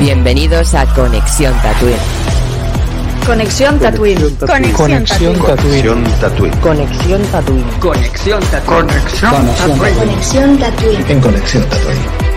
Bienvenidos 0.00 0.74
a 0.74 0.86
Conexión 0.94 1.52
Tatooine. 1.60 1.98
Conexión 3.26 3.78
Tatooine. 3.78 4.18
Conexión 4.38 5.38
Tatooine. 5.38 5.38
Conexión 5.38 6.10
Tatooine. 6.20 6.60
Conexión 6.60 7.22
Tatooine. 7.30 7.70
Conexión 7.78 8.40
Tatooine. 10.58 11.04
En 11.06 11.20
Conexión 11.20 11.64
Tatooine. 11.64 12.29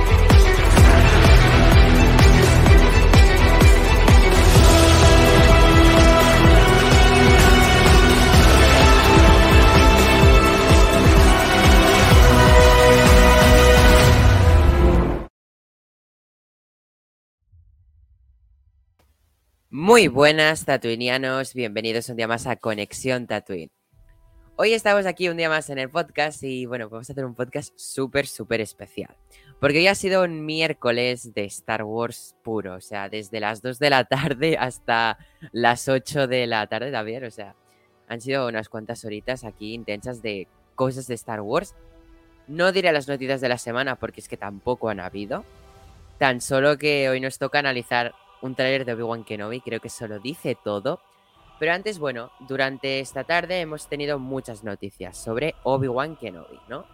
Muy 19.75 20.07
buenas 20.07 20.65
tatuinianos, 20.65 21.55
bienvenidos 21.55 22.07
un 22.07 22.15
día 22.15 22.27
más 22.27 22.45
a 22.45 22.57
Conexión 22.57 23.25
Tatooine. 23.25 23.71
Hoy 24.55 24.71
estamos 24.71 25.07
aquí 25.07 25.29
un 25.29 25.37
día 25.37 25.49
más 25.49 25.67
en 25.71 25.79
el 25.79 25.89
podcast 25.89 26.43
y 26.43 26.67
bueno, 26.67 26.89
vamos 26.89 27.09
a 27.09 27.13
hacer 27.13 27.25
un 27.25 27.33
podcast 27.33 27.73
súper, 27.75 28.27
súper 28.27 28.61
especial. 28.61 29.17
Porque 29.59 29.79
hoy 29.79 29.87
ha 29.87 29.95
sido 29.95 30.25
un 30.25 30.45
miércoles 30.45 31.33
de 31.33 31.45
Star 31.45 31.85
Wars 31.85 32.35
puro, 32.43 32.75
o 32.75 32.81
sea, 32.81 33.09
desde 33.09 33.39
las 33.39 33.63
2 33.63 33.79
de 33.79 33.89
la 33.89 34.03
tarde 34.03 34.57
hasta 34.59 35.17
las 35.51 35.89
8 35.89 36.27
de 36.27 36.45
la 36.45 36.67
tarde 36.67 36.91
también, 36.91 37.23
o 37.23 37.31
sea, 37.31 37.55
han 38.07 38.21
sido 38.21 38.47
unas 38.47 38.69
cuantas 38.69 39.03
horitas 39.05 39.43
aquí 39.43 39.73
intensas 39.73 40.21
de 40.21 40.47
cosas 40.75 41.07
de 41.07 41.15
Star 41.15 41.41
Wars. 41.41 41.73
No 42.47 42.71
diré 42.73 42.91
las 42.91 43.07
noticias 43.07 43.41
de 43.41 43.49
la 43.49 43.57
semana 43.57 43.95
porque 43.95 44.21
es 44.21 44.29
que 44.29 44.37
tampoco 44.37 44.89
han 44.89 44.99
habido. 44.99 45.43
Tan 46.19 46.41
solo 46.41 46.77
que 46.77 47.09
hoy 47.09 47.19
nos 47.19 47.39
toca 47.39 47.57
analizar 47.57 48.13
un 48.43 48.55
tráiler 48.55 48.83
de 48.83 48.93
Obi-Wan 48.93 49.23
Kenobi, 49.23 49.61
creo 49.61 49.79
que 49.79 49.87
eso 49.87 50.05
lo 50.05 50.19
dice 50.19 50.57
todo. 50.61 50.99
Pero 51.59 51.71
antes, 51.71 51.97
bueno, 51.97 52.29
durante 52.41 52.99
esta 52.99 53.23
tarde 53.23 53.61
hemos 53.61 53.87
tenido 53.87 54.19
muchas 54.19 54.65
noticias 54.65 55.17
sobre 55.17 55.55
Obi-Wan 55.63 56.17
Kenobi, 56.17 56.59
¿no? 56.67 56.85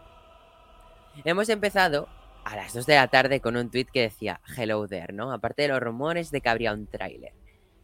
Hemos 1.25 1.50
empezado 1.50 2.08
a 2.44 2.56
las 2.56 2.73
2 2.73 2.86
de 2.86 2.95
la 2.95 3.08
tarde 3.08 3.41
con 3.41 3.58
un 3.58 3.72
tweet 3.72 3.88
que 3.91 4.02
decía 4.03 4.41
Hello 4.56 4.88
there, 4.88 5.11
¿no? 5.11 5.33
Aparte 5.33 5.64
de 5.64 5.69
los 5.69 5.80
rumores 5.80 6.30
de 6.30 6.39
que 6.39 6.50
habría 6.50 6.72
un 6.72 6.86
tráiler. 6.86 7.33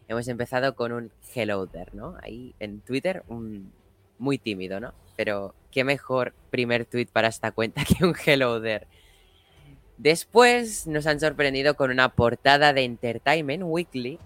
Hemos 0.08 0.28
empezado 0.28 0.76
con 0.76 0.92
un 0.92 1.12
Hello 1.34 1.66
there, 1.66 1.90
¿no? 1.94 2.18
Ahí 2.22 2.54
en 2.60 2.82
Twitter, 2.82 3.24
un 3.28 3.74
muy 4.20 4.38
tímido, 4.38 4.80
¿no? 4.80 4.94
Pero 5.16 5.56
qué 5.72 5.84
mejor 5.84 6.36
primer 6.52 6.86
tweet 6.86 7.08
para 7.12 7.30
esta 7.30 7.52
cuenta 7.52 7.84
que 7.86 8.06
un 8.06 8.14
Hello 8.24 8.62
there. 8.62 8.86
Después 9.98 10.88
nos 10.88 11.08
han 11.08 11.20
sorprendido 11.20 11.76
con 11.76 11.90
una 11.90 12.10
portada 12.10 12.74
de 12.74 12.84
Entertainment 12.84 13.64
Weekly 13.66 14.20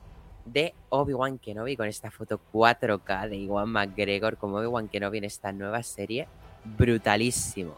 de 0.46 0.74
Obi-Wan 0.90 1.38
Kenobi 1.38 1.76
con 1.76 1.88
esta 1.88 2.10
foto 2.10 2.42
4K 2.52 3.30
de 3.30 3.38
Iwan 3.38 3.70
McGregor 3.70 4.38
como 4.38 4.58
Obi-Wan 4.58 4.88
Kenobi 4.88 5.20
en 5.20 5.26
esta 5.26 5.52
nueva 5.52 5.84
serie. 5.84 6.28
Brutalísimo. 6.66 7.76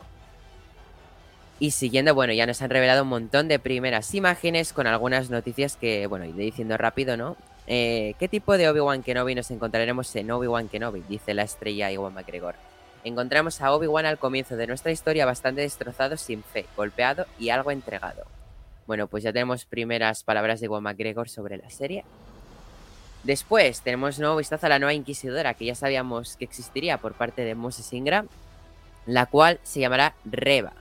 Y 1.60 1.72
siguiendo, 1.72 2.16
bueno, 2.16 2.34
ya 2.34 2.48
nos 2.48 2.62
han 2.62 2.70
revelado 2.70 3.04
un 3.04 3.10
montón 3.10 3.48
de 3.50 3.60
primeras 3.60 4.16
imágenes 4.16 4.72
con 4.72 4.88
algunas 4.88 5.30
noticias 5.30 5.76
que, 5.76 6.08
bueno, 6.08 6.26
iré 6.26 6.44
diciendo 6.46 6.78
rápido, 6.78 7.18
¿no? 7.18 7.36
Eh, 7.68 8.16
¿Qué 8.20 8.28
tipo 8.28 8.58
de 8.58 8.70
Obi-Wan 8.70 9.04
Kenobi 9.04 9.36
nos 9.36 9.52
encontraremos 9.52 10.16
en 10.16 10.32
Obi-Wan 10.32 10.70
Kenobi? 10.70 11.04
Dice 11.08 11.34
la 11.34 11.44
estrella 11.44 11.92
Iwan 11.92 12.14
McGregor 12.14 12.56
encontramos 13.04 13.62
a 13.62 13.74
Obi-Wan 13.74 14.06
al 14.06 14.20
comienzo 14.20 14.56
de 14.56 14.68
nuestra 14.68 14.92
historia 14.92 15.26
bastante 15.26 15.62
destrozado, 15.62 16.18
sin 16.18 16.44
fe, 16.44 16.66
golpeado 16.76 17.26
y 17.40 17.50
algo 17.50 17.72
entregado. 17.72 18.26
Bueno, 18.88 19.08
pues 19.08 19.24
ya 19.24 19.32
tenemos 19.32 19.66
primeras 19.66 20.24
palabras 20.24 20.60
de 20.60 20.66
Iwan 20.66 20.84
McGregor 20.84 21.30
sobre 21.30 21.58
la 21.58 21.70
serie. 21.70 22.04
Después 23.24 23.82
tenemos 23.82 24.20
nuevo 24.20 24.36
vistazo 24.36 24.66
a 24.66 24.70
la 24.70 24.80
nueva 24.80 24.94
Inquisidora, 24.94 25.54
que 25.54 25.66
ya 25.66 25.76
sabíamos 25.76 26.36
que 26.38 26.46
existiría 26.46 26.98
por 26.98 27.14
parte 27.14 27.44
de 27.44 27.56
Moses 27.56 27.94
Ingram, 27.94 28.28
la 29.06 29.28
cual 29.28 29.60
se 29.64 29.80
llamará 29.80 30.16
Reba. 30.26 30.74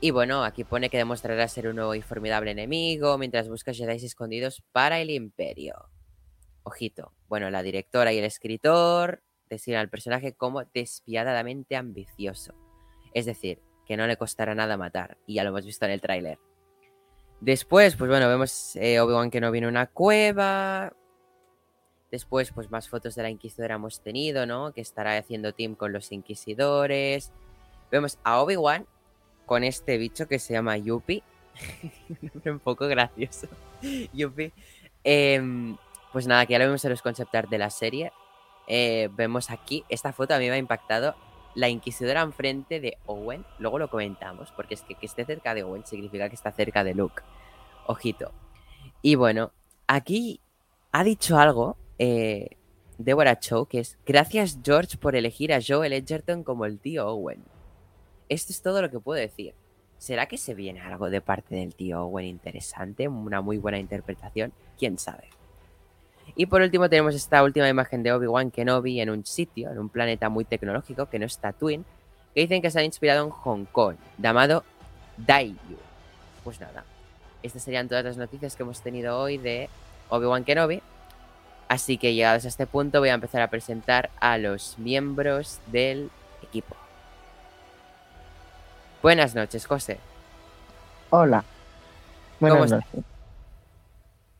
Y 0.00 0.10
bueno, 0.10 0.44
aquí 0.44 0.64
pone 0.64 0.90
que 0.90 0.98
demostrará 0.98 1.48
ser 1.48 1.68
un 1.68 1.76
nuevo 1.76 1.94
y 1.94 2.02
formidable 2.02 2.50
enemigo 2.50 3.16
mientras 3.18 3.48
busca 3.48 3.72
Jedi 3.72 4.04
escondidos 4.04 4.62
para 4.72 5.00
el 5.00 5.10
Imperio. 5.10 5.88
Ojito. 6.64 7.12
Bueno, 7.28 7.50
la 7.50 7.62
directora 7.62 8.12
y 8.12 8.18
el 8.18 8.24
escritor 8.24 9.22
decir 9.52 9.76
al 9.76 9.88
personaje 9.88 10.32
como 10.32 10.64
despiadadamente 10.64 11.76
ambicioso. 11.76 12.54
Es 13.14 13.26
decir, 13.26 13.60
que 13.86 13.96
no 13.96 14.06
le 14.06 14.16
costará 14.16 14.54
nada 14.54 14.76
matar, 14.76 15.18
y 15.26 15.34
ya 15.34 15.44
lo 15.44 15.50
hemos 15.50 15.66
visto 15.66 15.84
en 15.84 15.92
el 15.92 16.00
tráiler. 16.00 16.38
Después, 17.40 17.96
pues 17.96 18.08
bueno, 18.08 18.28
vemos 18.28 18.76
eh, 18.76 19.00
Obi-Wan 19.00 19.30
que 19.30 19.40
no 19.40 19.50
viene 19.50 19.66
una 19.66 19.86
cueva. 19.86 20.92
Después, 22.10 22.52
pues 22.52 22.70
más 22.70 22.88
fotos 22.88 23.14
de 23.14 23.22
la 23.22 23.30
Inquisidora 23.30 23.74
hemos 23.74 24.00
tenido, 24.00 24.46
¿no? 24.46 24.72
Que 24.72 24.80
estará 24.80 25.16
haciendo 25.16 25.52
team 25.52 25.74
con 25.74 25.92
los 25.92 26.12
Inquisidores. 26.12 27.32
Vemos 27.90 28.18
a 28.22 28.40
Obi-Wan 28.40 28.86
con 29.44 29.64
este 29.64 29.98
bicho 29.98 30.28
que 30.28 30.38
se 30.38 30.52
llama 30.54 30.76
Yuppie. 30.76 31.22
un 32.44 32.60
poco 32.60 32.86
gracioso. 32.86 33.48
Yuppie. 34.12 34.52
Em, 35.02 35.76
pues 36.12 36.26
nada, 36.26 36.46
que 36.46 36.52
ya 36.52 36.58
lo 36.60 36.66
vemos 36.66 36.84
en 36.84 36.90
los 36.90 37.02
concept 37.02 37.34
art 37.34 37.50
de 37.50 37.58
la 37.58 37.70
serie. 37.70 38.12
Eh, 38.66 39.08
vemos 39.12 39.50
aquí, 39.50 39.84
esta 39.88 40.12
foto 40.12 40.34
a 40.34 40.38
mí 40.38 40.48
me 40.48 40.54
ha 40.54 40.58
impactado. 40.58 41.14
La 41.54 41.68
inquisidora 41.68 42.22
enfrente 42.22 42.80
de 42.80 42.96
Owen, 43.06 43.44
luego 43.58 43.78
lo 43.78 43.90
comentamos, 43.90 44.50
porque 44.52 44.74
es 44.74 44.82
que 44.82 44.94
que 44.94 45.06
esté 45.06 45.24
cerca 45.24 45.54
de 45.54 45.62
Owen 45.62 45.84
significa 45.84 46.28
que 46.28 46.34
está 46.34 46.50
cerca 46.52 46.82
de 46.82 46.94
Luke. 46.94 47.22
Ojito. 47.86 48.32
Y 49.02 49.16
bueno, 49.16 49.52
aquí 49.86 50.40
ha 50.92 51.04
dicho 51.04 51.38
algo 51.38 51.76
eh, 51.98 52.56
Deborah 52.98 53.38
Chow, 53.38 53.66
que 53.66 53.80
es 53.80 53.98
gracias 54.06 54.58
George 54.64 54.96
por 54.96 55.16
elegir 55.16 55.52
a 55.52 55.60
Joel 55.66 55.92
Edgerton 55.92 56.44
como 56.44 56.64
el 56.64 56.78
tío 56.78 57.06
Owen. 57.08 57.44
Esto 58.28 58.52
es 58.52 58.62
todo 58.62 58.80
lo 58.80 58.90
que 58.90 59.00
puedo 59.00 59.20
decir. 59.20 59.54
¿Será 59.98 60.26
que 60.26 60.38
se 60.38 60.54
viene 60.54 60.80
algo 60.80 61.10
de 61.10 61.20
parte 61.20 61.54
del 61.54 61.74
tío 61.74 62.02
Owen 62.04 62.26
interesante? 62.26 63.06
Una 63.08 63.40
muy 63.40 63.58
buena 63.58 63.78
interpretación. 63.78 64.52
¿Quién 64.78 64.98
sabe? 64.98 65.28
Y 66.34 66.46
por 66.46 66.62
último 66.62 66.88
tenemos 66.88 67.14
esta 67.14 67.42
última 67.42 67.68
imagen 67.68 68.02
de 68.02 68.12
Obi-Wan 68.12 68.50
Kenobi 68.50 69.00
en 69.00 69.10
un 69.10 69.26
sitio, 69.26 69.70
en 69.70 69.78
un 69.78 69.88
planeta 69.88 70.28
muy 70.28 70.44
tecnológico 70.44 71.06
que 71.06 71.18
no 71.18 71.26
es 71.26 71.38
Tatooine, 71.38 71.84
que 72.34 72.40
dicen 72.40 72.62
que 72.62 72.70
se 72.70 72.80
ha 72.80 72.84
inspirado 72.84 73.24
en 73.24 73.30
Hong 73.30 73.64
Kong, 73.66 73.96
llamado 74.18 74.64
Daiyu. 75.18 75.76
Pues 76.42 76.60
nada, 76.60 76.84
estas 77.42 77.62
serían 77.62 77.88
todas 77.88 78.04
las 78.04 78.16
noticias 78.16 78.56
que 78.56 78.62
hemos 78.62 78.80
tenido 78.80 79.18
hoy 79.18 79.36
de 79.38 79.68
Obi-Wan 80.08 80.44
Kenobi. 80.44 80.82
Así 81.68 81.96
que 81.96 82.14
llegados 82.14 82.44
a 82.44 82.48
este 82.48 82.66
punto 82.66 83.00
voy 83.00 83.10
a 83.10 83.14
empezar 83.14 83.42
a 83.42 83.48
presentar 83.48 84.10
a 84.20 84.38
los 84.38 84.78
miembros 84.78 85.58
del 85.66 86.10
equipo. 86.42 86.76
Buenas 89.02 89.34
noches, 89.34 89.66
José. 89.66 89.98
Hola. 91.10 91.44
¿Cómo 92.38 92.56
Buenas 92.56 92.72
estás? 92.72 93.04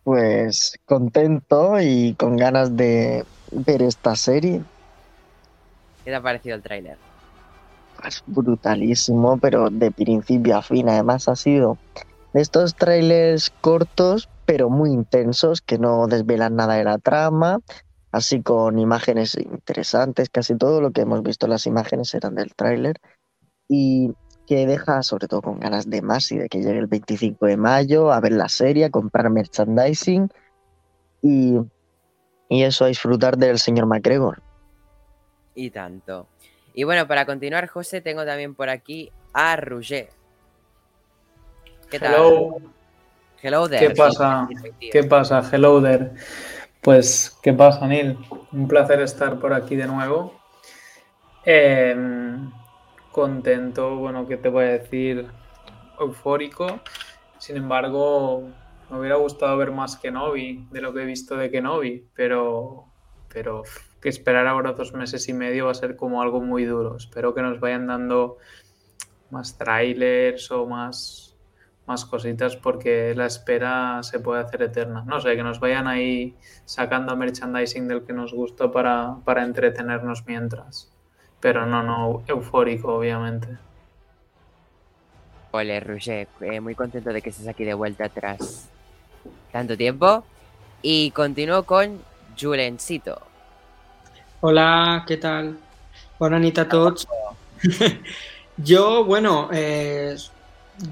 Pues 0.04 0.78
contento 0.84 1.80
y 1.80 2.14
con 2.14 2.36
ganas 2.36 2.76
de 2.76 3.24
ver 3.52 3.82
esta 3.82 4.16
serie. 4.16 4.62
¿Qué 6.04 6.10
te 6.10 6.16
ha 6.16 6.22
parecido 6.22 6.56
el 6.56 6.62
tráiler? 6.62 6.98
Es 8.06 8.22
brutalísimo, 8.26 9.38
pero 9.38 9.70
de 9.70 9.92
principio 9.92 10.56
a 10.56 10.62
fin. 10.62 10.88
Además 10.88 11.28
ha 11.28 11.36
sido 11.36 11.78
de 12.32 12.40
estos 12.40 12.74
trailers 12.74 13.50
cortos, 13.60 14.28
pero 14.44 14.70
muy 14.70 14.90
intensos, 14.90 15.60
que 15.60 15.78
no 15.78 16.08
desvelan 16.08 16.56
nada 16.56 16.74
de 16.74 16.84
la 16.84 16.98
trama. 16.98 17.60
Así 18.10 18.42
con 18.42 18.78
imágenes 18.78 19.36
interesantes, 19.36 20.28
casi 20.28 20.56
todo 20.56 20.80
lo 20.80 20.90
que 20.90 21.02
hemos 21.02 21.22
visto 21.22 21.46
en 21.46 21.50
las 21.50 21.66
imágenes 21.66 22.12
eran 22.14 22.34
del 22.34 22.54
tráiler. 22.54 22.96
Y 23.68 24.12
que 24.52 24.66
deja 24.66 25.02
sobre 25.02 25.28
todo 25.28 25.40
con 25.40 25.58
ganas 25.60 25.88
de 25.88 26.02
más 26.02 26.30
y 26.30 26.36
de 26.36 26.48
que 26.50 26.58
llegue 26.58 26.78
el 26.78 26.86
25 26.86 27.46
de 27.46 27.56
mayo 27.56 28.12
a 28.12 28.20
ver 28.20 28.32
la 28.32 28.50
serie, 28.50 28.84
a 28.84 28.90
comprar 28.90 29.30
merchandising 29.30 30.28
y, 31.22 31.56
y 32.50 32.62
eso, 32.62 32.84
a 32.84 32.88
disfrutar 32.88 33.38
del 33.38 33.58
señor 33.58 33.86
McGregor. 33.86 34.42
Y 35.54 35.70
tanto. 35.70 36.28
Y 36.74 36.84
bueno, 36.84 37.08
para 37.08 37.24
continuar, 37.24 37.66
José, 37.66 38.02
tengo 38.02 38.26
también 38.26 38.54
por 38.54 38.68
aquí 38.68 39.10
a 39.32 39.56
Roger. 39.56 40.10
¿Qué 41.90 41.98
tal? 41.98 42.14
Hello. 42.14 42.56
Hello 43.40 43.68
there. 43.70 43.88
¿Qué 43.88 43.94
pasa? 43.94 44.48
¿Qué 44.92 45.04
pasa? 45.04 45.42
Hello 45.50 45.80
there. 45.80 46.10
Pues, 46.82 47.38
¿qué 47.42 47.54
pasa, 47.54 47.86
Neil? 47.86 48.18
Un 48.52 48.68
placer 48.68 49.00
estar 49.00 49.38
por 49.38 49.54
aquí 49.54 49.76
de 49.76 49.86
nuevo. 49.86 50.38
Em, 51.44 52.52
contento, 53.12 53.96
bueno, 53.96 54.26
¿qué 54.26 54.36
te 54.36 54.48
voy 54.48 54.64
a 54.64 54.68
decir? 54.68 55.26
Eufórico. 56.00 56.80
Sin 57.38 57.56
embargo, 57.56 58.48
me 58.90 58.98
hubiera 58.98 59.16
gustado 59.16 59.56
ver 59.56 59.70
más 59.70 59.96
Kenobi 59.96 60.66
de 60.70 60.80
lo 60.80 60.92
que 60.92 61.02
he 61.02 61.06
visto 61.06 61.36
de 61.36 61.50
Kenobi, 61.50 62.08
pero, 62.14 62.86
pero 63.32 63.62
que 64.00 64.08
esperar 64.08 64.46
ahora 64.46 64.72
dos 64.72 64.92
meses 64.94 65.28
y 65.28 65.32
medio 65.32 65.66
va 65.66 65.72
a 65.72 65.74
ser 65.74 65.96
como 65.96 66.22
algo 66.22 66.40
muy 66.40 66.64
duro. 66.64 66.96
Espero 66.96 67.34
que 67.34 67.42
nos 67.42 67.60
vayan 67.60 67.86
dando 67.86 68.38
más 69.30 69.56
trailers 69.56 70.50
o 70.50 70.66
más, 70.66 71.36
más 71.86 72.04
cositas 72.04 72.56
porque 72.56 73.14
la 73.14 73.26
espera 73.26 74.02
se 74.02 74.20
puede 74.20 74.42
hacer 74.42 74.62
eterna. 74.62 75.04
No 75.06 75.20
sé, 75.20 75.36
que 75.36 75.42
nos 75.42 75.60
vayan 75.60 75.86
ahí 75.86 76.36
sacando 76.64 77.16
merchandising 77.16 77.88
del 77.88 78.04
que 78.04 78.12
nos 78.12 78.32
gustó 78.32 78.72
para, 78.72 79.16
para 79.24 79.42
entretenernos 79.42 80.26
mientras. 80.26 80.91
Pero 81.42 81.66
no, 81.66 81.82
no, 81.82 82.22
eufórico, 82.28 82.94
obviamente. 82.94 83.48
Ole, 85.50 85.80
Roger, 85.80 86.28
eh, 86.40 86.60
muy 86.60 86.76
contento 86.76 87.12
de 87.12 87.20
que 87.20 87.30
estés 87.30 87.48
aquí 87.48 87.64
de 87.64 87.74
vuelta 87.74 88.08
tras 88.08 88.68
tanto 89.50 89.76
tiempo. 89.76 90.24
Y 90.82 91.10
continúo 91.10 91.64
con 91.64 92.00
Julencito. 92.40 93.20
Hola, 94.40 95.04
¿qué 95.06 95.16
tal? 95.16 95.58
Bona 96.16 96.38
nit 96.38 96.58
a 96.60 96.68
tots. 96.68 97.08
Yo, 98.56 99.04
bueno, 99.04 99.48
eh, 99.52 100.16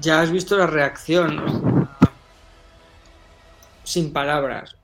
ya 0.01 0.19
has 0.19 0.31
visto 0.31 0.57
la 0.57 0.67
reacción. 0.67 1.87
sin 3.85 4.11
palabras. 4.11 4.75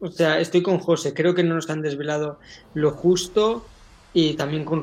O 0.00 0.10
sea, 0.10 0.38
estoy 0.38 0.62
con 0.62 0.78
José. 0.78 1.14
Creo 1.14 1.34
que 1.34 1.42
no 1.42 1.54
nos 1.54 1.70
han 1.70 1.80
desvelado 1.80 2.38
lo 2.74 2.90
justo 2.90 3.64
y 4.14 4.34
también 4.34 4.64
con 4.64 4.82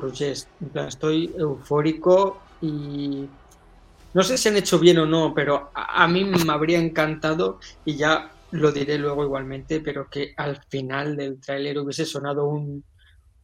plan, 0.71 0.87
estoy 0.89 1.33
eufórico 1.37 2.41
y 2.61 3.25
no 4.13 4.23
sé 4.23 4.37
si 4.37 4.49
han 4.49 4.57
hecho 4.57 4.77
bien 4.77 4.97
o 4.99 5.05
no, 5.05 5.33
pero 5.33 5.71
a, 5.73 6.03
a 6.03 6.07
mí 6.07 6.25
me 6.25 6.51
habría 6.51 6.77
encantado 6.79 7.59
y 7.85 7.95
ya 7.95 8.31
lo 8.51 8.71
diré 8.71 8.97
luego 8.97 9.23
igualmente, 9.23 9.79
pero 9.79 10.09
que 10.09 10.33
al 10.35 10.61
final 10.69 11.15
del 11.15 11.39
tráiler 11.39 11.79
hubiese 11.79 12.05
sonado 12.05 12.45
un, 12.45 12.83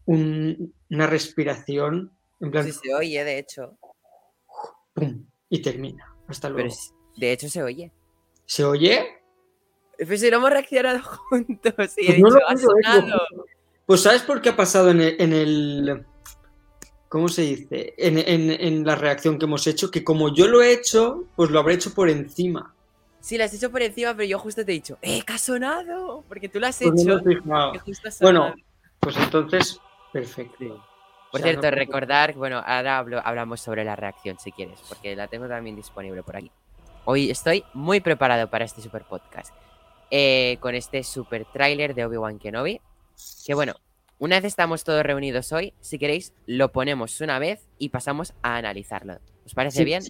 un- 0.05 0.75
una 0.89 1.07
respiración 1.07 2.11
en 2.41 2.51
plan 2.51 2.65
Sí, 2.65 2.73
se 2.73 2.93
oye, 2.93 3.23
de 3.23 3.39
hecho. 3.39 3.77
¡pum! 4.93 5.25
y 5.49 5.61
termina. 5.61 6.05
Hasta 6.27 6.49
luego. 6.49 6.67
Pero 6.69 6.97
de 7.15 7.31
hecho 7.31 7.47
se 7.47 7.63
oye. 7.63 7.93
¿Se 8.45 8.63
oye? 8.65 9.07
Pues 10.05 10.19
si 10.21 10.29
no 10.29 10.37
hemos 10.37 10.49
reaccionado 10.51 10.99
juntos 11.29 11.73
y 11.97 12.01
he 12.11 12.19
Pues 12.19 12.19
no 12.19 12.27
dicho, 12.27 12.39
lo 12.39 12.47
ha 12.47 12.57
sonado. 12.57 13.19
Pues 13.87 14.03
¿sabes 14.03 14.21
por 14.21 14.41
qué 14.41 14.49
ha 14.49 14.55
pasado 14.55 14.91
en 14.91 15.01
el... 15.01 15.15
en 15.19 15.33
el- 15.33 16.05
¿Cómo 17.09 17.29
se 17.29 17.41
dice? 17.43 17.93
En, 17.97 18.17
en- 18.17 18.51
en 18.51 18.85
la 18.85 18.95
reacción 18.95 19.39
que 19.39 19.45
hemos 19.45 19.65
hecho, 19.65 19.89
que 19.89 20.03
como 20.03 20.33
yo 20.35 20.47
lo 20.49 20.61
he 20.61 20.73
hecho, 20.73 21.23
pues 21.37 21.49
lo 21.49 21.59
habré 21.59 21.75
hecho 21.75 21.93
por 21.93 22.09
encima. 22.09 22.75
Sí, 23.21 23.37
lo 23.37 23.45
has 23.45 23.53
hecho 23.53 23.71
por 23.71 23.81
encima, 23.81 24.13
pero 24.13 24.27
yo 24.27 24.37
justo 24.39 24.65
te 24.65 24.71
he 24.73 24.75
dicho, 24.75 24.97
¡eh, 25.01 25.21
que 25.25 25.33
ha 25.33 25.37
sonado! 25.37 26.25
Porque 26.27 26.49
tú 26.49 26.59
lo 26.59 26.67
has 26.67 26.77
Pues 26.79 27.05
no 27.05 27.17
hecho. 27.17 27.79
justo 27.85 28.09
ha 28.09 28.11
sonado. 28.11 28.43
Bueno, 28.49 28.55
pues 28.99 29.15
entonces, 29.17 29.79
perfecto. 30.11 30.57
Por 31.31 31.39
O 31.39 31.43
sea, 31.43 31.51
cierto, 31.51 31.71
no- 31.71 31.77
recordar, 31.77 32.33
bueno, 32.35 32.57
ahora 32.65 32.97
hablo- 32.97 33.21
hablamos 33.23 33.61
sobre 33.61 33.85
la 33.85 33.95
reacción 33.95 34.37
si 34.37 34.51
quieres, 34.51 34.81
porque 34.89 35.15
la 35.15 35.29
tengo 35.29 35.47
también 35.47 35.77
disponible 35.77 36.23
por 36.23 36.35
aquí. 36.35 36.51
Hoy 37.05 37.31
estoy 37.31 37.63
muy 37.73 38.01
preparado 38.01 38.49
para 38.49 38.65
este 38.65 38.81
super 38.81 39.05
podcast. 39.05 39.53
eh, 40.11 40.57
con 40.61 40.73
este 40.75 41.03
super 41.03 41.45
tráiler 41.45 41.93
de 41.95 42.05
Obi-Wan 42.05 42.39
Kenobi. 42.39 42.79
Que 43.45 43.53
bueno, 43.53 43.75
una 44.19 44.37
vez 44.37 44.45
estamos 44.45 44.83
todos 44.83 45.03
reunidos 45.03 45.51
hoy, 45.51 45.73
si 45.79 45.97
queréis, 45.99 46.33
lo 46.45 46.71
ponemos 46.71 47.21
una 47.21 47.39
vez 47.39 47.67
y 47.77 47.89
pasamos 47.89 48.33
a 48.41 48.57
analizarlo. 48.57 49.19
¿Os 49.45 49.53
parece 49.53 49.79
Sí, 49.79 49.85
bien? 49.85 50.03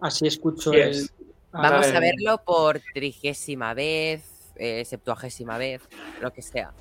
Así 0.00 0.26
escucho 0.26 0.72
Yes. 0.72 1.12
el... 1.18 1.26
Vamos 1.52 1.88
a 1.88 1.98
verlo 1.98 2.42
por 2.44 2.80
trigésima 2.94 3.74
vez, 3.74 4.52
eh, 4.56 4.84
septuagésima 4.84 5.58
vez, 5.58 5.82
lo 6.20 6.32
que 6.32 6.42
sea. 6.42 6.72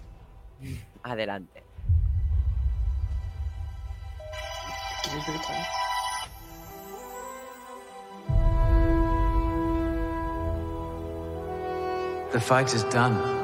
Adelante. 1.02 1.64
The 12.32 12.40
fight 12.40 12.74
is 12.74 12.84
done. 12.86 13.39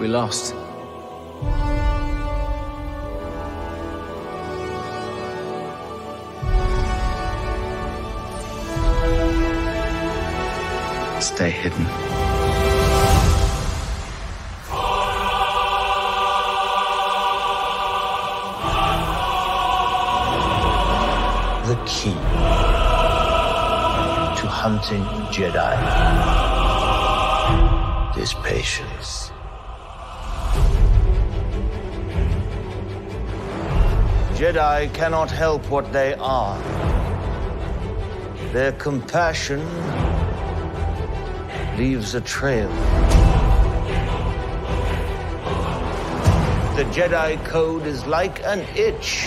We 0.00 0.08
lost. 0.08 0.54
Stay 11.20 11.50
hidden. 11.50 11.86
the 21.70 21.76
key 21.86 22.14
to 24.40 24.46
hunting 24.48 25.04
Jedi 25.30 25.76
is 28.18 28.34
patience. 28.42 29.29
Jedi 34.40 34.90
cannot 34.94 35.30
help 35.30 35.68
what 35.68 35.92
they 35.92 36.14
are. 36.14 36.58
Their 38.54 38.72
compassion 38.72 39.60
leaves 41.76 42.14
a 42.14 42.22
trail. 42.22 42.70
The 46.74 46.84
Jedi 46.84 47.44
Code 47.44 47.86
is 47.86 48.06
like 48.06 48.42
an 48.44 48.60
itch. 48.74 49.24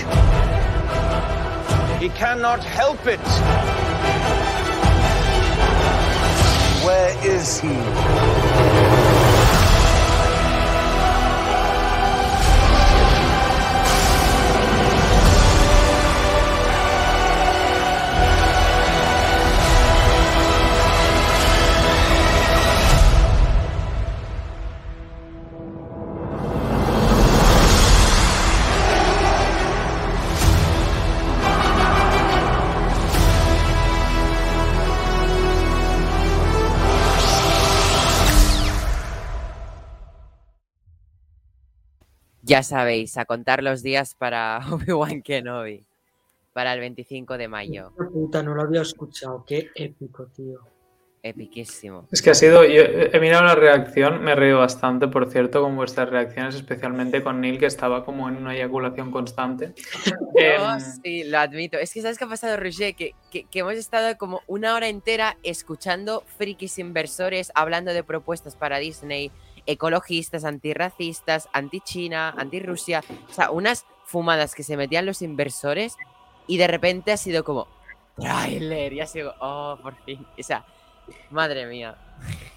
He 2.02 2.10
cannot 2.18 2.64
help 2.64 3.06
it. 3.06 3.20
Where 6.84 7.16
is 7.24 7.60
he? 7.60 8.33
Ya 42.54 42.62
sabéis, 42.62 43.18
a 43.18 43.26
contar 43.26 43.64
los 43.64 43.82
días 43.82 44.14
para 44.14 44.60
Obi-Wan 44.72 45.24
Kenobi. 45.24 45.84
Para 46.54 46.72
el 46.76 46.82
25 46.82 47.36
de 47.40 47.48
mayo. 47.48 47.92
Puta, 48.14 48.44
no 48.44 48.54
lo 48.54 48.62
había 48.62 48.84
escuchado. 48.84 49.44
Qué 49.44 49.72
épico, 49.74 50.28
tío. 50.28 50.60
Epiquísimo. 51.24 52.08
Es 52.12 52.22
que 52.22 52.30
ha 52.30 52.36
sido, 52.36 52.64
yo 52.64 52.84
he 52.84 53.20
mirado 53.20 53.44
la 53.46 53.56
reacción, 53.56 54.24
me 54.24 54.34
he 54.34 54.36
reído 54.36 54.60
bastante, 54.60 55.08
por 55.08 55.32
cierto, 55.32 55.64
con 55.64 55.76
vuestras 55.76 56.12
reacciones, 56.12 56.54
especialmente 56.54 57.24
con 57.24 57.42
Neil, 57.42 57.58
que 57.58 57.66
estaba 57.66 58.06
como 58.06 58.30
en 58.30 58.36
una 58.38 58.54
eyaculación 58.56 59.10
constante. 59.10 59.74
Oh, 60.60 60.78
sí, 61.04 61.24
lo 61.26 61.38
admito. 61.40 61.78
Es 61.78 61.94
que 61.94 62.02
¿sabes 62.02 62.18
qué 62.18 62.26
ha 62.26 62.28
pasado, 62.28 62.58
Roger? 62.58 62.96
Que, 62.96 63.14
que- 63.32 63.46
que 63.46 63.60
hemos 63.60 63.76
estado 63.76 64.18
como 64.18 64.42
una 64.48 64.74
hora 64.74 64.88
entera 64.90 65.38
escuchando 65.44 66.24
frikis 66.38 66.80
inversores 66.80 67.52
hablando 67.54 67.94
de 67.94 68.04
propuestas 68.04 68.56
para 68.56 68.80
Disney, 68.80 69.32
ecologistas, 69.66 70.46
antirracistas, 70.46 71.50
anti-China, 71.54 72.34
anti-Rusia. 72.38 73.02
O 73.30 73.34
sea, 73.34 73.52
unas 73.52 73.86
fumadas 74.06 74.56
que 74.56 74.64
se 74.64 74.78
metían 74.78 75.06
los 75.06 75.22
inversores 75.22 75.96
y 76.48 76.58
de 76.58 76.68
repente 76.68 77.12
ha 77.12 77.18
sido 77.18 77.44
como 77.44 77.68
tráiler 78.20 78.94
y 78.94 79.02
ha 79.02 79.08
sido, 79.08 79.34
oh, 79.40 79.78
por 79.82 79.96
fin. 80.04 80.26
O 80.38 80.44
sea, 80.44 80.66
madre 81.30 81.66
mía. 81.66 81.96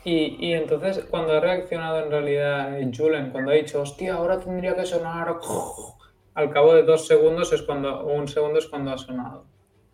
Y, 0.05 0.37
y 0.39 0.53
entonces, 0.55 1.05
cuando 1.11 1.33
ha 1.35 1.41
reaccionado 1.41 2.05
en 2.05 2.11
realidad 2.11 2.79
Julen, 2.97 3.31
cuando 3.31 3.51
ha 3.51 3.55
dicho, 3.55 3.81
hostia, 3.81 4.15
ahora 4.15 4.39
tendría 4.39 4.77
que 4.77 4.87
sonar, 4.87 5.37
al 6.35 6.51
cabo 6.53 6.75
de 6.75 6.83
dos 6.83 7.07
segundos 7.07 7.53
es 7.53 7.63
cuando, 7.63 8.01
o 8.01 8.15
un 8.15 8.29
segundo 8.29 8.59
es 8.59 8.67
cuando 8.67 8.93
ha 8.93 8.99
sonado. 8.99 9.47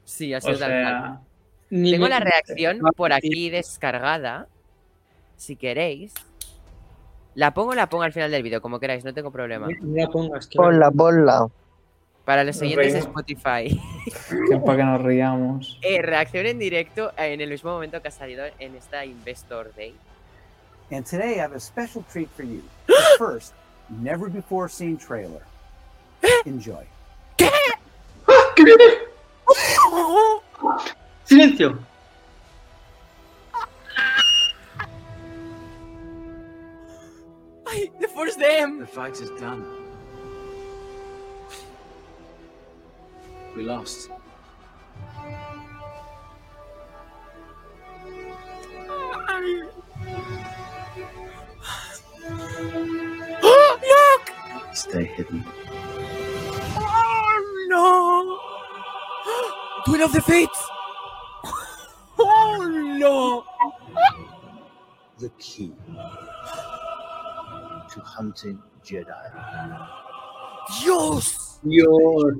Sí, 0.04 0.34
ha 0.34 0.38
O 0.38 0.40
sido 0.40 0.58
tal 0.58 0.70
cual. 0.70 0.82
sea, 0.82 1.20
Ni 1.70 1.92
Tengo 1.92 2.08
la 2.08 2.20
reacción 2.20 2.80
por 2.96 3.12
aquí 3.12 3.48
descargada. 3.48 4.48
Si 5.36 5.56
queréis. 5.56 6.12
La 7.34 7.54
pongo 7.54 7.70
o 7.70 7.74
la 7.74 7.88
pongo 7.88 8.04
al 8.04 8.12
final 8.12 8.30
del 8.30 8.42
vídeo, 8.42 8.60
como 8.60 8.78
queráis, 8.78 9.04
no 9.04 9.14
tengo 9.14 9.30
problema. 9.30 9.68
No 9.80 9.96
la 9.96 10.06
pongas. 10.08 10.46
que 10.46 10.56
Ponla, 10.56 10.90
ponla. 10.90 11.48
Para 12.24 12.44
los 12.44 12.56
siguientes. 12.56 12.94
Spotify. 12.94 13.68
que 14.48 14.58
para 14.64 14.76
que 14.78 14.84
nos 14.84 15.02
riamos. 15.02 15.78
Eh, 15.82 16.02
reacción 16.02 16.46
en 16.46 16.58
directo 16.58 17.12
en 17.16 17.40
el 17.40 17.50
mismo 17.50 17.72
momento 17.72 18.00
que 18.00 18.08
ha 18.08 18.12
salido 18.12 18.44
en 18.58 18.76
esta 18.76 19.04
Investor 19.04 19.74
Day. 19.74 19.94
And 20.90 21.06
today 21.06 21.36
I 21.36 21.40
have 21.40 21.56
a 21.56 21.60
special 21.60 22.04
treat 22.12 22.28
for 22.36 22.44
you. 22.44 22.62
The 22.86 23.16
first, 23.18 23.54
never 23.88 24.28
before 24.28 24.68
seen 24.68 24.98
trailer. 24.98 25.42
Enjoy. 26.44 26.84
¡Silencio! 31.24 31.78
Ay, 37.74 37.90
the 38.00 38.08
first 38.08 38.38
them. 38.38 38.80
The 38.80 38.86
fight 38.86 39.18
is 39.18 39.30
done. 39.40 39.64
We 43.56 43.62
lost. 43.62 44.10
Oh, 53.42 53.78
look! 53.92 54.76
Stay 54.76 55.04
hidden. 55.04 55.42
Oh 56.76 57.66
no! 57.70 58.38
Twin 59.86 60.02
of 60.02 60.12
the 60.12 60.20
Fates! 60.20 60.68
Oh 62.18 62.68
no! 62.98 63.44
The 65.18 65.30
key 65.38 65.72
to 67.92 68.00
hunting 68.00 68.58
Jedi. 68.84 69.88
Dios! 70.80 71.58
Dios. 71.64 72.34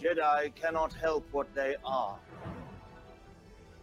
Jedi 0.00 0.54
cannot 0.54 0.92
help 0.92 1.24
what 1.30 1.54
they 1.54 1.76
are. 1.84 2.18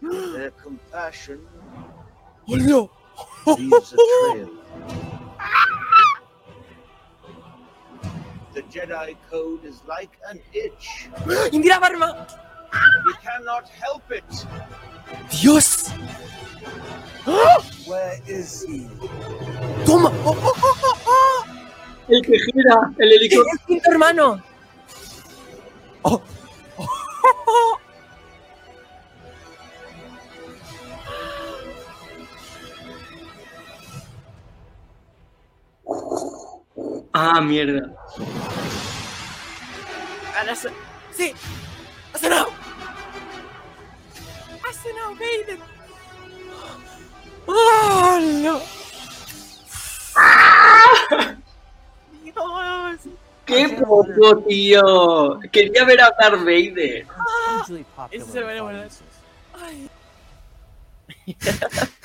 Their 0.02 0.52
compassion 0.52 1.48
Oh 2.52 2.56
no! 2.56 2.90
leaves 3.58 3.94
a 3.94 3.98
trail. 3.98 4.50
The 8.54 8.62
Jedi 8.64 9.16
code 9.30 9.64
is 9.64 9.82
like 9.88 10.18
an 10.28 10.40
itch. 10.54 11.08
He 12.72 13.14
cannot 13.24 13.68
help 13.70 14.12
it. 14.12 14.24
Dios! 15.30 15.90
Where 17.86 18.20
is 18.28 18.64
he? 18.68 18.88
Toma! 19.86 20.10
Oh, 20.26 20.38
oh, 20.38 20.54
oh, 20.64 20.78
oh, 20.84 21.04
oh. 21.08 21.46
El 22.08 22.22
que 22.24 22.40
gira, 22.40 22.92
el 22.98 23.12
¡Es 23.12 23.18
helicóptero. 23.18 23.52
el 23.54 23.60
quinto 23.68 23.92
hermano! 23.92 24.44
Ah, 37.14 37.42
mierda. 37.42 37.92
Ahora 40.38 40.56
¡Sí! 40.56 41.34
¡Ha 42.14 42.18
sonado! 42.18 42.59
¡Oh, 47.46 48.20
no! 48.22 48.60
¡Dios! 52.24 53.00
¡Qué 53.46 53.70
poco, 53.84 54.38
tío! 54.48 55.40
Quería 55.52 55.84
ver 55.86 56.02
a 56.02 56.12
Darth 56.20 56.40
Vader. 56.40 57.06
Ese 58.12 58.26
se 58.26 58.40
veremos. 58.42 58.72
audiences. 58.72 59.04
Ay. 59.54 59.90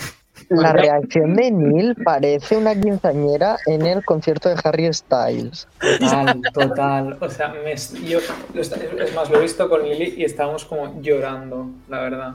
La 0.50 0.73
reacción 0.73 1.34
de 1.34 1.50
Neil 1.50 1.94
parece 2.04 2.56
una 2.56 2.78
quinceañera 2.78 3.56
en 3.66 3.87
el 3.87 4.04
concierto 4.04 4.50
de 4.50 4.56
Harry 4.62 4.92
Styles. 4.92 5.66
Total, 6.00 6.42
total. 6.52 7.16
O 7.20 7.30
sea, 7.30 7.49
me, 7.49 7.75
yo, 8.06 8.18
es 8.54 9.14
más, 9.14 9.30
lo 9.30 9.38
he 9.38 9.42
visto 9.42 9.68
con 9.68 9.82
Lili 9.82 10.14
y 10.18 10.25
estábamos 10.25 10.64
como 10.64 11.00
llorando, 11.00 11.70
la 11.88 12.00
verdad. 12.00 12.34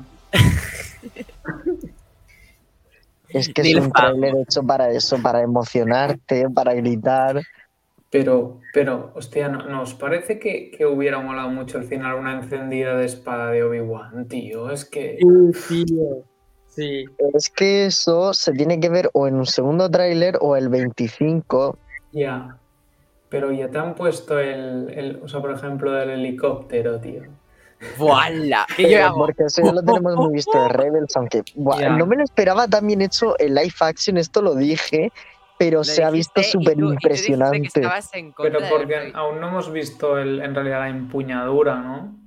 Es 3.29 3.49
que 3.53 3.61
es 3.61 3.75
un 3.75 3.91
trailer 3.91 4.33
hecho 4.41 4.63
para 4.63 4.89
eso, 4.89 5.21
para 5.21 5.41
emocionarte, 5.41 6.49
para 6.49 6.73
gritar. 6.73 7.41
Pero, 8.09 8.59
pero, 8.73 9.11
hostia, 9.15 9.49
¿no- 9.49 9.67
¿nos 9.67 9.93
parece 9.93 10.39
que, 10.39 10.71
que 10.71 10.85
hubiera 10.87 11.19
molado 11.19 11.49
mucho 11.49 11.77
al 11.77 11.83
final 11.83 12.15
una 12.15 12.33
encendida 12.33 12.97
de 12.97 13.05
espada 13.05 13.51
de 13.51 13.63
Obi-Wan, 13.63 14.27
tío? 14.27 14.71
Es 14.71 14.83
que. 14.85 15.19
Sí, 15.53 15.85
tío. 15.85 16.23
Sí. 16.67 17.05
Es 17.35 17.49
que 17.49 17.85
eso 17.85 18.33
se 18.33 18.51
tiene 18.53 18.79
que 18.79 18.89
ver 18.89 19.09
o 19.13 19.27
en 19.27 19.35
un 19.35 19.45
segundo 19.45 19.89
tráiler 19.91 20.37
o 20.41 20.55
el 20.55 20.69
25. 20.69 21.77
Ya. 22.13 22.57
Pero 23.29 23.51
ya 23.51 23.69
te 23.69 23.77
han 23.77 23.93
puesto 23.93 24.39
el, 24.39 24.89
el- 24.89 25.19
o 25.21 25.27
sea, 25.27 25.39
por 25.39 25.51
ejemplo, 25.51 25.95
el 26.01 26.09
helicóptero, 26.09 26.99
tío. 26.99 27.23
Hago. 27.79 29.17
porque 29.17 29.43
eso 29.43 29.61
ya 29.63 29.71
lo 29.71 29.81
tenemos 29.81 30.15
muy 30.15 30.33
visto 30.33 30.61
de 30.61 30.69
Rebels, 30.69 31.15
aunque 31.15 31.43
no 31.55 32.05
me 32.05 32.15
lo 32.17 32.23
esperaba 32.23 32.67
tan 32.67 32.87
bien 32.87 33.01
hecho 33.01 33.37
el 33.37 33.55
live 33.55 33.73
action, 33.79 34.17
esto 34.17 34.41
lo 34.41 34.55
dije, 34.55 35.11
pero 35.57 35.79
Lo 35.79 35.83
se 35.83 36.03
ha 36.03 36.09
visto 36.09 36.41
súper 36.41 36.77
impresionante. 36.79 37.67
estabas 37.67 38.13
en 38.13 38.31
contra 38.31 38.59
Pero 38.59 38.69
porque 38.69 39.11
aún 39.13 39.41
no 39.41 39.49
hemos 39.49 39.71
visto 39.71 40.17
el, 40.17 40.41
en 40.41 40.55
realidad 40.55 40.79
la 40.79 40.89
empuñadura, 40.89 41.75
¿no? 41.75 42.17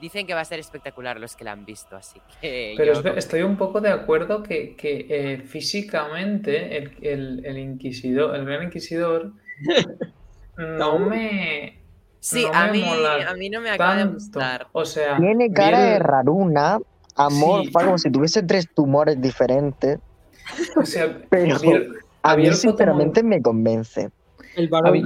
Dicen 0.00 0.26
que 0.26 0.34
va 0.34 0.40
a 0.40 0.44
ser 0.44 0.58
espectacular 0.58 1.20
los 1.20 1.36
que 1.36 1.44
la 1.44 1.52
han 1.52 1.64
visto, 1.64 1.94
así 1.94 2.20
que. 2.40 2.74
Pero 2.76 3.00
yo 3.00 3.10
estoy 3.10 3.42
un 3.42 3.56
poco 3.56 3.80
de 3.80 3.90
acuerdo 3.90 4.42
que, 4.42 4.74
que, 4.74 5.06
eh, 5.08 5.38
físicamente 5.38 6.76
el, 6.76 6.96
el, 7.02 7.46
el 7.46 7.58
inquisidor, 7.58 8.34
el 8.34 8.44
gran 8.44 8.64
inquisidor, 8.64 9.32
no 10.58 10.98
me. 10.98 11.81
Sí, 12.24 12.46
no 12.46 12.56
a, 12.56 12.68
mí, 12.68 12.84
a 13.28 13.34
mí 13.34 13.50
no 13.50 13.60
me 13.60 13.70
acaba 13.70 13.96
de 13.96 14.02
tanto. 14.02 14.14
gustar. 14.14 14.66
O 14.70 14.84
sea, 14.84 15.16
Tiene 15.16 15.52
cara 15.52 15.80
de 15.80 15.98
raruna, 15.98 16.78
amorfa, 17.16 17.80
Sí. 17.80 17.84
como 17.86 17.98
si 17.98 18.10
tuviese 18.12 18.44
tres 18.44 18.68
tumores 18.72 19.20
diferentes. 19.20 19.98
o 20.76 20.86
sea, 20.86 21.18
Pero 21.28 21.58
vi 21.58 21.70
el- 21.72 21.92
A 22.22 22.36
mí 22.36 22.46
el 22.46 22.54
sinceramente 22.54 23.24
me 23.24 23.42
convence. 23.42 24.10
El 24.54 24.68
varón 24.68 25.02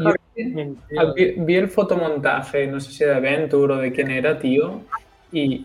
vi 1.39 1.55
el 1.55 1.69
fotomontaje, 1.69 2.67
no 2.67 2.81
sé 2.81 2.93
si 2.93 3.05
de 3.05 3.15
Aventure 3.15 3.73
o 3.73 3.77
de 3.79 3.93
quién 3.93 4.11
era, 4.11 4.39
tío, 4.39 4.83
y, 5.33 5.65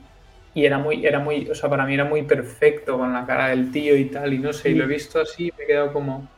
y 0.54 0.66
era 0.66 0.78
muy, 0.78 1.06
era 1.06 1.20
muy, 1.20 1.50
o 1.50 1.56
sea, 1.56 1.70
para 1.70 1.86
mí 1.86 1.96
era 1.96 2.06
muy 2.06 2.22
perfecto 2.24 2.98
con 2.98 3.12
la 3.12 3.26
cara 3.26 3.48
del 3.50 3.72
tío 3.74 3.98
y 3.98 4.06
tal, 4.06 4.34
y 4.34 4.38
no 4.40 4.54
sé, 4.54 4.70
y 4.70 4.76
lo 4.76 4.86
he 4.86 4.88
visto 4.88 5.20
así 5.20 5.48
y 5.50 5.52
me 5.58 5.66
he 5.66 5.68
quedado 5.68 5.92
como, 5.92 6.30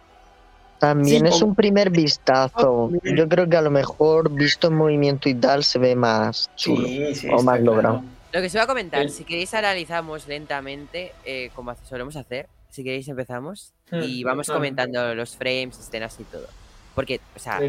También 0.83 1.21
Sí, 1.21 1.27
es 1.35 1.41
un 1.41 1.55
primer 1.55 1.89
vistazo. 1.89 2.89
También. 2.91 3.15
Yo 3.15 3.29
creo 3.29 3.47
que 3.47 3.55
a 3.55 3.61
lo 3.61 3.71
mejor 3.71 4.29
visto 4.29 4.67
en 4.67 4.75
movimiento 4.75 5.29
y 5.29 5.35
tal 5.35 5.63
se 5.63 5.79
ve 5.79 5.95
más 5.95 6.49
chulo. 6.57 6.85
sí, 6.87 7.15
sí, 7.15 7.27
o 7.29 7.41
más 7.41 7.55
claro. 7.59 7.63
logrado. 7.63 8.03
Lo 8.33 8.41
que 8.41 8.49
se 8.49 8.57
va 8.57 8.65
a 8.65 8.67
comentar, 8.67 9.07
Sí. 9.09 9.17
si 9.19 9.23
queréis 9.23 9.53
analizamos 9.53 10.27
lentamente, 10.27 11.13
eh, 11.23 11.51
como 11.55 11.73
solemos 11.87 12.15
hacer, 12.17 12.47
si 12.69 12.83
queréis 12.83 13.07
empezamos 13.07 13.71
y 13.91 14.23
Mm, 14.23 14.27
vamos 14.27 14.47
vale. 14.47 14.57
comentando 14.57 15.15
los 15.15 15.37
frames, 15.37 15.79
escenas 15.79 16.19
y 16.19 16.23
todo. 16.25 16.47
Porque, 16.95 17.21
o 17.35 17.39
sea, 17.39 17.61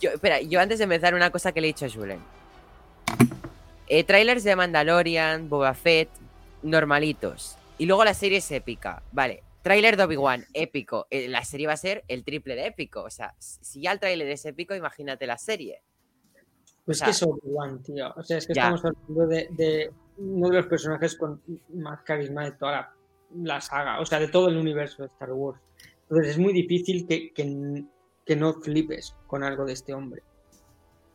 yo, 0.00 0.10
espera, 0.10 0.40
yo 0.40 0.60
antes 0.60 0.78
de 0.78 0.84
empezar 0.84 1.14
una 1.14 1.30
cosa 1.30 1.52
que 1.52 1.60
le 1.60 1.68
he 1.68 1.72
dicho 1.72 1.86
a 1.86 1.90
Julen. 1.90 2.18
Eh, 3.86 4.04
trailers 4.04 4.42
de 4.44 4.56
Mandalorian, 4.56 5.48
Boba 5.48 5.74
Fett, 5.74 6.08
normalitos. 6.62 7.56
Y 7.78 7.86
luego 7.86 8.04
la 8.04 8.14
serie 8.14 8.38
es 8.38 8.50
épica. 8.50 9.02
Vale, 9.12 9.42
trailer 9.62 9.96
de 9.96 10.04
Obi-Wan, 10.04 10.44
épico. 10.54 11.06
Eh, 11.10 11.28
la 11.28 11.44
serie 11.44 11.66
va 11.66 11.72
a 11.74 11.78
ser 11.78 12.04
el 12.08 12.24
triple 12.24 12.54
de 12.54 12.66
épico. 12.66 13.02
O 13.02 13.10
sea, 13.10 13.34
si 13.38 13.82
ya 13.82 13.92
el 13.92 14.00
trailer 14.00 14.28
es 14.28 14.44
épico, 14.44 14.74
imagínate 14.74 15.26
la 15.26 15.38
serie. 15.38 15.82
Pues 16.84 16.96
o 16.96 16.98
sea, 16.98 17.06
que 17.06 17.10
es 17.12 17.22
Obi-Wan, 17.22 17.82
tío. 17.82 18.12
O 18.16 18.22
sea, 18.22 18.38
es 18.38 18.46
que 18.46 18.54
ya. 18.54 18.62
estamos 18.62 18.84
hablando 18.84 19.26
de, 19.26 19.48
de 19.52 19.92
uno 20.18 20.48
de 20.48 20.56
los 20.56 20.66
personajes 20.66 21.16
con 21.16 21.40
más 21.74 22.02
carisma 22.02 22.44
de 22.44 22.52
toda 22.52 22.72
la, 22.72 22.94
la 23.34 23.60
saga, 23.60 24.00
o 24.00 24.06
sea, 24.06 24.18
de 24.18 24.28
todo 24.28 24.48
el 24.48 24.56
universo 24.56 25.02
de 25.02 25.08
Star 25.08 25.32
Wars. 25.32 25.60
Entonces 26.02 26.32
es 26.32 26.38
muy 26.38 26.52
difícil 26.52 27.06
que, 27.06 27.32
que, 27.32 27.84
que 28.26 28.36
no 28.36 28.54
flipes 28.54 29.16
con 29.26 29.42
algo 29.42 29.64
de 29.64 29.72
este 29.72 29.94
hombre. 29.94 30.22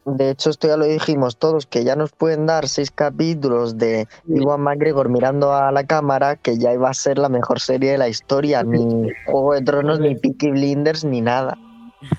De 0.08 0.30
hecho, 0.30 0.52
esto 0.52 0.70
ya 0.70 0.78
lo 0.78 0.86
dijimos 0.86 1.36
todos, 1.36 1.66
que 1.66 1.84
ya 1.84 1.98
nos 1.98 2.14
pueden 2.14 2.46
dar 2.46 2.70
seis 2.70 2.92
capítulos 2.92 3.78
de 3.78 4.08
Iwan 4.26 4.62
McGregor 4.62 5.10
mirando 5.10 5.52
a 5.54 5.70
la 5.74 5.86
cámara, 5.86 6.38
que 6.38 6.58
ya 6.58 6.72
iba 6.72 6.90
a 6.90 6.94
ser 6.94 7.18
la 7.18 7.28
mejor 7.28 7.60
serie 7.60 7.92
de 7.92 7.98
la 7.98 8.08
historia. 8.08 8.64
Ni 8.64 9.12
Juego 9.26 9.54
de 9.54 9.64
Tronos, 9.64 10.00
ni 10.00 10.16
Peaky 10.16 10.52
Blinders, 10.52 11.04
ni 11.04 11.20
nada. 11.20 11.58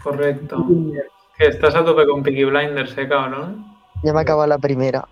Correcto. 0.02 0.66
Que 1.38 1.46
estás 1.46 1.74
a 1.76 1.82
tope 1.82 2.06
con 2.06 2.22
Peaky 2.22 2.44
Blinders, 2.44 2.92
eh, 2.98 3.08
cabrón. 3.08 3.64
Ya 4.02 4.12
me 4.12 4.20
acaba 4.20 4.46
la 4.46 4.58
primera. 4.58 5.08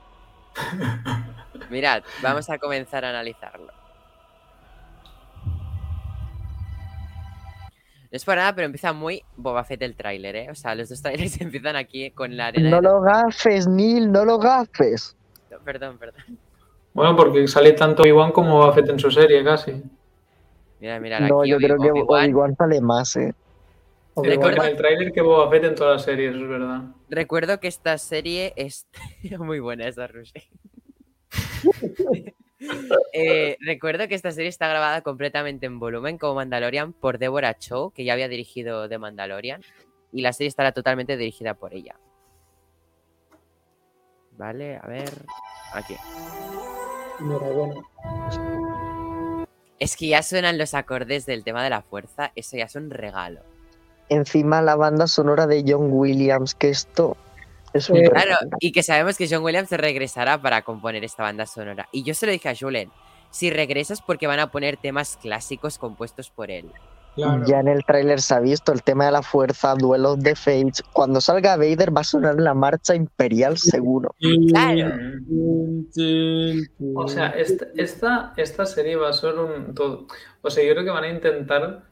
Mirad, 1.70 2.02
vamos 2.22 2.50
a 2.50 2.58
comenzar 2.58 3.06
a 3.06 3.08
analizarlo. 3.08 3.65
No 8.10 8.16
es 8.16 8.24
por 8.24 8.36
nada, 8.36 8.54
pero 8.54 8.66
empieza 8.66 8.92
muy 8.92 9.22
Boba 9.36 9.64
Fett 9.64 9.82
el 9.82 9.94
tráiler, 9.96 10.36
¿eh? 10.36 10.50
O 10.50 10.54
sea, 10.54 10.74
los 10.74 10.88
dos 10.88 11.02
trailers 11.02 11.40
empiezan 11.40 11.76
aquí 11.76 12.10
con 12.12 12.36
la 12.36 12.48
arena. 12.48 12.70
No 12.70 12.76
de- 12.76 12.82
lo 12.82 13.00
gafes, 13.00 13.66
Neil, 13.66 14.10
no 14.12 14.24
lo 14.24 14.38
gafes. 14.38 15.16
No, 15.50 15.58
Perdón, 15.60 15.98
perdón. 15.98 16.22
Bueno, 16.94 17.14
porque 17.16 17.46
sale 17.48 17.72
tanto 17.72 18.02
Obi-Wan 18.02 18.32
como 18.32 18.64
Buffett 18.66 18.88
en 18.88 18.98
su 18.98 19.10
serie, 19.10 19.44
casi. 19.44 19.82
Mira, 20.80 20.98
mira, 21.00 21.20
No, 21.20 21.40
aquí 21.40 21.50
yo 21.50 21.56
Obi- 21.58 21.64
creo 21.64 21.78
que 21.78 21.90
Obi-Wan. 21.90 22.56
Sale 22.56 22.80
más, 22.80 23.16
eh. 23.16 23.34
Recuerdo- 24.16 24.62
el 24.62 24.76
tráiler 24.78 25.12
que 25.12 25.20
Boba 25.20 25.50
Fett 25.50 25.64
en 25.64 25.74
todas 25.74 25.94
las 25.96 26.04
series, 26.04 26.34
es 26.34 26.48
verdad. 26.48 26.82
Recuerdo 27.10 27.60
que 27.60 27.68
esta 27.68 27.98
serie 27.98 28.54
es 28.56 28.86
muy 29.38 29.60
buena 29.60 29.86
esa 29.88 30.06
Roger. 30.06 30.42
Eh, 33.12 33.56
recuerdo 33.60 34.08
que 34.08 34.14
esta 34.14 34.30
serie 34.30 34.48
está 34.48 34.68
grabada 34.68 35.00
completamente 35.02 35.66
en 35.66 35.78
volumen 35.78 36.18
como 36.18 36.34
Mandalorian 36.34 36.92
por 36.92 37.18
Deborah 37.18 37.58
Chow, 37.58 37.90
que 37.92 38.04
ya 38.04 38.12
había 38.12 38.28
dirigido 38.28 38.88
The 38.88 38.98
Mandalorian, 38.98 39.62
y 40.12 40.22
la 40.22 40.32
serie 40.32 40.48
estará 40.48 40.72
totalmente 40.72 41.16
dirigida 41.16 41.54
por 41.54 41.74
ella. 41.74 41.96
Vale, 44.32 44.76
a 44.76 44.86
ver. 44.86 45.10
Aquí. 45.72 45.96
Enhorabuena. 47.20 47.74
Es 49.78 49.96
que 49.96 50.08
ya 50.08 50.22
suenan 50.22 50.58
los 50.58 50.74
acordes 50.74 51.26
del 51.26 51.44
tema 51.44 51.62
de 51.62 51.70
la 51.70 51.82
fuerza, 51.82 52.32
eso 52.34 52.56
ya 52.56 52.64
es 52.64 52.76
un 52.76 52.90
regalo. 52.90 53.40
Encima 54.08 54.62
la 54.62 54.76
banda 54.76 55.06
sonora 55.06 55.46
de 55.46 55.64
John 55.66 55.88
Williams, 55.90 56.54
que 56.54 56.70
esto 56.70 57.16
es 57.76 57.90
un 57.90 57.98
Eh, 57.98 58.10
Claro, 58.10 58.36
y 58.60 58.72
que 58.72 58.82
sabemos 58.82 59.16
que 59.16 59.28
John 59.28 59.42
Williams 59.42 59.70
regresará 59.70 60.40
para 60.40 60.62
componer 60.62 61.04
esta 61.04 61.22
banda 61.22 61.46
sonora. 61.46 61.88
Y 61.92 62.02
yo 62.02 62.14
se 62.14 62.26
lo 62.26 62.32
dije 62.32 62.48
a 62.48 62.54
Julen, 62.54 62.90
si 63.30 63.50
regresas 63.50 64.02
porque 64.02 64.26
van 64.26 64.40
a 64.40 64.50
poner 64.50 64.76
temas 64.76 65.16
clásicos 65.16 65.78
compuestos 65.78 66.30
por 66.30 66.50
él. 66.50 66.70
Claro. 67.16 67.44
Ya 67.46 67.60
en 67.60 67.68
el 67.68 67.82
tráiler 67.82 68.20
se 68.20 68.34
ha 68.34 68.40
visto 68.40 68.72
el 68.72 68.82
tema 68.82 69.06
de 69.06 69.12
la 69.12 69.22
fuerza, 69.22 69.74
duelos 69.74 70.20
de 70.20 70.36
Fates. 70.36 70.82
Cuando 70.92 71.22
salga 71.22 71.56
Vader 71.56 71.96
va 71.96 72.02
a 72.02 72.04
sonar 72.04 72.38
la 72.38 72.52
marcha 72.52 72.94
imperial 72.94 73.56
seguro. 73.56 74.14
Claro. 74.48 74.92
O 76.94 77.08
sea, 77.08 77.28
esta, 77.30 77.66
esta, 77.74 78.34
esta 78.36 78.66
serie 78.66 78.96
va 78.96 79.08
a 79.08 79.12
ser 79.14 79.34
un 79.34 79.74
todo. 79.74 80.06
O 80.42 80.50
sea, 80.50 80.62
yo 80.62 80.72
creo 80.72 80.84
que 80.84 80.90
van 80.90 81.04
a 81.04 81.08
intentar 81.08 81.84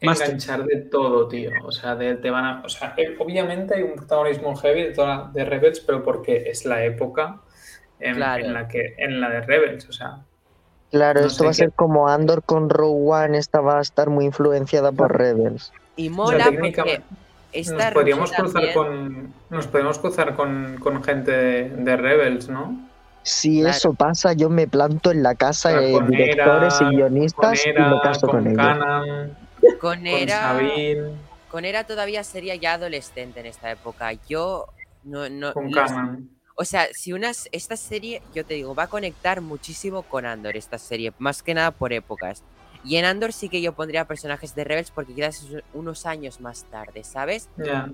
enganchar 0.00 0.64
de 0.64 0.76
todo, 0.82 1.28
tío. 1.28 1.50
O 1.64 1.72
sea, 1.72 1.94
de, 1.96 2.14
te 2.16 2.30
van 2.30 2.44
a. 2.44 2.62
O 2.64 2.68
sea, 2.68 2.94
eh, 2.96 3.16
obviamente 3.18 3.74
hay 3.76 3.82
un 3.82 3.94
protagonismo 3.96 4.56
heavy 4.56 4.84
de, 4.84 4.90
toda, 4.92 5.30
de 5.32 5.44
Rebels, 5.44 5.80
pero 5.80 6.02
porque 6.02 6.44
es 6.46 6.64
la 6.64 6.84
época 6.84 7.36
en, 7.98 8.14
Claro. 8.16 8.44
en 8.44 8.54
la 8.54 8.68
que 8.68 8.94
en 8.98 9.20
la 9.20 9.28
de 9.30 9.40
Rebels. 9.42 9.88
O 9.88 9.92
sea, 9.92 10.18
Claro, 10.90 11.20
No 11.20 11.26
esto 11.28 11.44
va 11.44 11.50
a 11.50 11.54
ser 11.54 11.70
como 11.72 12.08
Andor 12.08 12.42
con 12.42 12.68
Rogue 12.68 13.10
One, 13.12 13.38
esta 13.38 13.60
va 13.60 13.78
a 13.78 13.80
estar 13.80 14.10
muy 14.10 14.24
influenciada 14.24 14.90
por 14.90 15.16
Rebels. 15.16 15.72
Y 15.94 16.08
o 16.08 16.12
sea, 16.12 16.16
mola 16.16 16.44
porque 16.44 16.56
técnicamente 16.56 17.02
esta 17.52 17.74
nos 17.74 17.92
podríamos 17.94 18.32
cruzar 18.32 18.52
también- 18.52 18.74
con. 18.74 19.34
Nos 19.50 19.66
podríamos 19.68 19.98
cruzar 20.00 20.34
con, 20.34 20.78
con 20.80 21.04
gente 21.04 21.30
de, 21.30 21.68
de 21.70 21.96
Rebels, 21.96 22.48
¿no? 22.48 22.88
Si 23.22 23.60
Claro. 23.60 23.76
eso 23.76 23.92
pasa, 23.94 24.32
yo 24.32 24.48
me 24.48 24.66
planto 24.66 25.10
en 25.10 25.22
la 25.22 25.34
casa 25.34 25.78
de 25.78 25.92
con 25.92 26.08
directores 26.08 26.80
y 26.80 26.84
guionistas 26.96 27.66
y 27.66 27.68
me 27.68 28.00
caso 28.02 28.26
con, 28.26 28.44
con 28.44 28.48
ellos. 28.48 29.28
Con 29.60 29.98
con 29.98 30.06
Era, 30.06 30.40
Sabine, 30.40 31.14
con 31.50 31.64
Era 31.64 31.84
todavía 31.84 32.24
sería 32.24 32.54
ya 32.54 32.74
adolescente 32.74 33.40
en 33.40 33.46
esta 33.46 33.70
época. 33.70 34.12
Yo 34.28 34.66
no, 35.04 35.28
no 35.28 35.52
con 35.52 35.70
los-. 35.70 35.90
O 36.56 36.64
sea, 36.64 36.88
si 36.92 37.12
unas, 37.14 37.48
esta 37.52 37.76
serie, 37.76 38.20
yo 38.34 38.44
te 38.44 38.54
digo, 38.54 38.74
va 38.74 38.82
a 38.82 38.88
conectar 38.88 39.40
muchísimo 39.40 40.02
con 40.02 40.26
Andor, 40.26 40.56
esta 40.56 40.76
serie, 40.76 41.12
más 41.18 41.42
que 41.42 41.54
nada 41.54 41.70
por 41.70 41.92
épocas. 41.92 42.42
Y 42.84 42.96
en 42.96 43.04
Andor 43.06 43.32
sí 43.32 43.48
que 43.48 43.62
yo 43.62 43.72
pondría 43.72 44.06
personajes 44.06 44.54
de 44.54 44.64
Rebels 44.64 44.90
porque 44.90 45.14
quizás 45.14 45.46
unos 45.72 46.04
años 46.06 46.40
más 46.40 46.64
tarde, 46.64 47.02
¿sabes? 47.04 47.48
Ya. 47.56 47.90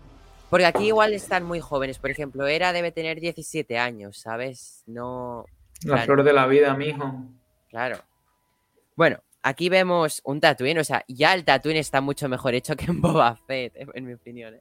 Porque 0.50 0.64
aquí 0.66 0.86
igual 0.88 1.12
están 1.12 1.44
muy 1.44 1.60
jóvenes. 1.60 1.98
Por 1.98 2.10
ejemplo, 2.10 2.46
Era 2.46 2.72
debe 2.72 2.92
tener 2.92 3.20
17 3.20 3.78
años, 3.78 4.18
¿sabes? 4.18 4.82
No. 4.86 5.44
La 5.82 5.94
Claro. 5.94 6.04
flor 6.04 6.22
de 6.24 6.32
la 6.32 6.46
vida, 6.46 6.74
mijo. 6.74 7.24
Claro. 7.68 7.98
Bueno, 8.96 9.18
aquí 9.48 9.68
vemos 9.68 10.20
un 10.24 10.40
Tatooine. 10.40 10.78
O 10.80 10.84
sea, 10.84 11.04
ya 11.08 11.34
el 11.34 11.44
Tatooine 11.44 11.78
está 11.80 12.00
mucho 12.00 12.28
mejor 12.28 12.54
hecho 12.54 12.76
que 12.76 12.86
en 12.86 13.00
Boba 13.00 13.36
Fett, 13.46 13.72
en 13.94 14.04
mi 14.06 14.14
opinión. 14.14 14.54
¿eh? 14.54 14.60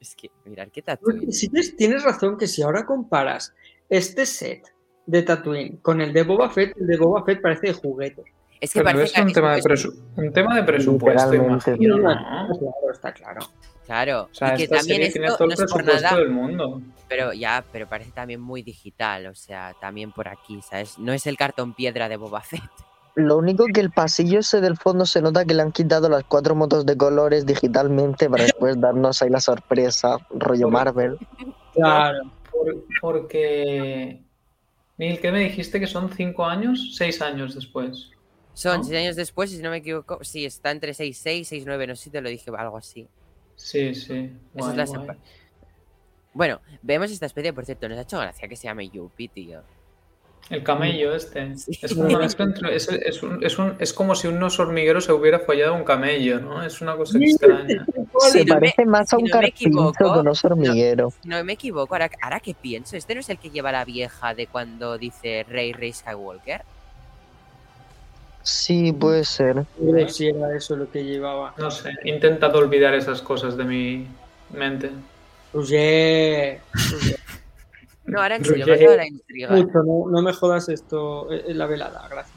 Es 0.00 0.14
que, 0.16 0.30
mirad 0.44 0.68
qué 0.72 0.82
Tatooine. 0.82 1.32
Sí, 1.32 1.48
tienes- 1.48 1.76
tienes 1.76 2.02
razón 2.02 2.36
que 2.36 2.46
si 2.48 2.62
ahora 2.62 2.84
comparas 2.84 3.54
este 3.88 4.26
set 4.26 4.74
de 5.06 5.22
Tatooine 5.22 5.78
con 5.78 6.00
el 6.00 6.12
de 6.12 6.22
Boba 6.22 6.50
Fett, 6.50 6.76
el 6.78 6.86
de 6.86 6.96
Boba 6.96 7.24
Fett 7.24 7.40
parece 7.40 7.68
de 7.68 7.72
juguete. 7.74 8.22
Es 8.60 8.72
que 8.72 8.78
Pero 8.80 8.84
parece 8.98 9.04
es 9.04 9.12
que 9.12 9.20
un 9.22 9.28
es 9.28 9.34
tema, 9.34 9.52
de 9.52 9.58
es- 9.58 9.64
presu- 9.64 10.02
un 10.16 10.32
tema 10.32 10.54
de 10.56 10.62
presupuesto, 10.64 11.34
imagino, 11.34 11.96
¿no? 11.98 12.02
Claro, 12.02 12.92
está 12.92 13.12
claro. 13.12 13.40
Claro. 13.84 14.28
O 14.30 14.34
sea, 14.34 14.54
y 14.54 14.58
que 14.58 14.62
esta 14.64 14.76
también 14.76 14.96
serie 14.98 15.10
tiene 15.12 15.26
esto 15.26 15.38
todo 15.38 15.48
no 15.48 15.54
el 15.54 15.64
es 15.64 15.72
por 15.72 15.82
presupuesto 15.84 16.08
nada, 16.10 16.18
del 16.20 16.30
mundo. 16.30 16.82
pero 17.08 17.32
ya, 17.32 17.64
pero 17.72 17.88
parece 17.88 18.12
también 18.12 18.40
muy 18.40 18.62
digital. 18.62 19.26
O 19.26 19.34
sea, 19.34 19.74
también 19.80 20.12
por 20.12 20.28
aquí, 20.28 20.60
¿sabes? 20.62 20.96
No 21.00 21.12
es 21.12 21.26
el 21.26 21.36
cartón 21.36 21.74
piedra 21.74 22.08
de 22.08 22.16
Boba 22.16 22.40
Fett. 22.42 22.62
Lo 23.14 23.36
único 23.36 23.66
que 23.66 23.80
el 23.80 23.90
pasillo 23.90 24.40
ese 24.40 24.60
del 24.60 24.76
fondo 24.76 25.04
se 25.04 25.20
nota 25.20 25.44
que 25.44 25.52
le 25.54 25.62
han 25.62 25.72
quitado 25.72 26.08
las 26.08 26.24
cuatro 26.24 26.54
motos 26.54 26.86
de 26.86 26.96
colores 26.96 27.44
digitalmente 27.44 28.30
para 28.30 28.44
después 28.44 28.80
darnos 28.80 29.20
ahí 29.20 29.28
la 29.28 29.40
sorpresa, 29.40 30.16
rollo 30.30 30.68
Marvel. 30.70 31.18
Claro. 31.74 32.18
Por- 32.50 32.84
porque. 33.00 34.22
Neil, 34.96 35.20
¿qué 35.20 35.32
me 35.32 35.40
dijiste 35.40 35.78
que 35.78 35.86
son 35.86 36.10
cinco 36.12 36.44
años? 36.46 36.94
Seis 36.96 37.20
años 37.20 37.54
después. 37.54 38.10
Son 38.54 38.78
¿No? 38.78 38.84
seis 38.84 38.98
años 38.98 39.16
después, 39.16 39.52
y 39.52 39.56
si 39.56 39.62
no 39.62 39.70
me 39.70 39.78
equivoco, 39.78 40.22
sí, 40.22 40.44
está 40.44 40.70
entre 40.70 40.92
6-6, 40.92 41.48
6-9, 41.48 41.86
no 41.86 41.96
sé 41.96 42.04
si 42.04 42.10
te 42.10 42.20
lo 42.20 42.28
dije, 42.28 42.50
algo 42.56 42.76
así. 42.76 43.08
Sí, 43.56 43.94
sí. 43.94 44.30
Esa 44.54 44.68
es 44.70 44.74
Guay, 44.74 44.76
la 44.76 44.84
guay. 44.84 45.18
Bueno, 46.34 46.60
vemos 46.82 47.10
esta 47.10 47.26
especie, 47.26 47.52
por 47.52 47.64
cierto, 47.66 47.88
nos 47.88 47.98
ha 47.98 48.02
hecho 48.02 48.18
gracia 48.18 48.48
que 48.48 48.56
se 48.56 48.64
llame 48.64 48.88
Yuppie, 48.88 49.28
tío. 49.28 49.62
El 50.50 50.62
camello 50.62 51.14
este. 51.14 51.56
Sí. 51.56 51.78
Es, 51.80 51.94
como 51.94 52.06
una 52.08 52.18
mezcla 52.18 52.44
entre- 52.44 52.76
es, 52.76 52.88
es 52.88 53.22
un- 53.22 53.42
es 53.44 53.58
un- 53.58 53.74
es 53.78 53.92
como 53.92 54.14
si 54.14 54.26
un 54.28 54.42
oso 54.42 54.62
hormiguero 54.62 55.00
se 55.00 55.12
hubiera 55.12 55.38
follado 55.38 55.74
un 55.74 55.84
camello, 55.84 56.40
¿no? 56.40 56.62
Es 56.62 56.80
una 56.82 56.94
cosa 56.96 57.18
extraña. 57.18 57.86
Si 58.20 58.30
Se 58.30 58.38
no 58.40 58.44
me- 58.44 58.60
parece 58.60 58.84
más 58.84 59.12
a 59.12 59.16
si 59.16 59.22
un 59.22 59.28
no 59.28 59.30
carpincho 59.32 59.66
equivoco, 59.68 59.92
que 60.14 60.20
un 60.20 60.28
oso 60.28 60.48
hormiguero. 60.48 61.12
Si 61.22 61.28
no 61.28 61.42
me 61.44 61.54
equivoco, 61.54 61.94
ahora, 61.94 62.10
ahora 62.20 62.40
que 62.40 62.54
pienso, 62.54 62.96
¿este 62.96 63.14
no 63.14 63.20
es 63.20 63.28
el 63.30 63.38
que 63.38 63.50
lleva 63.50 63.72
la 63.72 63.84
vieja 63.84 64.34
de 64.34 64.46
cuando 64.46 64.98
dice 64.98 65.46
Rey 65.48 65.72
Rey 65.72 65.92
Skywalker? 65.92 66.62
Sí, 68.42 68.92
puede 68.92 69.24
ser. 69.24 69.64
Si 70.08 70.26
era 70.26 70.54
eso 70.56 70.74
lo 70.76 70.90
que 70.90 71.04
llevaba. 71.04 71.54
No 71.58 71.70
sé, 71.70 71.90
he 72.02 72.08
intentado 72.10 72.58
olvidar 72.58 72.92
esas 72.94 73.22
cosas 73.22 73.56
de 73.56 73.64
mi 73.64 74.06
mente. 74.52 74.90
Roger, 75.54 76.60
No, 78.12 78.22
ahora 78.22 78.36
en 78.36 78.44
serio, 78.44 78.66
me 78.66 78.96
la 78.96 79.06
intriga. 79.06 79.50
mucho, 79.50 79.82
no, 79.84 80.10
no 80.10 80.22
me 80.22 80.32
jodas 80.32 80.68
esto 80.68 81.32
eh, 81.32 81.44
en 81.48 81.58
la 81.58 81.66
velada, 81.66 82.06
gracias. 82.08 82.36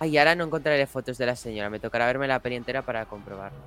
Ay, 0.00 0.16
ahora 0.18 0.34
no 0.36 0.44
encontraré 0.44 0.86
fotos 0.86 1.18
de 1.18 1.26
la 1.26 1.34
señora, 1.36 1.70
me 1.70 1.80
tocará 1.80 2.06
verme 2.06 2.28
la 2.28 2.38
peli 2.40 2.54
entera 2.56 2.82
para 2.82 3.04
comprobarlo. 3.06 3.58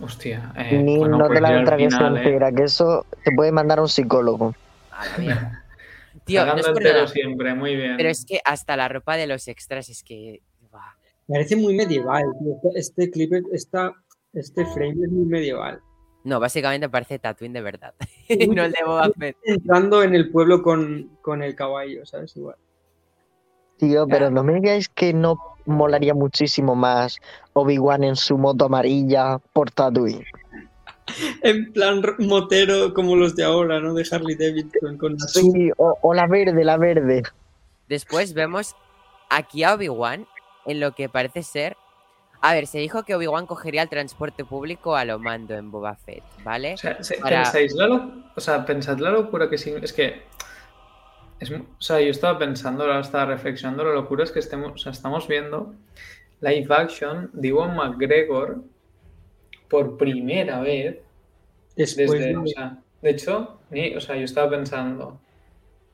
Hostia. 0.00 0.52
eh, 0.56 0.78
Ni 0.82 0.96
bueno, 0.98 1.18
no 1.18 1.26
pues 1.26 1.36
te 1.36 1.40
la 1.42 1.58
entregues 1.58 1.94
final, 1.94 2.16
eh, 2.16 2.20
entera, 2.22 2.52
que 2.52 2.62
eso 2.64 3.04
te 3.24 3.32
puede 3.32 3.52
mandar 3.52 3.78
a 3.78 3.82
un 3.82 3.88
psicólogo. 3.88 4.54
A 4.92 5.06
la 5.06 5.18
mierda. 5.18 5.64
Tío, 6.24 6.44
no 6.46 6.56
es 6.56 6.66
entero 6.66 6.92
nada, 6.94 7.06
siempre, 7.06 7.54
muy 7.54 7.74
bien. 7.76 7.96
pero 7.96 8.08
es 8.10 8.24
que 8.24 8.40
hasta 8.44 8.76
la 8.76 8.88
ropa 8.88 9.16
de 9.16 9.26
los 9.26 9.46
extras 9.48 9.88
es 9.88 10.02
que... 10.02 10.40
Parece 11.26 11.56
muy 11.56 11.74
medieval, 11.74 12.24
tío. 12.40 12.54
Este- 12.74 12.78
Este 13.04 13.10
clip, 13.10 13.32
esta, 13.52 13.92
este 14.32 14.64
frame 14.66 14.92
es 15.04 15.10
muy 15.10 15.26
medieval. 15.26 15.80
No, 16.28 16.38
básicamente 16.38 16.90
parece 16.90 17.18
Tatooine 17.18 17.54
de 17.54 17.62
verdad. 17.62 17.94
no 18.54 18.64
el 18.64 18.72
de 18.72 18.84
Boba 18.84 19.10
Fett. 19.18 19.34
Entrando 19.44 20.02
en 20.02 20.14
el 20.14 20.30
pueblo 20.30 20.62
con, 20.62 21.16
con 21.22 21.42
el 21.42 21.54
caballo, 21.54 22.04
¿sabes? 22.04 22.36
Igual. 22.36 22.56
Tío, 23.78 24.06
pero 24.06 24.30
no 24.30 24.44
me 24.44 24.54
digáis 24.54 24.90
que 24.90 25.14
no 25.14 25.38
molaría 25.64 26.12
muchísimo 26.12 26.74
más 26.74 27.18
Obi-Wan 27.54 28.04
en 28.04 28.16
su 28.16 28.36
moto 28.36 28.66
amarilla 28.66 29.38
por 29.54 29.70
Tatooine. 29.70 30.24
En 31.42 31.72
plan 31.72 32.02
motero 32.18 32.92
como 32.92 33.16
los 33.16 33.34
de 33.34 33.42
ahora, 33.42 33.80
¿no? 33.80 33.94
De 33.94 34.06
Harley 34.10 34.36
Davidson 34.36 34.98
con 34.98 35.12
la. 35.12 35.26
Sí, 35.26 35.70
o, 35.78 35.96
o 36.02 36.12
la 36.12 36.26
verde, 36.26 36.62
la 36.62 36.76
verde. 36.76 37.22
Después 37.88 38.34
vemos 38.34 38.76
aquí 39.30 39.64
a 39.64 39.72
Obi-Wan 39.72 40.26
en 40.66 40.80
lo 40.80 40.92
que 40.92 41.08
parece 41.08 41.42
ser... 41.42 41.78
A 42.40 42.54
ver, 42.54 42.66
se 42.68 42.78
dijo 42.78 43.02
que 43.02 43.14
Obi-Wan 43.16 43.46
cogería 43.46 43.82
el 43.82 43.88
transporte 43.88 44.44
público 44.44 44.94
a 44.94 45.04
lo 45.04 45.18
mando 45.18 45.54
en 45.54 45.70
Boba 45.72 45.96
Fett, 45.96 46.22
¿vale? 46.44 46.74
O 46.74 46.76
sea, 46.76 47.02
se- 47.02 47.18
Para- 47.18 47.42
pensáis 47.42 47.74
la 47.74 47.86
lo- 47.88 48.12
o 48.36 48.40
sea, 48.40 48.64
pensad 48.64 48.98
la 48.98 49.10
locura 49.10 49.50
que 49.50 49.58
sí, 49.58 49.74
es 49.82 49.92
que 49.92 50.22
es 51.40 51.50
o 51.50 51.62
sea, 51.78 52.00
yo 52.00 52.10
estaba 52.10 52.38
pensando, 52.38 52.84
ahora 52.84 53.00
estaba 53.00 53.26
reflexionando, 53.26 53.84
la 53.84 53.92
locura 53.94 54.24
es 54.24 54.30
que 54.32 54.38
estemos, 54.38 54.72
o 54.72 54.78
sea, 54.78 54.92
estamos 54.92 55.26
viendo 55.26 55.74
live 56.40 56.66
action 56.72 57.30
de 57.32 57.48
Iwan 57.48 57.74
McGregor 57.76 58.62
por 59.68 59.96
primera 59.96 60.60
vez 60.60 60.98
Después 61.76 62.10
desde, 62.12 62.26
de- 62.28 62.36
o 62.36 62.46
sea, 62.46 62.78
de 63.02 63.10
hecho, 63.10 63.58
ni, 63.70 63.94
o 63.96 64.00
sea, 64.00 64.16
yo 64.16 64.24
estaba 64.24 64.48
pensando, 64.50 65.20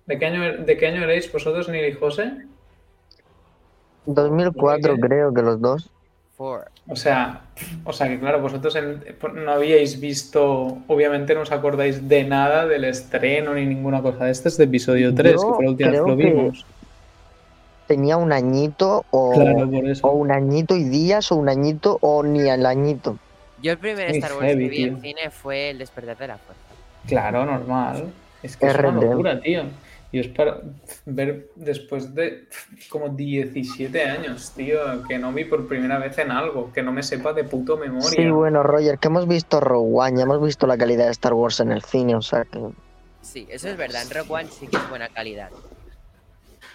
¿de 0.07 0.19
qué 0.19 0.27
año, 0.27 0.65
de 0.65 0.77
qué 0.77 0.87
año 0.87 1.03
erais 1.03 1.31
vosotros, 1.33 1.69
Neil 1.71 1.89
y 1.89 1.93
José? 1.93 2.47
2004 4.07 4.95
¿Qué? 4.95 5.01
creo 5.01 5.33
que 5.33 5.43
los 5.43 5.61
dos. 5.61 5.91
Four. 6.37 6.65
O 6.89 6.97
sea, 6.97 7.43
o 7.85 7.93
sea 7.93 8.09
que 8.09 8.19
claro, 8.19 8.41
vosotros 8.41 8.75
en- 8.75 9.03
no 9.45 9.53
habíais 9.53 10.01
visto, 10.01 10.79
obviamente 10.89 11.33
no 11.35 11.43
os 11.43 11.53
acordáis 11.53 12.09
de 12.09 12.25
nada 12.25 12.67
del 12.67 12.85
estreno 12.85 13.55
ni 13.55 13.65
ninguna 13.67 14.03
cosa 14.03 14.25
de 14.25 14.33
este 14.33 14.49
es 14.49 14.57
de 14.57 14.65
episodio 14.65 15.15
3, 15.15 15.35
Yo 15.35 15.39
que 15.49 15.55
fue 15.55 15.65
la 15.65 15.71
última 15.71 15.91
vez 15.91 16.01
que 16.03 16.09
lo 16.11 16.17
que- 16.17 16.25
vimos. 16.25 16.67
Tenía 17.87 18.17
un 18.17 18.33
añito 18.33 19.05
o, 19.11 19.33
Claro, 19.35 19.71
por 19.71 19.85
o 19.85 19.89
eso. 19.89 20.11
un 20.11 20.31
añito 20.33 20.75
y 20.75 20.85
días 20.85 21.31
o 21.31 21.37
un 21.37 21.49
añito 21.51 21.99
o 22.01 22.23
ni 22.23 22.49
el 22.49 22.65
añito. 22.67 23.19
Yo 23.63 23.73
el 23.73 23.79
primer 23.79 24.09
Muy 24.09 24.19
Star 24.19 24.33
Wars 24.33 24.45
heavy, 24.47 24.65
que 24.65 24.69
vi 24.71 24.83
en 24.85 25.01
cine 25.01 25.31
fue 25.31 25.71
El 25.71 25.79
despertar 25.79 26.17
de 26.17 26.27
la 26.29 26.39
fuerza. 26.39 26.63
Claro, 27.07 27.45
normal. 27.47 28.07
Es 28.43 28.57
que 28.57 28.67
es 28.67 28.75
una 28.77 28.91
locura, 28.91 29.41
tío. 29.41 29.65
Y 30.15 30.21
es 30.21 30.29
para 30.29 30.61
ver 31.07 31.49
después 31.57 32.15
de 32.15 32.47
como 32.89 33.09
17 33.09 34.05
años, 34.05 34.53
tío, 34.55 34.79
que 35.09 35.19
no 35.19 35.33
vi 35.33 35.45
por 35.45 35.67
primera 35.67 35.99
vez 35.99 36.17
en 36.19 36.31
algo, 36.31 36.73
que 36.73 36.85
no 36.85 36.93
me 36.93 37.03
sepa 37.03 37.33
de 37.33 37.43
puto 37.43 37.77
memoria. 37.77 38.11
Sí, 38.11 38.31
bueno, 38.31 38.63
Roger, 38.63 39.01
que 39.01 39.09
hemos 39.09 39.27
visto 39.27 39.59
Rogue 39.59 39.91
One, 39.93 40.19
ya 40.19 40.23
hemos 40.23 40.41
visto 40.41 40.69
la 40.69 40.79
calidad 40.79 41.07
de 41.07 41.11
Star 41.11 41.35
Wars 41.35 41.59
en 41.59 41.73
el 41.73 41.83
cine, 41.83 42.15
o 42.15 42.23
sea 42.23 42.45
que... 42.45 42.61
Sí, 43.23 43.49
eso 43.51 43.69
es 43.69 43.77
verdad. 43.77 44.03
En 44.03 44.11
Rock 44.11 44.31
One 44.31 44.49
sí 44.53 44.69
que 44.69 44.77
es 44.77 44.89
buena 44.89 45.09
calidad. 45.09 45.51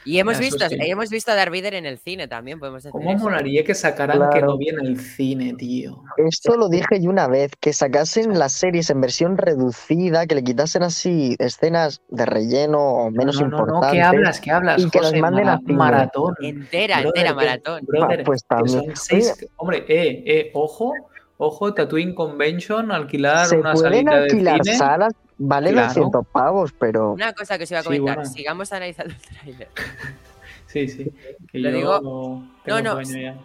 Y 0.05 0.17
hemos 0.19 0.39
visto, 0.39 0.65
y 0.69 0.89
hemos 0.89 1.09
visto 1.09 1.31
a 1.31 1.35
Darth 1.35 1.51
Vader 1.53 1.73
en 1.75 1.85
el 1.85 1.97
cine 1.99 2.27
también, 2.27 2.57
podemos 2.59 2.83
decir. 2.83 2.91
¿Cómo 2.91 3.11
eso. 3.11 3.23
molaría 3.23 3.63
que 3.63 3.75
sacaran 3.75 4.17
Claro. 4.17 4.33
que 4.33 4.41
no 4.41 4.57
vi 4.57 4.69
en 4.69 4.79
el 4.79 4.99
cine, 4.99 5.53
tío? 5.55 6.03
Esto 6.17 6.55
lo 6.57 6.69
dije 6.69 7.01
yo 7.01 7.09
una 7.09 7.27
vez, 7.27 7.51
que 7.59 7.73
sacasen 7.73 8.39
las 8.39 8.53
series 8.53 8.89
en 8.89 9.01
versión 9.01 9.37
reducida, 9.37 10.25
que 10.25 10.35
le 10.35 10.43
quitasen 10.43 10.83
así 10.83 11.35
escenas 11.39 12.01
de 12.09 12.25
relleno 12.25 12.79
o 12.79 13.11
menos 13.11 13.39
no, 13.41 13.47
no, 13.47 13.57
no, 13.57 13.63
importantes. 13.63 13.91
¿qué 13.91 14.01
hablas? 14.01 14.39
¿Qué 14.41 14.51
hablas? 14.51 14.81
y 14.81 14.89
que 14.89 14.99
las 14.99 15.07
José? 15.09 15.21
manden 15.21 15.47
a 15.47 15.51
Mara- 15.51 15.59
cine. 15.65 15.77
maratón. 15.77 16.35
Entera, 16.41 17.01
Brother, 17.01 17.07
entera 17.07 17.29
que- 17.29 17.35
maratón. 17.35 17.85
brother, 17.85 18.19
Ah, 18.21 18.23
pues 18.25 18.43
también. 18.45 18.83
son 18.85 18.95
seis- 18.95 19.47
Hombre, 19.57 19.85
eh, 19.87 20.23
eh, 20.25 20.51
ojo, 20.53 20.93
ojo, 21.37 21.73
Tatooine 21.73 22.15
Convention, 22.15 22.91
alquilar 22.91 23.47
Se 23.47 23.57
una 23.57 23.73
pueden 23.73 23.91
salita 23.93 24.15
de 24.15 24.23
alquilar 24.23 24.63
cine. 24.63 24.77
salas, 24.77 25.13
valen 25.39 25.73
Claro. 25.73 25.87
200 25.87 26.27
pavos, 26.27 26.73
pero... 26.77 27.13
Una 27.13 27.33
cosa 27.33 27.57
que 27.57 27.63
os 27.63 27.71
iba 27.71 27.79
a 27.79 27.83
Sí, 27.83 27.87
comentar, 27.87 28.15
bueno. 28.17 28.29
sigamos 28.29 28.71
analizando 28.71 29.13
el 29.15 29.21
tráiler. 29.21 29.69
Sí, 30.67 30.87
sí. 30.87 31.11
Que 31.51 31.57
Lo 31.57 31.71
yo 31.71 31.75
digo- 31.75 32.43
tengo 32.63 32.81
no, 32.83 33.03
sueño 33.03 33.43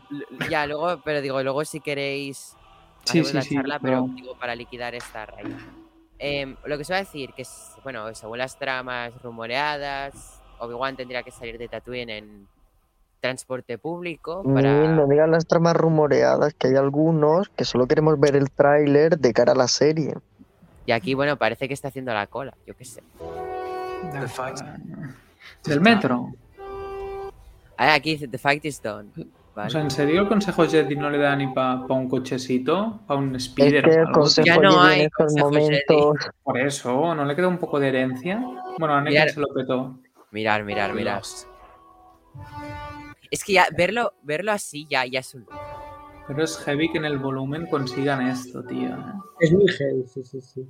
ya. 0.51 0.67
Luego, 0.67 1.01
pero 1.03 1.23
digo, 1.23 1.43
luego 1.43 1.65
si 1.65 1.81
queréis 1.81 2.55
Sí, 3.05 3.25
sí, 3.25 3.33
la 3.33 3.41
sí, 3.41 3.55
charla, 3.55 3.79
pero 3.79 4.07
digo, 4.15 4.37
para 4.39 4.55
liquidar 4.55 4.95
esta 4.95 5.25
raya. 5.25 5.57
Em, 6.19 6.55
lo 6.67 6.77
que 6.77 6.83
os 6.83 6.89
iba 6.91 6.99
a 6.99 7.01
decir, 7.01 7.33
que 7.33 7.41
es, 7.43 7.71
bueno, 7.83 8.15
según 8.15 8.37
las 8.37 8.59
tramas 8.59 9.13
rumoreadas, 9.23 10.43
Obi-Wan 10.59 10.97
tendría 10.97 11.23
que 11.23 11.31
salir 11.31 11.57
de 11.57 11.67
Tatooine 11.69 12.11
en 12.11 12.49
transporte 13.21 13.79
público 13.79 14.43
para... 14.43 14.81
Ni 14.81 14.89
no 14.89 15.07
digan 15.07 15.31
las 15.31 15.47
tramas 15.47 15.75
rumoreadas, 15.77 16.53
que 16.53 16.69
hay 16.69 16.75
algunos 16.77 17.49
que 17.49 17.65
solo 17.65 17.87
queremos 17.87 18.21
ver 18.21 18.37
el 18.37 18.51
tráiler 18.51 19.19
de 19.19 19.33
cara 19.33 19.53
a 19.53 19.57
la 19.57 19.69
serie. 19.69 20.13
Y 20.87 20.93
aquí, 20.93 21.15
bueno, 21.15 21.37
parece 21.37 21.67
que 21.69 21.75
está 21.75 21.89
haciendo 21.89 22.13
la 22.13 22.27
cola, 22.27 22.55
yo 22.67 22.77
qué 22.77 22.85
sé. 22.85 23.03
The 24.13 24.29
fight. 24.29 24.59
Del 25.65 25.81
metro. 25.81 26.31
Ah, 27.77 27.95
aquí 27.95 28.13
dice, 28.13 28.29
The 28.29 28.39
fight 28.39 28.65
is 28.65 28.81
done. 28.83 29.11
Vale. 29.55 29.69
O 29.69 29.71
sea, 29.71 29.81
¿en 29.83 29.91
serio 29.91 30.23
el 30.23 30.29
Consejo 30.29 30.67
Jedi 30.67 30.97
no 30.97 31.09
le 31.11 31.19
da 31.19 31.35
ni 31.37 31.47
para 31.47 31.77
un 31.89 32.09
cochecito? 32.09 33.01
¿Para 33.07 33.21
un 33.21 33.37
Es 33.37 33.45
speeder 33.45 33.85
que 33.85 33.91
o 33.91 34.03
el 34.03 34.11
consejo 34.11 34.47
Ya 34.47 34.57
no 34.59 34.73
Jedi 34.73 34.87
hay 34.93 35.01
en 35.01 35.07
estos 35.07 35.27
consejo 35.27 35.51
Jedi. 35.51 35.61
momentos... 35.97 36.33
Por 36.43 36.59
eso, 36.59 37.15
¿no 37.15 37.25
le 37.25 37.37
queda 37.37 37.49
un 37.49 37.59
poco 37.59 37.79
de 37.79 37.89
herencia? 37.89 38.43
Bueno, 38.79 38.95
a 38.95 38.99
Anakin 38.99 39.13
Mirar. 39.13 39.31
se 39.31 39.41
lo 39.41 39.47
petó. 39.55 39.99
Mirar, 40.33 40.65
mirar, 40.65 40.93
mirar. 40.93 41.23
Es 43.31 43.45
que 43.45 43.53
ya 43.53 43.67
verlo, 43.77 44.15
verlo 44.23 44.51
así 44.51 44.87
ya, 44.91 45.07
ya 45.07 45.21
es 45.21 45.35
un... 45.35 45.47
Pero 46.27 46.43
es 46.45 46.57
heavy 46.59 46.91
que 46.91 46.99
en 46.99 47.05
el 47.05 47.19
volumen 47.19 47.67
consigan 47.67 48.27
esto, 48.27 48.63
tío. 48.65 48.89
¿eh? 48.89 49.13
Es 49.41 49.53
muy 49.53 49.69
heavy, 49.69 50.05
sí, 50.07 50.25
sí, 50.25 50.41
sí. 50.41 50.67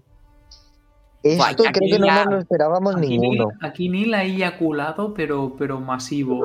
Esto 1.23 1.63
creo 1.73 1.91
que 1.91 1.99
no 1.99 2.07
ya- 2.07 2.25
nos 2.25 2.35
lo 2.35 2.39
esperábamos 2.41 2.97
Aquí 2.97 3.07
ninguno. 3.19 3.47
Neil, 3.47 3.59
aquí 3.63 3.89
Neil 3.89 4.15
ha 4.15 4.25
eyaculado, 4.25 5.15
pero, 5.15 5.55
pero 5.57 5.81
masivo. 5.81 6.45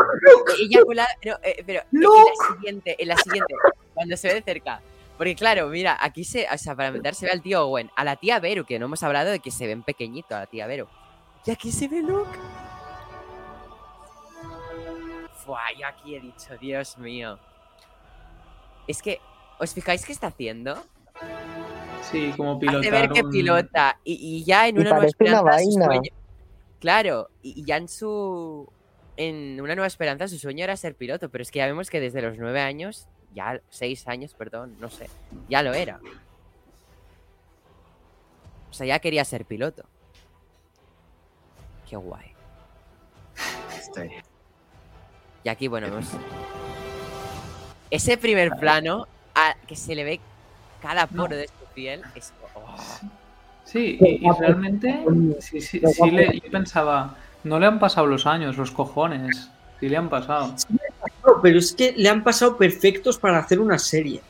La- 0.94 1.08
no, 1.26 1.34
eh, 1.44 1.64
pero 1.66 1.82
en 1.92 2.02
la 2.02 2.56
siguiente, 2.56 2.96
en 2.98 3.08
la 3.10 3.18
siguiente, 3.18 3.54
cuando 3.94 4.16
se 4.16 4.28
ve 4.30 4.34
de 4.36 4.42
cerca. 4.42 4.80
Porque 5.18 5.36
claro, 5.36 5.68
mira, 5.68 5.98
aquí 6.00 6.24
se, 6.24 6.48
o 6.50 6.58
sea, 6.58 6.76
para 6.76 6.92
meter 6.92 7.14
se 7.14 7.26
ve 7.26 7.34
al 7.34 7.42
tío 7.42 7.66
Owen, 7.66 7.92
a 7.98 8.06
la 8.06 8.16
tía 8.16 8.40
Vero, 8.40 8.64
que 8.66 8.80
no 8.80 8.86
hemos 8.86 9.04
hablado 9.04 9.32
de 9.32 9.40
que 9.40 9.52
se 9.52 9.68
ven 9.68 9.84
pequeñito 9.84 10.34
a 10.34 10.40
la 10.40 10.46
tía 10.46 10.66
Vero. 10.66 10.88
Y 11.46 11.52
aquí 11.52 11.72
se 11.74 11.90
ve 11.90 12.02
Luke. 12.02 12.30
Fua, 15.46 15.60
yo 15.78 15.88
aquí 15.88 16.16
he 16.16 16.22
dicho, 16.22 16.56
Dios 16.62 16.98
mío. 16.98 17.38
Es 18.90 19.04
que, 19.04 19.20
¿os 19.60 19.72
fijáis 19.72 20.04
qué 20.04 20.12
está 20.14 20.28
haciendo? 20.28 20.84
Sí, 22.10 22.34
como 22.36 22.58
pilotar 22.58 22.80
Hace 22.80 22.92
ver 22.92 23.10
que 23.12 23.22
un- 23.22 23.30
pilota. 23.30 24.00
Y, 24.04 24.14
y 24.40 24.44
ya 24.44 24.68
en 24.68 24.78
Y 24.78 24.80
una 24.80 24.90
nueva 24.90 25.00
una 25.00 25.08
esperanza 25.08 25.60
su 25.60 25.72
sueño. 25.74 26.12
Claro, 26.80 27.30
y, 27.44 27.62
y 27.62 27.66
ya 27.66 27.78
en 27.78 27.88
su. 27.88 28.68
En 29.16 29.62
una 29.62 29.76
nueva 29.76 29.86
esperanza 29.88 30.28
su 30.28 30.40
sueño 30.40 30.64
era 30.64 30.76
ser 30.76 30.96
piloto, 30.96 31.30
pero 31.30 31.42
es 31.44 31.52
que 31.52 31.60
ya 31.60 31.68
vemos 31.68 31.90
que 31.90 32.00
desde 32.00 32.22
los 32.24 32.38
nueve 32.40 32.62
años, 32.62 33.08
ya 33.36 33.62
seis 33.70 34.08
años, 34.08 34.34
perdón, 34.34 34.76
no 34.80 34.90
sé, 34.90 35.08
ya 35.50 35.62
lo 35.62 35.74
era. 35.74 36.00
O 38.72 38.74
sea, 38.74 38.88
ya 38.88 39.00
quería 39.00 39.24
ser 39.26 39.46
piloto. 39.46 39.84
Qué 41.88 41.96
guay. 41.98 42.34
Stay. 43.78 44.10
Y 45.44 45.50
aquí, 45.50 45.68
bueno, 45.68 45.88
vemos. 45.90 46.08
Ese 47.92 48.18
primer 48.18 48.52
plano 48.58 49.08
a- 49.36 49.56
que 49.68 49.76
se 49.76 49.96
le 49.96 50.04
ve 50.04 50.20
cada 50.82 51.08
poro 51.08 51.36
de 51.36 51.48
su 51.48 51.66
piel 51.74 52.02
es. 52.16 52.34
oh. 52.56 52.76
Sí, 53.66 53.98
y, 54.02 54.28
y 54.28 54.32
realmente, 54.40 55.04
sí, 55.42 55.62
sí, 55.62 55.80
sí 55.94 56.12
le- 56.12 56.40
yo 56.40 56.50
pensaba, 56.52 57.16
no 57.44 57.60
le 57.60 57.68
han 57.68 57.80
pasado 57.80 58.08
los 58.08 58.26
años, 58.26 58.58
los 58.58 58.72
cojones. 58.72 59.50
Sí 59.80 59.88
le 59.90 59.96
han 59.98 60.10
pasado. 60.10 60.56
No, 61.26 61.42
pero 61.42 61.60
es 61.60 61.74
que 61.74 61.94
le 61.96 62.10
han 62.10 62.24
pasado 62.24 62.58
perfectos 62.58 63.18
para 63.18 63.40
hacer 63.40 63.60
una 63.60 63.78
serie. 63.78 64.22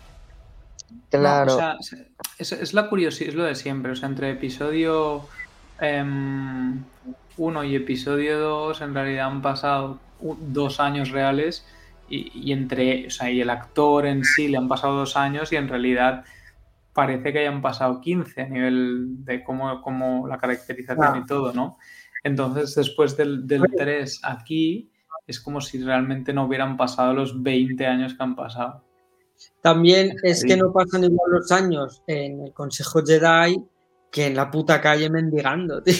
Claro. 1.09 1.51
No, 1.51 1.55
o 1.55 1.57
sea, 1.57 1.77
se- 1.79 2.07
es, 2.37 2.51
es 2.51 2.73
la 2.73 2.87
curiosidad, 2.89 3.29
es 3.29 3.35
lo 3.35 3.43
de 3.45 3.55
siempre. 3.55 3.91
O 3.93 3.95
sea, 3.95 4.09
entre 4.09 4.29
episodio 4.31 5.25
1 7.37 7.63
y 7.63 7.75
episodio 7.75 8.39
2 8.39 8.81
en 8.81 8.93
realidad 8.93 9.27
han 9.27 9.41
pasado 9.41 9.99
dos 10.21 10.79
años 10.79 11.09
reales 11.11 11.65
y, 12.09 12.31
y 12.33 12.51
entre, 12.51 13.07
o 13.07 13.09
sea, 13.09 13.29
y 13.31 13.41
el 13.41 13.49
actor 13.49 14.05
en 14.05 14.23
sí 14.23 14.47
le 14.47 14.57
han 14.57 14.67
pasado 14.67 14.97
dos 14.97 15.15
años 15.15 15.51
y 15.51 15.55
en 15.55 15.67
realidad 15.67 16.23
parece 16.93 17.31
que 17.31 17.39
hayan 17.39 17.61
pasado 17.61 18.01
15 18.01 18.41
a 18.41 18.49
nivel 18.49 19.23
de 19.23 19.43
cómo, 19.43 19.81
cómo 19.81 20.27
la 20.27 20.37
caracterización 20.37 21.05
Ah. 21.15 21.21
y 21.23 21.25
todo, 21.25 21.53
¿no? 21.53 21.77
Entonces, 22.23 22.75
después 22.75 23.15
del, 23.15 23.47
del 23.47 23.63
3 23.75 24.21
aquí, 24.23 24.91
es 25.25 25.39
como 25.39 25.61
si 25.61 25.81
realmente 25.81 26.33
no 26.33 26.45
hubieran 26.45 26.75
pasado 26.75 27.13
los 27.13 27.41
20 27.41 27.85
años 27.85 28.15
que 28.15 28.23
han 28.23 28.35
pasado. 28.35 28.83
También 29.61 30.15
es 30.23 30.43
que 30.43 30.57
no 30.57 30.73
pasan 30.73 31.03
igual 31.03 31.31
los 31.31 31.51
años 31.51 32.03
en 32.07 32.41
el 32.47 32.53
Consejo 32.53 33.01
Jedi 33.05 33.63
que 34.11 34.25
en 34.27 34.35
la 34.35 34.49
puta 34.49 34.81
calle 34.81 35.09
mendigando, 35.09 35.81
tío. 35.83 35.95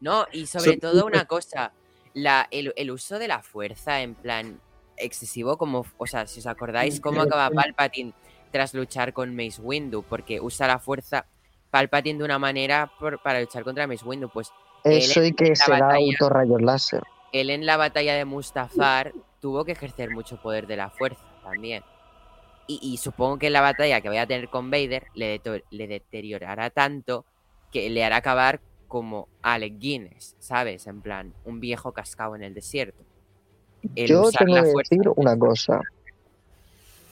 No, 0.00 0.26
y 0.32 0.46
sobre 0.46 0.76
todo 0.76 1.06
una 1.06 1.24
cosa, 1.24 1.72
la, 2.14 2.46
el, 2.50 2.72
el 2.76 2.90
uso 2.90 3.18
de 3.18 3.26
la 3.26 3.42
fuerza 3.42 4.00
en 4.02 4.14
plan 4.14 4.60
excesivo, 4.96 5.56
como, 5.58 5.84
o 5.98 6.06
sea, 6.06 6.26
si 6.26 6.40
os 6.40 6.46
acordáis 6.46 7.00
cómo 7.00 7.20
acaba 7.22 7.50
Palpatine 7.50 8.12
tras 8.50 8.74
luchar 8.74 9.12
con 9.12 9.34
Mace 9.34 9.60
Windu, 9.60 10.02
porque 10.02 10.40
usa 10.40 10.66
la 10.66 10.78
fuerza 10.78 11.26
Palpatine 11.70 12.18
de 12.18 12.24
una 12.24 12.38
manera 12.38 12.90
por- 12.98 13.20
para 13.22 13.40
luchar 13.40 13.64
contra 13.64 13.86
Mace 13.86 14.04
Windu, 14.04 14.28
pues 14.28 14.50
Eso 14.84 15.22
y 15.22 15.32
que 15.32 15.56
se 15.56 15.70
da 15.70 15.94
autorrayos 15.94 16.62
láser. 16.62 17.02
él 17.32 17.50
en 17.50 17.66
la 17.66 17.76
batalla 17.76 18.14
de 18.14 18.24
Mustafar 18.24 19.12
tuvo 19.40 19.64
que 19.64 19.72
ejercer 19.72 20.10
mucho 20.10 20.40
poder 20.40 20.66
de 20.66 20.76
la 20.76 20.90
fuerza 20.90 21.22
también. 21.42 21.82
Y, 22.68 22.78
y 22.82 22.96
supongo 22.96 23.38
que 23.38 23.46
en 23.48 23.52
la 23.52 23.60
batalla 23.60 24.00
que 24.00 24.08
vaya 24.08 24.22
a 24.22 24.26
tener 24.26 24.48
con 24.48 24.70
Vader 24.70 25.06
le, 25.14 25.40
le 25.70 25.86
deteriorará 25.86 26.70
tanto 26.70 27.24
que 27.70 27.90
le 27.90 28.04
hará 28.04 28.16
acabar 28.16 28.60
como 28.88 29.28
Alec 29.42 29.78
Guinness, 29.78 30.36
¿sabes? 30.38 30.86
En 30.86 31.00
plan, 31.02 31.34
un 31.44 31.60
viejo 31.60 31.92
cascado 31.92 32.34
en 32.36 32.42
el 32.42 32.54
desierto. 32.54 33.04
El 33.94 34.06
Yo 34.08 34.22
usar 34.22 34.44
tengo 34.44 34.56
la 34.56 34.62
que 34.62 34.72
fuerza 34.72 34.94
decir 34.94 35.12
una 35.16 35.38
cosa. 35.38 35.80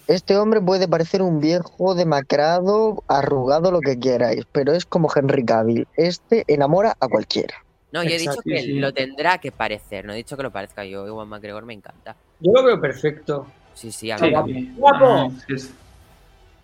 Este 0.06 0.36
hombre 0.36 0.60
puede 0.60 0.86
parecer 0.86 1.22
un 1.22 1.40
viejo 1.40 1.94
demacrado, 1.94 3.02
arrugado, 3.08 3.70
lo 3.70 3.80
que 3.80 3.98
queráis, 3.98 4.44
pero 4.52 4.72
es 4.72 4.84
como 4.84 5.10
Henry 5.14 5.44
Cavill. 5.44 5.88
Este 5.96 6.44
enamora 6.46 6.94
a 7.00 7.08
cualquiera. 7.08 7.54
No, 7.90 8.02
yo 8.02 8.10
he 8.10 8.18
dicho 8.18 8.42
que 8.44 8.66
lo 8.74 8.92
tendrá 8.92 9.38
que 9.38 9.52
parecer, 9.52 10.04
no 10.04 10.12
he 10.12 10.16
dicho 10.16 10.36
que 10.36 10.42
lo 10.42 10.50
parezca 10.50 10.84
yo. 10.84 11.06
Igual 11.06 11.28
McGregor 11.28 11.64
me 11.64 11.74
encanta. 11.74 12.16
Yo 12.40 12.52
lo 12.52 12.64
veo 12.64 12.80
perfecto. 12.80 13.46
Sí, 13.72 13.92
sí, 13.92 14.10
a 14.10 14.18
mí 14.18 14.30
guapo. 14.30 14.48
sí. 14.48 14.74
¡Guapo! 14.76 15.06
Ah, 15.06 15.30
sí, 15.46 15.58
sí. 15.58 15.74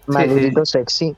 Madurito 0.06 0.66
sexy. 0.66 1.16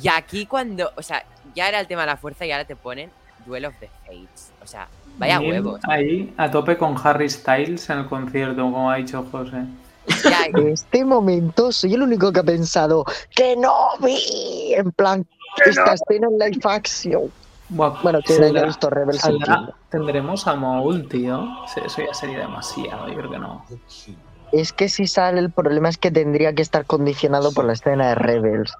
Y 0.00 0.08
aquí 0.08 0.46
cuando, 0.46 0.92
o 0.96 1.02
sea, 1.02 1.24
ya 1.54 1.68
era 1.68 1.80
el 1.80 1.86
tema 1.86 2.02
de 2.02 2.08
la 2.08 2.16
fuerza 2.16 2.46
y 2.46 2.52
ahora 2.52 2.64
te 2.66 2.76
ponen 2.76 3.10
Duel 3.46 3.64
of 3.64 3.74
the 3.80 3.88
Fates. 4.06 4.52
O 4.62 4.66
sea, 4.66 4.88
vaya 5.20 5.38
Neil 5.38 5.52
huevos. 5.52 5.80
Ahí, 5.84 6.34
a 6.36 6.50
tope 6.50 6.76
con 6.76 6.96
Harry 7.02 7.28
Styles 7.28 7.88
en 7.90 7.98
el 7.98 8.06
concierto, 8.06 8.62
como 8.62 8.90
ha 8.90 8.96
dicho 8.96 9.24
José. 9.30 9.64
Ya, 10.24 10.46
Este 10.66 11.04
momento 11.04 11.70
soy 11.70 11.94
el 11.94 12.02
único 12.02 12.32
que 12.32 12.40
ha 12.40 12.42
pensado 12.42 13.04
que 13.36 13.54
no 13.54 13.90
vi. 14.02 14.74
En 14.74 14.90
plan, 14.92 15.26
esta 15.64 15.92
escena 15.92 16.26
en 16.28 16.38
live 16.38 16.60
action. 16.64 17.30
Bueno, 17.68 18.20
que 18.26 18.34
he 18.34 18.64
visto 18.64 18.90
Rebels. 18.90 19.22
Tendremos 19.90 20.46
a 20.48 20.56
Maul, 20.56 21.06
tío. 21.08 21.46
Eso 21.84 22.02
ya 22.02 22.14
sería 22.14 22.38
demasiado, 22.38 23.06
yo 23.06 23.14
creo 23.14 23.30
que 23.30 23.38
no. 23.38 23.64
Es 24.50 24.72
que 24.72 24.88
si 24.88 25.06
sale, 25.06 25.38
el 25.38 25.52
problema 25.52 25.88
es 25.88 25.98
que 25.98 26.10
tendría 26.10 26.52
que 26.54 26.62
estar 26.62 26.84
condicionado 26.86 27.52
por 27.52 27.66
la 27.66 27.74
escena 27.74 28.08
de 28.08 28.14
Rebels. 28.16 28.72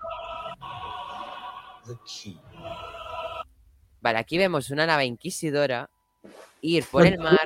Vale, 4.01 4.19
aquí 4.19 4.39
vemos 4.39 4.71
una 4.71 4.87
nave 4.87 5.05
inquisidora 5.05 5.89
ir 6.63 6.85
por 6.91 7.07
el 7.07 7.19
mar 7.19 7.39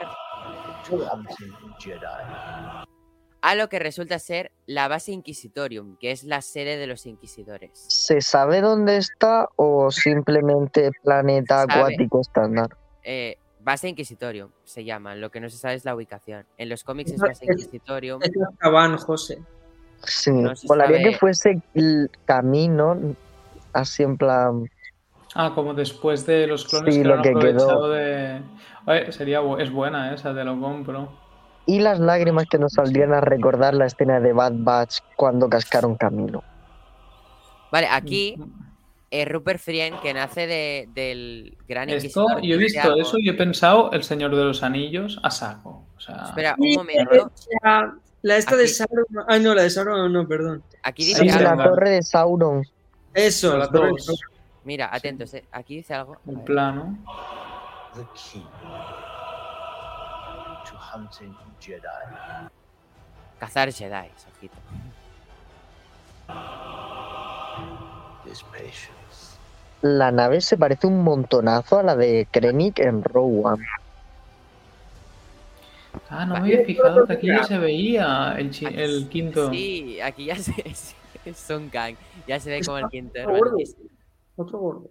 a 3.40 3.55
lo 3.55 3.68
que 3.68 3.79
resulta 3.79 4.18
ser 4.18 4.53
la 4.66 4.88
base 4.88 5.12
Inquisitorium, 5.12 5.96
que 5.98 6.11
es 6.12 6.24
la 6.24 6.40
sede 6.40 6.77
de 6.79 6.87
los 6.87 7.05
inquisidores. 7.05 7.70
¿Se 7.88 8.20
sabe 8.22 8.61
dónde 8.62 8.96
está 8.96 9.48
o 9.57 9.90
simplemente 9.90 10.90
planeta 11.03 11.62
acuático 11.62 12.20
estándar? 12.22 12.70
Eh, 13.03 13.37
base 13.61 13.88
Inquisitorium 13.90 14.50
se 14.64 14.85
llama, 14.85 15.14
lo 15.14 15.31
que 15.31 15.40
no 15.40 15.50
se 15.50 15.59
sabe 15.59 15.74
es 15.74 15.85
la 15.85 15.94
ubicación. 15.94 16.46
En 16.57 16.70
los 16.70 16.85
cómics 16.85 17.12
es 17.12 17.20
base 17.20 17.44
Inquisitorium. 17.44 18.22
Es 18.22 18.31
Azkaban, 18.50 18.96
José. 18.96 19.38
Sí, 20.05 20.31
No 20.33 20.57
se 20.57 20.66
molaría 20.66 20.98
sabe. 20.98 21.11
que 21.11 21.18
fuese 21.18 21.62
el 21.74 22.11
camino, 22.24 22.98
así 23.74 24.03
en 24.05 24.16
plan. 24.16 24.70
Ah, 25.35 25.53
como 25.55 25.74
después 25.74 26.24
de 26.24 26.46
los 26.46 26.64
clones 26.66 26.94
Sí, 26.94 27.03
que 27.03 27.09
lo 27.09 27.14
han 27.16 27.22
que 27.22 27.35
quedó. 27.35 27.88
de. 27.88 28.40
Oye, 28.87 29.11
sería 29.12 29.40
bu- 29.40 29.61
es 29.61 29.70
buena 29.70 30.12
esa, 30.14 30.35
te 30.35 30.44
lo 30.44 30.59
compro. 30.61 31.12
Y 31.66 31.81
las 31.81 31.99
lágrimas 31.99 32.44
que 32.51 32.59
nos 32.59 32.73
saldrían 32.75 33.14
a 33.14 33.20
recordar 33.23 33.73
la 33.75 33.87
escena 33.87 34.20
de 34.20 34.33
Bad 34.35 34.53
Batch 34.57 34.99
cuando 35.16 35.49
cascaron 35.49 35.94
camino. 35.97 36.42
Vale, 37.73 37.88
aquí 37.90 38.37
eh, 39.11 39.25
Rupert 39.25 39.61
Friend, 39.61 40.01
que 40.01 40.12
nace 40.12 40.47
de- 40.47 40.88
del 40.92 41.57
gran 41.66 41.88
Esto, 41.88 42.27
yo 42.42 42.55
he 42.57 42.59
visto 42.59 42.94
eso 42.97 43.16
y 43.18 43.29
he 43.29 43.35
pensado 43.35 43.90
El 43.92 44.03
Señor 44.03 44.35
de 44.37 44.44
los 44.44 44.62
Anillos 44.62 45.18
a 45.23 45.31
saco. 45.31 45.87
O 45.97 46.01
sea, 46.01 46.25
Espera, 46.27 46.55
un 46.59 46.75
momento. 46.75 47.31
La, 47.62 47.94
la 48.23 48.37
esta 48.37 48.57
de. 48.57 48.68
Sauron. 48.68 49.05
Ah, 49.29 49.38
no, 49.38 49.55
la 49.55 49.62
de 49.62 49.70
Sauron 49.70 50.12
no, 50.12 50.27
perdón. 50.29 50.62
Aquí 50.83 51.05
dice 51.05 51.20
Sí, 51.20 51.29
la 51.29 51.57
torre 51.62 51.90
de 51.90 52.03
Sauron. 52.03 52.62
Eso, 53.14 53.57
la 53.57 53.68
torre 53.70 53.92
de. 53.92 53.99
Sauron. 54.01 54.20
Mira, 54.64 54.88
atentos, 54.92 55.33
eh, 55.35 55.44
aquí 55.53 55.77
dice 55.77 55.94
algo. 55.94 56.16
Ver. 56.25 56.44
plano. 56.44 56.99
The 57.94 58.04
key. 58.14 58.42
To 60.66 60.74
hunting 60.76 61.35
Jedi. 61.61 62.48
Cazar 63.38 63.68
Jedi, 63.70 64.09
ojito. 64.11 64.59
Is 68.30 68.42
patience. 68.44 69.37
La 69.83 70.11
nave 70.11 70.40
se 70.40 70.57
parece 70.57 70.87
un 70.87 71.02
montonazo 71.04 71.78
a 71.78 71.83
la 71.83 71.94
de 71.96 72.26
Krennic 72.30 72.78
en 72.80 73.02
Rogue 73.04 73.40
One. 73.44 73.64
Ah, 76.09 76.24
no 76.26 76.35
me 76.35 76.40
había 76.40 76.64
fijado 76.64 77.07
que 77.07 77.12
aquí 77.12 77.26
ya 77.28 77.44
se 77.44 77.59
veía 77.59 78.35
el, 78.38 78.50
chi- 78.50 78.66
Aquí- 78.66 78.80
el 78.80 79.09
quinto. 79.09 79.50
Sí, 79.50 80.00
aquí 80.00 80.24
ya 80.26 80.37
se 80.37 80.54
es 80.64 81.37
Son 81.37 81.68
Kang. 81.68 81.96
Ya 82.26 82.40
se 82.40 82.50
ve 82.50 82.61
como 82.64 82.78
el 82.78 82.88
quinto 82.88 83.20
gordo. 83.26 83.57
Otro 84.37 84.59
gordo. 84.59 84.90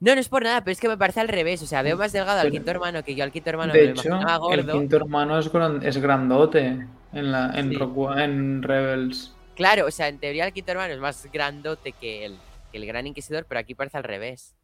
No, 0.00 0.14
no 0.14 0.20
es 0.20 0.28
por 0.28 0.42
nada, 0.42 0.62
pero 0.62 0.72
es 0.72 0.80
que 0.80 0.88
me 0.88 0.96
parece 0.96 1.20
al 1.20 1.28
revés. 1.28 1.62
O 1.62 1.66
sea, 1.66 1.82
veo 1.82 1.96
más 1.96 2.12
delgado 2.12 2.38
al 2.40 2.46
Pero- 2.46 2.52
quinto 2.52 2.70
hermano 2.70 3.02
que 3.04 3.14
yo 3.14 3.22
al 3.24 3.32
quinto 3.32 3.50
hermano 3.50 3.72
de 3.72 3.78
me 3.86 3.90
imaginaba 3.92 4.34
el 4.54 4.62
gordo. 4.62 4.72
quinto 4.78 4.96
hermano 4.96 5.38
es, 5.38 5.52
gran- 5.52 5.82
es 5.84 5.96
grandote 5.98 6.86
en, 7.12 7.32
la, 7.32 7.52
en, 7.54 7.70
Sí. 7.70 8.60
Rebels. 8.62 9.36
Claro, 9.54 9.86
o 9.86 9.90
sea, 9.90 10.08
en 10.08 10.18
teoría 10.18 10.46
el 10.46 10.52
quinto 10.52 10.72
hermano 10.72 10.94
es 10.94 11.00
más 11.00 11.28
grandote 11.32 11.92
que 11.92 12.24
el, 12.24 12.36
que 12.72 12.78
el 12.78 12.86
gran 12.86 13.06
inquisidor, 13.06 13.44
pero 13.48 13.60
aquí 13.60 13.74
parece 13.74 13.96
al 13.98 14.04
revés. 14.04 14.56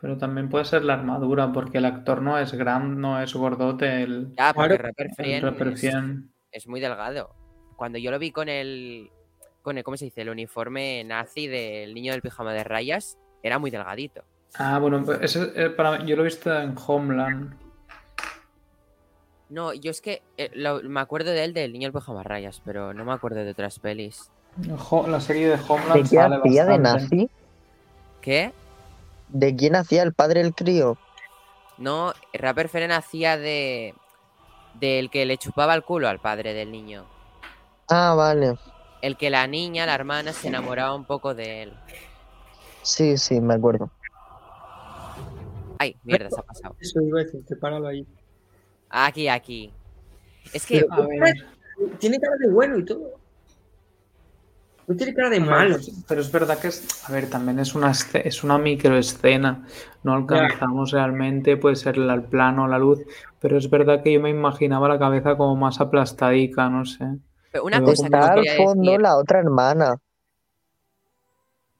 Pero 0.00 0.16
también 0.16 0.48
puede 0.48 0.64
ser 0.64 0.84
la 0.84 0.94
armadura, 0.94 1.52
porque 1.52 1.78
el 1.78 1.84
actor 1.84 2.22
no 2.22 2.38
es 2.38 2.52
gran, 2.54 3.00
no 3.00 3.20
es 3.20 3.34
gordote, 3.34 4.02
el, 4.02 4.28
Ya, 4.38 4.54
porque 4.54 4.74
el 4.74 5.72
es- 5.74 5.84
es 6.52 6.66
muy 6.68 6.80
delgado. 6.80 7.34
Cuando 7.76 7.98
yo 7.98 8.10
lo 8.12 8.18
vi 8.18 8.30
con 8.30 8.48
el, 8.48 9.10
con 9.62 9.76
el, 9.76 9.84
¿cómo 9.84 9.96
se 9.96 10.06
dice? 10.06 10.22
El 10.22 10.30
uniforme 10.30 11.02
nazi 11.04 11.48
del 11.48 11.92
niño 11.94 12.12
del 12.12 12.22
pijama 12.22 12.54
de 12.54 12.64
rayas, 12.64 13.18
era 13.42 13.58
muy 13.58 13.70
delgadito. 13.70 14.22
Ah, 14.54 14.78
bueno, 14.78 15.02
pues 15.04 15.18
ese, 15.22 15.52
eh, 15.54 15.70
para, 15.70 16.04
yo 16.04 16.16
lo 16.16 16.22
he 16.22 16.26
visto 16.26 16.52
en 16.52 16.74
Homeland. 16.86 17.54
No, 19.50 19.72
yo 19.72 19.90
es 19.90 20.00
que 20.00 20.22
eh, 20.36 20.50
lo- 20.54 20.82
me 20.82 21.00
acuerdo 21.00 21.30
de 21.30 21.44
él 21.44 21.54
del 21.54 21.72
niño 21.72 21.86
del 21.90 21.92
pijama 21.98 22.18
de 22.18 22.24
rayas, 22.24 22.60
pero 22.64 22.92
no 22.92 23.04
me 23.04 23.12
acuerdo 23.12 23.44
de 23.44 23.50
otras 23.50 23.78
pelis. 23.78 24.30
La 25.06 25.20
serie 25.20 25.48
de 25.48 25.56
¿De 25.56 25.62
Homeland 25.68 26.02
qué 26.02 26.16
sale 26.16 26.36
hacía 26.36 26.64
de 26.66 26.78
nazi? 26.78 27.30
¿Qué? 28.20 28.52
¿De 29.28 29.54
quién 29.54 29.76
hacía 29.76 30.02
el 30.02 30.12
padre 30.12 30.40
el 30.40 30.54
crío? 30.54 30.98
No, 31.78 32.12
Rapper 32.32 32.68
Feren 32.68 32.90
hacía 32.92 33.36
de. 33.36 33.94
del 34.74 35.10
que 35.10 35.24
le 35.26 35.38
chupaba 35.38 35.74
el 35.74 35.84
culo 35.84 36.08
al 36.08 36.18
padre 36.18 36.52
del 36.54 36.72
niño. 36.72 37.06
Ah, 37.88 38.14
vale. 38.14 38.54
El 39.00 39.16
que 39.16 39.30
la 39.30 39.46
niña, 39.46 39.86
la 39.86 39.94
hermana, 39.94 40.32
se 40.32 40.48
enamoraba 40.48 40.94
un 40.94 41.04
poco 41.04 41.34
de 41.34 41.62
él. 41.62 41.72
Sí, 42.82 43.16
sí, 43.18 43.40
me 43.40 43.54
acuerdo. 43.54 43.90
Ay, 45.78 45.96
mierda, 46.04 46.30
se 46.30 46.40
ha 46.40 46.42
pasado. 46.42 46.76
Eso 46.80 47.00
iba 47.02 47.20
a 47.20 47.24
decirte, 47.24 47.56
páralo 47.56 47.86
ahí. 47.88 48.06
Aquí, 48.90 49.28
aquí. 49.28 49.72
Es 50.52 50.66
que. 50.66 50.84
A 50.90 51.00
ver, 51.02 51.46
Tiene 51.98 52.18
cara 52.18 52.36
de 52.38 52.48
bueno 52.48 52.78
y 52.78 52.84
todo. 52.84 53.18
No 54.88 54.96
tiene 54.96 55.12
cara 55.14 55.28
de 55.28 55.38
malo. 55.38 55.76
Pero 56.08 56.20
es 56.22 56.32
verdad 56.32 56.58
que 56.58 56.68
es, 56.68 57.04
a 57.08 57.12
ver, 57.12 57.28
también 57.28 57.58
es 57.58 57.74
una 57.74 57.90
es 57.92 58.42
una 58.42 58.56
microescena. 58.56 59.66
No 60.02 60.14
alcanzamos 60.14 60.92
realmente, 60.92 61.58
puede 61.58 61.76
ser 61.76 61.96
el 61.98 62.22
plano, 62.24 62.66
la 62.66 62.78
luz, 62.78 63.00
pero 63.38 63.58
es 63.58 63.68
verdad 63.68 64.02
que 64.02 64.14
yo 64.14 64.20
me 64.20 64.30
imaginaba 64.30 64.88
la 64.88 64.98
cabeza 64.98 65.36
como 65.36 65.54
más 65.56 65.78
aplastadica, 65.80 66.70
no 66.70 66.86
sé. 66.86 67.04
pero 67.52 67.64
una 67.64 67.80
Luego 67.80 67.92
cosa 67.92 68.08
que 68.08 68.16
Está 68.16 68.32
al 68.32 68.46
fondo 68.56 68.82
decir. 68.92 69.00
la 69.02 69.16
otra 69.18 69.40
hermana. 69.40 69.98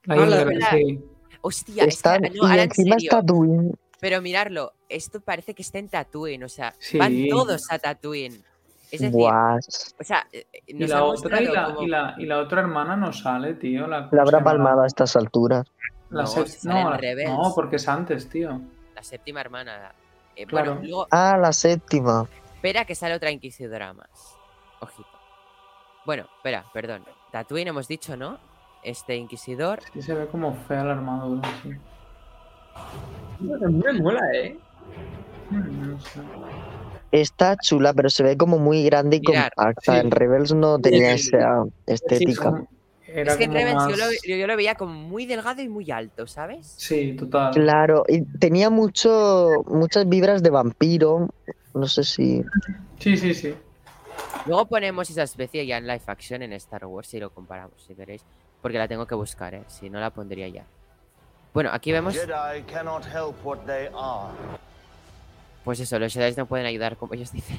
La 0.08 0.14
Ah, 0.14 0.26
la- 0.26 0.40
Indra, 0.42 0.58
la- 0.58 0.70
sí. 0.70 1.00
Hostia, 1.40 1.84
Está, 1.84 2.18
no, 2.18 2.28
y 2.34 2.38
ahora 2.40 2.54
en 2.54 2.60
encima 2.70 2.96
serio. 2.96 3.10
está 3.10 3.20
Tatooine. 3.20 3.72
Pero 4.00 4.20
mirarlo, 4.22 4.72
esto 4.88 5.20
parece 5.20 5.54
que 5.54 5.62
está 5.62 5.78
en 5.78 5.88
Tatooine, 5.88 6.42
o 6.44 6.48
sea, 6.48 6.74
Sí. 6.78 6.98
van 6.98 7.28
todos 7.28 7.70
a 7.70 7.78
Tatooine. 7.78 8.42
Es 8.90 9.00
decir, 9.02 9.20
o 9.20 10.04
sea, 10.04 10.26
eh, 10.32 10.46
eh, 10.52 10.60
Y 10.66 10.74
nos 10.74 10.88
la, 10.88 10.96
han 10.96 11.02
otra, 11.04 11.42
y, 11.42 11.46
la, 11.46 11.64
como- 11.66 11.82
y, 11.82 11.86
la, 11.88 12.14
y 12.18 12.24
la 12.26 12.38
otra 12.38 12.60
hermana 12.62 12.96
no 12.96 13.12
sale, 13.12 13.54
tío. 13.54 13.86
La, 13.86 14.00
la 14.00 14.08
¿cómo 14.08 14.22
habrá 14.22 14.42
palmado 14.42 14.80
a 14.82 14.86
estas 14.86 15.14
alturas. 15.14 15.66
La 16.10 16.22
No, 16.22 16.36
en 16.38 16.44
no, 16.64 16.90
la- 16.96 17.24
no, 17.36 17.52
porque 17.54 17.76
es 17.76 17.86
antes, 17.86 18.28
tío. 18.30 18.60
la 18.94 19.02
séptima 19.02 19.40
hermana. 19.42 19.92
Eh, 20.34 20.46
Claro. 20.46 20.72
Bueno, 20.76 20.86
luego, 20.88 21.06
Ah, 21.10 21.36
la 21.38 21.52
séptima. 21.52 22.26
espera 22.54 22.84
que 22.86 22.94
sale 22.94 23.14
otra 23.14 23.30
inquisidora 23.30 23.92
más. 23.92 24.08
Ojito. 24.80 25.08
Bueno, 26.06 26.26
espera, 26.36 26.64
perdón. 26.72 27.04
Tatooine 27.30 27.68
hemos 27.68 27.88
dicho, 27.88 28.16
¿no? 28.16 28.38
Este 28.82 29.16
inquisidor. 29.16 29.80
Sí 29.92 30.02
se 30.02 30.14
ve 30.14 30.26
como 30.26 30.54
fea 30.54 30.84
la 30.84 30.92
armadura, 30.92 31.48
sí. 31.62 31.70
Me 33.40 33.92
mola, 33.94 34.20
¿eh? 34.34 34.58
Mm, 35.50 35.90
no 35.92 36.00
sé. 36.00 36.20
Está 37.10 37.56
chula, 37.56 37.92
pero 37.94 38.10
se 38.10 38.22
ve 38.22 38.36
como 38.36 38.58
muy 38.58 38.84
grande 38.84 39.16
y 39.16 39.20
Mirar, 39.20 39.52
compacta. 39.56 39.94
sí. 39.94 39.98
En 40.00 40.10
Rebels 40.10 40.52
no 40.54 40.78
tenía 40.78 41.16
sí. 41.16 41.28
esa 41.28 41.64
estética. 41.86 42.50
Como- 42.50 42.68
es 43.06 43.36
que 43.36 43.44
en 43.44 43.52
Rebels 43.52 43.82
yo, 43.88 43.96
lo, 43.96 44.04
más- 44.04 44.20
yo- 44.26 44.36
yo 44.36 44.46
lo 44.46 44.56
veía 44.56 44.74
como 44.74 44.92
muy 44.92 45.24
delgado 45.24 45.62
y 45.62 45.68
muy 45.68 45.90
alto, 45.90 46.26
¿sabes? 46.26 46.74
Sí, 46.76 47.14
total. 47.14 47.52
Claro, 47.54 48.04
y 48.06 48.22
tenía 48.38 48.68
mucho, 48.68 49.64
muchas 49.66 50.06
vibras 50.08 50.42
de 50.42 50.50
vampiro. 50.50 51.30
No 51.72 51.86
sé 51.86 52.04
si. 52.04 52.44
Sí, 52.98 53.16
sí, 53.16 53.32
sí. 53.32 53.54
Luego 54.44 54.66
ponemos 54.66 55.08
esa 55.08 55.22
especie 55.22 55.64
ya 55.66 55.78
en 55.78 55.86
live 55.86 56.02
action 56.06 56.42
en 56.42 56.52
Star 56.54 56.84
Wars 56.84 57.08
si 57.08 57.18
lo 57.18 57.30
comparamos, 57.30 57.82
si 57.82 57.94
queréis. 57.94 58.22
Porque 58.62 58.78
la 58.78 58.88
tengo 58.88 59.06
que 59.06 59.14
buscar, 59.14 59.54
¿eh? 59.54 59.62
Si 59.68 59.88
no 59.88 60.00
la 60.00 60.10
pondría 60.10 60.48
ya. 60.48 60.64
Bueno, 61.54 61.70
aquí 61.72 61.92
vemos, 61.92 62.14
pues 65.64 65.80
eso, 65.80 65.98
los 65.98 66.12
Jedi 66.12 66.34
no 66.36 66.46
pueden 66.46 66.66
ayudar, 66.66 66.96
como 66.96 67.14
ellos 67.14 67.32
dicen. 67.32 67.58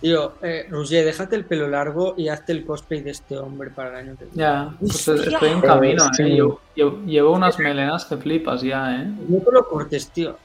Tío, 0.00 0.34
eh, 0.42 0.66
Roger, 0.70 1.04
déjate 1.04 1.36
el 1.36 1.44
pelo 1.44 1.66
largo 1.68 2.14
y 2.16 2.28
hazte 2.28 2.52
el 2.52 2.64
cosplay 2.64 3.02
de 3.02 3.10
este 3.10 3.36
hombre 3.36 3.70
para 3.70 3.90
el 3.90 3.96
año 3.96 4.16
que 4.16 4.26
viene. 4.26 4.38
Ya, 4.38 4.74
pues 4.78 5.08
estoy 5.08 5.48
en 5.50 5.60
camino, 5.60 6.04
Eh. 6.18 6.38
Llevo, 7.06 7.32
unas 7.32 7.58
melenas 7.58 8.06
que 8.06 8.16
flipas 8.16 8.62
ya, 8.62 9.02
¿eh? 9.02 9.12
No 9.28 9.38
te 9.40 9.52
lo 9.52 9.68
cortes, 9.68 10.08
tío. 10.10 10.36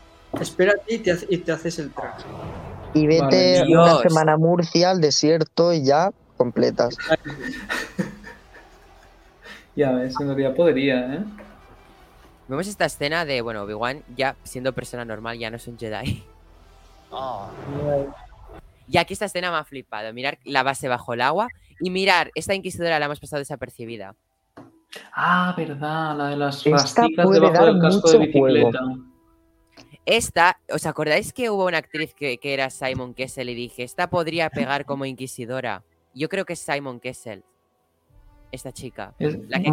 Espérate 0.41 0.95
y 0.95 0.97
te, 0.97 1.17
y 1.29 1.37
te 1.37 1.51
haces 1.51 1.79
el 1.79 1.91
traje. 1.91 2.23
Y 2.93 3.07
vete 3.07 3.59
Vale, 3.59 3.77
una 3.77 3.99
semana 3.99 4.33
a 4.33 4.37
Murcia, 4.37 4.89
al 4.89 4.99
desierto 4.99 5.71
y 5.71 5.85
ya 5.85 6.11
completas. 6.35 6.97
Ya 9.75 9.91
ves, 9.91 10.15
en 10.19 10.27
realidad 10.27 10.55
podría, 10.55 11.15
¿eh? 11.15 11.23
Vemos 12.47 12.67
esta 12.67 12.85
escena 12.85 13.25
de, 13.25 13.41
bueno, 13.41 13.63
Obi-Wan 13.63 14.03
ya 14.15 14.35
siendo 14.43 14.73
persona 14.73 15.03
normal, 15.03 15.37
ya 15.37 15.49
no 15.49 15.57
es 15.57 15.67
un 15.67 15.77
Jedi. 15.77 16.23
Are. 17.11 18.07
Y 18.87 18.97
aquí 18.97 19.13
esta 19.13 19.25
escena 19.25 19.51
me 19.51 19.57
ha 19.57 19.63
flipado. 19.63 20.13
Mirar 20.13 20.37
la 20.43 20.63
base 20.63 20.87
bajo 20.87 21.13
el 21.13 21.21
agua 21.21 21.47
y 21.79 21.89
mirar, 21.89 22.31
esta 22.35 22.53
inquisidora 22.53 22.99
la 22.99 23.05
hemos 23.05 23.19
pasado 23.19 23.39
desapercibida. 23.39 24.15
Ah, 25.13 25.53
verdad, 25.57 26.15
la 26.15 26.29
de 26.29 26.37
las 26.37 26.63
puede 26.63 27.39
debajo 27.39 27.53
dar 27.53 27.65
del 27.65 27.81
casco 27.81 28.11
de 28.11 28.31
juego. 28.31 28.69
bicicleta. 28.69 28.79
Esta, 30.05 30.59
¿os 30.71 30.85
acordáis 30.85 31.33
que 31.33 31.49
hubo 31.49 31.65
una 31.65 31.79
actriz 31.79 32.13
que, 32.13 32.37
que 32.37 32.53
era 32.53 32.69
Simon 32.69 33.15
Kessel 33.15 33.49
y 33.49 33.55
dije, 33.55 33.83
esta 33.83 34.09
podría 34.09 34.51
pegar 34.51 34.85
como 34.85 35.05
inquisidora? 35.05 35.83
Yo 36.13 36.29
creo 36.29 36.45
que 36.45 36.53
es 36.53 36.59
Simon 36.59 36.99
Kessel. 36.99 37.43
Esta 38.51 38.71
chica. 38.71 39.13
Es- 39.19 39.37
La 39.49 39.59
que 39.59 39.69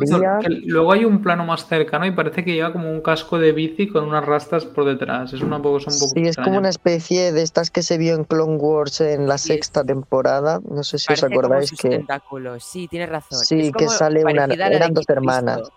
visto, 0.00 0.20
que 0.40 0.48
luego 0.48 0.92
hay 0.92 1.04
un 1.04 1.20
plano 1.22 1.44
más 1.44 1.66
cercano 1.66 2.06
y 2.06 2.12
parece 2.12 2.44
que 2.44 2.54
lleva 2.54 2.72
como 2.72 2.90
un 2.90 3.02
casco 3.02 3.38
de 3.38 3.52
bici 3.52 3.88
con 3.88 4.04
unas 4.04 4.24
rastas 4.24 4.64
por 4.64 4.84
detrás. 4.86 5.32
Es 5.34 5.42
una 5.42 5.60
cosa 5.60 5.90
un 5.90 5.98
poco 5.98 6.12
Sí, 6.14 6.22
es 6.22 6.36
como 6.36 6.56
una 6.58 6.70
especie 6.70 7.32
de 7.32 7.42
estas 7.42 7.70
que 7.70 7.82
se 7.82 7.98
vio 7.98 8.14
en 8.14 8.24
Clone 8.24 8.56
Wars 8.56 9.00
en 9.02 9.26
la 9.28 9.36
Sí, 9.36 9.48
sexta 9.48 9.84
temporada. 9.84 10.60
No 10.66 10.82
sé 10.82 10.98
si 10.98 11.12
os 11.12 11.20
como 11.20 11.38
acordáis 11.40 11.68
sus 11.70 11.78
que 11.78 11.90
tentáculos. 11.90 12.64
Sí, 12.64 12.88
tienes 12.88 13.08
razón. 13.10 13.38
Sí, 13.40 13.60
Es 13.60 13.66
que 13.66 13.84
como 13.84 13.90
sale 13.90 14.24
una- 14.24 14.44
eran 14.44 14.94
dos 14.94 15.04
Kit 15.06 15.10
hermanas. 15.16 15.58
Fisto. 15.58 15.74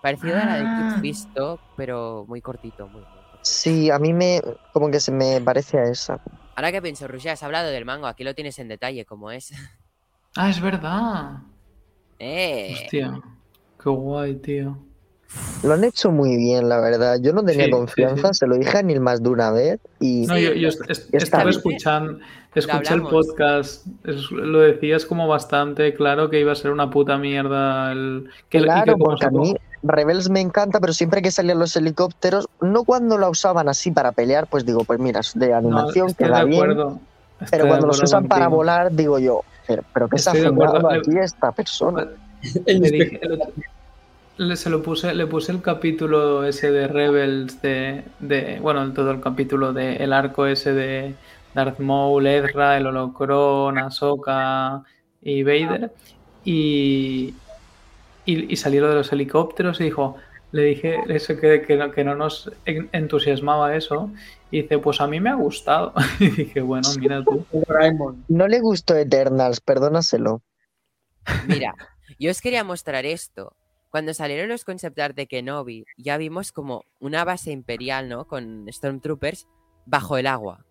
Parecida 0.00 0.42
a 0.42 0.46
la 0.46 0.56
de 0.56 0.64
Ah. 0.64 0.90
Kit 0.94 1.02
Fisto, 1.02 1.60
pero 1.76 2.24
muy 2.26 2.40
cortito. 2.40 2.86
Muy, 2.86 3.02
muy 3.02 3.04
cortito. 3.04 3.38
sí, 3.42 3.90
a 3.90 3.98
mí 3.98 4.14
me 4.14 4.40
como 4.72 4.90
que 4.90 5.00
se 5.00 5.12
me 5.12 5.40
parece 5.42 5.78
a 5.78 5.84
esa. 5.84 6.18
Ahora 6.56 6.72
que 6.72 6.80
pienso, 6.80 7.06
Rusia, 7.08 7.32
has 7.32 7.42
hablado 7.42 7.68
del 7.68 7.84
mango. 7.84 8.06
Aquí 8.06 8.24
lo 8.24 8.34
tienes 8.34 8.58
en 8.58 8.68
detalle, 8.68 9.04
como 9.04 9.30
es. 9.30 9.52
Ah, 10.36 10.48
es 10.48 10.60
verdad. 10.60 11.38
¡Eh! 12.20 12.74
Hostia. 12.84 13.20
Qué 13.82 13.90
guay, 13.90 14.36
tío. 14.36 14.76
Lo 15.62 15.74
han 15.74 15.84
hecho 15.84 16.10
muy 16.10 16.36
bien, 16.36 16.68
la 16.68 16.80
verdad. 16.80 17.18
Yo 17.22 17.32
no 17.32 17.44
tenía 17.44 17.66
Sí, 17.66 17.70
confianza, 17.70 18.28
sí. 18.32 18.40
se 18.40 18.46
lo 18.48 18.56
dije 18.56 18.78
a 18.78 18.82
Neil 18.82 19.00
más 19.00 19.22
de 19.22 19.28
una 19.28 19.52
vez 19.52 19.78
y 20.00 20.26
No, 20.26 20.36
yo, 20.36 20.68
est- 20.68 20.80
estaba 21.12 21.44
bien. 21.44 21.56
escuchando, 21.56 22.18
escuché 22.54 22.94
el 22.94 23.02
podcast, 23.02 23.86
es- 24.04 24.30
lo 24.32 24.58
decías 24.60 25.06
como 25.06 25.28
bastante 25.28 25.94
claro 25.94 26.30
que 26.30 26.40
iba 26.40 26.50
a 26.50 26.56
ser 26.56 26.72
una 26.72 26.90
puta 26.90 27.16
mierda 27.16 27.92
el 27.92 28.28
que, 28.48 28.58
claro, 28.60 28.96
porque 28.98 29.26
a 29.26 29.30
mí 29.30 29.54
Rebels 29.84 30.28
me 30.30 30.40
encanta, 30.40 30.80
pero 30.80 30.92
siempre 30.92 31.22
que 31.22 31.30
salían 31.30 31.60
los 31.60 31.76
helicópteros, 31.76 32.48
no 32.60 32.82
cuando 32.84 33.16
la 33.16 33.28
usaban 33.30 33.68
así 33.68 33.92
para 33.92 34.10
pelear, 34.10 34.48
pues 34.48 34.66
digo, 34.66 34.82
pues 34.84 34.98
mira, 34.98 35.20
es 35.20 35.32
de 35.38 35.50
no, 35.50 35.56
animación, 35.56 36.08
estoy 36.08 36.26
queda 36.26 36.40
de 36.40 36.44
bien, 36.46 36.62
acuerdo. 36.62 36.98
estoy 37.40 37.48
pero 37.50 37.68
cuando 37.68 37.86
los 37.86 38.02
usan 38.02 38.26
para 38.26 38.48
volar, 38.48 38.90
digo 38.90 39.18
yo, 39.20 39.42
pero, 39.70 39.84
pero 39.94 40.08
¿qué 40.08 40.18
se 40.18 40.30
ha 40.30 40.32
Estoy 40.32 40.48
de 40.48 40.54
acuerdo. 40.54 40.76
fumado 40.76 40.90
Le- 40.94 40.98
aquí 40.98 41.18
esta 41.18 41.52
persona? 41.52 42.08
Le 42.66 42.90
dije- 42.90 43.20
le, 44.38 44.56
se 44.56 44.70
lo 44.70 44.82
puse, 44.82 45.14
le 45.14 45.26
puse 45.26 45.52
el 45.52 45.60
capítulo 45.60 46.44
ese 46.44 46.70
de 46.70 46.88
Rebels 46.88 47.60
de, 47.60 48.04
de 48.20 48.58
bueno, 48.60 48.90
todo 48.92 49.10
el 49.10 49.20
capítulo 49.20 49.72
de 49.74 49.96
el 49.96 50.12
arco 50.14 50.46
ese 50.46 50.72
de 50.72 51.14
Darth 51.54 51.78
Maul, 51.78 52.26
Ezra, 52.26 52.78
el 52.78 52.86
Holocron, 52.86 53.76
Ahsoka 53.78 54.82
y 55.20 55.42
Vader 55.42 55.92
y, 56.44 57.34
y, 58.24 58.52
y 58.52 58.56
salió 58.56 58.80
lo 58.82 58.88
de 58.88 58.94
los 58.94 59.12
helicópteros 59.12 59.78
y 59.80 59.84
dijo, 59.84 60.16
le 60.52 60.62
dije 60.62 61.00
eso 61.08 61.36
que, 61.36 61.60
que, 61.62 61.76
no, 61.76 61.90
que 61.90 62.02
no 62.04 62.14
nos 62.14 62.50
en- 62.64 62.88
entusiasmaba 62.92 63.74
eso 63.76 64.10
y 64.50 64.62
dice, 64.62 64.78
pues 64.78 65.00
a 65.00 65.06
mí 65.06 65.20
me 65.20 65.30
ha 65.30 65.34
gustado 65.34 65.92
y 66.20 66.30
dije, 66.30 66.60
bueno, 66.60 66.88
mira 66.98 67.22
tú. 67.24 67.44
No 68.28 68.48
le 68.48 68.60
gustó 68.60 68.96
Eternals, 68.96 69.60
perdónaselo. 69.60 70.42
Mira, 71.46 71.74
yo 72.18 72.30
os 72.30 72.40
quería 72.40 72.64
mostrar 72.64 73.04
esto. 73.06 73.56
Cuando 73.90 74.14
salieron 74.14 74.48
los 74.48 74.64
concept 74.64 74.98
art 75.00 75.16
de 75.16 75.26
Kenobi, 75.26 75.84
ya 75.96 76.16
vimos 76.16 76.52
como 76.52 76.84
una 77.00 77.24
base 77.24 77.50
imperial, 77.50 78.08
¿no? 78.08 78.26
Con 78.26 78.66
Stormtroopers 78.70 79.46
bajo 79.86 80.16
el 80.16 80.26
agua. 80.28 80.64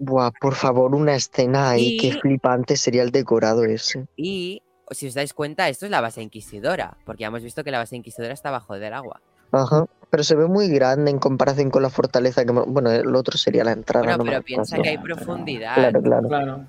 Buah, 0.00 0.32
por 0.40 0.56
favor, 0.56 0.94
una 0.94 1.14
escena 1.14 1.70
ahí, 1.70 1.96
qué 1.98 2.08
Y- 2.08 2.12
flipante 2.12 2.76
sería 2.76 3.02
el 3.04 3.12
decorado 3.12 3.64
ese. 3.64 4.06
Y 4.16 4.62
si 4.90 5.06
os 5.06 5.14
dais 5.14 5.32
cuenta, 5.32 5.68
esto 5.68 5.84
es 5.84 5.90
la 5.92 6.00
base 6.00 6.20
inquisidora, 6.20 6.96
porque 7.06 7.20
ya 7.22 7.28
hemos 7.28 7.42
visto 7.44 7.62
que 7.62 7.70
la 7.70 7.78
base 7.78 7.94
inquisidora 7.96 8.34
está 8.34 8.50
bajo 8.50 8.74
del 8.74 8.92
agua. 8.94 9.22
Ajá, 9.52 9.86
pero 10.10 10.22
se 10.24 10.34
ve 10.34 10.46
muy 10.46 10.68
grande 10.68 11.10
en 11.10 11.18
comparación 11.18 11.70
con 11.70 11.82
la 11.82 11.90
fortaleza 11.90 12.44
que... 12.44 12.52
Bueno, 12.52 12.90
el 12.90 13.14
otro 13.14 13.38
sería 13.38 13.64
la 13.64 13.72
entrada. 13.72 14.04
Bueno, 14.04 14.18
no 14.18 14.24
pero 14.24 14.42
piensa 14.42 14.78
que 14.78 14.88
hay 14.88 14.98
profundidad. 14.98 15.74
Claro, 15.74 16.02
claro. 16.02 16.28
Claro. 16.28 16.64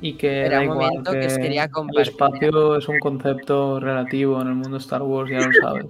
Y 0.00 0.16
que 0.16 0.46
Era 0.46 0.62
igual 0.62 0.78
momento 0.78 1.10
que 1.12 1.26
os 1.26 1.34
que 1.36 1.42
quería 1.42 1.64
el 1.64 2.00
espacio 2.00 2.76
es 2.76 2.88
un 2.88 2.98
concepto 3.00 3.80
relativo 3.80 4.40
en 4.40 4.48
el 4.48 4.54
mundo 4.54 4.76
Star 4.76 5.02
Wars, 5.02 5.30
ya 5.30 5.38
lo 5.40 5.52
sabes. 5.60 5.86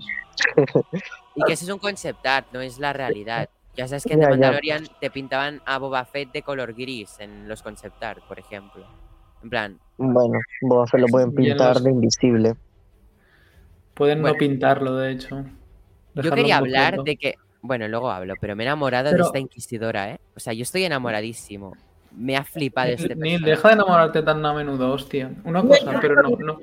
Y 1.35 1.43
que 1.45 1.53
eso 1.53 1.65
es 1.67 1.71
un 1.71 1.79
concept 1.79 2.27
art, 2.27 2.47
no 2.53 2.61
es 2.61 2.79
la 2.81 2.93
realidad. 2.93 3.49
Ya 3.77 3.87
sabes 3.87 4.03
que 4.05 4.15
en 4.15 4.21
Ya, 4.21 4.27
The 4.27 4.33
ya. 4.33 4.39
Mandalorian 4.41 4.89
te 5.01 5.09
pintaban 5.11 5.61
a 5.67 5.79
Boba 5.79 6.05
Fett 6.05 6.33
de 6.33 6.43
color 6.43 6.75
gris 6.75 7.15
en 7.21 7.49
los 7.49 7.63
concept 7.63 8.03
art, 8.03 8.25
por 8.27 8.41
ejemplo. 8.41 8.85
En 9.45 9.51
plan, 9.51 9.79
Bueno, 9.99 10.41
Boba 10.63 10.87
Fett 10.89 11.01
lo 11.01 11.07
pueden 11.07 11.33
pintar 11.33 11.75
los- 11.75 11.85
de 11.85 11.91
invisible. 11.91 12.55
Pueden 13.95 14.21
Bueno. 14.21 14.35
no 14.35 14.39
pintarlo, 14.39 14.97
de 14.97 15.13
hecho. 15.13 15.45
Yo 16.23 16.31
quería 16.33 16.57
hablar 16.59 17.03
de 17.03 17.17
que. 17.17 17.35
Bueno, 17.61 17.89
luego 17.89 18.11
hablo, 18.11 18.35
pero 18.41 18.55
me 18.55 18.63
he 18.63 18.67
enamorado 18.67 19.11
Pero- 19.11 19.25
de 19.25 19.27
esta 19.29 19.39
inquisidora, 19.39 20.11
¿eh? 20.13 20.21
O 20.37 20.41
sea, 20.41 20.53
yo 20.53 20.63
estoy 20.63 20.85
enamoradísimo. 20.85 21.77
Me 22.13 22.37
ha 22.37 22.45
flipado 22.45 22.91
este 22.91 23.09
personaje. 23.09 23.39
deja 23.45 23.69
de 23.69 23.75
enamorarte 23.75 24.23
tan 24.23 24.45
a 24.47 24.55
menudo, 24.55 24.93
hostia. 24.93 25.31
Una 25.45 25.63
cosa, 25.63 25.99
pero 26.01 26.23
no, 26.23 26.31
no, 26.39 26.59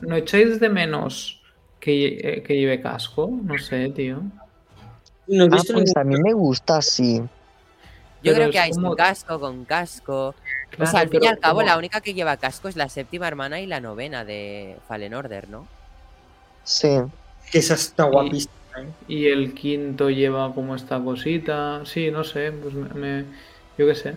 ¿no 0.00 0.16
echáis 0.16 0.58
de 0.58 0.68
menos 0.68 1.42
que, 1.78 2.06
eh, 2.22 2.42
que 2.42 2.54
lleve 2.56 2.80
casco? 2.80 3.30
No 3.42 3.56
sé, 3.58 3.90
tío. 3.90 4.22
No 5.28 5.44
Ah, 5.44 5.60
pues 5.72 5.96
a 5.96 6.04
mí 6.04 6.16
me 6.20 6.32
gusta 6.32 6.78
así. 6.78 7.18
Yo 7.20 7.28
pero 8.22 8.34
creo 8.34 8.46
es 8.46 8.52
que 8.52 8.58
hay 8.58 8.72
sin 8.72 8.82
como- 8.82 8.96
casco, 8.96 9.38
con 9.40 9.64
casco. 9.64 10.34
o 10.78 10.86
sea, 10.86 11.00
al 11.00 11.08
fin 11.08 11.22
y 11.22 11.26
al 11.26 11.38
cabo, 11.38 11.56
como- 11.58 11.66
la 11.68 11.76
única 11.78 12.00
que 12.00 12.14
lleva 12.14 12.36
casco 12.38 12.68
es 12.68 12.76
la 12.76 12.88
séptima 12.88 13.28
hermana 13.28 13.60
y 13.60 13.66
la 13.66 13.80
novena 13.80 14.24
de 14.24 14.76
Fallen 14.88 15.14
Order, 15.14 15.48
¿no? 15.48 15.66
Sí. 16.64 16.98
Que 17.52 17.58
esa 17.58 17.74
está 17.74 18.04
guapísima. 18.04 18.52
¿eh? 18.78 18.86
Y 19.06 19.26
el 19.28 19.54
quinto 19.54 20.10
lleva 20.10 20.52
como 20.54 20.74
esta 20.74 20.98
cosita. 21.04 21.82
Sí, 21.84 22.10
no 22.10 22.24
sé, 22.24 22.50
pues 22.50 22.74
me, 22.74 22.88
me- 22.94 23.24
yo 23.78 23.86
qué 23.86 23.94
sé. 23.94 24.16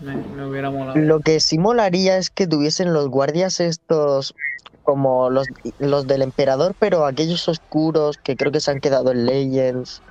Me, 0.00 0.16
me 0.16 0.44
hubiera 0.46 0.70
molado. 0.70 0.98
Lo 0.98 1.20
que 1.20 1.38
sí 1.40 1.56
molaría 1.56 2.18
es 2.18 2.28
que 2.30 2.46
tuviesen 2.46 2.92
los 2.92 3.08
guardias 3.08 3.60
estos 3.60 4.34
como 4.82 5.30
los, 5.30 5.46
los 5.78 6.06
del 6.06 6.20
emperador, 6.22 6.74
pero 6.78 7.06
aquellos 7.06 7.48
oscuros 7.48 8.18
que 8.18 8.36
creo 8.36 8.52
que 8.52 8.60
se 8.60 8.70
han 8.72 8.80
quedado 8.80 9.12
en 9.12 9.24
Legends. 9.24 10.02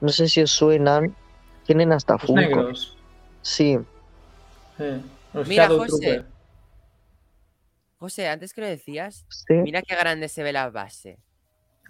No 0.00 0.08
sé 0.08 0.28
si 0.28 0.42
os 0.42 0.50
suenan. 0.50 1.14
Tienen 1.66 1.92
hasta 1.92 2.16
Los 2.20 2.30
negros. 2.30 2.96
Sí. 3.42 3.78
eh, 4.78 5.00
los 5.32 5.46
Mira, 5.48 5.64
Shadow 5.64 5.78
José. 5.80 5.88
Trooper. 6.00 6.24
José, 7.98 8.28
antes 8.28 8.52
que 8.52 8.60
lo 8.60 8.66
decías, 8.66 9.24
Sí, 9.28 9.54
mira 9.54 9.80
qué 9.82 9.94
grande 9.94 10.28
se 10.28 10.42
ve 10.42 10.52
la 10.52 10.68
base. 10.70 11.18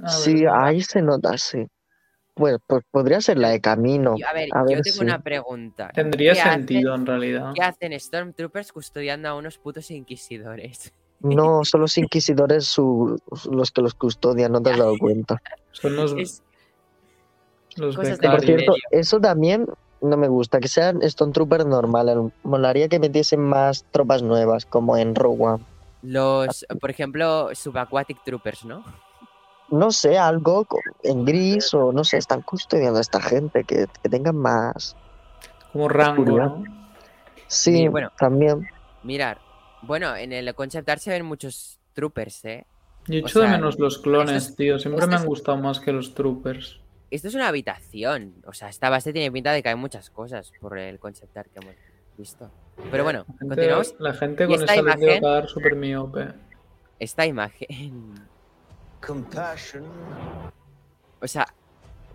Ah, 0.03 0.09
sí, 0.09 0.45
ahí 0.51 0.81
se 0.83 1.03
nota, 1.03 1.37
sí. 1.39 1.67
Pues, 2.35 2.57
pues 2.67 2.83
podría 2.91 3.21
ser 3.21 3.39
la 3.39 3.51
de 3.51 3.61
camino. 3.61 4.17
Yo- 4.19 4.27
a 4.27 4.33
ver, 4.33 4.49
A 4.53 4.61
yo 4.63 4.77
ver 4.77 4.83
tengo 4.83 4.97
si- 4.97 5.05
una 5.05 5.21
pregunta. 5.23 5.91
Tendría 5.95 6.33
¿Qué 6.33 6.41
hacen- 6.41 6.53
sentido 6.67 6.95
en 6.95 7.07
realidad. 7.07 7.53
¿Qué 7.55 7.63
hacen 7.63 7.99
Stormtroopers 7.99 8.73
custodiando 8.73 9.29
a 9.29 9.35
unos 9.37 9.59
putos 9.59 9.91
inquisidores? 9.91 10.93
No, 11.21 11.65
son 11.65 11.81
los 11.83 11.97
inquisidores 11.97 12.67
su- 12.67 13.17
los 13.51 13.71
que 13.71 13.81
los 13.81 13.95
custodian, 13.95 14.53
no 14.53 14.61
te 14.61 14.71
has 14.73 14.79
dado 14.79 14.99
cuenta. 14.99 15.41
Son 15.73 15.97
los, 15.97 16.13
Es- 16.19 16.43
los 17.77 17.97
Por 17.97 18.05
cierto, 18.43 18.75
eso 18.91 19.21
también 19.21 19.67
no 20.03 20.17
me 20.19 20.29
gusta, 20.29 20.61
que 20.61 20.69
sean 20.69 21.01
Stormtroopers 21.03 21.65
normales. 21.65 22.19
Molaría 22.43 22.89
que 22.89 22.99
metiesen 22.99 23.41
más 23.41 23.85
tropas 23.91 24.23
nuevas, 24.23 24.67
como 24.67 24.97
en 24.99 25.15
Rogue 25.15 25.43
One. 25.45 25.65
Los, 26.03 26.67
por 26.81 26.91
ejemplo, 26.91 27.49
Subaquatic 27.55 28.23
Troopers, 28.25 28.65
¿no? 28.67 28.85
No 29.70 29.90
sé, 29.90 30.18
algo 30.18 30.66
en 31.03 31.24
gris 31.24 31.72
o 31.74 31.92
no 31.92 32.05
sé, 32.05 32.18
están 32.18 32.42
custodiando 32.42 32.98
a 32.98 33.00
esta 33.00 33.20
gente, 33.20 33.64
que, 33.64 33.87
que 34.03 34.09
tengan 34.09 34.37
más. 34.37 34.96
Como 35.72 35.88
rango. 35.88 36.24
¿no? 36.24 36.64
Sí, 37.46 37.88
bueno. 37.88 38.12
también. 38.18 38.66
Mirar. 39.03 39.38
Bueno, 39.83 40.14
en 40.16 40.33
el 40.33 40.55
concept 40.55 40.88
art 40.88 41.00
se 41.00 41.11
ven 41.11 41.24
muchos 41.27 41.79
troopers, 41.92 42.44
¿eh? 42.44 42.66
Yo 43.07 43.18
echo 43.18 43.40
de 43.40 43.48
menos 43.48 43.79
los 43.79 43.98
clones, 43.98 44.48
es- 44.48 44.57
tío. 44.57 44.79
Siempre 44.79 45.07
me 45.07 45.16
han 45.16 45.27
gustado 45.27 45.59
más 45.59 45.79
que 45.81 45.92
los 45.92 46.14
troopers. 46.14 46.81
Esto 47.11 47.29
es 47.29 47.35
una 47.35 47.48
habitación. 47.48 48.35
O 48.46 48.53
sea, 48.55 48.68
esta 48.68 48.88
base 48.88 49.12
tiene 49.12 49.31
pinta 49.31 49.53
de 49.53 49.62
que 49.62 49.68
hay 49.68 49.74
muchas 49.77 50.09
cosas 50.11 50.53
por 50.60 50.79
el 50.79 50.98
concept 50.98 51.37
art 51.37 51.48
que 51.52 51.60
hemos 51.60 51.75
visto. 52.17 52.50
Pero 52.90 53.04
bueno, 53.04 53.25
La 53.29 53.35
gente, 53.35 53.46
continuamos. 53.48 53.94
la 53.98 54.15
gente 54.15 54.46
con 54.46 54.54
esta 54.54 54.73
esa 54.75 54.83
lente 54.83 55.06
va 55.21 55.37
a 55.37 55.38
imagen- 55.40 55.48
súper 55.48 55.77
miope. 55.77 56.29
Esta 56.98 57.27
imagen. 57.27 58.15
Compassion. 59.07 59.85
O 61.21 61.27
sea, 61.29 61.46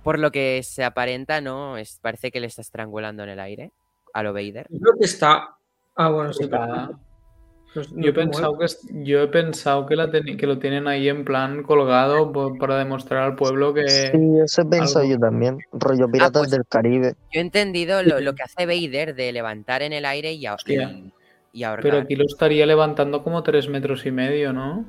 por 0.04 0.20
lo 0.20 0.32
que 0.32 0.62
se 0.64 0.84
aparenta, 0.84 1.42
¿no? 1.42 1.78
Es, 1.78 2.00
parece 2.02 2.32
que 2.32 2.40
le 2.40 2.48
está 2.48 2.62
estrangulando 2.62 3.24
en 3.24 3.30
el 3.30 3.40
aire 3.40 3.72
a 4.14 4.24
lo 4.24 4.34
Vader. 4.34 4.68
Yo 4.70 4.80
creo 4.80 4.94
que 5.00 5.06
está. 5.06 5.56
Ah, 5.96 6.10
bueno, 6.10 6.32
sí, 6.34 6.48
pues 6.48 7.92
no 7.92 8.02
Yo 8.02 8.10
he 8.10 8.14
pensado 8.14 8.58
que 8.58 8.66
es- 8.66 8.80
yo 8.92 9.22
he 9.22 9.28
pensado 9.28 9.86
que, 9.86 9.96
la 9.96 10.08
teni- 10.10 10.38
que 10.38 10.48
lo 10.48 10.58
tienen 10.58 10.88
ahí 10.88 11.08
en 11.10 11.24
plan 11.26 11.62
colgado 11.62 12.32
para 12.58 12.78
demostrar 12.80 13.24
al 13.24 13.36
pueblo 13.36 13.74
que 13.74 13.88
Sí, 13.88 14.40
eso 14.44 14.62
he 14.62 14.66
pensado 14.66 15.02
algo- 15.02 15.14
yo 15.14 15.20
también. 15.20 15.60
Rollo 15.74 16.10
Piratas 16.10 16.42
pues- 16.42 16.52
del 16.52 16.66
Caribe. 16.68 17.14
Yo 17.32 17.40
he 17.40 17.42
entendido 17.42 18.02
lo, 18.02 18.20
lo 18.22 18.34
que 18.34 18.42
hace 18.44 18.66
Vader 18.66 19.14
de 19.14 19.32
levantar 19.32 19.84
en 19.84 19.94
el 19.94 20.06
aire 20.06 20.34
y, 20.34 20.46
a- 20.48 20.56
Hostia. 20.56 20.90
y, 20.92 21.14
y 21.54 21.64
ahorcar. 21.64 21.84
pero 21.84 21.98
aquí 22.04 22.16
lo 22.16 22.26
estaría 22.26 22.66
levantando 22.66 23.22
como 23.24 23.44
tres 23.44 23.68
metros 23.70 24.04
y 24.06 24.12
medio, 24.12 24.52
¿no? 24.54 24.86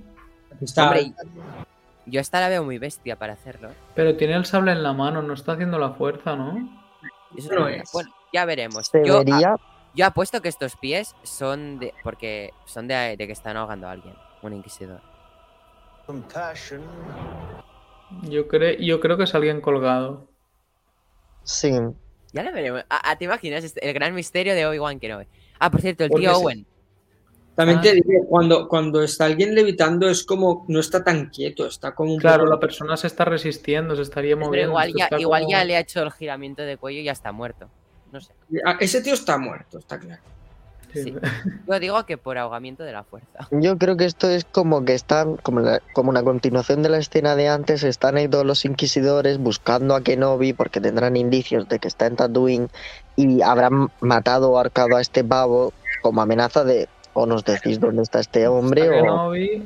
Está- 0.63 0.87
Hombre, 0.87 1.13
yo 2.11 2.21
esta 2.21 2.41
la 2.41 2.49
veo 2.49 2.65
muy 2.65 2.79
bestia 2.79 3.17
para 3.17 3.33
hacerlo. 3.35 3.71
¿eh? 3.71 3.75
Pero 3.95 4.17
tiene 4.17 4.35
el 4.35 4.45
sable 4.45 4.73
en 4.73 4.83
la 4.83 4.93
mano, 4.93 5.23
no 5.23 5.35
está 5.35 5.53
haciendo 5.53 5.79
la 5.79 5.91
fuerza, 5.93 6.37
¿no? 6.37 6.69
Eso 7.37 7.55
No 7.55 7.69
es-. 7.69 7.91
Bueno, 7.93 8.11
ya 8.33 8.45
veremos. 8.45 8.87
Se 8.89 9.05
Yo, 9.07 9.21
a- 9.21 9.57
Yo 9.95 10.07
apuesto 10.07 10.41
que 10.43 10.49
estos 10.49 10.77
pies 10.77 11.15
son 11.23 11.79
de. 11.79 11.95
porque 12.05 12.53
son 12.67 12.87
de, 12.89 13.17
de 13.17 13.27
que 13.27 13.33
están 13.33 13.57
ahogando 13.57 13.89
a 13.89 13.93
alguien. 13.93 14.15
Un 14.43 14.53
inquisidor. 14.55 15.01
compassion, 16.07 16.83
Yo, 18.23 18.49
cre- 18.49 18.79
yo 18.85 18.99
creo 19.01 19.17
que 19.17 19.25
es 19.25 19.35
alguien 19.35 19.61
colgado. 19.61 20.29
Sí. 21.45 21.71
Ya 22.33 22.43
lo 22.43 22.53
veremos. 22.53 22.85
Ah, 22.91 23.01
ah, 23.05 23.17
¿Te 23.17 23.25
imaginas 23.27 23.63
este- 23.65 23.87
el 23.87 23.95
gran 23.95 24.15
misterio 24.15 24.55
de 24.55 24.67
Obi-Wan 24.67 24.99
Kenobi? 24.99 25.27
Ah, 25.59 25.71
por 25.71 25.81
cierto, 25.81 26.05
el 26.05 26.11
Porque 26.11 26.27
tío 26.27 26.35
se- 26.35 26.45
Owen. 26.45 26.67
También 27.61 27.79
Ah. 27.79 27.83
te 27.83 27.93
digo, 27.95 28.25
cuando, 28.29 28.69
cuando 28.69 29.03
está 29.03 29.27
alguien 29.27 29.55
levitando 29.55 30.09
es 30.09 30.25
como, 30.25 30.65
no 30.69 30.81
está 30.81 31.05
tan 31.05 31.29
quieto, 31.31 31.67
está 31.67 31.95
como 31.95 32.13
un 32.15 32.19
Claro, 32.21 32.45
poco- 32.45 32.55
la 32.55 32.61
persona 32.61 32.97
se 32.97 33.07
está 33.07 33.25
resistiendo, 33.27 33.95
se 33.97 34.03
estaría 34.03 34.35
Pero 34.35 34.47
moviendo. 34.47 34.71
igual 34.71 34.93
ya, 34.97 35.09
igual 35.19 35.43
como- 35.43 35.51
ya 35.53 35.65
le 35.65 35.77
ha 35.77 35.81
hecho 35.81 36.03
el 36.03 36.11
giramiento 36.13 36.63
de 36.63 36.77
cuello 36.77 37.01
y 37.01 37.05
ya 37.05 37.13
está 37.13 37.33
muerto. 37.33 37.69
No 38.13 38.21
sé. 38.21 38.33
Ah, 38.65 38.77
Ese 38.81 39.03
tío 39.03 39.15
está 39.15 39.37
muerto, 39.39 39.79
está 39.79 39.99
claro. 39.99 40.23
Sí. 40.93 41.05
Sí. 41.05 41.15
Yo 41.69 41.79
digo 41.79 42.05
que 42.07 42.17
por 42.19 42.37
ahogamiento 42.39 42.83
de 42.83 42.91
la 42.93 43.05
fuerza. 43.05 43.47
Yo 43.53 43.79
creo 43.79 43.97
que 43.97 44.07
esto 44.07 44.29
es 44.29 44.45
como 44.45 44.85
que 44.85 44.95
están, 44.95 45.37
como, 45.37 45.61
la- 45.61 45.81
como 45.93 46.11
una 46.11 46.23
continuación 46.25 46.83
de 46.83 46.89
la 46.89 46.99
escena 46.99 47.37
de 47.37 47.47
antes, 47.49 47.85
están 47.85 48.17
ahí 48.17 48.27
todos 48.27 48.45
los 48.45 48.65
inquisidores 48.65 49.39
buscando 49.39 49.95
a 49.95 50.01
Kenobi 50.03 50.53
porque 50.53 50.81
tendrán 50.81 51.17
indicios 51.17 51.69
de 51.69 51.79
que 51.79 51.87
está 51.87 52.07
en 52.07 52.17
Tatooine 52.17 52.69
y 53.17 53.41
habrán 53.43 53.91
matado 54.01 54.51
o 54.51 54.59
arcado 54.59 54.97
a 54.97 55.01
este 55.01 55.23
pavo 55.23 55.73
como 56.03 56.23
amenaza 56.23 56.65
de 56.65 56.89
o 57.15 57.27
nos 57.27 57.45
decís 57.45 57.79
dónde 57.81 58.03
está 58.03 58.21
este 58.21 58.47
hombre 58.47 58.83
¿Está 58.85 59.13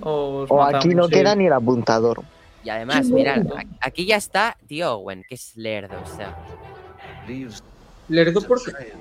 o, 0.09 0.47
o 0.49 0.62
aquí 0.62 0.88
no 0.95 1.05
Sí. 1.09 1.12
queda 1.14 1.34
ni 1.36 1.47
el 1.47 1.53
apuntador. 1.53 2.22
Y 2.64 2.70
además, 2.70 3.07
mira, 3.09 3.34
a- 3.34 3.86
aquí 3.86 4.07
ya 4.07 4.16
está 4.16 4.57
tío 4.66 4.95
Owen, 4.97 5.22
que 5.28 5.34
es 5.34 5.55
lerdo, 5.57 5.95
o 6.03 6.16
sea. 6.16 6.34
Lerdo 8.09 8.40
porque 8.42 8.70
trail. 8.72 8.92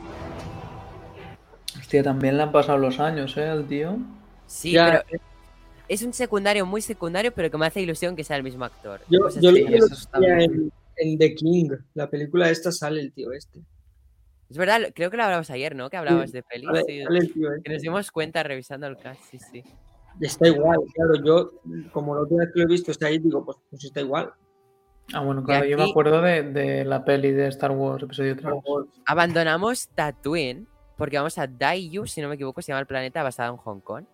Hostia, 1.80 2.04
también 2.04 2.38
le 2.38 2.44
han 2.44 2.52
pasado 2.52 2.78
los 2.78 3.00
años, 3.00 3.36
¿eh? 3.38 3.48
Al 3.48 3.66
tío. 3.66 3.98
Sí, 4.48 4.72
Ya, 4.72 5.04
pero 5.08 5.22
es 5.88 6.04
un 6.04 6.14
secundario 6.14 6.66
muy 6.66 6.82
secundario, 6.82 7.32
pero 7.34 7.50
que 7.50 7.58
me 7.58 7.66
hace 7.66 7.82
ilusión 7.82 8.16
que 8.16 8.24
sea 8.24 8.38
el 8.38 8.44
mismo 8.44 8.66
actor. 8.66 9.02
yo, 9.10 9.20
yo 9.40 9.52
lo 9.52 9.56
que 9.58 10.44
en, 10.44 10.72
en 10.98 11.18
The 11.18 11.36
King, 11.36 11.70
la 11.94 12.10
película 12.10 12.50
esta 12.50 12.72
sale 12.72 13.00
el 13.02 13.12
tío 13.14 13.32
este. 13.32 13.60
Es 14.54 14.58
verdad, 14.60 14.82
creo 14.94 15.10
que 15.10 15.18
lo 15.18 15.24
hablamos 15.24 15.50
ayer, 15.50 15.76
¿no? 15.76 15.90
Que 15.90 15.98
hablabas 15.98 16.32
de 16.32 16.44
pelis. 16.44 16.70
Tío 16.86 17.16
este. 17.16 17.64
Que 17.64 17.74
nos 17.74 17.82
dimos 17.82 18.12
cuenta 18.12 18.44
revisando 18.44 18.86
el 18.86 18.98
cast, 18.98 19.20
sí, 19.24 19.40
sí. 19.40 19.64
Está 20.22 20.48
igual, 20.48 20.78
claro, 20.94 21.16
yo 21.26 21.54
como 21.92 22.14
la 22.14 22.22
última 22.22 22.42
vez 22.42 22.54
que 22.54 22.60
lo 22.60 22.66
he 22.66 22.68
visto 22.68 22.92
está 22.92 23.08
ahí, 23.08 23.18
digo, 23.18 23.44
pues, 23.44 23.58
pues 23.72 23.84
está 23.84 24.02
igual. 24.02 24.32
Ah, 25.12 25.22
bueno, 25.22 25.44
claro, 25.44 25.66
yo 25.66 25.76
me 25.76 25.90
acuerdo 25.90 26.22
de, 26.22 26.44
de 26.44 26.86
la 26.86 27.04
peli 27.04 27.32
de 27.32 27.48
Star 27.48 27.72
Wars, 27.72 28.04
episodio 28.04 28.36
3. 28.36 28.54
Abandonamos 29.08 29.88
Tatooine 29.88 30.68
porque 31.00 31.18
vamos 31.18 31.40
a 31.40 31.48
Daiyu, 31.48 32.06
si 32.06 32.22
no 32.22 32.30
me 32.30 32.36
equivoco, 32.36 32.62
se 32.62 32.68
llama 32.68 32.82
el 32.82 32.86
planeta 32.86 33.24
basado 33.24 33.54
en 33.54 33.58
Hong 33.58 33.80
Kong. 33.80 34.06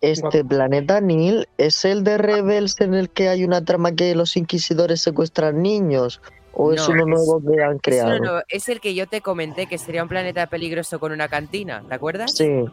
Este 0.00 0.44
planeta 0.44 1.00
Nil 1.00 1.46
es 1.58 1.84
el 1.84 2.02
de 2.02 2.18
Rebels 2.18 2.80
en 2.80 2.94
el 2.94 3.08
que 3.08 3.28
hay 3.28 3.44
una 3.44 3.64
trama 3.64 3.92
que 3.92 4.16
los 4.16 4.36
inquisidores 4.36 5.00
secuestran 5.00 5.62
niños 5.62 6.20
o 6.58 6.72
es 6.72 6.88
No, 6.88 6.94
uno 6.94 7.02
es- 7.02 7.08
nuevo 7.26 7.42
que 7.54 7.62
han 7.62 7.78
creado. 7.78 8.18
nuevo, 8.18 8.40
es 8.48 8.68
el 8.70 8.80
que 8.80 8.94
yo 8.94 9.06
te 9.06 9.20
comenté 9.20 9.66
que 9.66 9.76
sería 9.78 10.02
un 10.02 10.08
planeta 10.08 10.46
peligroso 10.46 10.98
con 10.98 11.12
una 11.12 11.28
cantina, 11.28 11.84
¿te 11.86 11.94
acuerdas? 11.94 12.32
Sí. 12.34 12.64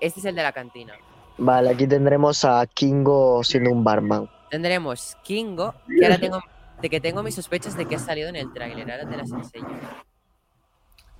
Este 0.00 0.20
es 0.20 0.26
el 0.26 0.34
de 0.34 0.42
la 0.42 0.52
cantina. 0.52 0.94
Vale, 1.38 1.70
aquí 1.70 1.86
tendremos 1.86 2.44
a 2.46 2.66
Kingo 2.66 3.44
siendo 3.44 3.70
un 3.70 3.84
barman. 3.84 4.28
Tendremos 4.50 5.16
Kingo, 5.22 5.74
que 5.98 6.04
ahora 6.06 6.18
tengo, 6.18 6.40
de 6.80 6.88
que 6.88 7.00
tengo 7.00 7.22
mis 7.22 7.34
sospechas 7.34 7.76
de 7.76 7.84
que 7.86 7.96
ha 7.96 7.98
salido 7.98 8.28
en 8.30 8.36
el 8.36 8.52
tráiler, 8.54 8.90
ahora 8.90 9.06
te 9.08 9.16
las 9.18 9.30
enseño. 9.30 9.66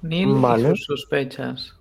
Neil 0.03 0.35
Vale. 0.35 0.71
y 0.73 0.77
sus 0.77 0.87
sospechas. 1.01 1.75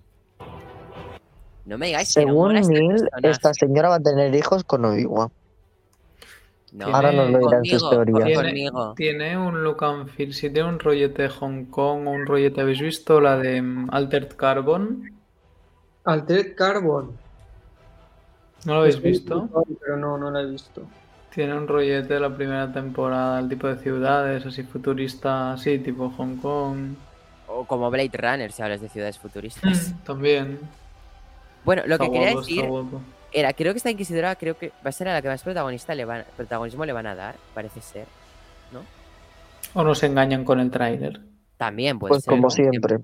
No 1.65 1.77
me 1.77 1.87
digáis 1.87 2.13
que 2.13 2.21
no 2.21 2.27
Según 2.27 2.47
mola 2.47 2.59
este 2.59 2.73
Neil, 2.73 2.87
personaje. 2.89 3.29
esta 3.29 3.53
señora 3.53 3.89
va 3.89 3.95
a 3.95 3.99
tener 3.99 4.35
hijos 4.35 4.63
con 4.63 4.85
Obi-Wan. 4.85 5.29
No, 6.75 6.87
Ahora 6.87 7.13
nos 7.13 7.31
lo 7.31 7.39
dirán 7.39 7.63
sus 7.63 7.89
teorías. 7.89 8.95
Tiene, 8.97 9.37
un 9.37 9.63
look 9.63 9.81
and 9.85 10.09
feel, 10.09 10.33
si 10.33 10.49
tiene 10.49 10.67
un 10.67 10.79
rollete 10.79 11.23
de 11.23 11.29
Hong 11.29 11.65
Kong 11.65 12.05
o 12.05 12.11
un 12.11 12.25
rollete, 12.25 12.59
¿habéis 12.59 12.81
visto 12.81 13.21
la 13.21 13.37
de 13.37 13.61
mm, 13.61 13.87
Altered 13.91 14.35
Carbon? 14.35 15.09
Altered 16.03 16.53
Carbon. 16.53 17.17
¿No 18.65 18.73
lo 18.73 18.79
habéis 18.81 18.95
Estoy 18.95 19.11
visto? 19.11 19.49
Pero 19.79 19.95
no, 19.95 20.17
no 20.17 20.29
la 20.29 20.41
he 20.41 20.47
visto. 20.47 20.81
Tiene 21.33 21.55
un 21.55 21.65
rollete 21.65 22.15
de 22.15 22.19
la 22.19 22.35
primera 22.35 22.69
temporada, 22.69 23.39
el 23.39 23.47
tipo 23.47 23.67
de 23.67 23.77
ciudades, 23.77 24.45
así 24.45 24.63
futurista, 24.63 25.53
así, 25.53 25.79
tipo 25.79 26.09
Hong 26.09 26.35
Kong. 26.41 26.95
O 27.47 27.63
como 27.63 27.89
Blade 27.89 28.17
Runner, 28.17 28.51
si 28.51 28.61
hablas 28.61 28.81
de 28.81 28.89
ciudades 28.89 29.17
futuristas. 29.17 29.91
Mm, 29.91 30.03
También. 30.03 30.59
Bueno, 31.63 31.83
lo 31.85 31.97
que 31.97 32.03
Está 32.03 32.13
quería 32.13 32.31
guapo, 32.33 32.41
está 32.41 32.53
decir 32.53 32.69
guapo. 32.69 33.01
Era, 33.35 33.53
creo 33.53 33.73
que 33.73 33.77
esta 33.77 33.91
inquisidora 33.91 34.35
creo 34.35 34.57
que 34.57 34.69
va 34.85 34.89
a 34.89 34.91
ser 34.91 35.07
a 35.09 35.13
la 35.13 35.21
que 35.21 35.27
más 35.27 35.43
protagonista 35.43 35.93
le 35.93 36.05
van, 36.05 36.23
protagonismo 36.37 36.85
le 36.85 36.93
van 36.93 37.05
a 37.07 37.15
dar, 37.15 37.35
parece 37.53 37.81
ser. 37.81 38.05
O 39.73 39.83
nos 39.83 40.03
engañan 40.03 40.45
con 40.45 40.59
el 40.61 40.71
tráiler. 40.71 41.19
También 41.57 41.99
puede 41.99 42.09
Pues 42.11 42.23
ser. 42.23 42.31
como 42.31 42.43
¿no? 42.43 42.49
siempre. 42.49 42.99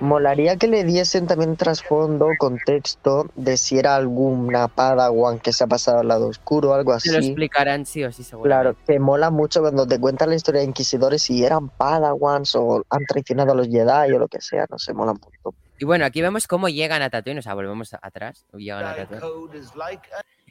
Molaría 0.00 0.56
que 0.56 0.68
le 0.68 0.84
diesen 0.84 1.26
también 1.26 1.56
trasfondo, 1.56 2.28
contexto 2.38 3.30
de 3.34 3.56
si 3.56 3.78
era 3.78 3.96
alguna 3.96 4.68
Padawan 4.68 5.38
que 5.40 5.52
se 5.52 5.64
ha 5.64 5.66
pasado 5.66 6.00
al 6.00 6.08
lado 6.08 6.28
oscuro 6.28 6.70
o 6.70 6.74
algo 6.74 6.98
Se 7.00 7.10
lo 7.12 7.18
así. 7.18 7.28
explicarán 7.28 7.84
sí 7.86 8.04
o 8.04 8.12
sí, 8.12 8.22
seguro. 8.22 8.46
Claro, 8.48 8.76
que 8.86 8.98
mola 9.00 9.30
mucho 9.30 9.60
cuando 9.60 9.86
te 9.86 9.98
cuentan 9.98 10.28
la 10.30 10.36
historia 10.36 10.60
de 10.60 10.68
inquisidores 10.68 11.22
si 11.22 11.44
eran 11.44 11.68
Padawans 11.70 12.54
o 12.54 12.84
han 12.90 13.04
traicionado 13.06 13.52
a 13.52 13.54
los 13.56 13.68
Jedi 13.68 14.12
o 14.12 14.18
lo 14.18 14.28
que 14.28 14.40
sea, 14.40 14.66
no 14.70 14.78
sé, 14.78 14.92
mola 14.94 15.14
mucho. 15.14 15.56
Y 15.78 15.84
bueno, 15.84 16.04
aquí 16.04 16.20
vemos 16.22 16.46
cómo 16.46 16.68
llegan 16.68 17.02
a 17.02 17.10
Tatooine, 17.10 17.38
o 17.38 17.42
sea, 17.42 17.54
volvemos 17.54 17.94
atrás. 18.00 18.44
Llegan 18.54 18.84
a 18.84 18.94
Tatooine. 18.96 19.60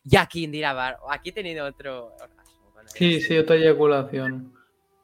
Y 0.09 0.15
aquí 0.15 0.45
Indira 0.45 0.73
Bar, 0.73 0.97
aquí 1.09 1.29
he 1.29 1.33
tenido 1.33 1.65
otro 1.65 2.13
Sí, 2.93 3.19
sí, 3.21 3.37
otra 3.37 3.57
eyaculación. 3.57 4.53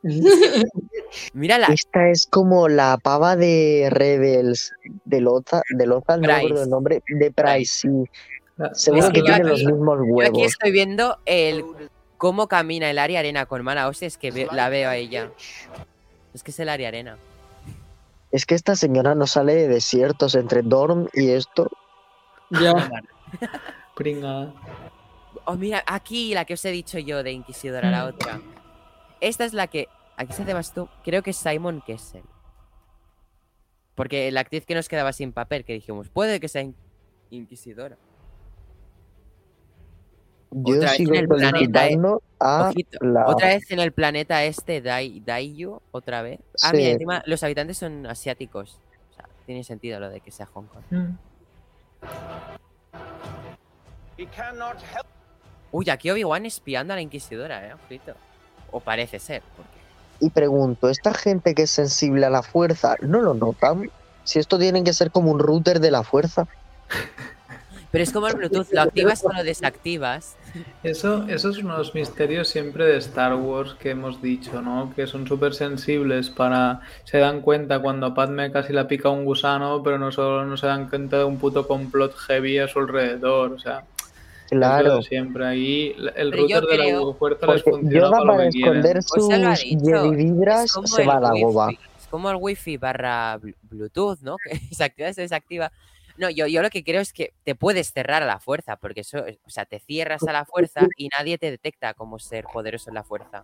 Mira 1.34 1.58
la, 1.58 1.68
Esta 1.68 2.10
es 2.10 2.28
como 2.28 2.68
la 2.70 2.98
pava 3.02 3.36
de 3.36 3.88
Rebels 3.92 4.72
de 5.06 5.22
Loza, 5.22 5.62
de 5.70 5.86
Loza, 5.86 6.18
no 6.18 6.28
me 6.28 6.34
acuerdo 6.34 6.48
Price. 6.56 6.64
el 6.64 6.70
nombre, 6.70 7.04
de 7.08 7.32
Price, 7.32 7.74
sí. 7.82 7.88
Seguro 8.74 9.08
Es 9.08 9.12
que 9.12 9.22
tiene 9.22 9.44
los 9.44 9.64
mismos 9.64 9.98
yo 10.00 10.04
aquí 10.22 10.32
huevos. 10.32 10.42
estoy 10.52 10.72
viendo 10.72 11.18
el 11.26 11.66
cómo 12.18 12.48
camina 12.48 12.90
el 12.90 13.00
área 13.00 13.20
arena 13.20 13.46
con 13.46 13.64
mala 13.64 13.88
hostia, 13.88 14.08
es 14.08 14.18
que 14.18 14.32
ve- 14.32 14.48
la 14.52 14.70
veo 14.70 14.90
a 14.90 14.96
ella. 14.96 15.32
Es 16.34 16.44
que 16.44 16.52
es 16.52 16.60
el 16.60 16.70
área 16.70 16.88
arena. 16.90 17.18
Es 18.34 18.46
que 18.46 18.56
esta 18.56 18.76
señora 18.76 19.14
no 19.16 19.28
sale 19.28 19.54
de 19.54 19.68
desiertos 19.68 20.34
entre 20.36 20.62
Dorm 20.64 21.08
y 21.14 21.30
esto. 21.30 21.70
ya. 22.50 22.90
Pringa. 23.96 24.52
Oh, 25.46 25.54
mira, 25.56 25.84
aquí 25.86 26.34
la 26.34 26.44
que 26.46 26.56
os 26.56 26.66
he 26.66 26.72
dicho 26.72 26.98
yo 27.00 27.22
de 27.24 27.32
Inquisidora, 27.32 27.92
la 27.92 28.06
Mm. 28.06 28.08
otra. 28.10 28.42
Esta 29.22 29.46
es 29.46 29.54
la 29.54 29.68
que. 29.68 29.88
Aquí 30.18 30.34
se 30.34 30.42
hace 30.44 30.54
más 30.54 30.74
tú. 30.74 30.90
Creo 31.04 31.22
que 31.24 31.30
es 31.30 31.38
Simon 31.38 31.82
Kessel. 31.86 32.24
Porque 33.96 34.32
la 34.32 34.42
actriz 34.42 34.66
que 34.66 34.74
nos 34.76 34.90
quedaba 34.90 35.14
sin 35.14 35.32
papel, 35.32 35.64
que 35.64 35.74
dijimos, 35.74 36.10
puede 36.10 36.40
que 36.40 36.48
sea 36.48 36.64
in- 36.64 36.76
Inquisidora. 37.30 37.98
Yo 40.56 40.76
Otra 40.78 40.90
vez 40.90 40.98
sigo 40.98 41.14
en 41.14 41.20
el 41.20 41.28
planeta, 41.28 41.50
solicitando 41.58 42.22
a 42.40 42.70
Ojito, 42.70 42.98
la... 43.06 43.28
Otra 43.28 43.48
vez 43.50 43.72
en 43.72 43.80
el 43.80 43.92
planeta 43.92 44.44
este, 44.44 44.82
Dai, 44.82 45.20
Daiyu, 45.20 45.82
otra 45.92 46.22
vez. 46.22 46.40
Ah, 46.62 46.70
Sí. 46.72 46.78
mira, 46.78 46.90
encima 46.92 47.24
los 47.26 47.44
habitantes 47.44 47.78
son 47.78 48.06
asiáticos. 48.06 48.78
O 49.12 49.16
sea, 49.16 49.26
tiene 49.46 49.64
sentido 49.64 50.00
lo 50.00 50.10
de 50.10 50.20
que 50.22 50.32
sea 50.32 50.46
Hong 50.48 50.66
Kong. 50.66 50.84
Mm. 50.92 51.18
Uy, 55.72 55.90
aquí 55.90 56.12
Obi-Wan 56.12 56.46
espiando 56.46 56.94
a 56.94 56.96
la 56.96 57.02
Inquisidora, 57.02 57.68
eh, 57.68 57.74
ojito. 57.74 58.14
O 58.72 58.80
parece 58.80 59.20
ser. 59.20 59.42
porque- 59.56 59.72
Y 60.20 60.30
pregunto, 60.30 60.90
¿esta 60.90 61.14
gente 61.14 61.56
que 61.56 61.64
es 61.64 61.72
sensible 61.72 62.26
a 62.26 62.30
la 62.30 62.44
fuerza 62.44 62.96
no 63.02 63.22
lo 63.22 63.34
notan? 63.34 63.90
Si 64.24 64.40
esto 64.40 64.58
tiene 64.60 64.84
que 64.84 64.94
ser 64.94 65.12
como 65.12 65.32
un 65.32 65.40
router 65.40 65.80
de 65.80 65.92
la 65.92 66.04
fuerza. 66.04 66.48
Pero 67.94 68.04
es 68.04 68.12
como 68.12 68.28
el 68.28 68.34
Bluetooth, 68.36 68.72
lo 68.72 68.82
activas 68.82 69.24
o 69.24 69.32
lo 69.32 69.44
desactivas. 69.44 70.36
Eso, 70.82 71.26
esos 71.30 71.58
son 71.58 71.68
los 71.68 71.94
misterios 71.94 72.48
siempre 72.48 72.86
de 72.86 72.98
Star 72.98 73.36
Wars 73.36 73.76
que 73.80 73.92
hemos 73.92 74.20
dicho, 74.20 74.64
¿no? 74.64 74.92
Que 74.96 75.06
son 75.06 75.28
súper 75.28 75.54
sensibles 75.54 76.32
para... 76.32 76.82
Se 77.04 77.20
dan 77.20 77.42
cuenta 77.42 77.78
cuando 77.80 78.08
a 78.08 78.14
Padme 78.16 78.52
casi 78.52 78.74
la 78.74 78.88
pica 78.88 79.10
un 79.10 79.26
gusano, 79.26 79.84
pero 79.84 80.00
no 80.00 80.12
solo 80.12 80.44
no 80.44 80.58
se 80.58 80.66
dan 80.66 80.90
cuenta 80.90 81.20
de 81.20 81.24
un 81.26 81.38
puto 81.38 81.68
complot 81.68 82.16
heavy 82.16 82.58
a 82.58 82.68
su 82.68 82.80
alrededor. 82.80 83.52
O 83.54 83.60
sea, 83.60 83.84
es 84.00 84.50
Claro, 84.50 84.98
de 84.98 85.04
siempre. 85.04 85.46
Ahí 85.46 85.96
el 86.16 86.32
Pero 86.32 86.42
router 86.42 86.62
de 86.62 86.68
creo- 86.68 87.08
la 87.12 87.14
fuerza 87.16 87.46
les 87.46 87.64
funciona 87.64 87.94
Yoda 87.96 88.10
para 88.10 88.24
lo 88.24 88.32
para 88.34 88.50
que 88.50 88.58
esconder 88.60 88.94
Pues 88.94 89.06
sus 89.06 89.30
Es 90.90 90.96
se 90.96 91.02
el 91.04 91.10
va 91.10 91.14
a 91.18 91.20
la 91.20 91.32
wifi, 91.34 91.44
goba. 91.44 91.70
Es 91.70 92.08
como 92.10 92.30
el 92.32 92.38
wifi 92.40 92.78
barra 92.78 93.40
bl- 93.40 93.56
Bluetooth, 93.70 94.20
¿no? 94.22 94.38
Que 94.44 94.58
se 94.76 94.84
activa 94.84 95.10
y 95.10 95.14
se 95.14 95.22
desactiva. 95.22 95.72
No, 96.18 96.30
yo, 96.30 96.46
yo 96.48 96.62
lo 96.62 96.70
que 96.70 96.84
creo 96.84 97.02
es 97.02 97.12
que 97.12 97.34
te 97.44 97.56
puedes 97.56 97.92
cerrar 97.92 98.22
a 98.22 98.26
la 98.26 98.40
fuerza, 98.40 98.76
porque 98.78 99.02
eso, 99.02 99.26
es- 99.26 99.40
o 99.46 99.50
sea, 99.50 99.66
te 99.66 99.80
cierras 99.80 100.22
a 100.28 100.32
la 100.32 100.46
fuerza 100.46 100.88
y 100.98 101.10
nadie 101.10 101.38
te 101.38 101.50
detecta 101.50 101.94
como 101.94 102.20
ser 102.20 102.46
poderoso 102.46 102.90
en 102.90 102.96
la 102.96 103.04
fuerza. 103.04 103.44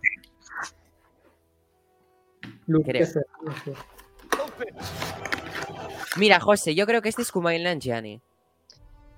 Creo. 2.84 3.06
Mira, 6.16 6.40
José, 6.40 6.74
yo 6.74 6.86
creo 6.86 7.02
que 7.02 7.08
este 7.08 7.22
es 7.22 7.32
Kumail 7.32 7.62
Nanjiani. 7.64 8.20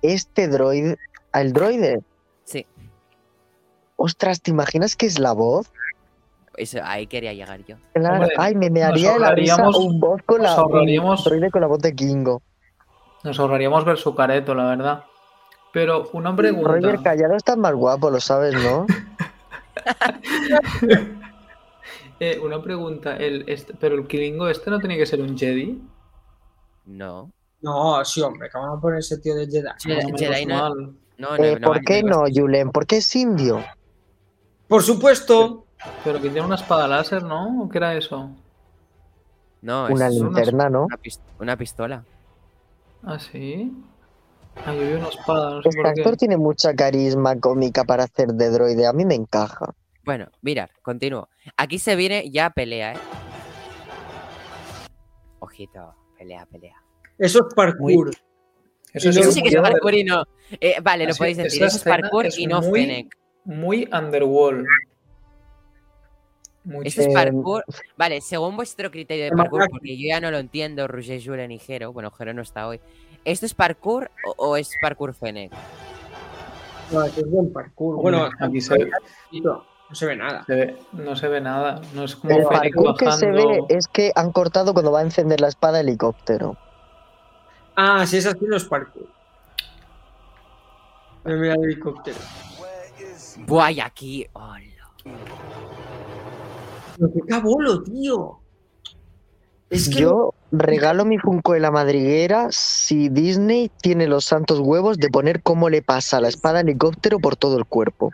Este 0.01 0.47
droide. 0.47 0.97
¿Al 1.31 1.53
droide? 1.53 2.01
Sí, 2.43 2.65
Ostras, 3.95 4.41
¿te 4.41 4.51
imaginas 4.51 4.95
que 4.95 5.05
es 5.05 5.17
la 5.19 5.31
voz? 5.33 5.71
eso, 6.57 6.79
ahí 6.83 7.07
quería 7.07 7.33
llegar 7.33 7.63
yo. 7.65 7.77
Claro. 7.93 8.15
Hombre, 8.15 8.35
Ay, 8.37 8.53
me, 8.53 8.69
me 8.69 8.83
haría 8.83 9.17
la 9.17 9.31
risa 9.31 9.67
un 9.69 9.99
voz 9.99 10.21
con 10.23 10.43
la. 10.43 10.55
con 10.55 11.61
la 11.61 11.67
voz 11.67 11.79
de 11.81 11.95
Kingo. 11.95 12.41
Nos 13.23 13.39
ahorraríamos 13.39 13.85
ver 13.85 13.97
su 13.97 14.13
careto, 14.15 14.53
la 14.55 14.65
verdad. 14.65 15.03
Pero 15.71 16.09
una 16.13 16.31
Roger 16.31 16.53
pregunta. 16.53 17.01
Callado 17.03 17.35
está 17.35 17.55
más 17.55 17.73
guapo, 17.73 18.09
lo 18.09 18.19
sabes, 18.19 18.53
¿no? 18.55 18.85
Eh, 22.19 22.39
una 22.39 22.61
pregunta. 22.61 23.17
El, 23.17 23.43
este, 23.47 23.73
pero 23.73 23.95
el 23.95 24.07
Kilingo 24.07 24.47
este 24.47 24.69
no 24.69 24.79
tiene 24.79 24.97
que 24.97 25.05
ser 25.05 25.19
un 25.19 25.37
Jedi. 25.37 25.81
No. 26.85 27.31
No, 27.61 28.05
sí, 28.05 28.21
hombre, 28.21 28.49
que 28.49 28.57
vamos 28.57 28.77
a 28.77 28.81
poner 28.81 28.99
ese 28.99 29.17
tío 29.17 29.35
de 29.35 29.47
Jedi. 29.47 29.67
Jedi- 29.83 30.11
No, 30.11 30.17
Jedi 30.17 30.45
no- 30.45 30.55
mal. 30.55 30.93
No, 31.17 31.37
no, 31.37 31.43
Eh, 31.43 31.59
no 31.59 31.67
¿Por 31.67 31.81
qué 31.81 32.03
no 32.03 32.23
Julen? 32.33 32.71
¿Por 32.71 32.85
qué 32.85 32.97
es 32.97 33.15
indio? 33.15 33.63
Por 34.67 34.83
supuesto. 34.83 35.65
Pero 36.05 36.21
que 36.21 36.29
tiene 36.29 36.45
una 36.45 36.55
espada 36.55 36.87
láser, 36.87 37.23
¿no? 37.23 37.63
¿O 37.63 37.67
qué 37.69 37.77
era 37.79 37.93
eso? 37.95 38.29
No, 39.61 39.87
Una 39.87 40.07
es 40.07 40.13
linterna, 40.13 40.69
¿no? 40.69 40.85
una, 40.85 40.97
una 41.39 41.57
pistola. 41.57 42.03
¿Ah, 43.05 43.19
sí? 43.19 43.71
Ah, 44.65 44.73
yo 44.73 44.81
vi 44.81 44.93
una 44.93 45.07
espada, 45.09 45.55
no 45.55 45.61
sé 45.61 45.69
Este 45.69 45.81
por 45.81 45.87
actor 45.87 46.11
qué. 46.13 46.17
tiene 46.17 46.37
mucha 46.37 46.73
carisma 46.73 47.39
cómica 47.39 47.83
para 47.83 48.03
hacer 48.03 48.29
de 48.29 48.49
droide. 48.49 48.85
A 48.87 48.93
mí 48.93 49.03
me 49.05 49.15
encaja. 49.15 49.73
Bueno, 50.05 50.27
mirad, 50.41 50.69
continúo. 50.81 51.29
Aquí 51.57 51.79
se 51.79 51.95
viene 51.95 52.29
ya 52.29 52.49
pelea, 52.49 52.93
¿eh? 52.93 52.97
Ojito, 55.39 55.93
pelea, 56.17 56.45
pelea. 56.45 56.75
Eso 57.17 57.47
es 57.47 57.53
parkour. 57.53 58.09
Eso 58.93 59.09
Eso 59.09 59.09
Eso 59.09 59.29
es 59.29 59.33
sí 59.35 59.41
que 59.41 59.49
es 59.49 59.55
parkour 59.61 59.93
y 59.95 60.03
no. 60.03 60.23
eh, 60.61 60.75
vale, 60.83 61.05
lo 61.07 61.15
podéis 61.15 61.37
decir. 61.37 61.63
Eso 61.63 61.77
es 61.77 61.83
parkour 61.83 62.27
es 62.27 62.37
y 62.37 62.47
no 62.47 62.61
muy- 62.61 62.81
Fennec. 62.81 63.17
Muy 63.45 63.89
underworld. 63.91 64.65
Mucho. 66.65 66.87
Esto 66.87 67.01
es 67.01 67.07
parkour. 67.13 67.63
Vale, 67.97 68.21
según 68.21 68.55
vuestro 68.55 68.89
criterio 68.89 69.25
de 69.25 69.31
parkour, 69.31 69.69
porque 69.69 69.97
yo 69.97 70.07
ya 70.07 70.21
no 70.21 70.31
lo 70.31 70.37
entiendo, 70.37 70.87
Roger 70.87 71.21
Julen 71.23 71.51
y 71.51 71.59
Jero. 71.59 71.91
Bueno, 71.91 72.09
Jero 72.11 72.33
no 72.33 72.41
está 72.41 72.67
hoy. 72.67 72.79
¿Esto 73.25 73.45
es 73.45 73.53
parkour 73.53 74.09
o, 74.25 74.33
o 74.37 74.57
es 74.57 74.69
parkour 74.81 75.13
Fennec? 75.13 75.51
No, 76.91 77.03
es 77.03 77.29
buen 77.29 77.51
parkour. 77.51 77.95
Hombre, 77.97 78.11
Bueno, 78.17 78.29
aquí 78.39 78.61
se 78.61 78.77
ve, 78.77 78.91
no, 79.43 79.65
no 79.89 79.95
se 79.95 80.05
ve 80.05 80.15
nada. 80.15 80.43
se 80.45 80.55
ve- 80.55 80.77
no 80.93 81.15
se 81.15 81.27
ve 81.27 81.41
nada. 81.41 81.81
No 81.93 82.03
es 82.05 82.15
como 82.15 82.35
El 82.37 82.43
parkour 82.43 82.97
que 82.97 83.11
se 83.11 83.31
ve 83.31 83.63
es 83.69 83.87
que 83.87 84.11
han 84.15 84.31
cortado 84.31 84.73
cuando 84.73 84.91
va 84.91 84.99
a 84.99 85.03
encender 85.03 85.41
la 85.41 85.47
espada 85.49 85.79
helicóptero. 85.81 86.55
Ah, 87.75 88.05
si 88.05 88.17
es 88.17 88.25
así, 88.25 88.45
no 88.45 88.55
es 88.55 88.65
parkour. 88.65 89.07
Mira, 91.25 91.37
mira 91.37 91.53
el 91.55 91.63
helicóptero. 91.63 92.17
Buah, 93.47 93.71
y 93.71 93.79
aquí. 93.79 94.27
hola. 94.33 94.59
Pero 96.97 97.11
qué 97.13 97.19
cabolo, 97.27 97.83
tío. 97.83 98.39
Es 99.69 99.89
que 99.89 100.01
Yo 100.01 100.33
regalo 100.51 101.03
mi 101.03 101.17
Funko 101.17 101.53
de 101.53 101.59
la 101.59 101.71
madriguera 101.71 102.47
si 102.51 103.09
Disney 103.09 103.71
tiene 103.81 104.07
los 104.07 104.25
santos 104.25 104.59
huevos 104.59 104.97
de 104.97 105.09
poner 105.09 105.41
cómo 105.41 105.69
le 105.69 105.81
pasa 105.81 106.21
la 106.21 106.27
espada 106.27 106.61
helicóptero 106.61 107.19
por 107.19 107.35
todo 107.35 107.57
el 107.57 107.65
cuerpo. 107.65 108.11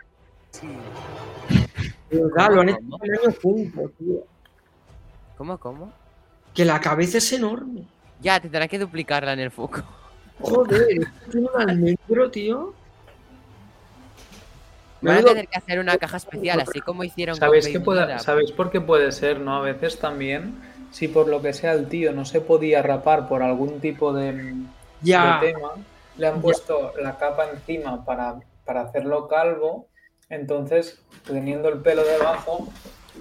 de 2.10 2.22
verdad, 2.22 2.50
lo 2.54 2.60
han 2.62 2.68
hecho 2.70 3.32
Funko, 3.40 3.90
tío. 3.98 4.24
¿Cómo, 5.36 5.58
cómo? 5.58 5.92
Que 6.54 6.64
la 6.64 6.80
cabeza 6.80 7.18
es 7.18 7.32
enorme. 7.32 7.86
Ya, 8.20 8.40
te 8.40 8.48
tendrás 8.48 8.68
que 8.68 8.78
duplicarla 8.78 9.32
en 9.32 9.40
el 9.40 9.50
foco. 9.50 9.82
Joder, 10.40 10.86
esto 10.90 11.30
tiene 11.30 11.48
un 11.54 11.60
almendro, 11.60 12.30
tío. 12.30 12.74
Van 15.02 15.18
a 15.18 15.22
tener 15.22 15.48
que 15.48 15.56
hacer 15.58 15.78
una 15.78 15.96
caja 15.96 16.16
especial, 16.18 16.60
así 16.60 16.80
como 16.80 17.04
hicieron 17.04 17.34
con 17.34 17.40
¿Sabéis, 17.48 17.68
qué 17.68 17.80
puede- 17.80 18.02
Yoda. 18.02 18.18
¿Sabéis 18.18 18.52
por 18.52 18.70
qué 18.70 18.80
puede 18.80 19.10
ser, 19.12 19.40
no? 19.40 19.56
A 19.56 19.60
veces 19.60 19.98
también, 19.98 20.54
si 20.90 21.08
por 21.08 21.28
lo 21.28 21.40
que 21.40 21.52
sea 21.52 21.72
el 21.72 21.86
tío 21.88 22.12
no 22.12 22.24
se 22.24 22.40
podía 22.40 22.82
rapar 22.82 23.28
por 23.28 23.42
algún 23.42 23.80
tipo 23.80 24.12
de, 24.12 24.54
Ya. 25.02 25.40
de 25.40 25.52
tema, 25.52 25.70
le 26.16 26.26
han 26.26 26.40
puesto 26.42 26.92
la 27.00 27.16
capa 27.16 27.48
encima 27.50 28.04
para, 28.04 28.36
para 28.64 28.82
hacerlo 28.82 29.26
calvo, 29.28 29.86
entonces 30.28 31.00
teniendo 31.26 31.68
el 31.68 31.78
pelo 31.80 32.04
debajo 32.04 32.68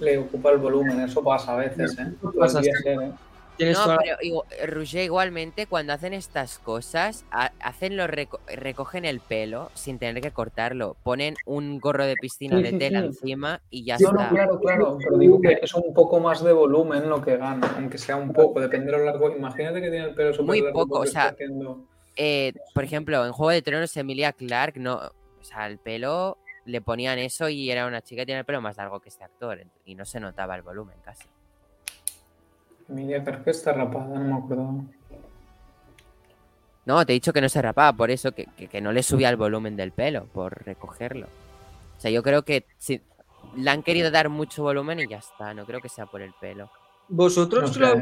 le 0.02 0.18
ocupa 0.18 0.52
el 0.52 0.58
volumen, 0.58 1.00
eso 1.02 1.24
pasa 1.24 1.54
a 1.54 1.58
veces, 1.58 1.98
¿eh? 1.98 2.08
Pasa, 2.38 2.62
ser, 2.62 2.74
¿eh? 2.86 3.12
Tienes 3.60 3.78
No, 3.78 3.84
toda 3.84 3.98
pero 4.02 4.16
igu- 4.24 4.46
Roger, 4.68 5.04
igualmente, 5.04 5.68
cuando 5.68 5.92
hacen 5.92 6.14
estas 6.14 6.60
cosas, 6.60 7.26
ha- 7.30 7.52
hacen 7.60 7.98
lo 7.98 8.08
reco- 8.08 8.40
recogen 8.48 9.04
el 9.04 9.20
pelo 9.20 9.70
sin 9.74 10.00
tener 10.00 10.22
que 10.24 10.32
cortarlo. 10.32 10.96
Ponen 11.04 11.36
un 11.46 11.78
gorro 11.80 12.06
de 12.06 12.16
piscina 12.16 12.56
Sí, 12.58 12.64
de 12.64 12.70
sí, 12.72 12.78
tela 12.80 13.02
sí. 13.02 13.06
encima 13.08 13.62
y 13.70 13.84
ya 13.84 13.98
Sí, 13.98 14.06
está. 14.06 14.16
no, 14.16 14.30
claro, 14.30 14.60
claro, 14.62 14.98
pero 15.04 15.18
digo 15.18 15.42
que 15.42 15.60
es 15.62 15.74
un 15.76 15.94
poco 15.94 16.22
más 16.22 16.42
de 16.42 16.54
volumen 16.54 17.10
lo 17.10 17.22
que 17.22 17.36
gana, 17.36 17.76
aunque 17.76 17.98
sea 17.98 18.16
un 18.16 18.32
poco, 18.32 18.62
depende 18.62 18.94
de 18.94 18.98
lo 18.98 19.04
largo. 19.04 19.30
Imagínate 19.36 19.82
que 19.82 19.90
tiene 19.90 20.06
el 20.06 20.16
pelo 20.16 20.32
súper 20.32 20.46
Muy 20.46 20.62
largo 20.62 20.80
poco, 20.88 21.00
o 21.02 21.06
sea, 21.06 21.28
haciendo- 21.28 21.86
Eh, 22.16 22.54
por 22.74 22.86
ejemplo, 22.86 23.26
en 23.26 23.34
Juego 23.34 23.52
de 23.52 23.62
Tronos, 23.62 23.96
Emilia 23.98 24.32
Clark, 24.32 24.78
no, 24.78 24.96
o 24.96 25.44
sea, 25.44 25.68
el 25.68 25.80
pelo 25.80 26.38
le 26.66 26.80
ponían 26.82 27.20
eso 27.20 27.50
y 27.50 27.70
era 27.72 27.88
una 27.88 28.02
chica 28.02 28.22
que 28.22 28.26
tiene 28.28 28.40
el 28.40 28.46
pelo 28.46 28.62
más 28.62 28.78
largo 28.78 29.00
que 29.02 29.10
este 29.10 29.24
actor 29.26 29.60
y 29.86 29.96
no 29.96 30.06
se 30.06 30.20
notaba 30.22 30.56
el 30.56 30.62
volumen 30.62 30.96
casi. 31.04 31.28
Emilia 32.90 33.24
Clarke 33.24 33.52
está 33.52 33.74
rapada, 33.74 34.18
no 34.20 34.26
me 34.26 34.44
acuerdo. 34.44 34.84
No, 36.86 37.06
te 37.06 37.14
he 37.14 37.16
dicho 37.16 37.34
que 37.34 37.42
no 37.42 37.50
se 37.50 37.62
rapaba, 37.62 37.94
por 37.94 38.10
eso 38.10 38.32
que, 38.32 38.46
que- 38.58 38.68
que 38.68 38.82
no 38.82 38.92
le 38.92 39.04
subía 39.04 39.30
el 39.30 39.36
volumen 39.36 39.76
del 39.76 39.92
pelo, 39.92 40.26
por 40.34 40.66
recogerlo. 40.66 41.28
O 41.28 42.00
sea, 42.02 42.10
yo 42.10 42.24
creo 42.24 42.44
que 42.44 42.66
si, 42.78 43.02
le 43.56 43.70
han 43.70 43.84
querido 43.84 44.10
dar 44.10 44.30
mucho 44.30 44.64
volumen 44.64 45.00
y 45.00 45.08
ya 45.08 45.18
está, 45.18 45.54
no 45.54 45.66
creo 45.66 45.82
que 45.82 45.90
sea 45.90 46.06
por 46.08 46.22
el 46.22 46.34
pelo. 46.40 46.66
No 47.10 47.16
Vosotros 47.16 47.74
sé, 47.74 47.80
lo- 47.80 47.94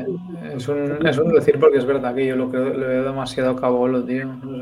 es, 0.58 0.68
un, 0.68 1.06
es 1.08 1.18
un 1.18 1.34
decir 1.34 1.60
porque 1.60 1.78
es 1.80 1.86
verdad 1.86 2.14
que 2.16 2.28
yo 2.28 2.36
lo 2.36 2.50
creo, 2.50 2.70
le 2.74 2.88
veo 2.88 3.04
demasiado 3.04 3.56
cabolo, 3.56 4.04
tío. 4.06 4.26
No 4.26 4.58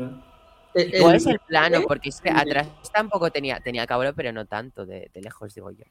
sé. 0.74 0.82
eh, 0.82 0.90
el- 0.92 1.14
es 1.16 1.26
el 1.26 1.38
plano, 1.40 1.82
porque 1.86 2.08
es 2.08 2.20
que 2.20 2.30
atrás 2.30 2.68
tampoco 2.92 3.30
tenía, 3.30 3.60
tenía 3.60 3.86
cabello, 3.86 4.14
pero 4.14 4.32
no 4.32 4.44
tanto, 4.46 4.84
de, 4.86 5.10
de 5.12 5.20
lejos 5.20 5.54
digo 5.54 5.70
yo. 5.70 5.84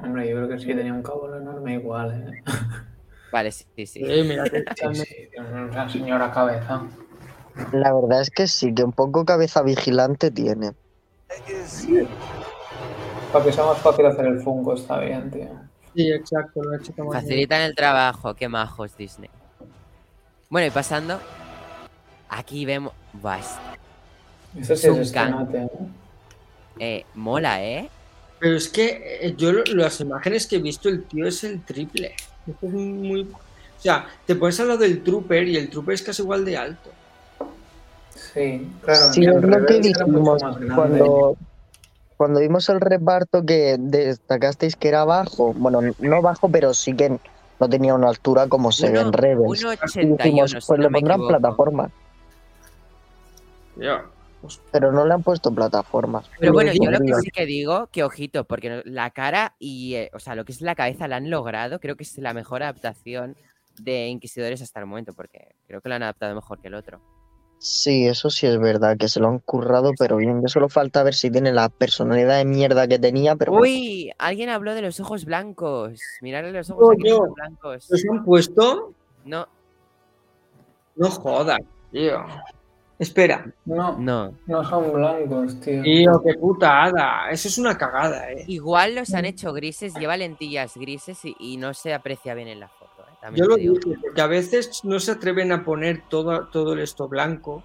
Hombre, 0.00 0.28
yo 0.28 0.36
creo 0.36 0.48
que 0.48 0.58
sí 0.58 0.66
tenía 0.74 0.92
un 0.92 1.02
cabolo 1.02 1.38
enorme 1.38 1.74
igual, 1.74 2.32
¿eh? 2.34 2.42
Vale, 3.30 3.52
sí, 3.52 3.64
sí. 3.76 3.86
sí. 3.86 4.00
Mira, 4.02 4.44
Sí, 4.46 4.94
sí, 4.94 5.28
una 5.38 5.88
señora 5.88 6.30
cabeza. 6.32 6.82
La 7.72 7.92
verdad 7.92 8.22
es 8.22 8.30
que 8.30 8.46
sí, 8.46 8.72
que 8.74 8.84
un 8.84 8.92
poco 8.92 9.24
cabeza 9.24 9.62
vigilante 9.62 10.30
tiene. 10.30 10.72
Para 13.32 13.44
que 13.44 13.52
sea 13.52 13.64
más 13.66 13.78
fácil 13.78 14.06
hacer 14.06 14.26
el 14.26 14.40
Funko, 14.40 14.74
está 14.74 15.00
bien, 15.00 15.30
tío. 15.30 15.48
sí, 15.94 16.10
exacto, 16.10 16.62
lo 16.62 16.72
he 16.74 16.78
hecho 16.78 16.92
como 16.94 17.12
Facilitan 17.12 17.60
el 17.62 17.74
trabajo, 17.74 18.34
qué 18.34 18.48
majos 18.48 18.96
Disney. 18.96 19.28
Bueno, 20.48 20.66
y 20.68 20.70
pasando, 20.70 21.20
aquí 22.30 22.64
vemos... 22.64 22.92
Es- 23.14 23.58
Eso 24.62 24.76
sí 24.76 24.86
es 24.86 24.92
un 24.94 25.00
escenate, 25.02 25.58
¿eh? 25.58 25.68
eh, 26.78 27.04
mola, 27.14 27.62
¿eh? 27.62 27.90
Pero 28.38 28.56
es 28.56 28.68
que 28.68 29.18
eh, 29.20 29.34
yo 29.36 29.52
lo- 29.52 29.64
las 29.74 30.00
imágenes 30.00 30.46
que 30.46 30.56
he 30.56 30.62
visto, 30.62 30.88
el 30.88 31.06
tío 31.06 31.26
es 31.26 31.44
el 31.44 31.62
triple. 31.64 32.14
Esto 32.48 32.66
es 32.66 32.72
muy. 32.72 33.22
O 33.22 33.80
sea, 33.80 34.06
te 34.26 34.34
pones 34.34 34.58
al 34.60 34.68
lado 34.68 34.80
del 34.80 35.02
trooper 35.02 35.46
y 35.46 35.56
el 35.56 35.70
trooper 35.70 35.94
es 35.94 36.02
casi 36.02 36.22
igual 36.22 36.44
de 36.44 36.56
alto. 36.56 36.90
Sí, 38.14 38.68
claro. 38.82 39.12
Sí, 39.12 39.24
es 39.24 39.42
lo 39.42 39.66
que 39.66 39.80
dijimos 39.80 40.42
cuando, 40.74 41.36
cuando 42.16 42.40
vimos 42.40 42.68
el 42.68 42.80
reparto 42.80 43.44
que 43.44 43.76
destacasteis 43.78 44.74
que 44.76 44.88
era 44.88 45.04
bajo. 45.04 45.52
Bueno, 45.54 45.80
no 46.00 46.22
bajo, 46.22 46.48
pero 46.48 46.74
sí 46.74 46.94
que 46.94 47.18
no 47.60 47.68
tenía 47.68 47.94
una 47.94 48.08
altura 48.08 48.48
como 48.48 48.72
se 48.72 48.90
ve 48.90 49.00
en 49.00 49.12
Rebels. 49.12 49.62
Y 49.62 49.64
1,81, 49.64 50.16
dijimos, 50.16 50.50
si 50.50 50.56
pues 50.56 50.68
no 50.70 50.76
le 50.76 50.90
pondrán 50.90 51.20
equivoco. 51.20 51.28
plataformas, 51.28 51.90
Ya. 54.56 54.62
pero 54.72 54.92
no 54.92 55.06
le 55.06 55.14
han 55.14 55.22
puesto 55.22 55.52
plataformas. 55.52 56.30
Pero 56.38 56.52
bueno, 56.52 56.72
yo 56.72 56.90
lo 56.90 56.98
que 56.98 57.14
sí 57.14 57.30
que 57.30 57.46
digo, 57.46 57.88
que 57.92 58.04
ojito, 58.04 58.44
porque 58.44 58.82
la 58.84 59.10
cara 59.10 59.54
y, 59.58 59.94
eh, 59.94 60.10
o 60.14 60.18
sea, 60.18 60.34
lo 60.34 60.44
que 60.44 60.52
es 60.52 60.60
la 60.60 60.74
cabeza 60.74 61.08
la 61.08 61.16
han 61.16 61.30
logrado, 61.30 61.80
creo 61.80 61.96
que 61.96 62.04
es 62.04 62.18
la 62.18 62.34
mejor 62.34 62.62
adaptación 62.62 63.36
de 63.78 64.08
Inquisidores 64.08 64.62
hasta 64.62 64.80
el 64.80 64.86
momento, 64.86 65.12
porque 65.12 65.54
creo 65.66 65.80
que 65.80 65.88
lo 65.88 65.94
han 65.94 66.02
adaptado 66.02 66.34
mejor 66.34 66.60
que 66.60 66.68
el 66.68 66.74
otro. 66.74 67.00
Sí, 67.60 68.06
eso 68.06 68.30
sí 68.30 68.46
es 68.46 68.56
verdad, 68.58 68.96
que 68.96 69.08
se 69.08 69.18
lo 69.18 69.28
han 69.28 69.40
currado, 69.40 69.90
pero 69.98 70.16
bien, 70.16 70.40
ya 70.40 70.48
solo 70.48 70.68
falta 70.68 71.02
ver 71.02 71.14
si 71.14 71.28
tiene 71.28 71.52
la 71.52 71.68
personalidad 71.68 72.38
de 72.38 72.44
mierda 72.44 72.86
que 72.86 73.00
tenía, 73.00 73.34
pero 73.34 73.50
bueno, 73.50 73.64
Uy, 73.64 74.12
alguien 74.18 74.48
habló 74.48 74.74
de 74.74 74.82
los 74.82 75.00
ojos 75.00 75.24
blancos. 75.24 76.00
Mirarle 76.20 76.52
los 76.52 76.70
ojos 76.70 76.96
No, 76.98 77.02
que 77.02 77.32
blancos. 77.34 77.88
¿Los 77.90 78.04
han 78.08 78.24
puesto? 78.24 78.92
No, 79.24 79.48
No 80.94 81.10
jodas, 81.10 81.58
tío. 81.90 82.24
Espera. 82.98 83.46
No, 83.64 83.96
no. 83.98 84.34
no 84.46 84.64
son 84.64 84.92
blancos, 84.92 85.60
tío. 85.60 85.82
Tío, 85.82 86.22
qué 86.24 86.34
putada. 86.34 87.30
Eso 87.30 87.46
es 87.48 87.56
una 87.58 87.78
cagada, 87.78 88.32
eh. 88.32 88.44
Igual 88.48 88.96
los 88.96 89.14
han 89.14 89.24
hecho 89.24 89.52
grises, 89.52 89.94
lleva 89.94 90.16
lentillas 90.16 90.76
grises 90.76 91.24
y, 91.24 91.36
y 91.38 91.56
no 91.58 91.74
se 91.74 91.94
aprecia 91.94 92.34
bien 92.34 92.48
en 92.48 92.60
la 92.60 92.68
foto. 92.68 93.02
¿eh? 93.02 93.14
También 93.20 93.44
Yo 93.44 93.50
lo 93.50 93.56
digo. 93.56 93.74
porque 94.02 94.20
a 94.20 94.26
veces 94.26 94.80
no 94.84 94.98
se 94.98 95.12
atreven 95.12 95.52
a 95.52 95.64
poner 95.64 96.02
todo, 96.08 96.48
todo 96.48 96.72
el 96.72 96.80
esto 96.80 97.06
blanco, 97.08 97.62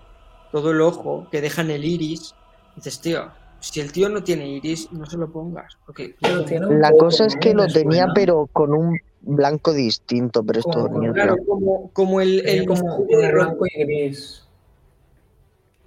todo 0.51 0.69
el 0.71 0.81
ojo, 0.81 1.27
que 1.31 1.41
dejan 1.41 1.71
el 1.71 1.83
iris. 1.83 2.35
Dices, 2.75 3.01
tío, 3.01 3.31
si 3.59 3.79
el 3.81 3.91
tío 3.91 4.09
no 4.09 4.23
tiene 4.23 4.47
iris, 4.47 4.91
no 4.91 5.07
se 5.07 5.17
lo 5.17 5.31
pongas. 5.31 5.77
Porque 5.85 6.15
La 6.21 6.91
cosa 6.91 7.25
es 7.25 7.35
que 7.37 7.55
lo 7.55 7.65
tenía, 7.65 8.07
pero 8.13 8.47
con 8.53 8.71
un 8.71 8.99
blanco 9.21 9.73
distinto, 9.73 10.43
pero 10.43 10.59
esto 10.59 10.87
Como- 10.89 11.11
claro, 11.13 11.37
como, 11.47 11.89
como 11.91 12.21
el, 12.21 12.47
el 12.47 12.67
como 12.67 13.03
blanco 13.05 13.65
y 13.65 13.83
gris. 13.83 14.42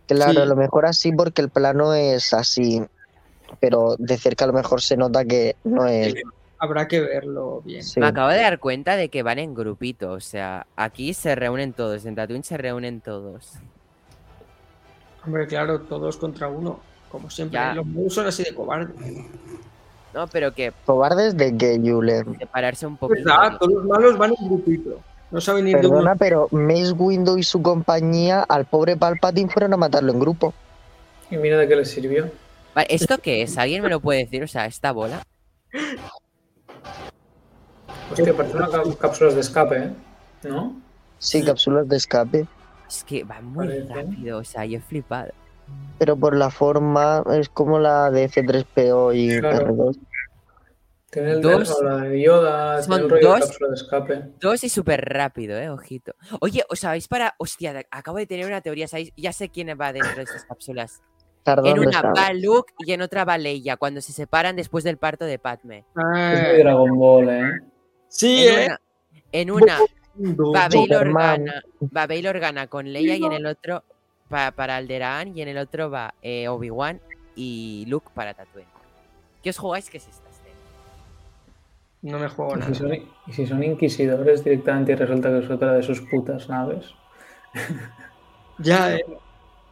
Claro, 0.07 0.33
Sí. 0.33 0.39
a 0.39 0.45
lo 0.47 0.57
mejor 0.57 0.87
así 0.87 1.13
porque 1.13 1.43
el 1.43 1.49
plano 1.49 1.93
es 1.95 2.33
así, 2.33 2.83
pero 3.61 3.97
de 3.99 4.17
cerca 4.17 4.45
a 4.45 4.49
lo 4.49 4.53
mejor 4.55 4.81
se 4.83 4.97
nota 4.97 5.25
que 5.25 5.57
no 5.65 5.87
es. 5.87 6.15
Habrá 6.59 6.89
que 6.89 7.01
verlo 7.01 7.61
bien. 7.65 7.83
sí. 7.83 8.01
Me 8.01 8.07
acabo 8.07 8.29
de 8.31 8.39
dar 8.41 8.59
cuenta 8.59 8.97
de 8.97 9.09
que 9.11 9.23
van 9.23 9.39
en 9.39 9.55
grupito. 9.55 10.13
O 10.13 10.21
sea, 10.21 10.67
aquí 10.77 11.13
se 11.13 11.35
reúnen 11.35 11.73
todos. 11.75 12.07
En 12.07 12.15
Tatooine 12.15 12.45
se 12.45 12.57
reúnen 12.57 13.01
todos. 13.03 13.53
Hombre, 15.25 15.47
claro, 15.47 15.81
todos 15.83 16.17
contra 16.17 16.49
uno. 16.49 16.81
Como 17.11 17.31
siempre, 17.31 17.59
Ya. 17.59 17.75
los 17.75 17.87
modos 17.87 18.15
son 18.15 18.27
así 18.27 18.43
de 18.43 18.55
cobardes. 18.55 18.95
No, 20.15 20.27
pero 20.29 20.53
que 20.55 20.73
Cobardes 20.87 21.37
de 21.37 21.57
que 21.57 21.79
Julen. 21.79 22.39
separarse 22.39 22.87
un 22.87 22.95
Es 22.95 22.99
poquito. 23.01 23.25
verdad, 23.29 23.59
todos 23.59 23.73
los 23.75 23.85
malos 23.85 24.17
van 24.17 24.33
en 24.39 24.49
grupito. 24.49 25.01
No 25.31 25.41
saben 25.41 25.67
ir 25.69 25.77
de 25.77 25.83
Perdona, 25.83 26.13
uno. 26.13 26.17
pero 26.19 26.49
Mace 26.53 26.93
Windu 26.93 27.37
y 27.39 27.43
su 27.43 27.61
compañía 27.63 28.43
al 28.43 28.65
pobre 28.65 28.97
Palpatine 28.97 29.51
fueron 29.51 29.75
a 29.75 29.77
matarlo 29.77 30.13
en 30.13 30.21
grupo. 30.21 30.55
Y 31.31 31.37
mira 31.37 31.57
de 31.59 31.67
qué 31.67 31.77
le 31.77 31.85
sirvió. 31.85 32.31
Vale, 32.75 32.87
¿Esto 32.91 33.19
qué 33.19 33.43
es? 33.43 33.59
¿Alguien 33.59 33.83
me 33.83 33.89
lo 33.89 34.01
puede 34.01 34.21
decir? 34.21 34.43
O 34.45 34.47
sea, 34.49 34.67
esta 34.67 34.93
bola. 34.93 35.23
Hostia, 38.13 38.35
parece 38.37 38.57
una 38.57 38.69
cá- 38.69 38.83
cápsulas 39.01 39.35
de 39.35 39.41
escape, 39.41 39.77
¿eh? 39.79 39.91
¿No? 40.45 40.77
Sí, 41.19 41.43
cápsulas 41.45 41.89
de 41.89 41.97
escape. 41.97 42.47
Es 42.89 43.03
que 43.03 43.25
va 43.25 43.41
muy 43.41 43.67
Parece. 43.67 43.95
rápido. 43.95 44.39
O 44.39 44.45
sea, 44.45 44.65
yo 44.65 44.79
he 44.79 44.81
flipado. 44.81 45.33
Pero 45.99 46.17
por 46.17 46.37
la 46.37 46.51
forma 46.51 47.25
es 47.33 47.49
como 47.49 47.81
la 47.81 48.11
de 48.13 48.29
F3PO 48.31 49.13
y 49.15 49.41
Claro. 49.41 49.67
R2. 49.75 49.99
Tiene 51.17 51.33
el 51.33 51.41
Dos- 51.41 51.81
de, 51.81 52.21
Yoda, 52.23 52.83
son 52.83 52.91
tiene 52.91 53.05
el 53.05 53.11
rollo 53.11 53.29
dos- 53.29 53.41
de 53.41 53.47
cápsula 53.47 53.69
de 53.71 53.75
escape. 53.75 54.23
Dos 54.39 54.65
y 54.65 54.69
súper 54.69 55.03
rápido, 55.03 55.57
eh, 55.59 55.71
ojito. 55.71 56.15
Oye, 56.41 56.63
¿os 56.69 56.79
sabéis 56.81 57.09
para...? 57.09 57.35
Hostia, 57.39 57.87
acabo 57.91 58.19
de 58.19 58.27
tener 58.27 58.45
una 58.47 58.61
teoría, 58.61 58.87
¿sabéis? 58.87 59.13
Ya 59.17 59.33
sé 59.33 59.49
quién 59.49 59.69
va 59.81 59.95
dentro 59.95 60.15
de 60.15 60.25
estas 60.25 60.45
cápsulas. 60.45 61.01
En 61.65 61.79
una 61.79 61.91
estaba. 61.91 62.13
va 62.13 62.33
Luke 62.35 62.75
y 62.81 62.93
en 62.93 63.01
otra 63.01 63.25
va 63.25 63.39
Leia, 63.39 63.77
cuando 63.79 64.01
se 64.03 64.13
separan 64.13 64.57
después 64.57 64.85
del 64.85 64.99
parto 64.99 65.25
de 65.25 65.39
Padme. 65.39 65.85
Ah, 65.95 66.35
Es 66.53 66.59
Dragon 66.59 66.99
Ball, 66.99 67.29
¿eh? 67.31 67.51
sí, 68.09 68.47
En 68.49 68.59
¿eh? 69.49 69.53
una, 69.53 69.79
en 69.79 70.41
una 70.41 70.55
va 70.55 70.69
Bail. 70.69 70.95
Organa, 70.95 71.63
va 71.97 72.07
Bail 72.07 72.27
Organa 72.27 72.67
con 72.67 72.93
Leia 72.93 73.17
y 73.17 73.25
en 73.25 73.33
el 73.33 73.47
otro 73.47 73.85
pa- 74.29 74.51
para 74.51 74.77
Alderaan 74.77 75.35
y 75.37 75.41
en 75.41 75.49
el 75.49 75.57
otro 75.59 75.89
va 75.89 76.13
eh, 76.21 76.49
Obi-Wan 76.49 77.01
y 77.37 77.85
Luke 77.89 78.09
para 78.13 78.35
Tatooine. 78.35 78.69
¿Qué 79.43 79.51
os 79.51 79.59
jugáis 79.59 79.89
que 79.89 79.99
es 79.99 80.09
escena? 80.09 80.26
No 82.11 82.19
me 82.19 82.29
juego 82.29 82.55
Y 82.57 82.59
nada. 82.61 82.73
si, 82.73 82.75
son, 82.81 82.93
y 82.95 83.33
si 83.33 83.47
son 83.47 83.63
inquisidores 83.63 84.45
directamente 84.45 84.93
y 84.93 84.95
resulta 84.95 85.29
que 85.31 85.39
es 85.45 85.51
otra 85.51 85.73
de 85.75 85.83
sus 85.83 86.01
putas 86.03 86.49
naves. 86.49 86.87
Ya, 88.59 88.95
¿eh? 88.97 89.05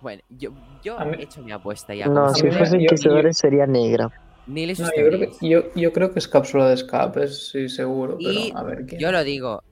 Bueno, 0.03 0.23
yo, 0.29 0.51
yo 0.83 0.99
mí- 1.07 1.17
he 1.19 1.23
hecho 1.23 1.41
mi 1.43 1.53
apuesta 1.53 1.95
ya. 1.95 2.07
No, 2.07 2.29
si 2.35 2.51
fuese 2.51 2.77
yo- 2.77 2.83
inquisidores 2.83 3.39
sería 3.39 3.67
negra. 3.67 4.11
Y 4.47 4.75
sus 4.75 4.81
No, 4.81 4.91
yo, 4.95 5.07
creo 5.09 5.19
que, 5.21 5.49
yo, 5.49 5.63
yo 5.75 5.93
creo 5.95 6.13
que 6.13 6.19
es 6.19 6.29
cápsula 6.29 6.69
de 6.69 6.75
escape, 6.75 7.27
sí, 7.29 7.71
seguro. 7.71 8.19
Pero 8.19 8.31
Y 8.31 8.53
a 8.55 8.63
ver 8.63 8.85
quién. 8.85 9.01
Yo 9.01 9.11
lo 9.11 9.25
digo, 9.25 9.63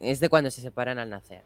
es 0.00 0.18
de 0.20 0.30
cuando 0.30 0.50
se 0.50 0.62
separan 0.62 0.98
al 0.98 1.10
nacer. 1.10 1.42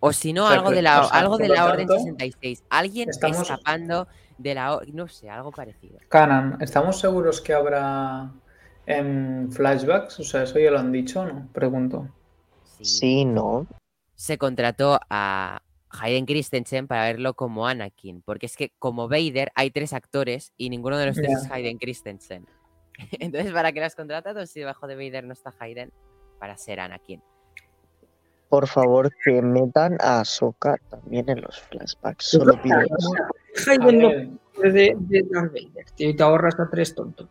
O 0.00 0.12
si 0.12 0.32
no, 0.32 0.44
O 0.46 0.48
sea, 0.48 0.56
algo 0.58 0.70
de 0.72 0.82
la, 0.82 1.00
o 1.02 1.08
sea, 1.08 1.20
algo 1.20 1.38
de 1.38 1.48
la 1.48 1.64
Orden 1.64 1.86
tanto, 1.86 2.02
66. 2.02 2.64
Alguien 2.68 3.08
estamos- 3.10 3.42
escapando 3.42 4.08
de 4.38 4.54
la... 4.54 4.80
No 4.92 5.08
sé, 5.08 5.30
algo 5.30 5.50
parecido. 5.50 5.98
Canan, 6.08 6.58
¿estamos 6.60 6.98
seguros 6.98 7.40
que 7.40 7.54
habrá 7.54 8.32
en 8.86 9.50
flashbacks? 9.50 10.20
O 10.20 10.24
sea, 10.24 10.42
eso 10.44 10.58
ya 10.58 10.70
lo 10.70 10.78
han 10.78 10.92
dicho, 10.92 11.22
o 11.22 11.26
¿no? 11.26 11.48
Pregunto. 11.52 12.08
Sí, 12.80 13.24
no. 13.24 13.66
Se 14.14 14.38
contrató 14.38 14.98
a 15.10 15.60
Hayden 15.90 16.26
Christensen 16.26 16.86
para 16.86 17.04
verlo 17.04 17.34
como 17.34 17.66
Anakin. 17.66 18.22
Porque 18.22 18.46
es 18.46 18.56
que 18.56 18.72
como 18.78 19.08
Vader 19.08 19.52
hay 19.54 19.70
tres 19.70 19.92
actores 19.92 20.52
y 20.56 20.70
ninguno 20.70 20.98
de 20.98 21.06
los 21.06 21.16
tres 21.16 21.30
es 21.30 21.50
Hayden 21.50 21.78
Christensen. 21.78 22.46
Entonces, 23.18 23.52
¿para 23.52 23.72
qué 23.72 23.80
lo 23.80 23.86
has 23.86 23.94
contratado 23.94 24.44
si 24.46 24.60
debajo 24.60 24.86
de 24.86 24.96
Vader 24.96 25.24
no 25.24 25.32
está 25.32 25.52
Hayden? 25.58 25.92
Para 26.38 26.56
ser 26.56 26.80
Anakin. 26.80 27.22
Por 28.48 28.66
favor, 28.68 29.10
que 29.24 29.42
metan 29.42 29.96
a 30.00 30.20
Ahsoka 30.20 30.76
también 30.90 31.28
en 31.28 31.40
los 31.40 31.60
flashbacks. 31.62 32.26
Solo 32.26 32.60
pido 32.62 32.76
Hayden 33.66 33.98
no 33.98 34.08
puede 34.54 34.72
de, 34.72 34.96
de 34.98 35.22
Darth 35.30 35.52
Vader, 35.52 35.84
tío, 35.96 36.10
y 36.10 36.14
te 36.16 36.22
ahorras 36.22 36.58
a 36.60 36.68
tres 36.70 36.94
tontos. 36.94 37.26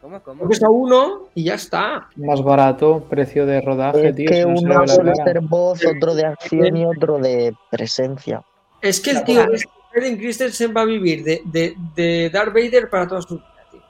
¿Cómo, 0.00 0.22
cómo? 0.22 0.42
Porque 0.44 0.64
a 0.64 0.70
uno 0.70 1.28
y 1.34 1.44
ya 1.44 1.54
está. 1.54 2.08
más 2.16 2.40
barato, 2.42 3.04
precio 3.10 3.44
de 3.46 3.60
rodaje, 3.60 4.08
Es 4.08 4.16
tío. 4.16 4.28
que 4.28 4.42
si 4.56 4.64
no 4.64 4.76
uno 4.76 4.88
suele 4.88 5.14
ser 5.16 5.40
voz, 5.40 5.84
otro 5.84 6.14
de 6.14 6.24
acción 6.26 6.76
y 6.76 6.86
otro 6.86 7.18
de 7.18 7.54
presencia. 7.70 8.42
Es 8.80 9.00
que 9.00 9.10
el 9.10 9.24
tío 9.24 9.44
Hayden 9.94 10.16
Christensen 10.18 10.72
va 10.76 10.82
a 10.82 10.84
vivir 10.84 11.24
de, 11.24 11.42
de, 11.44 11.74
de 11.96 12.30
Darth 12.32 12.54
Vader 12.54 12.88
para 12.88 13.08
toda 13.08 13.22
su 13.22 13.34
vida, 13.36 13.46
tío. 13.72 13.80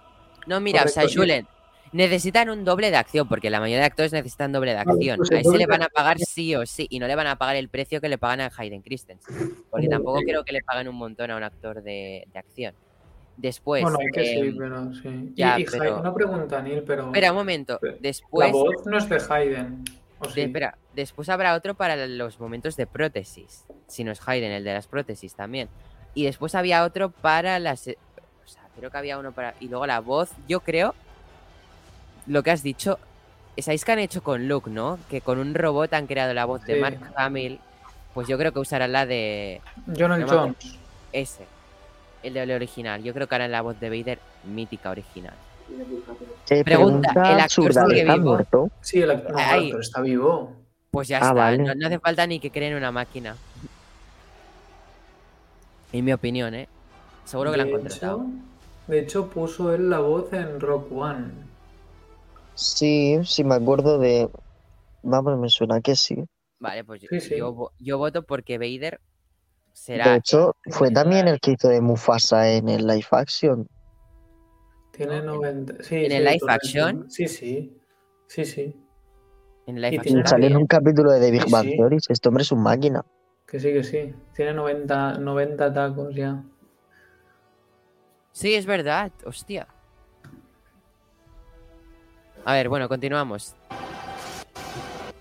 No, 0.47 0.61
mira, 0.61 0.85
o 0.85 0.89
sea, 0.89 1.03
Correcto, 1.03 1.21
Julen, 1.21 1.47
necesitan 1.93 2.51
un 2.51 2.65
doble 2.65 2.91
de 2.91 2.97
acción, 2.97 3.29
porque 3.29 3.51
la 3.51 3.61
mayoría 3.61 3.81
de 3.81 3.87
actores 3.87 4.13
necesitan 4.13 4.53
doble 4.53 4.73
de 4.73 4.79
acción. 4.79 5.17
pues 5.19 5.31
A 5.33 5.41
ese 5.41 5.57
le 5.57 5.67
van 5.67 5.83
a 5.83 5.89
pagar 5.89 6.19
sí 6.19 6.55
o 6.55 6.65
sí, 6.67 6.87
y 6.91 6.99
no 6.99 7.07
le 7.07 7.15
van 7.15 7.27
a 7.27 7.37
pagar 7.37 7.57
el 7.57 7.69
precio 7.69 8.01
que 8.01 8.09
le 8.09 8.19
pagan 8.19 8.41
a 8.41 8.51
Hayden 8.57 8.83
Christensen. 8.83 9.55
Porque 9.71 9.89
tampoco 9.89 10.21
eh. 10.21 10.25
creo 10.25 10.45
que 10.45 10.53
le 10.53 10.63
paguen 10.63 10.89
un 10.89 10.97
montón 10.97 11.31
a 11.31 11.37
un 11.37 11.43
actor 11.43 11.83
de, 11.83 12.27
de 12.33 12.39
acción. 12.39 12.75
Después. 13.37 13.83
Bueno, 13.83 13.99
hay 14.01 14.09
que 14.13 14.25
sí, 14.25 14.39
em, 14.39 14.57
pero 14.59 14.95
sí. 14.95 15.09
Y- 15.09 15.35
ya, 15.37 15.61
y, 15.61 15.65
pero- 15.65 15.83
Hay- 15.95 16.01
Una 16.01 16.13
pregunta, 16.15 16.61
Neil, 16.61 16.83
pero. 16.85 17.07
Espera 17.07 17.31
un 17.31 17.39
momento. 17.39 17.79
La 17.83 17.93
Después. 18.01 18.51
voz 18.53 18.87
no 18.87 18.99
es 18.99 19.09
de 19.09 19.23
Hayden. 19.31 19.85
¿o 20.19 20.27
de- 20.27 20.33
sí? 20.33 20.41
espera, 20.41 20.77
después 20.97 21.29
habrá 21.29 21.55
otro 21.55 21.75
para 21.77 22.09
los 22.09 22.41
momentos 22.41 22.77
de 22.77 22.89
prótesis. 22.89 23.65
Si 23.87 24.03
no 24.03 24.11
es 24.11 24.21
Hayden, 24.27 24.51
el 24.51 24.65
de 24.65 24.75
las 24.75 24.89
prótesis 24.89 25.35
también. 25.37 25.69
Y 26.15 26.25
después 26.25 26.57
había 26.57 26.83
otro 26.85 27.11
para 27.13 27.61
las. 27.61 27.87
O 27.87 28.47
sea, 28.49 28.63
creo 28.77 28.91
que 28.91 28.99
había 28.99 29.19
uno 29.19 29.31
para. 29.31 29.55
Y 29.61 29.69
luego 29.69 29.87
la 29.87 30.01
voz, 30.01 30.31
yo 30.49 30.59
creo. 30.61 30.97
Lo 32.29 32.43
que 32.43 32.51
has 32.51 32.63
dicho. 32.63 32.99
¿Sabéis 33.59 33.85
que 33.85 33.93
han 33.93 33.99
hecho 33.99 34.23
con 34.23 34.47
Luke, 34.47 34.71
no? 34.71 34.99
Que 35.11 35.21
con 35.21 35.39
un 35.39 35.53
robot 35.55 35.93
han 35.95 36.07
creado 36.07 36.33
la 36.35 36.45
voz 36.45 36.65
de. 36.65 36.81
Mark 36.81 36.99
Hamill. 37.17 37.59
Pues 38.15 38.29
yo 38.29 38.39
creo 38.39 38.53
que 38.53 38.59
usarán 38.61 38.93
la 38.93 39.07
de 39.07 39.61
Jonah 39.97 40.19
no 40.19 40.27
Jones. 40.29 40.79
ese. 41.13 41.47
El 42.23 42.35
de 42.35 42.43
el 42.43 42.51
original. 42.53 43.03
Yo 43.03 43.13
creo 43.15 43.27
que 43.27 43.35
harán 43.35 43.51
la 43.53 43.63
voz 43.63 43.79
de 43.81 43.91
Vader 43.91 44.19
mítica 44.45 44.91
original. 44.91 45.35
Eh, 46.51 46.65
Pregunta, 46.65 47.11
¿el 47.13 47.19
actor 47.19 47.41
absurda, 47.41 47.87
sigue 47.87 48.01
¿está 48.01 48.15
vivo? 48.15 48.31
muerto? 48.31 48.71
Sí, 48.81 49.03
el 49.03 49.11
actor, 49.11 49.33
no, 49.33 49.39
Ay. 49.39 49.59
el 49.61 49.67
actor 49.67 49.81
está 49.81 50.01
vivo. 50.01 50.53
Pues 50.91 51.09
ya 51.09 51.19
Ah, 51.19 51.21
está. 51.21 51.33
vale. 51.35 51.59
No, 51.59 51.75
no 51.75 51.87
hace 51.87 51.99
falta 51.99 52.27
ni 52.27 52.41
que 52.41 52.51
creen 52.51 52.75
una 52.75 52.91
máquina. 52.91 53.37
En 55.93 56.05
mi 56.05 56.13
opinión, 56.13 56.55
¿eh? 56.55 56.69
Seguro 57.25 57.51
que 57.51 57.57
la 57.59 57.63
han 57.65 57.71
contratado. 57.71 58.19
hecho- 58.23 58.31
De 58.87 58.99
hecho, 59.01 59.27
puso 59.29 59.75
él 59.75 59.91
la 59.91 59.99
voz 59.99 60.33
en 60.33 60.61
Rock 60.61 60.91
One. 60.93 61.27
Sí, 62.59 63.21
sí, 63.25 63.45
me 63.45 63.55
acuerdo 63.55 63.99
de. 64.01 64.29
Vamos, 65.05 65.39
me 65.39 65.49
suena 65.49 65.81
que 65.81 65.95
sí. 65.95 66.25
Vale, 66.59 66.83
pues 66.85 67.01
yo- 67.03 67.09
Sí, 67.13 67.21
sí. 67.21 67.37
Yo, 67.37 67.71
yo 67.79 67.99
voto 67.99 68.25
porque 68.25 68.59
Vader 68.59 69.01
será. 69.73 70.11
De 70.11 70.17
hecho, 70.17 70.57
fue 70.69 70.91
también 70.91 71.29
el 71.29 71.39
que 71.39 71.53
hizo 71.53 71.69
de 71.69 71.81
Mufasa 71.81 72.51
en 72.51 72.69
el 72.69 72.85
live 72.85 73.07
action. 73.13 73.69
Tiene 74.91 75.23
No, 75.23 75.35
en- 75.45 75.67
90. 75.67 75.85
Sí, 75.85 75.95
en 75.95 76.11
sí, 76.11 76.17
el 76.17 76.25
live 76.25 76.39
action. 76.49 77.11
Sí, 77.11 77.29
sí. 77.29 77.81
Sí, 78.27 78.45
sí. 78.45 78.75
En 79.67 79.81
live 79.81 79.99
action 80.01 80.27
Sale 80.27 80.49
en 80.49 80.57
un 80.57 80.67
capítulo 80.67 81.13
de 81.13 81.21
The 81.21 81.31
Big 81.31 81.43
Sí, 81.45 81.53
Bang 81.53 81.65
sí. 81.65 81.77
Theory. 81.77 81.99
Este 82.09 82.29
hombre 82.29 82.43
es 82.43 82.51
un 82.51 82.61
máquina. 82.63 83.05
Que 83.47 83.61
sí, 83.61 83.73
que 83.73 83.85
sí. 83.85 84.13
Tiene 84.35 84.53
90, 84.55 85.17
90 85.19 85.73
tacos 85.73 86.13
ya. 86.13 86.43
Sí, 88.33 88.55
es 88.55 88.67
verdad. 88.67 89.13
Hostia. 89.25 89.69
A 92.49 92.55
ver, 92.55 92.71
bueno, 92.71 92.89
continuamos. 92.89 93.55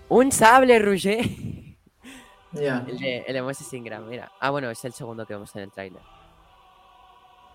Un 0.08 0.32
sable, 0.32 0.78
Rouget. 0.78 1.26
El 2.54 2.98
de, 2.98 3.18
el 3.26 3.34
de 3.34 3.42
Moses 3.42 3.70
Ingram, 3.74 4.08
mira. 4.08 4.32
Ah, 4.40 4.48
bueno, 4.48 4.70
es 4.70 4.82
el 4.82 4.94
segundo 4.94 5.26
que 5.26 5.34
vemos 5.34 5.54
en 5.54 5.62
el 5.64 5.70
tráiler. 5.70 6.00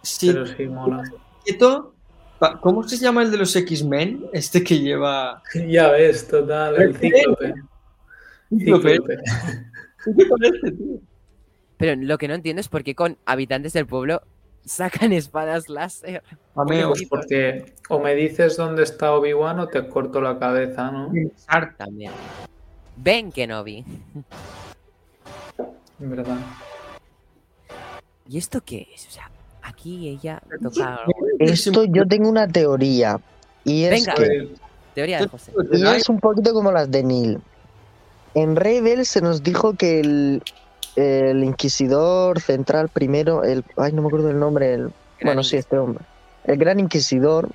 Sí, 0.03 0.27
Pero 0.31 0.45
sí, 0.45 0.67
mola. 0.67 1.01
quieto. 1.43 1.95
Pa- 2.37 2.59
¿Cómo 2.61 2.83
se 2.87 2.97
llama 2.97 3.23
el 3.23 3.31
de 3.31 3.37
los 3.37 3.55
X-Men? 3.55 4.27
Este 4.31 4.63
que 4.63 4.77
lleva. 4.79 5.41
Ya 5.67 5.89
ves, 5.89 6.27
total. 6.27 6.79
El 6.79 6.95
cíclope. 6.95 7.53
Cíclope. 8.49 8.99
¿Qué 10.15 10.25
parece, 10.29 10.71
tío? 10.71 10.99
Pero 11.77 11.99
lo 11.99 12.19
que 12.19 12.27
no 12.27 12.35
entiendo 12.35 12.59
es 12.59 12.69
por 12.69 12.83
qué 12.83 12.93
con 12.93 13.17
habitantes 13.25 13.73
del 13.73 13.87
pueblo 13.87 14.21
sacan 14.65 15.13
espadas 15.13 15.69
láser. 15.69 16.23
Pues 16.53 17.07
porque 17.09 17.73
o 17.89 17.99
me 17.99 18.15
dices 18.15 18.57
dónde 18.57 18.83
está 18.83 19.13
Obi-Wan 19.13 19.59
o 19.59 19.67
te 19.67 19.87
corto 19.87 20.21
la 20.21 20.37
cabeza, 20.39 20.91
¿no? 20.91 21.11
También. 21.77 22.11
Ben 22.95 23.31
Kenobi. 23.31 23.83
En 25.99 26.09
verdad. 26.09 26.37
¿Y 28.29 28.37
esto 28.37 28.61
qué 28.61 28.87
es? 28.93 29.07
O 29.07 29.11
sea, 29.11 29.29
aquí 29.61 30.07
ella 30.09 30.41
toca. 30.61 31.01
Esto 31.39 31.85
yo 31.85 32.07
tengo 32.07 32.29
una 32.29 32.47
teoría. 32.47 33.19
Y 33.63 33.83
es, 33.83 33.91
Venga. 34.05 34.13
que- 34.15 34.49
Teoría 34.93 35.19
de 35.21 35.27
José. 35.27 35.51
y 35.71 35.87
es 35.87 36.07
un 36.07 36.19
poquito 36.19 36.53
como 36.53 36.71
las 36.71 36.89
de 36.91 37.03
Neil. 37.03 37.41
En 38.35 38.55
Rebel 38.55 39.05
se 39.07 39.21
nos 39.21 39.41
dijo 39.41 39.73
que 39.73 39.99
el, 40.01 40.43
el 40.95 41.43
inquisidor 41.43 42.39
central 42.39 42.89
primero, 42.89 43.43
el, 43.43 43.63
ay, 43.77 43.93
no 43.93 44.01
me 44.01 44.07
acuerdo 44.07 44.29
el 44.29 44.39
nombre, 44.39 44.73
el, 44.73 44.91
bueno, 45.21 45.43
sí, 45.43 45.57
este 45.57 45.77
hombre. 45.77 46.05
El 46.43 46.57
gran 46.57 46.79
inquisidor 46.79 47.49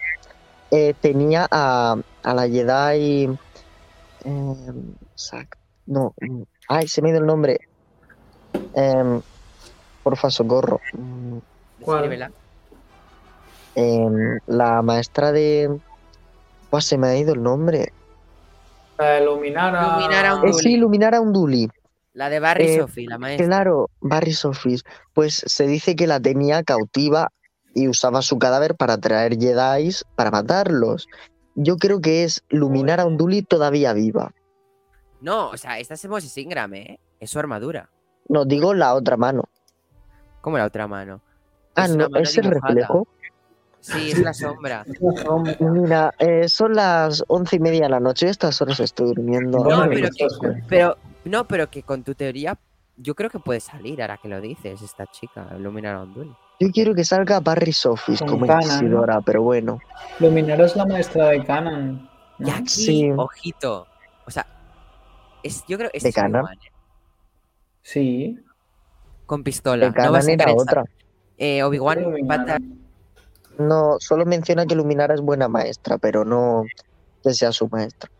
eh, 0.71 0.95
tenía 1.01 1.47
a, 1.51 1.97
a 2.23 2.35
la 2.35 2.49
Jedi. 2.49 3.29
eh, 4.25 4.73
no, 5.87 6.15
mm, 6.21 6.43
ay, 6.69 6.89
se 6.89 7.03
me 7.03 7.09
ha 7.09 7.13
ido 7.13 7.21
el 7.21 7.27
nombre. 7.27 7.59
Em, 8.75 9.21
porfa, 10.03 10.31
socorro. 10.31 10.81
Mm, 10.93 11.39
¿Cuál? 11.81 12.33
Em, 13.75 14.39
la 14.47 14.83
maestra 14.83 15.33
de. 15.33 15.79
Buah, 16.71 16.81
se 16.83 16.99
me 16.99 17.09
ha 17.09 17.17
ido 17.17 17.33
el 17.35 17.43
nombre. 17.43 17.93
Para 18.97 19.21
iluminar 19.21 19.75
a... 19.77 19.99
Iluminar 20.01 20.27
a 20.27 20.35
un 20.37 20.49
Es 20.49 20.57
Duli. 20.57 20.75
iluminar 20.75 21.15
a 21.15 21.21
un 21.21 21.33
Duli. 21.33 21.69
La 22.19 22.29
de 22.31 22.41
Barry 22.41 22.65
Eh, 22.65 22.79
Sophie, 22.81 23.07
la 23.07 23.17
maestra. 23.17 23.47
Claro, 23.47 23.91
Barry 24.01 24.33
Sofis. 24.33 24.83
Pues 25.15 25.41
se 25.47 25.69
dice 25.69 25.95
que 25.95 26.09
la 26.09 26.19
tenía 26.19 26.65
cautiva 26.65 27.31
y 27.75 27.87
usaba 27.87 28.23
su 28.23 28.41
cadáver 28.41 28.75
para 28.75 28.99
traer 28.99 29.39
Jedi 29.39 29.95
para 30.17 30.33
matarlos. 30.33 31.07
Yo 31.55 31.77
creo 31.77 32.01
que 32.01 32.25
es 32.25 32.43
iluminar 32.49 32.99
a 32.99 33.07
un 33.07 33.17
Duli 33.17 33.43
todavía 33.43 33.93
viva. 33.93 34.33
No, 35.21 35.51
o 35.51 35.57
sea, 35.57 35.79
esta 35.79 35.95
es 35.95 36.09
Moses 36.09 36.37
Ingram, 36.37 36.75
¿eh? 36.75 36.99
Es 37.21 37.31
su 37.31 37.39
armadura. 37.39 37.89
No, 38.29 38.45
digo 38.45 38.75
la 38.75 38.95
otra 38.95 39.17
mano. 39.17 39.45
Como 40.41 40.59
la 40.59 40.65
otra 40.65 40.89
mano. 40.89 41.21
Ah, 41.77 41.85
Es 41.85 41.95
no, 41.95 42.09
es 42.17 42.37
el 42.37 42.47
reflejo. 42.51 43.07
Sí, 43.79 44.11
es 44.11 44.19
la 44.19 44.35
sombra. 44.35 44.85
Mira, 45.61 46.13
eh, 46.19 46.49
son 46.49 46.75
las 46.75 47.23
once 47.29 47.55
y 47.55 47.61
media 47.61 47.83
de 47.83 47.91
la 47.91 48.01
noche. 48.01 48.27
A 48.27 48.31
estas 48.31 48.61
horas 48.61 48.81
estoy 48.81 49.15
durmiendo. 49.15 49.59
No, 49.63 49.89
que, 49.89 50.09
pero, 50.69 50.97
no, 51.25 51.47
pero 51.47 51.71
que 51.71 51.83
con 51.83 52.03
tu 52.05 52.15
teoría, 52.15 52.59
yo 52.97 53.15
creo 53.15 53.31
que 53.31 53.39
puede 53.39 53.61
salir 53.61 54.01
ahora 54.03 54.19
que 54.19 54.29
lo 54.29 54.41
dices, 54.41 54.83
esta 54.83 55.07
chica, 55.07 55.47
iluminar 55.57 55.97
a 55.97 56.03
un 56.03 56.15
Duli. 56.15 56.35
Yo 56.61 56.71
quiero 56.73 56.95
que 56.95 57.05
salga 57.05 57.39
Barry 57.41 57.73
Sofis 57.73 58.19
Con 58.19 58.29
como 58.29 58.47
inquisidora, 58.47 59.21
pero 59.21 59.43
bueno. 59.43 59.79
Iluminar 60.19 60.61
es 60.61 60.75
la 60.75 60.85
maestra 60.87 61.29
de 61.29 61.45
Canon. 61.45 62.09
¿no? 62.39 62.49
Y 62.49 62.51
aquí, 62.51 62.69
Sí. 62.69 63.11
ojito. 63.17 63.87
O 64.27 64.31
sea, 64.31 64.47
es, 65.43 65.65
yo 65.69 65.79
creo 65.79 65.91
que 65.91 66.01
¿De 66.01 66.09
es 66.09 66.15
Canon? 66.15 66.43
Obi-Wan, 66.43 66.59
¿eh? 66.59 66.73
Sí. 67.83 68.39
Con 69.27 69.45
pistola. 69.45 69.87
De 69.87 69.93
no 69.93 70.03
a 70.03 70.05
Canan 70.13 70.29
era 70.31 70.53
otra. 70.53 70.85
Eh, 71.37 71.63
Obi-Wan 71.63 72.79
No, 73.59 73.97
solo 74.01 74.27
menciona 74.27 74.67
que 74.67 74.75
Luminara 74.75 75.15
es 75.15 75.21
buena 75.21 75.49
maestra, 75.49 75.99
pero 75.99 76.25
no 76.25 76.65
que 77.23 77.33
sea 77.35 77.53
su 77.53 77.69
maestra. 77.69 78.11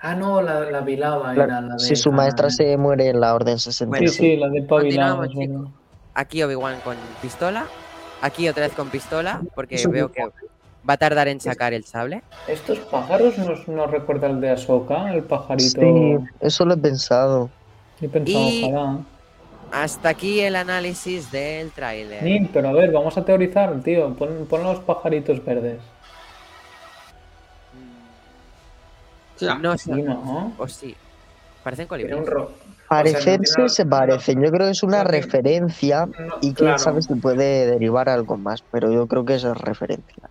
Ah, 0.00 0.14
no, 0.14 0.42
la, 0.42 0.60
la 0.70 0.84
Claro, 0.84 1.32
era 1.34 1.60
la 1.60 1.74
de 1.74 1.78
si 1.80 1.96
su 1.96 2.12
maestra 2.12 2.50
se 2.50 2.76
muere 2.76 3.08
en 3.08 3.20
la 3.20 3.34
Orden 3.34 3.58
Sí, 3.58 3.72
66. 3.72 4.12
sí, 4.12 4.36
la 4.36 4.48
de 4.48 4.62
Pavilava. 4.62 5.16
Continuamos, 5.22 5.28
chicos. 5.30 5.70
Aquí 6.14 6.42
Obi-Wan 6.42 6.80
con 6.80 6.96
pistola. 7.20 7.66
Aquí 8.22 8.48
otra 8.48 8.64
vez 8.66 8.74
con 8.74 8.88
pistola, 8.88 9.42
porque 9.54 9.76
Eso 9.76 9.90
veo 9.90 10.10
que 10.10 10.22
va 10.88 10.94
a 10.94 10.96
tardar 10.96 11.28
en 11.28 11.40
sacar 11.40 11.74
el 11.74 11.84
sable. 11.84 12.22
Estos 12.48 12.78
pájaros 12.78 13.36
nos, 13.38 13.68
nos 13.68 13.90
recuerdan 13.90 14.36
al 14.36 14.40
de 14.40 14.50
Ahsoka, 14.50 15.12
el 15.12 15.22
pajarito. 15.22 15.80
Sí, 15.80 16.16
eso 16.40 16.64
lo 16.64 16.74
he 16.74 16.78
pensado. 16.78 17.50
Yo 18.00 18.10
pensaba, 18.10 18.44
Y- 18.44 18.64
ojalá. 18.64 18.98
Hasta 19.72 20.10
aquí 20.10 20.40
el 20.40 20.54
análisis 20.56 21.30
del 21.32 21.72
tráiler. 21.72 22.22
Nin, 22.22 22.48
pero 22.52 22.68
a 22.68 22.72
ver, 22.72 22.92
vamos 22.92 23.18
a 23.18 23.24
teorizar, 23.24 23.74
tío. 23.82 24.14
Pon, 24.14 24.46
pon 24.48 24.62
los 24.62 24.78
pajaritos 24.80 25.44
verdes. 25.44 25.80
No 29.40 29.76
Sí, 29.76 29.90
¿no? 29.90 30.54
o 30.58 30.68
sí. 30.68 30.94
Parecen 31.62 31.88
Tiene 31.88 32.14
colibríes. 32.14 32.20
un 32.20 32.26
ro- 32.26 32.50
Parecerse 32.88 33.68
se 33.68 33.84
parecen. 33.84 34.42
Yo 34.42 34.50
creo 34.52 34.66
que 34.66 34.70
es 34.72 34.82
una 34.84 35.02
referencia 35.02 36.06
no, 36.06 36.14
y 36.40 36.54
quién 36.54 36.54
claro. 36.54 36.78
sabe 36.78 37.02
si 37.02 37.14
puede 37.16 37.66
derivar 37.66 38.08
algo 38.08 38.36
más, 38.36 38.62
pero 38.70 38.92
yo 38.92 39.06
creo 39.08 39.24
que 39.24 39.34
eso 39.34 39.50
es 39.52 39.58
referencia. 39.58 40.30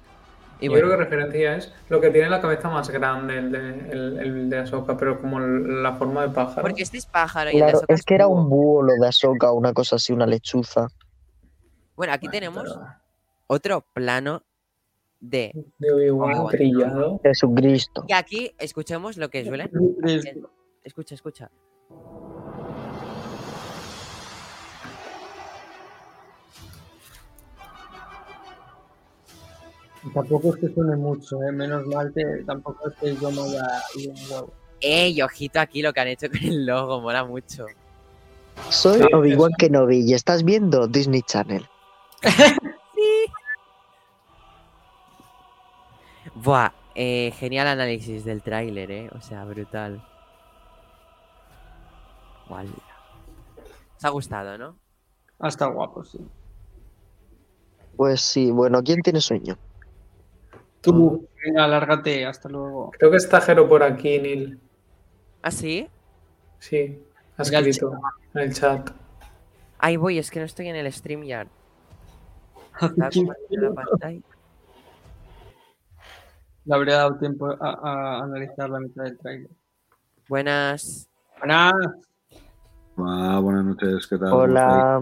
Y 0.62 0.68
Yo 0.68 0.72
bueno, 0.72 0.88
creo 0.88 0.98
que 0.98 1.04
referencia 1.04 1.56
es 1.58 1.74
lo 1.90 2.00
que 2.00 2.12
tiene 2.12 2.30
la 2.30 2.40
cabeza 2.40 2.70
más 2.70 2.90
grande, 2.90 3.38
el 3.38 3.52
de, 3.52 3.58
el, 3.92 4.20
el 4.20 4.50
de 4.50 4.60
Ahsoka, 4.60 4.96
pero 4.96 5.20
como 5.20 5.42
la 5.42 5.96
forma 5.96 6.26
de 6.26 6.34
pájaro. 6.34 6.62
porque 6.62 6.84
este 6.84 6.98
es 6.98 7.06
pájaro 7.06 7.52
y 7.52 7.56
el 7.56 7.60
de 7.60 7.64
Claro, 7.66 7.78
Ahsoka 7.80 7.94
es 7.94 8.04
que 8.04 8.16
era 8.16 8.28
un 8.28 8.50
búho 8.50 8.84
lo 8.84 8.94
de 8.94 9.06
Ahsoka, 9.06 9.52
una 9.52 9.74
cosa 9.74 9.98
así, 9.98 10.14
una 10.14 10.26
lechuza. 10.26 10.88
Bueno, 11.98 12.14
aquí 12.14 12.28
Bueno, 12.28 12.32
tenemos 12.40 12.64
pero 12.74 12.88
otro 13.48 13.86
plano 13.94 14.44
de. 15.20 15.52
De 15.80 15.92
Obi-Wan 15.92 16.48
trillado. 16.48 17.20
Jesucristo. 17.24 18.04
Y 18.08 18.14
aquí 18.14 18.52
escuchemos 18.60 19.18
lo 19.18 19.30
que 19.30 19.44
suelen. 19.46 19.70
es- 20.06 20.26
Escucha, 20.84 21.16
escucha. 21.16 21.50
Tampoco 30.14 30.50
es 30.54 30.62
que 30.62 30.70
suene 30.74 30.96
mucho, 30.96 31.42
¿eh? 31.44 31.52
menos 31.52 31.86
mal 31.88 32.12
que 32.14 32.24
tampoco 32.46 32.90
es 32.90 32.96
que 32.96 33.16
yo 33.16 33.32
me 33.32 33.42
haya 33.42 33.66
ido 33.98 34.14
un 34.14 34.32
huevo. 34.32 34.54
¡Ey, 34.82 35.20
ojito 35.22 35.60
aquí 35.60 35.82
lo 35.82 35.94
que 35.94 36.00
han 36.02 36.10
hecho 36.10 36.28
con 36.30 36.38
el 36.44 36.66
logo! 36.66 37.02
Mola 37.02 37.24
mucho. 37.24 37.66
Soy 38.70 39.00
Sí, 39.02 39.08
Obi-Wan 39.14 39.52
Kenobi 39.58 40.02
y 40.02 40.14
estás 40.14 40.44
viendo 40.44 40.88
Disney 40.88 41.22
Channel. 41.24 41.66
Buah, 46.36 46.74
eh, 46.96 47.32
genial 47.40 47.68
análisis 47.68 48.26
del 48.26 48.42
tráiler, 48.42 48.92
¿eh? 48.92 49.10
O 49.16 49.22
sea, 49.22 49.46
brutal. 49.46 50.04
Guau. 52.50 52.68
¿Os 53.98 54.04
ha 54.04 54.10
gustado, 54.10 54.58
no? 54.58 54.78
Hasta 55.40 55.66
guapo, 55.68 56.04
sí. 56.04 56.20
Pues 57.96 58.22
sí, 58.22 58.52
bueno, 58.52 58.84
¿quién 58.84 59.02
tiene 59.02 59.22
sueño? 59.22 59.58
Tú, 60.82 61.28
venga, 61.44 61.68
lárgate, 61.68 62.26
hasta 62.26 62.50
luego. 62.50 62.92
Creo 62.92 63.10
que 63.10 63.18
está 63.18 63.40
Jero 63.40 63.68
por 63.68 63.82
aquí, 63.82 64.20
Neil. 64.20 64.60
¿Ah, 65.42 65.52
sí? 65.52 65.88
Sí, 66.60 67.02
ha 67.38 67.42
escrito 67.42 67.94
en 68.34 68.42
el 68.42 68.54
chat. 68.54 68.92
Ahí 69.80 69.96
voy, 69.98 70.20
es 70.20 70.30
que 70.30 70.40
no 70.40 70.46
estoy 70.46 70.68
en 70.68 70.76
el 70.76 70.92
StreamYard. 70.92 71.48
La 72.98 73.10
pantalla. 73.74 74.22
Le 76.66 76.76
habría 76.76 76.96
dado 76.98 77.18
tiempo 77.18 77.48
a, 77.60 77.70
a 77.84 78.24
analizar 78.24 78.70
la 78.70 78.80
mitad 78.80 79.04
del 79.04 79.18
trailer. 79.20 79.50
Buenas. 80.28 81.08
Buenas, 81.40 81.74
Ah, 82.98 83.40
buenas 83.44 83.66
noches, 83.66 84.08
¿qué 84.08 84.18
tal? 84.18 84.32
Hola, 84.32 85.02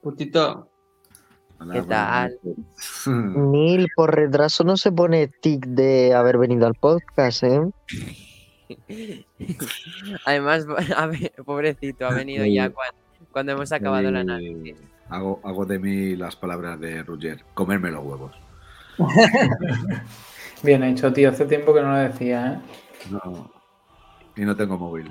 putito. 0.00 0.68
Hola, 1.58 1.74
¿Qué 1.74 1.82
tal? 1.82 2.38
Neil, 3.06 3.88
por 3.96 4.14
retraso 4.14 4.62
no 4.62 4.76
se 4.76 4.92
pone 4.92 5.26
tic 5.26 5.66
de 5.66 6.14
haber 6.14 6.38
venido 6.38 6.66
al 6.68 6.74
podcast, 6.74 7.42
¿eh? 7.42 7.60
Además, 10.24 10.66
a 10.96 11.06
ver, 11.06 11.32
pobrecito, 11.44 12.06
ha 12.06 12.14
venido 12.14 12.44
ya 12.46 12.70
cuan- 12.70 12.94
cuando, 13.32 13.52
hemos 13.52 13.72
acabado 13.72 14.08
el 14.08 14.16
análisis. 14.16 14.76
Hago, 15.08 15.40
hago 15.42 15.66
de 15.66 15.78
mí 15.80 16.14
las 16.16 16.36
palabras 16.36 16.78
de 16.78 17.02
Roger, 17.02 17.44
comerme 17.54 17.90
los 17.90 18.04
huevos. 18.04 18.32
Bien 20.62 20.82
hecho, 20.84 21.12
tío. 21.12 21.30
Hace 21.30 21.46
tiempo 21.46 21.72
que 21.74 21.80
no 21.80 21.92
lo 21.92 21.98
decía, 21.98 22.52
¿eh? 22.54 23.10
No, 23.10 23.50
y 24.36 24.42
no 24.42 24.54
tengo 24.56 24.76
móvil. 24.78 25.10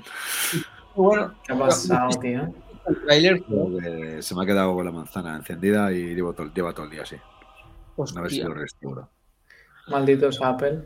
Bueno, 0.94 1.34
¿Qué 1.44 1.52
ha 1.52 1.58
pasado, 1.58 2.10
tío? 2.20 2.52
el 2.86 3.02
trailer. 3.02 3.42
Que 3.44 4.22
se 4.22 4.34
me 4.34 4.42
ha 4.42 4.46
quedado 4.46 4.74
con 4.74 4.84
la 4.84 4.92
manzana 4.92 5.36
encendida 5.36 5.92
y 5.92 6.14
llevo 6.14 6.32
todo, 6.32 6.52
lleva 6.52 6.72
todo 6.72 6.86
el 6.86 6.90
día 6.92 7.02
así. 7.02 7.16
A 7.16 8.20
ver 8.20 8.30
si 8.30 8.40
Hostia. 8.40 8.44
lo 8.48 8.54
restauro. 8.54 9.08
Malditos 9.88 10.40
Apple. 10.42 10.84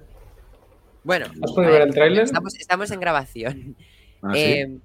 Bueno, 1.04 1.26
¿Has 1.42 1.52
podido 1.52 1.72
ver 1.72 1.82
el 1.82 1.94
tráiler? 1.94 2.24
Estamos, 2.24 2.54
estamos 2.58 2.90
en 2.90 3.00
grabación. 3.00 3.76
Ah, 4.22 4.32
¿sí? 4.32 4.40
Eh, 4.40 4.78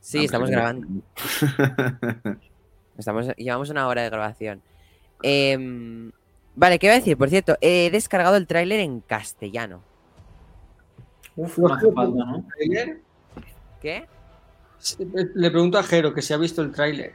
sí, 0.00 0.18
Ah, 0.18 0.22
estamos 0.24 0.48
pues 0.48 0.56
grabando. 0.56 0.86
Estamos, 2.98 3.26
llevamos 3.36 3.68
una 3.68 3.88
hora 3.88 4.02
de 4.04 4.08
grabación. 4.10 4.62
Em, 5.22 6.10
vale, 6.56 6.78
¿qué 6.78 6.86
iba 6.86 6.94
a 6.94 6.98
decir? 6.98 7.16
Por 7.16 7.30
cierto, 7.30 7.56
he 7.60 7.90
descargado 7.90 8.36
el 8.36 8.46
tráiler 8.46 8.80
en 8.80 9.00
castellano. 9.00 9.80
Uf, 11.36 11.58
no 11.58 11.72
hace 11.72 11.92
falta, 11.92 12.24
¿no? 12.24 12.44
¿Trailer? 12.56 13.00
¿Qué? 13.80 14.06
Le 15.34 15.50
pregunto 15.50 15.78
a 15.78 15.82
Jero 15.82 16.12
que 16.14 16.22
si 16.22 16.32
ha 16.32 16.36
visto 16.38 16.62
el 16.62 16.72
tráiler. 16.72 17.14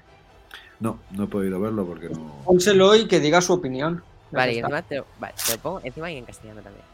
No, 0.79 0.99
no 1.11 1.23
he 1.25 1.27
podido 1.27 1.59
verlo 1.59 1.85
porque 1.85 2.09
no. 2.09 2.41
Pónselo 2.45 2.95
y 2.95 3.07
que 3.07 3.19
diga 3.19 3.41
su 3.41 3.53
opinión. 3.53 4.03
Vale, 4.31 4.53
y 4.53 4.59
encima 4.59 4.81
te, 4.81 4.97
lo- 4.97 5.05
vale, 5.19 5.33
te 5.45 5.51
lo 5.53 5.57
pongo 5.59 5.81
encima 5.83 6.11
y 6.11 6.17
en 6.17 6.25
castellano 6.25 6.61
también. 6.61 6.85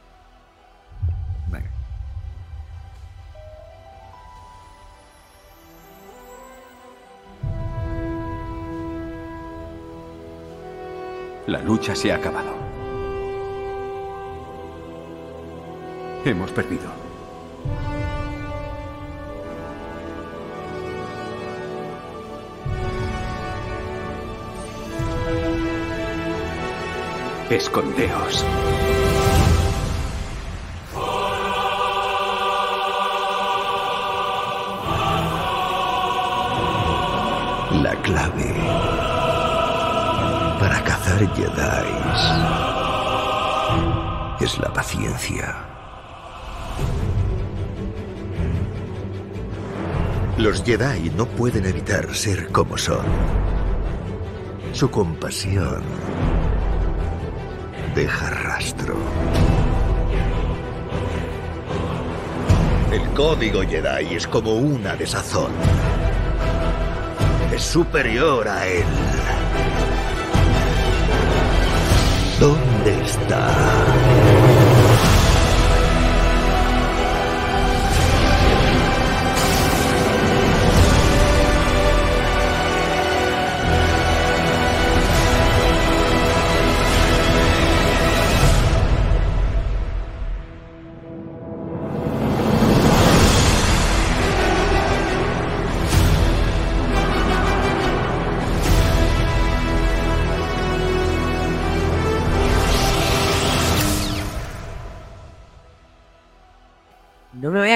La 11.47 11.61
lucha 11.61 11.95
se 11.95 12.11
ha 12.11 12.17
acabado. 12.17 12.51
Hemos 16.25 16.51
perdido. 16.51 16.89
Escondeos. 27.49 28.45
La 37.71 37.95
clave 38.01 38.66
Jedi 41.25 41.89
es 44.39 44.59
la 44.59 44.71
paciencia. 44.71 45.55
Los 50.37 50.63
Jedi 50.63 51.09
no 51.15 51.25
pueden 51.25 51.65
evitar 51.65 52.13
ser 52.13 52.49
como 52.51 52.77
son. 52.77 53.05
Su 54.73 54.91
compasión 54.91 55.81
deja 57.95 58.29
rastro. 58.29 58.95
El 62.91 63.01
código 63.15 63.63
Jedi 63.63 64.13
es 64.13 64.27
como 64.27 64.53
una 64.53 64.95
desazón. 64.95 65.51
Es 67.51 67.63
superior 67.63 68.47
a 68.47 68.67
él. 68.67 68.85
¿Dónde 72.39 73.01
está? 73.01 74.46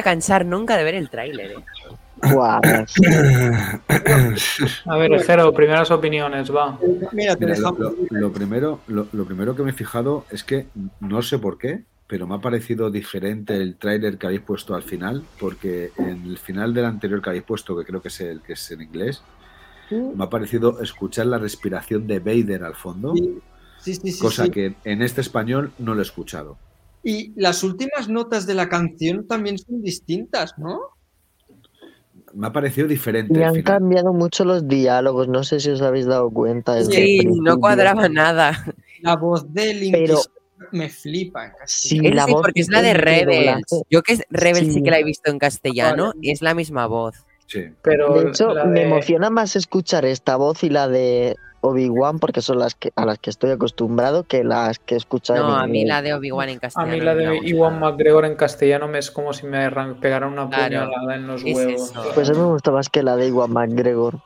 A 0.02 0.04
cansar 0.04 0.46
nunca 0.46 0.76
de 0.78 0.84
ver 0.84 0.96
el 0.96 1.10
tráiler, 1.10 1.52
eh. 1.52 1.64
A 4.86 4.98
ver, 4.98 5.24
Jero, 5.24 5.54
primeras 5.54 5.90
opiniones, 5.92 6.54
va. 6.54 6.78
Mira, 7.12 7.36
te 7.36 7.46
Mira, 7.46 7.58
lo, 7.58 7.72
dejamos. 7.72 7.80
lo- 7.80 8.20
lo 8.20 8.32
primero, 8.32 8.80
lo, 8.88 9.08
lo 9.12 9.26
primero 9.26 9.56
que 9.56 9.64
me 9.64 9.72
he 9.72 9.74
fijado 9.74 10.26
es 10.30 10.44
que 10.44 10.68
no 11.00 11.22
sé 11.22 11.40
por 11.40 11.58
qué, 11.58 11.84
pero 12.08 12.28
me 12.28 12.36
ha 12.36 12.40
parecido 12.40 12.92
diferente 12.92 13.56
el 13.56 13.76
tráiler 13.78 14.18
que 14.18 14.28
habéis 14.28 14.42
puesto 14.42 14.76
al 14.76 14.84
final, 14.84 15.24
porque 15.40 15.92
en 15.98 16.26
el 16.26 16.38
final 16.38 16.74
del 16.74 16.86
anterior 16.86 17.22
que 17.22 17.30
habéis 17.30 17.44
puesto, 17.46 17.78
que 17.78 17.86
creo 17.86 18.02
que 18.02 18.10
es 18.10 18.22
el 18.22 18.42
que 18.42 18.54
es 18.54 18.72
en 18.72 18.82
inglés, 18.82 19.22
me 19.90 20.24
ha 20.24 20.30
parecido 20.30 20.82
escuchar 20.82 21.26
la 21.26 21.38
respiración 21.38 22.08
de 22.08 22.20
Vader 22.20 22.64
al 22.64 22.76
fondo, 22.76 23.14
Sí, 23.80 23.96
sí, 23.96 24.12
sí, 24.12 24.20
cosa 24.20 24.46
sí. 24.46 24.52
que 24.52 24.76
en 24.84 25.02
este 25.02 25.22
español 25.22 25.72
no 25.80 25.94
lo 25.96 26.02
he 26.02 26.04
escuchado. 26.04 26.58
Y 27.04 27.34
las 27.40 27.64
últimas 27.64 28.10
notas 28.10 28.46
de 28.46 28.54
la 28.54 28.70
canción 28.70 29.28
también 29.28 29.58
son 29.58 29.82
distintas, 29.82 30.58
¿no? 30.58 30.80
Me 32.34 32.48
ha 32.48 32.54
parecido 32.54 32.88
diferente. 32.88 33.34
Y 33.34 33.38
al 33.44 33.50
han 33.50 33.56
final. 33.56 33.80
cambiado 33.80 34.14
mucho 34.14 34.46
los 34.46 34.68
diálogos, 34.68 35.28
no 35.28 35.44
sé 35.44 35.60
si 35.60 35.70
os 35.70 35.82
habéis 35.82 36.06
dado 36.06 36.30
cuenta. 36.30 36.82
Sí, 36.86 37.20
no 37.26 37.58
cuadraba 37.60 38.08
nada. 38.08 38.66
La 39.02 39.16
voz 39.16 39.52
del 39.54 39.80
Pero- 39.92 40.14
Inquisidor 40.14 40.32
me 40.72 40.90
flipa. 40.90 41.46
en 41.48 41.52
Sí, 41.66 42.00
la 42.00 42.26
Sí, 42.26 42.32
voz 42.32 42.42
porque 42.44 42.62
es 42.62 42.70
la 42.70 42.82
de 42.82 42.90
de 42.90 42.94
Rebels. 42.94 43.84
Yo 43.90 44.02
que 44.04 44.14
es 44.14 44.22
Rebels 44.30 44.68
sí. 44.68 44.74
Sí. 44.76 44.84
que 44.84 44.92
la 44.92 45.00
he 45.00 45.04
visto 45.04 45.30
en 45.32 45.40
castellano, 45.40 46.14
Vale. 46.16 46.32
es 46.32 46.42
la 46.42 46.54
misma 46.54 46.86
voz. 46.86 47.16
Sí. 47.48 47.66
Pero 47.82 48.22
De 48.22 48.30
hecho, 48.30 48.54
me 48.66 48.80
de- 48.80 48.86
emociona 48.86 49.30
más 49.30 49.56
escuchar 49.58 50.06
esta 50.06 50.38
voz 50.38 50.64
y 50.64 50.70
la 50.70 50.88
de 50.88 51.36
Obi-Wan, 51.62 52.20
porque 52.20 52.42
son 52.42 52.60
las 52.60 52.76
que 52.76 52.92
a 52.96 53.06
las 53.06 53.18
que 53.20 53.30
estoy 53.30 53.52
acostumbrado, 53.52 54.24
que 54.24 54.44
las 54.44 54.80
que 54.80 54.96
escucho 54.96 55.36
en 55.36 55.42
No, 55.42 55.56
a 55.56 55.68
mí 55.68 55.86
la 55.86 56.02
de 56.02 56.14
Obi-Wan 56.14 56.50
en 56.50 56.58
A 56.58 56.60
castellano. 56.62 56.92
mí 56.94 57.00
la 57.02 57.16
de 57.16 57.38
Iwan. 57.44 57.80
McGregor 57.80 58.26
en 58.26 58.36
castellano 58.36 58.88
me 58.88 59.00
es 59.00 59.12
como 59.12 59.32
si 59.34 59.46
me 59.46 59.70
pegaran 60.02 60.34
una 60.34 60.50
Claro, 60.50 60.88
puñalada 60.90 61.16
en 61.16 61.28
los 61.28 61.44
es 61.46 61.56
huevos. 61.56 61.92
eso. 61.92 62.04
Pues 62.16 62.30
a 62.30 62.34
mí 62.34 62.40
me 62.40 62.46
gusta 62.46 62.72
más 62.72 62.90
que 62.90 63.04
la 63.04 63.16
de 63.16 63.28
Iwan 63.28 63.52
McGregor. 63.52 64.20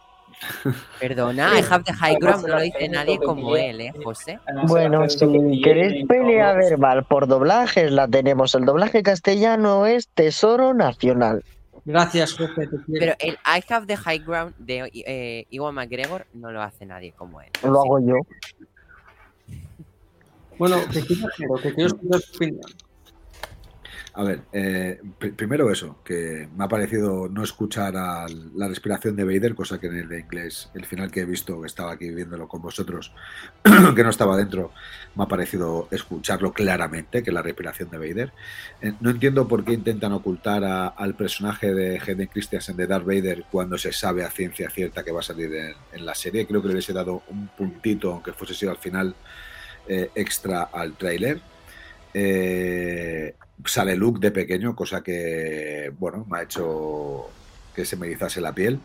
Perdona, 1.00 1.58
I 1.58 1.64
have 1.70 1.84
the 1.86 1.94
high 1.94 2.16
ground 2.20 2.46
no 2.48 2.56
lo 2.56 2.62
dice 2.62 2.90
nadie 2.90 3.18
como 3.20 3.56
él, 3.56 3.82
¿eh, 3.82 3.94
José? 4.04 4.38
Bueno, 4.68 5.08
si 5.10 5.62
queréis 5.64 6.06
pelea 6.08 6.54
verbal 6.54 7.04
por 7.06 7.28
doblajes, 7.28 7.92
la 7.92 8.08
tenemos. 8.08 8.54
El 8.54 8.66
doblaje 8.66 9.02
castellano 9.02 9.86
es 9.86 10.08
Tesoro 10.10 10.74
Nacional. 10.74 11.44
Gracias, 11.86 12.34
José, 12.34 12.68
te 12.68 12.78
quiero. 12.84 13.00
Pero 13.00 13.16
el 13.20 13.34
I 13.34 13.64
have 13.70 13.86
the 13.86 13.96
high 13.96 14.18
ground 14.18 14.56
de 14.58 14.90
eh, 14.94 15.46
Iwan 15.52 15.76
McGregor 15.76 16.26
no 16.34 16.52
lo 16.52 16.62
hace 16.62 16.86
nadie 16.86 17.14
como 17.14 17.42
él. 17.42 17.50
Lo 17.64 17.80
hago 17.80 18.00
yo. 18.00 18.16
Bueno, 20.58 20.78
que 20.92 21.02
quiero, 21.02 21.28
que 21.62 21.74
quiero 21.74 21.88
escuchar 21.88 22.22
tu 22.22 22.36
opinión. 22.36 22.66
A 24.18 24.24
ver, 24.24 24.44
eh, 24.54 25.02
pr- 25.20 25.36
primero 25.36 25.70
eso, 25.70 25.98
que 26.06 26.48
me 26.56 26.64
ha 26.64 26.70
parecido 26.70 27.28
no 27.28 27.44
escuchar 27.44 27.98
a 27.98 28.26
la 28.56 28.70
respiración 28.70 29.14
de 29.18 29.26
Vader, 29.26 29.56
cosa 29.56 29.78
que 29.78 29.88
en 29.88 29.98
el 29.98 30.08
de 30.08 30.22
inglés, 30.22 30.70
el 30.74 30.86
final 30.86 31.12
que 31.12 31.20
he 31.20 31.26
visto, 31.26 31.60
que 31.60 31.68
estaba 31.68 31.92
aquí 31.92 32.10
viéndolo 32.12 32.48
con 32.48 32.62
vosotros, 32.62 33.12
que 33.96 34.04
no 34.06 34.10
estaba 34.10 34.38
dentro, 34.38 34.72
me 35.16 35.26
ha 35.26 35.28
parecido 35.28 35.90
escucharlo 35.92 36.54
claramente, 36.54 37.24
que 37.24 37.32
la 37.34 37.42
respiración 37.42 37.90
de 37.90 37.98
Vader. 37.98 38.32
Eh, 38.82 38.94
no 39.02 39.10
entiendo 39.10 39.50
por 39.50 39.66
qué 39.66 39.74
intentan 39.74 40.14
ocultar 40.14 40.64
a- 40.64 40.88
al 40.88 41.16
personaje 41.16 41.74
de 41.74 42.00
Hayden 42.00 42.28
Christensen 42.28 42.78
de 42.78 42.88
Darth 42.88 43.06
Vader 43.06 43.44
cuando 43.52 43.78
se 43.78 43.92
sabe 43.92 44.24
a 44.24 44.32
ciencia 44.32 44.70
cierta 44.70 45.04
que 45.04 45.12
va 45.12 45.20
a 45.20 45.24
salir 45.24 45.54
en, 45.54 45.74
en 45.92 46.06
la 46.06 46.16
serie. 46.16 46.48
Creo 46.48 46.62
que 46.62 46.70
le 46.70 46.76
hubiese 46.76 46.94
dado 46.94 47.24
un 47.28 47.50
puntito, 47.50 48.14
aunque 48.14 48.32
fuese 48.32 48.54
sido 48.54 48.72
al 48.72 48.78
final, 48.78 49.14
eh, 49.90 50.10
extra 50.16 50.64
al 50.72 50.94
tráiler. 50.94 51.42
Eh, 52.18 53.36
sale 53.66 53.98
Luke 53.98 54.22
de 54.22 54.32
pequeño, 54.32 54.74
cosa 54.74 55.04
que, 55.04 55.92
bueno, 56.00 56.26
me 56.30 56.38
ha 56.38 56.44
hecho 56.44 57.30
que 57.76 57.84
se 57.84 57.98
me 57.98 58.08
erizase 58.08 58.40
la 58.40 58.56
piel. 58.56 58.80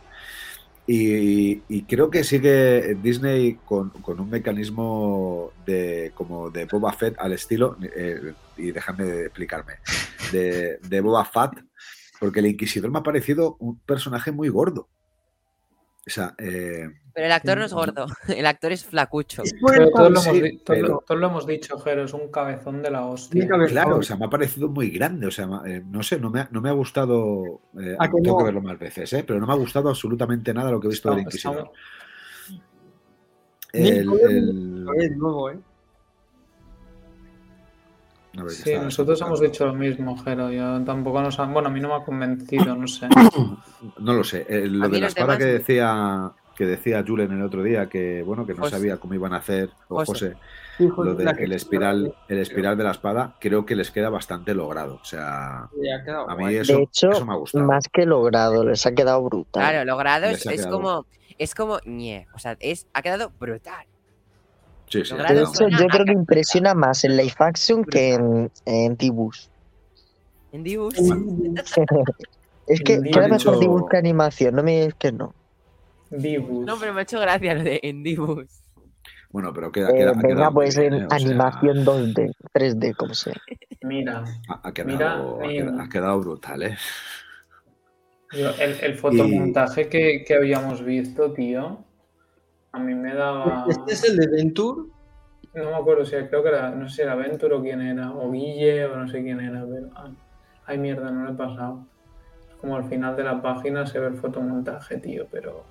Y, 0.85 1.83
creo 1.83 2.11
que 2.11 2.25
sigue 2.25 2.97
Disney 3.01 3.55
con, 3.65 3.91
con 3.91 4.19
un 4.19 4.29
mecanismo 4.29 5.53
de 5.65 6.11
como 6.17 6.51
de 6.51 6.65
Boba 6.65 6.93
Fett 6.93 7.15
al 7.21 7.33
estilo, 7.33 7.77
eh, 7.95 8.35
y 8.57 8.73
déjame 8.73 9.27
explicarme, 9.27 9.75
de, 10.33 10.79
de 10.79 11.01
Boba 11.01 11.25
Fett, 11.25 11.65
porque 12.19 12.41
el 12.41 12.47
Inquisidor 12.47 12.91
me 12.91 12.99
ha 12.99 13.05
parecido 13.05 13.57
un 13.61 13.79
personaje 13.79 14.33
muy 14.33 14.49
gordo. 14.49 14.89
O 16.11 16.13
sea, 16.13 16.35
eh, 16.39 16.89
Pero 17.15 17.27
el 17.27 17.31
actor 17.33 17.57
no 17.59 17.65
es 17.67 17.73
gordo, 17.73 18.07
el 18.37 18.45
actor 18.47 18.73
es 18.73 18.85
flacucho. 18.85 19.45
Pero 19.65 19.91
todos 19.91 20.11
lo, 20.11 20.21
Sí, 20.21 20.29
hemos, 20.31 20.43
di- 20.43 20.59
todos 20.59 20.79
lo- 20.81 20.87
pero- 20.89 21.05
todos 21.07 21.21
lo 21.21 21.27
hemos 21.29 21.47
dicho, 21.47 21.79
Jero, 21.79 22.05
es 22.05 22.13
un 22.13 22.33
cabezón 22.33 22.83
de 22.83 22.91
la 22.91 23.07
hostia. 23.07 23.47
Claro, 23.69 23.99
o 23.99 24.03
sea, 24.03 24.17
me 24.17 24.25
ha 24.25 24.31
parecido 24.31 24.69
muy 24.69 24.91
grande. 24.91 25.29
O 25.29 25.31
sea, 25.31 25.49
eh, 25.67 25.83
no 25.89 26.03
sé, 26.03 26.19
no 26.19 26.31
me 26.31 26.41
ha, 26.41 26.49
no 26.51 26.61
me 26.61 26.69
ha 26.69 26.73
gustado. 26.73 27.61
eh, 27.81 27.95
¿A 27.97 28.09
que 28.09 28.21
tengo 28.23 28.39
que 28.39 28.45
verlo 28.45 28.61
más 28.61 28.77
veces, 28.77 29.13
¿eh? 29.13 29.23
pero 29.25 29.39
no 29.39 29.47
me 29.47 29.53
ha 29.53 29.57
gustado 29.57 29.89
absolutamente 29.89 30.53
nada 30.53 30.73
lo 30.73 30.81
que 30.81 30.89
he 30.89 30.91
visto 30.91 31.11
del 31.11 31.21
Inquisidor. 31.21 31.71
El- 33.73 34.05
luego, 35.17 35.51
¿eh? 35.51 35.59
Sí, 38.49 38.75
nosotros 38.75 39.21
hemos 39.21 39.41
dicho 39.41 39.67
lo 39.67 39.75
mismo, 39.75 40.17
Jero. 40.25 40.51
Yo 40.51 40.83
tampoco 40.85 41.21
nos 41.21 41.39
han... 41.39 41.53
Bueno, 41.53 41.69
a 41.69 41.71
mí 41.73 41.81
no 41.81 41.89
me 41.89 41.95
ha 41.95 42.05
convencido, 42.05 42.75
no 42.77 42.87
sé. 42.89 43.09
No 43.99 44.15
lo 44.15 44.25
sé. 44.25 44.47
eh, 44.49 44.67
lo 44.67 44.89
de 44.89 45.01
la 45.01 45.07
espada 45.09 45.37
demás- 45.37 45.39
que 45.39 45.45
decía 45.47 46.33
que 46.57 46.67
decía 46.67 47.03
Julen 47.07 47.33
el 47.33 47.43
otro 47.43 47.63
día, 47.63 47.89
que 47.89 48.23
bueno, 48.23 48.45
que 48.45 48.53
no 48.53 48.61
José. 48.65 48.77
sabía 48.77 48.99
cómo 48.99 49.15
iban 49.15 49.33
a 49.33 49.39
hacer, 49.39 49.71
o 49.89 50.05
José. 50.05 50.35
Lo 50.79 51.15
de 51.15 51.25
la 51.25 51.33
que- 51.35 51.45
el 51.45 51.53
espiral, 51.53 52.15
el 52.29 52.39
espiral 52.39 52.77
de 52.77 52.85
la 52.85 52.91
espada, 52.91 53.35
creo 53.41 53.65
que 53.65 53.75
les 53.75 53.91
queda 53.91 54.11
bastante 54.11 54.53
logrado. 54.55 54.97
O 55.01 55.05
sea, 55.05 55.61
a 55.65 56.35
mí 56.37 56.55
eso, 56.55 56.77
de 56.77 56.83
hecho, 56.83 57.13
eso 57.13 57.25
me 57.25 57.33
ha 57.33 57.37
gustado. 57.37 57.65
más 57.65 57.89
que 57.91 58.05
logrado, 58.05 58.63
les 58.65 58.85
ha 58.85 58.93
quedado 58.93 59.23
brutal. 59.23 59.63
Claro, 59.71 59.85
logrado 59.87 60.27
es, 60.27 60.43
quedado- 60.45 60.71
como 60.71 61.07
es 61.39 61.55
como 61.55 61.79
ñe. 61.87 62.27
O 62.35 62.39
sea, 62.39 62.59
es, 62.61 62.87
ha 62.93 63.01
quedado 63.01 63.33
brutal. 63.41 63.87
Sí, 64.89 64.99
De 64.99 65.05
hecho, 65.43 65.69
yo 65.69 65.87
creo 65.87 66.05
que 66.05 66.13
impresiona 66.13 66.75
más 66.75 67.05
en 67.05 67.17
live 67.17 67.33
action 67.39 67.85
que 67.85 68.15
en, 68.15 68.51
en 68.67 68.97
dibujos. 68.99 69.51
En 70.53 70.63
Dibus. 70.65 70.95
Es 72.71 72.81
que 72.83 73.01
queda 73.03 73.29
mejor 73.29 73.59
dibujo 73.59 73.89
que 73.89 73.97
animación, 73.97 74.55
no 74.55 74.63
me 74.63 74.81
digas 74.81 74.95
que 74.99 75.13
no. 75.13 75.35
Dibus. 76.11 76.67
No, 76.67 76.77
pero 76.79 76.93
me 76.93 77.01
ha 77.01 77.03
hecho 77.03 77.21
gracia 77.21 77.55
lo 77.55 77.63
de 77.63 77.81
en 77.83 78.03
Dibus. 78.03 78.63
Bueno, 79.31 79.53
pero 79.53 79.71
queda, 79.71 79.91
Eh, 79.91 79.95
queda- 79.97 80.11
ha 80.11 80.15
venga, 80.15 80.29
quedado 80.29 80.51
muy 80.53 80.65
pues 80.67 80.77
en 80.77 80.93
¿eh? 80.95 81.07
O 81.07 81.09
sea, 81.11 81.17
animación 81.17 81.85
2D, 81.85 82.33
3D, 82.53 82.95
como 82.95 83.15
sea. 83.15 83.35
Mira, 83.83 84.25
ha, 84.49 84.69
ha 84.69 84.73
Mira, 84.73 84.73
quedado, 84.73 85.41
ha 85.41 85.47
eh, 85.47 85.57
quedado- 85.57 85.81
ha 85.81 85.89
quedado 85.89 86.21
brutal, 86.21 86.63
¿eh? 86.65 86.77
el, 88.33 88.77
el 88.81 88.95
fotomontaje 88.95 89.89
que, 89.89 90.25
que 90.25 90.35
habíamos 90.35 90.85
visto, 90.85 91.33
tío, 91.33 91.85
a 92.73 92.79
mí 92.79 92.95
me 92.95 93.15
daba... 93.15 93.65
Este 93.69 93.93
es 93.95 94.05
el 94.05 94.17
de 94.17 94.27
Venture. 94.29 94.89
No 95.55 95.65
me 95.71 95.75
acuerdo 95.77 96.05
si 96.05 96.15
creo 96.15 96.43
que 96.43 96.49
era, 96.49 96.71
no 96.71 96.89
sé 96.89 96.97
si 96.97 97.03
era 97.03 97.17
Ventura 97.17 97.57
o 97.57 97.63
quién 97.63 97.81
era, 97.81 98.13
o 98.13 98.31
Guille 98.31 98.85
o 98.87 98.97
no 98.97 99.09
sé 99.09 99.23
quién 99.23 99.41
era, 99.41 99.65
pero... 99.65 99.89
Ay, 99.97 100.17
ay, 100.67 100.79
mierda, 100.79 101.11
no 101.11 101.25
lo 101.25 101.33
he 101.33 101.35
pasado. 101.35 101.87
Como 102.61 102.77
al 102.77 102.85
final 102.85 103.17
de 103.17 103.25
la 103.25 103.41
página 103.41 103.87
se 103.87 103.99
ve 103.99 104.09
el 104.09 104.17
fotomontaje, 104.19 104.99
tío, 104.99 105.27
pero... 105.31 105.65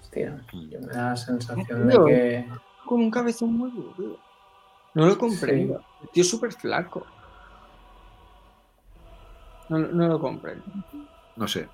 Hostia, 0.00 0.42
yo 0.70 0.80
me 0.80 0.86
da 0.86 1.10
la 1.10 1.16
sensación 1.16 1.86
de 1.86 1.98
que... 2.06 2.48
Con 2.86 3.00
un 3.00 3.10
cabezón 3.10 3.52
muy 3.54 3.70
duro. 3.70 4.18
No 4.94 5.06
lo 5.06 5.16
comprendo. 5.18 5.82
El 6.02 6.08
tío 6.10 6.22
es 6.22 6.28
súper 6.30 6.52
flaco. 6.52 7.06
No, 9.68 9.78
no 9.78 10.08
lo 10.08 10.20
comprendo. 10.20 10.64
No 11.36 11.48
sé, 11.48 11.68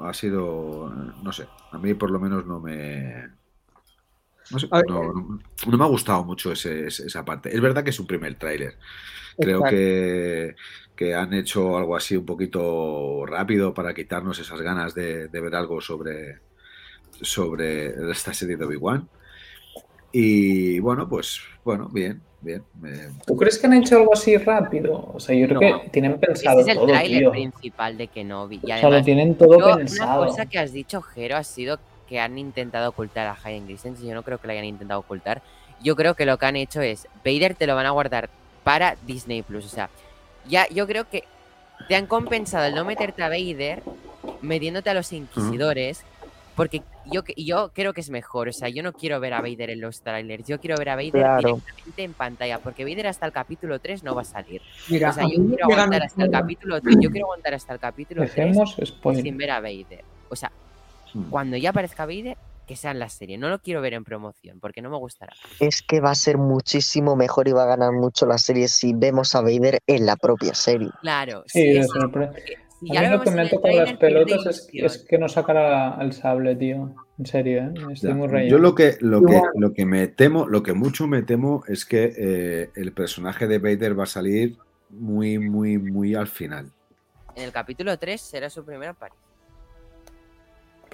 ha 0.00 0.12
sido. 0.12 0.90
No 1.22 1.30
sé, 1.32 1.46
a 1.70 1.78
mí 1.78 1.94
por 1.94 2.10
lo 2.10 2.18
menos 2.18 2.44
no 2.46 2.58
me. 2.58 3.28
No 4.50 4.58
sé, 4.58 4.68
no, 4.88 5.02
no- 5.12 5.38
no 5.68 5.78
me 5.78 5.84
ha 5.84 5.88
gustado 5.88 6.24
mucho 6.24 6.50
ese- 6.50 6.88
ese- 6.88 7.06
esa 7.06 7.24
parte. 7.24 7.54
Es 7.54 7.60
verdad 7.60 7.84
que 7.84 7.90
es 7.90 8.00
un 8.00 8.08
primer 8.08 8.34
tráiler. 8.36 8.76
Creo 9.38 9.58
Exacto. 9.58 9.76
que, 9.76 10.56
que 10.96 11.14
han 11.14 11.32
hecho 11.34 11.76
algo 11.76 11.96
así 11.96 12.16
un 12.16 12.24
poquito 12.26 13.24
rápido 13.26 13.74
para 13.74 13.92
quitarnos 13.94 14.38
esas 14.38 14.60
ganas 14.60 14.94
de, 14.94 15.28
de 15.28 15.40
ver 15.40 15.54
algo 15.54 15.80
sobre, 15.80 16.38
sobre 17.20 18.10
esta 18.10 18.32
serie 18.32 18.56
de 18.56 18.64
Obi-Wan. 18.64 19.08
Y 20.12 20.78
bueno, 20.78 21.08
pues 21.08 21.40
bueno, 21.64 21.88
bien, 21.88 22.20
bien. 22.40 22.62
me- 22.80 23.08
¿Tú 23.26 23.36
crees 23.36 23.58
que 23.58 23.66
han 23.66 23.72
hecho 23.74 23.96
algo 23.96 24.12
así 24.12 24.36
rápido? 24.36 25.10
O 25.12 25.18
sea, 25.18 25.34
yo 25.34 25.48
creo 25.48 25.60
No. 25.60 25.82
que 25.82 25.88
tienen 25.88 26.20
pensado 26.20 26.60
Este 26.60 26.70
es 26.70 26.76
el 26.76 26.80
todo, 26.82 26.92
tráiler 26.92 27.18
tío. 27.20 27.30
principal 27.32 27.96
de 27.98 28.06
Kenobi. 28.06 28.56
Y 28.56 28.58
O 28.58 28.66
sea, 28.66 28.76
además, 28.76 28.98
lo 29.00 29.04
tienen 29.04 29.34
todo 29.34 29.58
yo- 29.58 29.76
pensado. 29.76 30.22
Una 30.22 30.30
cosa 30.30 30.46
que 30.46 30.58
has 30.58 30.72
dicho, 30.72 31.02
Jero, 31.02 31.36
ha 31.36 31.42
sido 31.44 31.80
que 32.08 32.20
han 32.20 32.38
intentado 32.38 32.90
ocultar 32.90 33.26
a 33.26 33.36
Hayden 33.42 33.64
Christensen. 33.64 34.06
Yo 34.06 34.14
no 34.14 34.22
creo 34.22 34.38
que 34.38 34.46
lo 34.46 34.52
hayan 34.52 34.66
intentado 34.66 35.00
ocultar. 35.00 35.42
Yo 35.82 35.96
creo 35.96 36.14
que 36.14 36.26
lo 36.26 36.38
que 36.38 36.46
han 36.46 36.56
hecho 36.56 36.80
es, 36.80 37.08
Vader 37.24 37.54
te 37.56 37.66
lo 37.66 37.74
van 37.74 37.86
a 37.86 37.90
guardar 37.90 38.30
para 38.62 38.96
Disney 39.06 39.42
Plus. 39.42 39.64
O 39.64 39.68
sea, 39.68 39.90
ya 40.46 40.68
yo 40.68 40.86
creo 40.86 41.08
que 41.08 41.24
te 41.88 41.96
han 41.96 42.06
compensado 42.06 42.64
el 42.66 42.74
no 42.74 42.84
meterte 42.84 43.22
a 43.22 43.28
Vader 43.28 43.82
metiéndote 44.42 44.90
a 44.90 44.94
los 44.94 45.12
inquisidores. 45.12 46.04
Porque 46.56 46.82
yo, 47.06 47.22
yo 47.36 47.72
creo 47.74 47.92
que 47.92 48.00
es 48.00 48.10
mejor. 48.10 48.48
O 48.48 48.52
sea, 48.52 48.68
yo 48.68 48.82
no 48.84 48.92
quiero 48.92 49.18
ver 49.18 49.34
a 49.34 49.40
Vader 49.40 49.70
en 49.70 49.80
los 49.80 50.00
trailers. 50.02 50.46
Yo 50.46 50.60
quiero 50.60 50.76
ver 50.76 50.88
a 50.90 50.94
Vader 50.94 51.10
Claro. 51.10 51.48
directamente 51.48 52.02
en 52.04 52.12
pantalla. 52.14 52.58
Porque 52.60 52.84
Vader 52.84 53.08
hasta 53.08 53.26
el 53.26 53.32
capítulo 53.32 53.80
3 53.80 54.04
no 54.04 54.14
va 54.14 54.22
a 54.22 54.24
salir. 54.24 54.62
Mira, 54.88 55.10
o 55.10 55.12
sea, 55.12 55.24
yo 55.24 55.44
quiero 55.48 55.64
aguantar 55.64 56.02
hasta 56.04 56.24
el 56.24 56.30
capítulo 56.30 56.78
Yo 56.78 57.10
quiero 57.10 57.26
aguantar 57.26 57.54
hasta 57.54 57.72
el 57.72 57.80
capítulo 57.80 58.22
3 58.22 58.34
Dejemos 58.36 58.76
sin 59.20 59.36
ver 59.36 59.50
a 59.50 59.60
Vader. 59.60 60.04
O 60.28 60.36
sea, 60.36 60.52
Hmm. 61.12 61.30
cuando 61.30 61.56
ya 61.56 61.70
aparezca 61.70 62.06
Vader, 62.06 62.36
que 62.66 62.76
sea 62.76 62.90
en 62.92 62.98
la 62.98 63.08
serie. 63.08 63.38
No 63.38 63.48
lo 63.48 63.60
quiero 63.60 63.80
ver 63.80 63.94
en 63.94 64.04
promoción, 64.04 64.60
porque 64.60 64.82
no 64.82 64.90
me 64.90 64.96
gustará. 64.98 65.32
Es 65.60 65.82
que 65.82 66.00
va 66.00 66.10
a 66.10 66.14
ser 66.14 66.38
muchísimo 66.38 67.16
mejor 67.16 67.48
y 67.48 67.52
va 67.52 67.64
a 67.64 67.66
ganar 67.66 67.92
mucho 67.92 68.26
la 68.26 68.38
serie 68.38 68.68
si 68.68 68.92
vemos 68.94 69.34
a 69.34 69.40
Vader 69.40 69.78
en 69.86 70.06
la 70.06 70.16
propia 70.16 70.54
serie. 70.54 70.90
Claro, 71.02 71.44
Sí, 71.46 71.80
si 71.82 72.90
A 72.90 72.94
ya 72.94 73.02
mí 73.02 73.08
lo 73.16 73.22
que 73.22 73.30
me 73.30 73.36
en 73.36 73.42
el 73.42 73.50
toca 73.50 73.72
las 73.72 73.92
pelotas 73.94 74.68
es, 74.72 74.98
que 75.08 75.16
no 75.18 75.28
sacara 75.28 75.96
el 76.00 76.12
sable, 76.12 76.56
tío. 76.56 76.94
En 77.18 77.26
serio, 77.26 77.58
¿eh? 77.62 77.72
Estoy 77.92 78.10
Ya, 78.10 78.14
muy 78.16 78.26
Yo 78.26 78.32
rayado. 78.32 78.58
lo 78.58 78.74
que, 78.74 78.96
lo 79.00 79.22
que, 79.22 79.40
lo 79.54 79.72
que 79.72 79.86
me 79.86 80.08
temo, 80.08 80.46
lo 80.48 80.62
que 80.62 80.72
mucho 80.72 81.06
me 81.06 81.22
temo 81.22 81.62
es 81.68 81.84
que 81.84 82.12
eh, 82.16 82.70
el 82.74 82.92
personaje 82.92 83.46
de 83.46 83.58
Vader 83.58 83.98
va 83.98 84.02
a 84.02 84.06
salir 84.06 84.56
muy, 84.90 85.38
muy, 85.38 85.78
muy 85.78 86.14
al 86.14 86.26
final. 86.26 86.70
En 87.36 87.44
el 87.44 87.52
capítulo 87.52 87.96
3 87.98 88.20
será 88.20 88.50
su 88.50 88.64
primera 88.64 88.90
aparición. 88.92 89.22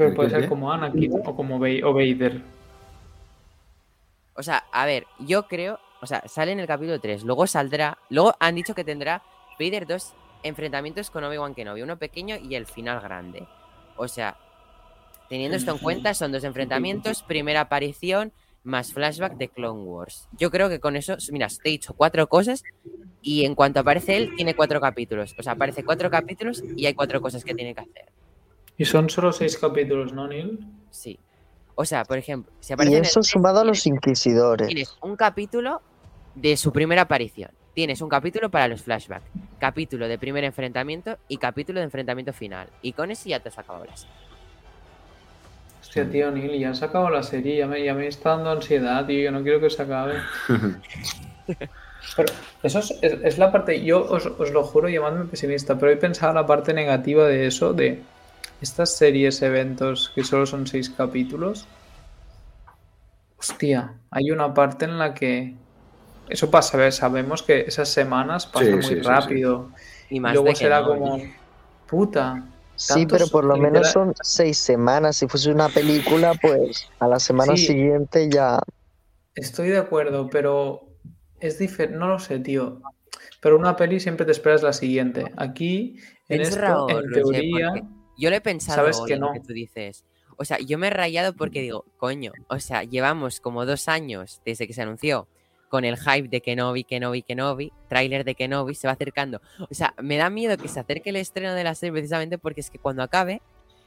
Pero 0.00 0.08
¿El 0.08 0.16
puede 0.16 0.30
ser 0.30 0.48
como 0.48 0.72
Anakin 0.72 1.12
o 1.12 1.36
como 1.36 1.58
Vader. 1.58 2.40
O 4.34 4.42
sea, 4.42 4.64
a 4.72 4.86
ver, 4.86 5.06
yo 5.18 5.46
creo. 5.46 5.78
O 6.00 6.06
sea, 6.06 6.22
sale 6.26 6.52
en 6.52 6.58
el 6.58 6.66
capítulo 6.66 6.98
3. 6.98 7.22
Luego 7.24 7.46
saldrá. 7.46 7.98
Luego 8.08 8.34
han 8.40 8.54
dicho 8.54 8.74
que 8.74 8.82
tendrá 8.82 9.22
Vader 9.58 9.86
dos 9.86 10.14
enfrentamientos 10.42 11.10
con 11.10 11.22
Obi-Wan 11.24 11.54
Kenobi. 11.54 11.82
Uno 11.82 11.98
pequeño 11.98 12.38
y 12.38 12.54
el 12.54 12.64
final 12.64 13.02
grande. 13.02 13.46
O 13.98 14.08
sea, 14.08 14.38
teniendo 15.28 15.58
esto 15.58 15.72
en 15.72 15.78
cuenta, 15.78 16.14
son 16.14 16.32
dos 16.32 16.44
enfrentamientos. 16.44 17.22
Primera 17.22 17.60
aparición 17.60 18.32
más 18.64 18.94
flashback 18.94 19.36
de 19.36 19.48
Clone 19.48 19.82
Wars. 19.82 20.30
Yo 20.32 20.50
creo 20.50 20.70
que 20.70 20.80
con 20.80 20.96
eso. 20.96 21.18
Mira, 21.30 21.48
te 21.48 21.68
he 21.68 21.72
dicho 21.72 21.92
cuatro 21.92 22.26
cosas. 22.26 22.64
Y 23.20 23.44
en 23.44 23.54
cuanto 23.54 23.80
aparece 23.80 24.16
él, 24.16 24.34
tiene 24.34 24.56
cuatro 24.56 24.80
capítulos. 24.80 25.34
O 25.38 25.42
sea, 25.42 25.52
aparece 25.52 25.84
cuatro 25.84 26.10
capítulos 26.10 26.64
y 26.74 26.86
hay 26.86 26.94
cuatro 26.94 27.20
cosas 27.20 27.44
que 27.44 27.54
tiene 27.54 27.74
que 27.74 27.82
hacer. 27.82 28.19
Y 28.80 28.86
son 28.86 29.10
solo 29.10 29.30
seis 29.30 29.58
capítulos, 29.58 30.14
¿no, 30.14 30.26
Neil? 30.26 30.58
Sí. 30.90 31.18
O 31.74 31.84
sea, 31.84 32.02
por 32.04 32.16
ejemplo, 32.16 32.50
si 32.60 32.72
aparece 32.72 32.92
Y 32.92 32.96
en 32.96 33.00
el 33.04 33.06
eso 33.08 33.20
tres, 33.20 33.30
sumado 33.30 33.60
a 33.60 33.64
los 33.64 33.86
inquisidores. 33.86 34.68
Tienes 34.68 34.96
un 35.02 35.16
capítulo 35.16 35.82
de 36.34 36.56
su 36.56 36.72
primera 36.72 37.02
aparición. 37.02 37.50
Tienes 37.74 38.00
un 38.00 38.08
capítulo 38.08 38.50
para 38.50 38.68
los 38.68 38.80
flashbacks, 38.82 39.26
capítulo 39.58 40.08
de 40.08 40.18
primer 40.18 40.44
enfrentamiento 40.44 41.18
y 41.28 41.36
capítulo 41.36 41.80
de 41.80 41.84
enfrentamiento 41.84 42.32
final. 42.32 42.68
Y 42.80 42.94
con 42.94 43.10
eso 43.10 43.28
ya 43.28 43.40
te 43.40 43.50
has 43.50 43.58
acabado 43.58 43.84
la 43.84 43.94
serie. 43.96 44.14
Hostia, 45.82 46.10
tío, 46.10 46.30
Neil, 46.30 46.58
ya 46.58 46.72
se 46.74 46.86
acabó 46.86 47.10
la 47.10 47.22
serie. 47.22 47.58
Ya 47.58 47.66
me, 47.66 47.84
ya 47.84 47.92
me 47.92 48.06
está 48.06 48.30
dando 48.30 48.50
ansiedad, 48.50 49.04
tío. 49.06 49.20
Yo 49.24 49.30
no 49.30 49.42
quiero 49.42 49.60
que 49.60 49.68
se 49.68 49.82
acabe. 49.82 50.14
Pero 52.16 52.32
eso 52.62 52.78
es, 52.78 52.90
es- 53.02 53.18
es 53.24 53.38
la 53.38 53.52
parte, 53.52 53.84
yo 53.84 54.02
os, 54.04 54.24
os 54.24 54.50
lo 54.52 54.62
juro 54.64 54.88
llamadme 54.88 55.26
pesimista, 55.26 55.78
pero 55.78 55.92
he 55.92 55.96
pensado 55.96 56.32
la 56.32 56.46
parte 56.46 56.72
negativa 56.72 57.26
de 57.26 57.46
eso, 57.46 57.74
de 57.74 58.02
estas 58.60 58.96
series, 58.96 59.40
eventos 59.42 60.10
que 60.14 60.24
solo 60.24 60.46
son 60.46 60.66
seis 60.66 60.90
capítulos. 60.90 61.66
Hostia, 63.38 63.94
hay 64.10 64.30
una 64.30 64.52
parte 64.52 64.84
en 64.84 64.98
la 64.98 65.14
que 65.14 65.54
eso 66.28 66.50
pasa, 66.50 66.76
¿ves? 66.76 66.96
sabemos 66.96 67.42
que 67.42 67.60
esas 67.62 67.88
semanas 67.88 68.46
pasan 68.46 68.74
muy 68.74 68.82
sí, 68.82 68.88
sí, 68.90 68.94
sí. 68.96 69.00
rápido. 69.02 69.70
Y 70.10 70.16
Y 70.16 70.20
más 70.20 70.32
luego 70.34 70.48
de 70.48 70.52
que 70.52 70.58
será 70.58 70.80
no, 70.80 70.86
como, 70.88 71.14
oye. 71.14 71.34
puta. 71.88 72.44
Sí, 72.76 73.06
pero 73.06 73.26
por 73.28 73.44
lo 73.44 73.54
literal- 73.54 73.72
menos 73.72 73.90
son 73.92 74.14
seis 74.22 74.58
semanas. 74.58 75.16
Si 75.16 75.26
fuese 75.28 75.50
una 75.50 75.68
película, 75.68 76.32
pues 76.40 76.88
a 76.98 77.08
la 77.08 77.18
semana 77.18 77.56
Sí. 77.56 77.66
siguiente 77.66 78.28
ya. 78.30 78.58
Estoy 79.34 79.68
de 79.68 79.78
acuerdo, 79.78 80.28
pero 80.30 80.88
es 81.40 81.58
diferente, 81.58 81.98
no 81.98 82.08
lo 82.08 82.18
sé, 82.18 82.38
tío. 82.40 82.80
Pero 83.40 83.58
una 83.58 83.76
peli 83.76 84.00
siempre 84.00 84.26
te 84.26 84.32
esperas 84.32 84.62
la 84.62 84.72
siguiente. 84.72 85.32
Aquí, 85.36 85.98
en 86.28 86.40
Es 86.42 86.50
esto, 86.50 86.60
raro, 86.60 86.90
en 86.90 86.96
Roger, 87.08 87.12
teoría, 87.22 87.68
porque 87.70 87.84
Yo 88.20 88.30
lo 88.30 88.36
he 88.36 88.40
pensado 88.40 88.76
sabes 88.76 88.98
hoy 88.98 89.08
que 89.08 89.14
en 89.14 89.20
lo 89.20 89.28
no. 89.28 89.32
que 89.32 89.40
tú 89.40 89.54
dices. 89.54 90.04
O 90.36 90.44
sea, 90.44 90.58
yo 90.58 90.78
me 90.78 90.88
he 90.88 90.90
rayado 90.90 91.34
porque 91.34 91.62
digo, 91.62 91.84
coño, 91.96 92.32
o 92.48 92.60
sea, 92.60 92.84
llevamos 92.84 93.40
como 93.40 93.64
dos 93.66 93.88
años 93.88 94.40
desde 94.44 94.66
que 94.66 94.74
se 94.74 94.82
anunció 94.82 95.26
con 95.70 95.84
el 95.84 95.96
hype 95.96 96.28
de 96.28 96.40
Kenobi, 96.40 96.84
Kenobi, 96.84 97.22
Kenobi, 97.22 97.72
tráiler 97.88 98.24
de 98.24 98.34
Kenobi, 98.34 98.74
se 98.74 98.86
va 98.88 98.92
acercando. 98.92 99.40
O 99.70 99.74
sea, 99.74 99.94
me 100.02 100.16
da 100.16 100.28
miedo 100.28 100.56
que 100.58 100.68
se 100.68 100.80
acerque 100.80 101.10
el 101.10 101.16
estreno 101.16 101.54
de 101.54 101.64
la 101.64 101.74
serie 101.74 101.92
precisamente 101.92 102.38
porque 102.38 102.60
es 102.60 102.70
que 102.70 102.78
cuando 102.78 103.02
acabe, 103.02 103.40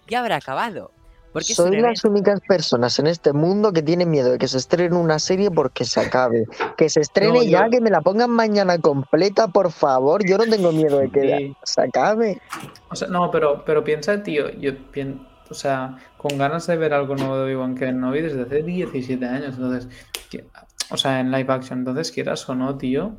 ya 0.08 0.22
habrá 0.22 0.38
acabado. 0.38 0.92
Porque 1.34 1.54
Soy 1.56 1.82
las 1.82 2.06
únicas 2.06 2.40
personas 2.48 2.98
en 3.00 3.08
este 3.08 3.34
mundo 3.34 3.74
que 3.74 3.82
tienen 3.82 4.10
miedo 4.12 4.32
de 4.32 4.38
que 4.38 4.48
se 4.48 4.58
estrene 4.58 4.96
una 4.96 5.18
serie 5.20 5.50
porque 5.50 5.84
se 5.84 6.00
acabe. 6.00 6.46
Que 6.78 6.88
se 6.90 7.02
estrene 7.02 7.34
No, 7.40 7.44
ya, 7.44 7.66
yo- 7.66 7.72
que 7.72 7.82
me 7.82 7.90
la 7.90 8.02
pongan 8.02 8.30
mañana 8.30 8.78
completa, 8.78 9.48
por 9.48 9.72
favor. 9.72 10.24
Yo 10.26 10.38
no 10.38 10.46
tengo 10.46 10.72
miedo 10.72 11.00
de 11.00 11.10
que 11.10 11.22
Sí. 11.38 11.56
se 11.64 11.82
acabe. 11.82 12.40
O 12.90 12.96
sea, 12.96 13.08
no, 13.08 13.32
pero, 13.32 13.64
pero 13.66 13.84
piensa, 13.84 14.22
tío, 14.22 14.50
yo 14.52 14.72
pienso, 14.92 15.26
o 15.50 15.54
sea, 15.56 15.98
con 16.18 16.38
ganas 16.38 16.68
de 16.68 16.78
ver 16.78 16.94
algo 16.94 17.16
nuevo 17.16 17.36
de 17.38 17.44
Obi-Wan 17.56 17.76
Kenobi 17.76 18.22
desde 18.22 18.44
hace 18.44 18.62
17 18.64 19.26
años, 19.26 19.56
entonces, 19.56 19.90
que- 20.30 20.46
o 20.92 20.98
sea, 20.98 21.20
en 21.20 21.32
live 21.32 21.52
action, 21.52 21.80
entonces 21.80 22.12
quieras 22.12 22.48
o 22.48 22.54
no, 22.56 22.78
tío, 22.78 23.18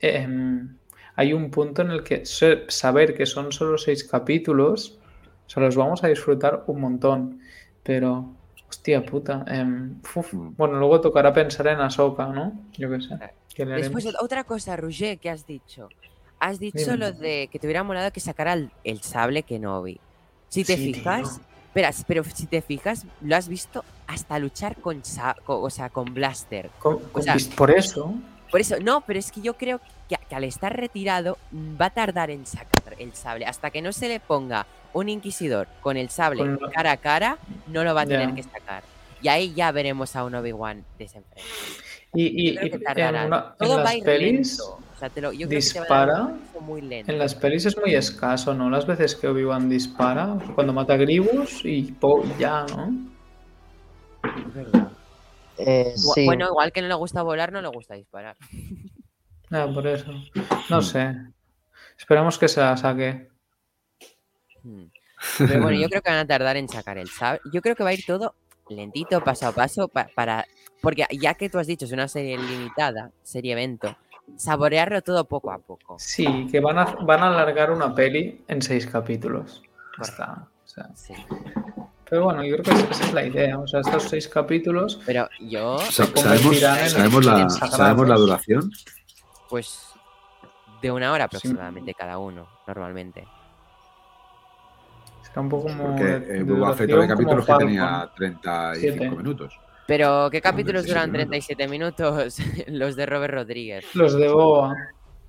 em, 0.00 0.76
hay 1.16 1.32
un 1.32 1.50
punto 1.50 1.82
en 1.82 1.90
el 1.90 2.02
que 2.02 2.22
saber 2.68 3.14
que 3.14 3.26
son 3.26 3.52
solo 3.52 3.78
seis 3.78 4.04
capítulos, 4.04 4.98
o 5.46 5.50
sea, 5.50 5.62
los 5.62 5.76
vamos 5.76 6.02
a 6.04 6.08
disfrutar 6.08 6.64
un 6.66 6.80
montón, 6.80 7.40
pero, 7.82 8.30
hostia 8.68 9.04
puta, 9.04 9.44
em, 9.48 10.00
uf, 10.16 10.32
Mm. 10.34 10.54
bueno, 10.56 10.78
luego 10.78 11.00
tocará 11.00 11.32
pensar 11.32 11.66
en 11.68 11.80
Ahsoka, 11.80 12.26
¿no? 12.26 12.52
Yo 12.72 12.90
qué 12.90 13.00
sé. 13.00 13.18
que 13.54 13.64
le 13.64 13.76
Después, 13.76 14.04
otra 14.20 14.42
cosa, 14.44 14.74
Roger, 14.76 15.18
que 15.18 15.30
has 15.30 15.46
dicho. 15.46 15.88
Has 16.40 16.58
dicho 16.58 16.78
Dime. 16.92 16.96
lo 16.96 17.12
de 17.12 17.48
que 17.52 17.58
te 17.60 17.66
hubiera 17.68 17.84
molado 17.84 18.10
que 18.12 18.18
sacara 18.20 18.52
el, 18.54 18.70
el 18.82 19.00
sable 19.02 19.44
Kenobi. 19.44 20.00
Si 20.48 20.64
te 20.64 20.76
Sí, 20.76 20.92
fijas, 20.92 21.40
Espera, 21.68 21.90
pero 22.06 22.22
si 22.24 22.46
te 22.46 22.62
fijas, 22.62 23.04
lo 23.20 23.34
has 23.36 23.48
visto 23.48 23.84
hasta 24.06 24.38
luchar 24.38 24.76
con, 24.76 25.02
o 25.46 25.70
sea, 25.70 25.88
con 25.90 26.12
Blaster. 26.14 26.70
Con- 26.80 26.98
O 27.12 27.20
sea, 27.22 27.36
por 27.56 27.70
eso. 27.70 28.14
Por 28.50 28.60
eso, 28.60 28.76
no, 28.80 29.00
pero 29.02 29.18
es 29.18 29.32
que 29.32 29.40
yo 29.40 29.54
creo 29.54 29.80
que, 30.08 30.16
que 30.28 30.34
al 30.36 30.44
estar 30.44 30.76
retirado 30.76 31.36
va 31.52 31.86
a 31.86 31.90
tardar 31.90 32.30
en 32.30 32.46
sacar 32.46 32.94
el 32.98 33.12
sable. 33.14 33.46
Hasta 33.46 33.70
que 33.70 33.82
no 33.82 33.92
se 33.92 34.06
le 34.08 34.20
ponga 34.20 34.66
un 34.94 35.08
inquisidor 35.10 35.68
con 35.82 35.96
el 35.98 36.08
sable 36.08 36.38
Con 36.40 36.58
la- 36.60 36.70
cara 36.70 36.92
a 36.92 36.96
cara, 36.96 37.38
no 37.66 37.84
lo 37.84 37.94
va 37.94 38.02
a 38.02 38.06
tener 38.06 38.34
que 38.34 38.42
sacar. 38.42 38.82
Y 39.20 39.28
ahí 39.28 39.52
ya 39.54 39.70
veremos 39.72 40.16
a 40.16 40.24
un 40.24 40.34
Obi-Wan 40.34 40.84
desenfreno. 40.98 41.46
Y, 42.14 42.54
que 42.54 42.66
en, 42.66 43.08
una- 43.26 43.54
en 43.60 43.70
va 43.70 43.76
las 43.82 43.96
pelis. 43.96 44.60
O 44.60 44.78
sea, 44.98 45.08
te 45.10 45.20
lo- 45.20 45.32
yo 45.32 45.48
creo 45.48 45.60
que 45.60 45.66
te 45.70 45.80
van 45.80 45.92
a 45.92 46.06
dar 46.06 46.26
dispara. 46.32 46.60
muy 46.60 46.80
lento. 46.80 47.10
En 47.10 47.18
las 47.18 47.34
pelis 47.34 47.66
es 47.66 47.76
muy 47.76 47.94
escaso, 47.94 48.54
¿no? 48.54 48.70
Las 48.70 48.86
veces 48.86 49.16
que 49.16 49.26
Obi-Wan 49.26 49.68
dispara, 49.68 50.36
cuando 50.54 50.72
mata 50.72 50.94
a 50.94 50.96
Grievous 50.96 51.62
y 51.64 51.82
po- 51.92 52.24
ya, 52.38 52.64
¿no? 52.68 52.92
Es 54.24 54.54
verdad. 54.54 54.88
Eh, 55.58 55.92
sí. 55.96 56.24
Bueno, 56.24 56.46
igual 56.46 56.70
que 56.72 56.82
no 56.82 56.88
le 56.88 56.94
gusta 56.94 57.22
volar, 57.22 57.52
no 57.52 57.60
le 57.62 57.68
gusta 57.68 57.94
disparar. 57.94 58.36
Ah, 59.50 59.68
por 59.72 59.86
eso. 59.86 60.12
No 60.70 60.82
sé. 60.82 61.16
Esperamos 61.98 62.38
que 62.38 62.48
se 62.48 62.60
la 62.60 62.76
saque. 62.76 63.28
Hmm. 64.64 64.86
Pero 65.38 65.62
bueno, 65.62 65.78
yo 65.80 65.88
creo 65.90 66.02
que 66.02 66.10
van 66.10 66.18
a 66.20 66.26
tardar 66.26 66.56
en 66.56 66.68
sacar 66.68 66.98
el 66.98 67.08
sable. 67.08 67.40
Yo 67.52 67.60
creo 67.62 67.76
que 67.76 67.84
va 67.84 67.90
a 67.90 67.94
ir 67.94 68.04
todo 68.04 68.34
lentito, 68.68 69.22
paso 69.22 69.46
a 69.48 69.52
paso, 69.52 69.88
pa- 69.88 70.08
para... 70.14 70.44
Porque 70.80 71.06
ya 71.12 71.34
que 71.34 71.48
tú 71.48 71.58
has 71.58 71.66
dicho, 71.66 71.84
es 71.84 71.92
una 71.92 72.08
serie 72.08 72.36
limitada, 72.36 73.10
serie 73.22 73.52
evento, 73.52 73.96
saborearlo 74.36 75.00
todo 75.02 75.24
poco 75.26 75.50
a 75.52 75.58
poco. 75.58 75.96
Sí, 75.98 76.48
que 76.50 76.60
van 76.60 76.78
a, 76.78 76.84
van 76.84 77.22
a 77.22 77.28
alargar 77.28 77.70
una 77.70 77.94
peli 77.94 78.42
en 78.48 78.60
seis 78.60 78.86
capítulos. 78.86 79.62
Está. 80.00 80.48
O 80.64 80.66
sea, 80.68 80.90
Sí. 80.94 81.14
pero 82.08 82.24
bueno, 82.24 82.42
yo 82.44 82.56
creo 82.58 82.76
que 82.86 82.92
esa 82.92 83.04
es 83.04 83.12
la 83.14 83.24
idea. 83.24 83.58
O 83.58 83.66
sea, 83.66 83.80
estos 83.80 84.02
seis 84.04 84.28
capítulos. 84.28 85.00
Pero 85.06 85.28
yo, 85.40 85.78
¿Sabemos, 85.78 86.58
sabemos, 86.60 87.24
la. 87.24 87.48
¿Sabemos 87.50 88.08
la 88.08 88.16
duración? 88.16 88.70
pues, 89.48 89.88
de 90.82 90.90
una 90.90 91.12
hora 91.12 91.24
aproximadamente 91.24 91.94
cada 91.94 92.18
uno, 92.18 92.46
normalmente. 92.66 93.26
Será 95.34 95.40
un 95.42 95.48
poco 95.48 95.66
como. 95.66 95.84
Porque 95.88 96.04
de- 96.04 96.16
eh, 96.38 96.44
de 96.44 96.52
Boba 96.52 96.74
Fett 96.74 96.88
duración 96.90 97.02
había 97.02 97.08
capítulos 97.08 97.46
que 97.46 97.54
tenía 97.64 97.88
Falcon. 97.88 98.14
35 98.16 98.74
Siete. 98.80 99.10
minutos. 99.10 99.60
Pero, 99.86 100.30
¿qué 100.30 100.40
capítulos 100.40 100.86
duran 100.86 101.10
37 101.12 101.66
37 101.66 101.68
minutos? 101.68 102.38
los 102.68 102.96
de 102.96 103.06
Robert 103.06 103.34
Rodríguez. 103.34 103.84
Los 103.94 104.14
de 104.16 104.28
Boba. 104.28 104.74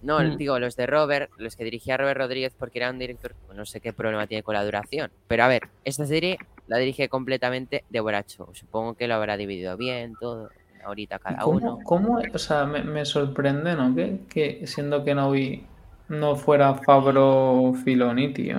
No, 0.01 0.19
Mm. 0.19 0.37
digo, 0.37 0.59
los 0.59 0.75
de 0.75 0.85
Robert, 0.85 1.31
los 1.39 1.55
que 1.55 1.63
dirigía 1.63 1.97
Robert 1.97 2.19
Rodríguez 2.19 2.53
porque 2.57 2.77
era 2.77 2.91
un 2.91 2.99
director, 2.99 3.33
no 3.55 3.65
sé 3.65 3.81
qué 3.81 3.91
problema 3.91 4.27
tiene 4.27 4.43
con 4.43 4.53
la 4.53 4.63
duración. 4.63 5.09
Pero 5.27 5.43
a 5.43 5.47
ver, 5.47 5.63
esta 5.83 6.05
serie 6.05 6.37
la 6.67 6.77
dirige 6.77 7.09
completamente 7.09 7.83
de 7.89 7.99
Boracho. 8.01 8.47
Supongo 8.53 8.93
que 8.93 9.07
lo 9.07 9.15
habrá 9.15 9.35
dividido 9.35 9.75
bien, 9.77 10.13
todo, 10.19 10.49
una 10.75 10.89
horita 10.89 11.17
cada 11.17 11.39
¿Cómo, 11.39 11.57
uno. 11.57 11.79
cómo- 11.83 12.21
o 12.31 12.37
sea, 12.37 12.65
me, 12.65 12.83
me 12.83 13.03
sorprende, 13.03 13.75
¿no? 13.75 13.95
Que, 13.95 14.19
que 14.29 14.67
siendo 14.67 15.03
que 15.03 15.15
no 15.15 15.31
vi 15.31 15.65
no 16.09 16.35
fuera 16.35 16.75
Fabro 16.75 17.73
Filoni, 17.83 18.31
tío. 18.31 18.57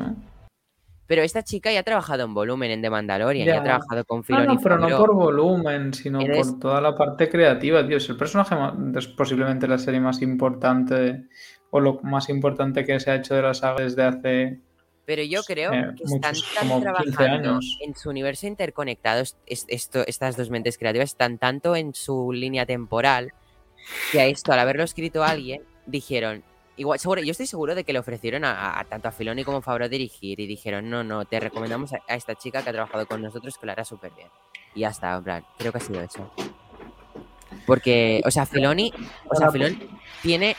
Pero 1.07 1.23
esta 1.23 1.43
chica 1.43 1.73
ya 1.73 1.81
ha 1.81 1.83
trabajado 1.85 2.25
en 2.25 2.35
volumen 2.35 2.71
en 2.71 2.83
The 2.83 2.91
Mandalorian, 2.91 3.47
ya, 3.47 3.55
Ya. 3.55 3.61
ha 3.61 3.65
trabajado 3.65 4.05
con 4.05 4.25
Filoni 4.25 4.47
no, 4.57 4.61
pero 4.61 4.79
no 4.79 4.89
por 4.99 5.15
volumen, 5.15 5.95
sino 5.95 6.21
Eres- 6.21 6.49
por 6.51 6.59
toda 6.59 6.81
la 6.81 6.95
parte 6.97 7.29
creativa, 7.29 7.87
tío. 7.87 7.97
Es 7.99 8.09
el 8.09 8.17
personaje 8.17 8.55
es 8.99 9.07
posiblemente 9.09 9.69
la 9.69 9.79
serie 9.79 10.01
más 10.01 10.21
importante 10.23 11.25
o 11.71 11.81
lo 11.81 12.01
más 12.03 12.29
importante 12.29 12.85
que 12.85 12.99
se 13.01 13.11
ha 13.11 13.15
hecho 13.17 13.35
de 13.35 13.43
la 13.43 13.55
saga 13.55 13.83
desde 13.85 14.03
hace 14.03 14.61
Pero 15.05 15.23
yo 15.23 15.43
creo 15.45 15.73
eh, 15.73 15.93
que 15.97 16.03
están 16.05 16.33
muchos, 16.35 16.55
tan 16.55 16.69
como 16.69 16.81
15 16.81 16.83
trabajando 17.15 17.51
años. 17.51 17.79
en 17.85 17.95
su 17.95 18.11
universo 18.11 18.47
interconectado, 18.49 19.23
esto, 19.47 20.05
estas 20.07 20.37
dos 20.37 20.51
mentes 20.51 20.77
creativas 20.79 21.11
están 21.11 21.39
tanto 21.39 21.77
en 21.77 21.95
su 21.95 22.33
línea 22.33 22.67
temporal 22.67 23.33
que 24.11 24.21
a 24.21 24.27
esto, 24.27 24.53
al 24.53 24.59
haberlo 24.59 24.83
escrito 24.83 25.23
alguien, 25.23 25.63
dijeron, 25.87 26.43
igual, 26.77 26.99
seguro, 26.99 27.23
yo 27.23 27.31
estoy 27.31 27.47
seguro 27.47 27.75
de 27.75 27.85
que 27.85 27.93
le 27.93 27.99
ofrecieron 27.99 28.45
a, 28.45 28.85
tanto 28.89 29.09
a 29.09 29.13
Filoni 29.13 29.45
como 29.45 29.59
a 29.59 29.63
Favreau 29.63 29.89
dirigir 29.89 30.41
y 30.41 30.47
dijeron, 30.47 30.89
no, 30.91 31.03
no, 31.05 31.25
te 31.25 31.41
recomendamos 31.41 31.93
a, 31.93 32.01
a 32.09 32.15
esta 32.15 32.35
chica 32.35 32.63
que 32.63 32.71
ha 32.71 32.73
trabajado 32.73 33.07
con 33.07 33.23
nosotros 33.23 33.57
que 33.59 33.67
lo 33.67 33.73
hará 33.73 33.85
súper 33.85 34.13
bien. 34.15 34.29
Y 34.75 34.81
ya 34.81 34.89
está, 34.91 35.17
en 35.17 35.25
plan, 35.25 35.45
creo 35.59 35.73
que 35.73 35.79
ha 35.79 35.81
sido 35.81 36.01
eso. 36.03 36.31
Porque, 37.67 38.21
o 38.25 38.31
sea, 38.31 38.47
Filoni, 38.47 38.93
o 39.29 39.35
sea, 39.35 39.51
Filoni 39.51 39.79
tiene 40.23 40.57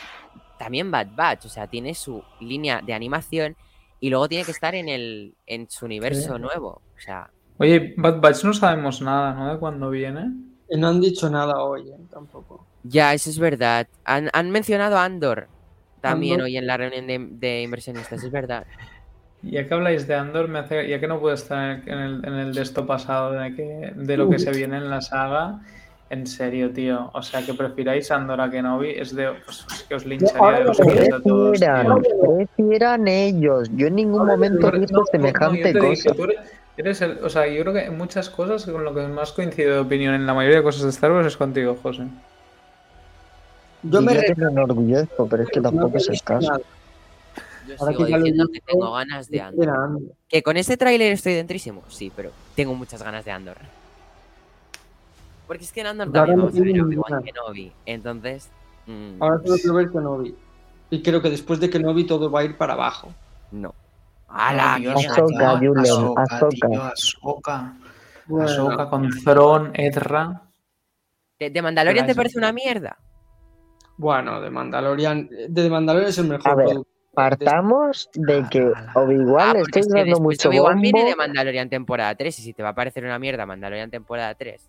también 0.57 0.89
Bad 0.91 1.07
Batch, 1.15 1.45
o 1.45 1.49
sea, 1.49 1.67
tiene 1.67 1.93
su 1.93 2.23
línea 2.39 2.81
de 2.81 2.93
animación 2.93 3.55
y 3.99 4.09
luego 4.09 4.27
tiene 4.27 4.43
que 4.45 4.51
estar 4.51 4.75
en 4.75 4.89
el 4.89 5.35
en 5.45 5.69
su 5.69 5.85
universo 5.85 6.35
Sí. 6.35 6.41
nuevo. 6.41 6.81
O 6.95 6.99
sea, 6.99 7.29
Oye, 7.59 7.93
Bad 7.97 8.19
Batch 8.21 8.43
no 8.43 8.53
sabemos 8.53 9.01
nada, 9.01 9.33
¿no? 9.33 9.51
De 9.53 9.59
cuándo 9.59 9.89
viene. 9.89 10.31
Y 10.69 10.77
no 10.77 10.89
han 10.89 10.99
dicho 11.01 11.29
nada 11.29 11.63
hoy, 11.63 11.89
eh, 11.89 11.97
tampoco. 12.11 12.67
ya, 12.83 13.13
eso 13.13 13.29
es 13.29 13.39
verdad. 13.39 13.87
Han, 14.03 14.29
han 14.33 14.51
mencionado 14.51 14.97
a 14.97 15.05
Andor 15.05 15.47
también 16.01 16.33
Andor. 16.35 16.45
hoy 16.45 16.57
en 16.57 16.67
la 16.67 16.77
reunión 16.77 17.07
de, 17.07 17.27
de 17.31 17.61
inversionistas, 17.63 18.23
es 18.23 18.31
verdad. 18.31 18.65
Ya 19.43 19.67
que 19.67 19.73
habláis 19.75 20.07
de 20.07 20.15
Andor, 20.15 20.47
me 20.47 20.57
hace, 20.59 20.89
ya 20.89 20.99
que 20.99 21.07
no 21.07 21.19
puedo 21.19 21.35
estar 21.35 21.83
en 21.85 21.97
el, 21.99 22.25
en 22.25 22.33
el 22.33 22.53
de 22.55 22.61
esto 22.63 22.87
pasado, 22.87 23.33
de, 23.33 23.55
que, 23.55 23.91
de 23.95 24.17
lo 24.17 24.27
que 24.31 24.39
se 24.39 24.49
viene 24.51 24.77
en 24.77 24.89
la 24.89 24.99
saga, 24.99 25.59
en 26.09 26.25
serio, 26.25 26.71
tío. 26.71 27.11
O 27.13 27.21
sea, 27.21 27.45
que 27.45 27.53
prefiráis 27.53 28.09
Andor 28.09 28.41
a 28.41 28.49
Kenobi, 28.49 28.89
es 28.89 29.15
de 29.15 29.29
pues, 29.45 29.63
es 29.71 29.83
que 29.83 29.93
os 29.93 30.05
lincharía 30.07 30.57
de 30.59 30.63
los 30.65 30.77
pies 30.81 31.13
a 31.13 31.21
todos. 31.21 31.49
Prefieran, 31.51 32.01
tío. 32.01 32.35
prefieran 32.47 33.07
ellos. 33.07 33.69
Yo 33.75 33.87
en 33.87 33.95
ningún 33.95 34.25
momento 34.25 34.73
he 34.73 34.79
visto 34.79 34.97
No, 35.01 35.05
semejante 35.05 35.71
dije, 35.71 36.09
cosa. 36.09 36.23
eres, 36.23 36.37
eres 36.75 37.01
el- 37.01 37.19
o 37.23 37.29
sea, 37.29 37.47
yo 37.47 37.61
creo 37.61 37.73
que 37.75 37.85
en 37.85 37.95
muchas 37.97 38.31
cosas 38.31 38.65
con 38.65 38.83
lo 38.83 38.93
que 38.95 39.01
más 39.07 39.31
coincido 39.33 39.71
de 39.75 39.79
opinión 39.81 40.15
en 40.15 40.25
la 40.25 40.33
mayoría 40.33 40.57
de 40.57 40.63
cosas 40.63 40.81
de 40.81 40.89
Star 40.89 41.11
Wars 41.11 41.27
es 41.27 41.37
contigo, 41.37 41.77
José. 41.81 42.05
Yo 43.83 44.01
Y 44.01 44.05
me 44.05 44.13
yo 44.15 44.21
re- 44.21 44.27
te 44.33 44.41
lo 44.41 44.49
enorgullezco, 44.49 45.27
pero 45.27 45.43
es 45.43 45.49
que 45.49 45.59
no 45.61 45.69
tampoco 45.71 45.97
es 45.97 46.09
el 46.09 46.21
caso. 46.21 46.51
nada. 46.51 46.61
Yo 47.67 47.75
Ahora 47.79 47.91
sigo 47.91 48.05
que 48.05 48.11
ya 48.11 48.17
lo 48.17 48.23
diciendo 48.23 48.47
que 48.53 48.61
tengo 48.61 48.91
ganas 48.93 49.29
de 49.29 49.41
Andor. 49.41 49.99
Que 50.29 50.41
con 50.43 50.57
este 50.57 50.77
tráiler 50.77 51.11
estoy 51.11 51.33
dentrísimo, 51.33 51.83
sí, 51.89 52.11
pero 52.15 52.31
tengo 52.55 52.73
muchas 52.73 53.03
ganas 53.03 53.25
de 53.25 53.31
Andor. 53.31 53.57
Porque 55.47 55.63
es 55.63 55.71
que 55.71 55.81
en 55.81 55.87
Andor 55.87 56.07
ahora 56.07 56.33
también 56.33 56.39
vamos 56.39 56.55
a 56.55 56.63
ver 56.63 56.81
Obi-Wan. 56.81 57.23
Kenobi. 57.23 57.71
Entonces, 57.85 58.49
mm, 58.85 59.21
Ahora 59.21 59.41
solo 59.43 59.55
quiero 59.57 59.73
ver 59.75 59.89
Kenobi. 59.91 60.35
Y 60.89 61.01
creo 61.01 61.21
que 61.21 61.29
después 61.29 61.59
de 61.59 61.69
Kenobi 61.69 62.05
todo 62.05 62.31
va 62.31 62.41
a 62.41 62.43
ir 62.45 62.57
para 62.57 62.73
abajo. 62.73 63.13
no. 63.51 63.73
¡Hala! 64.29 64.73
Ahsoka! 64.75 65.57
Julen, 65.57 65.77
Ahsoka, 65.79 66.23
Ahsoka. 66.91 67.73
Ahsoka. 68.41 68.89
Con 68.89 69.09
Thrawn, 69.23 69.71
Ezra. 69.73 70.41
¿De, 71.39 71.49
de 71.49 71.61
Mandalorian 71.61 72.05
te 72.05 72.13
parece 72.13 72.37
una 72.37 72.51
mierda? 72.51 72.97
Bueno, 73.97 74.41
de 74.41 74.49
Mandalorian. 74.49 75.29
De 75.49 75.69
Mandalorian 75.69 76.09
es 76.09 76.17
el 76.17 76.27
mejor 76.27 76.51
A 76.51 76.55
ver, 76.55 76.65
producto. 76.67 76.91
Partamos 77.13 78.09
de 78.13 78.45
que 78.51 78.71
Obi-Wan 78.93 79.49
Ah, 79.49 79.53
le 79.53 79.61
estoy 79.61 79.79
es 79.81 79.87
que 79.87 79.99
dando 80.01 80.19
mucho 80.19 80.49
Obi-Wan 80.49 80.79
viene 80.79 81.03
de. 81.03 81.15
Mandalorian 81.15 81.67
temporada 81.67 82.13
3 82.13 82.37
y 82.37 82.41
si 82.43 82.53
te 82.53 82.61
va 82.61 82.69
a 82.69 82.75
parecer 82.75 83.03
una 83.05 83.17
mierda 83.17 83.47
Mandalorian 83.47 83.89
temporada 83.89 84.35
3. 84.35 84.61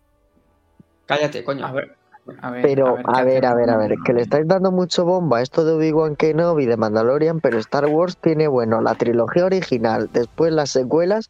Cállate, 1.05 1.44
coño. 1.44 1.66
A 1.66 1.72
ver, 1.72 1.96
a 2.40 2.50
ver, 2.50 2.62
Pero, 2.62 2.96
¿qué 2.96 3.02
a 3.05 3.22
ver, 3.22 3.44
a 3.44 3.55
ver, 3.55 3.68
a 3.68 3.76
ver, 3.76 3.94
que 4.05 4.14
le 4.14 4.22
estáis 4.22 4.46
dando 4.48 4.72
mucho 4.72 5.05
bombo 5.05 5.36
a 5.36 5.42
esto 5.42 5.64
de 5.64 5.72
Obi-Wan 5.72 6.16
Kenobi 6.16 6.64
de 6.64 6.78
Mandalorian, 6.78 7.40
pero 7.40 7.59
Star 7.59 7.84
Wars 7.86 8.16
tiene, 8.16 8.48
bueno, 8.48 8.80
la 8.80 8.94
trilogía 8.94 9.44
original, 9.44 10.09
después 10.12 10.50
las 10.50 10.70
secuelas, 10.70 11.28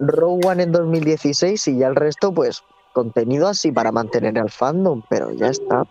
Rogue 0.00 0.46
One 0.48 0.64
en 0.64 0.72
2016 0.72 1.68
y 1.68 1.78
ya 1.78 1.86
el 1.86 1.94
resto, 1.94 2.32
pues, 2.32 2.62
contenido 2.92 3.46
así 3.46 3.70
para 3.70 3.92
mantener 3.92 4.38
al 4.38 4.50
fandom, 4.50 5.02
pero 5.08 5.30
ya 5.32 5.48
está. 5.48 5.84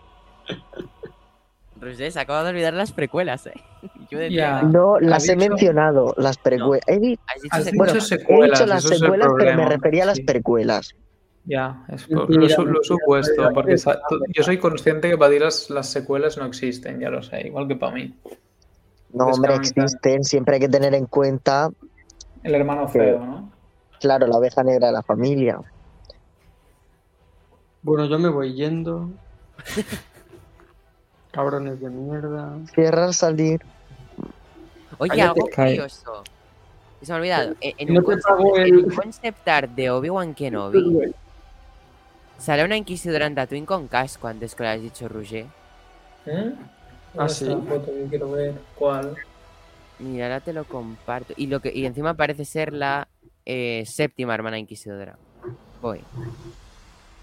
Se 1.94 2.18
acaba 2.20 2.42
de 2.44 2.50
olvidar 2.50 2.74
las 2.74 2.92
precuelas, 2.92 3.46
eh. 3.46 3.54
Yo 4.10 4.18
de. 4.18 4.30
No, 4.30 4.98
las 4.98 5.22
¿Has 5.24 5.28
he 5.28 5.36
dicho? 5.36 5.50
mencionado, 5.50 6.14
las 6.16 6.38
precuelas. 6.38 6.84
He, 6.86 6.98
dicho 6.98 7.18
secuelas. 7.62 8.10
he 8.10 8.16
dicho 8.46 8.66
las 8.66 8.82
secuelas, 8.84 9.28
pero 9.38 9.56
me 9.56 9.64
refería 9.68 10.02
a 10.04 10.06
las 10.06 10.16
Sí. 10.16 10.24
precuelas. 10.24 10.94
Ya, 11.44 11.84
es 11.88 12.06
por- 12.08 12.28
lo, 12.28 12.64
lo 12.64 12.82
supuesto, 12.82 13.50
porque 13.54 13.76
yo 14.34 14.42
soy 14.42 14.58
consciente 14.58 15.08
que 15.08 15.16
para 15.16 15.30
ti 15.30 15.38
las, 15.38 15.70
las 15.70 15.88
secuelas 15.88 16.36
no 16.36 16.44
existen, 16.44 16.98
ya 16.98 17.08
lo 17.08 17.22
sé, 17.22 17.46
igual 17.46 17.68
que 17.68 17.76
para 17.76 17.92
mí. 17.92 18.16
No, 19.12 19.26
hombre, 19.26 19.54
existen, 19.54 20.24
siempre 20.24 20.54
hay 20.56 20.60
que 20.62 20.68
tener 20.68 20.92
en 20.94 21.06
cuenta, 21.06 21.70
El 22.42 22.54
hermano 22.56 22.88
feo, 22.88 23.24
¿no? 23.24 23.52
claro, 24.00 24.26
la 24.26 24.38
oveja 24.38 24.64
negra 24.64 24.88
de 24.88 24.92
la 24.94 25.02
familia. 25.04 25.60
Bueno, 27.82 28.06
yo 28.06 28.18
me 28.18 28.28
voy 28.28 28.52
yendo. 28.54 29.10
Cabrones 31.36 31.78
de 31.80 31.90
mierda. 31.90 32.56
Cierrar, 32.74 33.12
salir. 33.12 33.60
Oye, 34.96 35.10
Cállate, 35.10 35.40
algo 35.40 35.50
curioso. 35.54 36.24
Se 37.02 37.12
me 37.12 37.14
ha 37.14 37.16
olvidado. 37.18 37.54
En, 37.60 37.74
en 37.76 37.94
No 37.94 38.00
un 38.00 38.58
el- 38.60 38.94
concept 38.94 39.46
art 39.46 39.70
de 39.72 39.90
Obi-Wan 39.90 40.34
Kenobi 40.34 41.12
sale 42.38 42.64
una 42.64 42.76
inquisidora 42.76 43.26
en 43.26 43.34
Tatooine 43.34 43.66
con 43.66 43.86
casco 43.86 44.28
antes 44.28 44.54
que 44.54 44.62
lo 44.62 44.68
has 44.70 44.80
dicho, 44.80 45.08
Roger. 45.08 45.44
¿Eh? 46.24 46.52
Ah, 47.18 47.26
¿Dónde 47.28 47.34
sí. 47.34 47.44
foto 47.46 47.86
que 47.86 48.06
quiero 48.08 48.30
ver? 48.30 48.54
¿Cuál? 48.74 49.14
Mira, 49.98 50.26
ahora 50.26 50.40
te 50.40 50.54
lo 50.54 50.64
comparto. 50.64 51.34
Y 51.36 51.46
lo 51.48 51.60
que 51.60 51.70
y 51.74 51.84
encima 51.84 52.14
parece 52.14 52.46
ser 52.46 52.72
la 52.72 53.08
eh, 53.44 53.84
séptima 53.86 54.34
hermana 54.34 54.58
inquisidora. 54.58 55.18
Voy. 55.82 56.00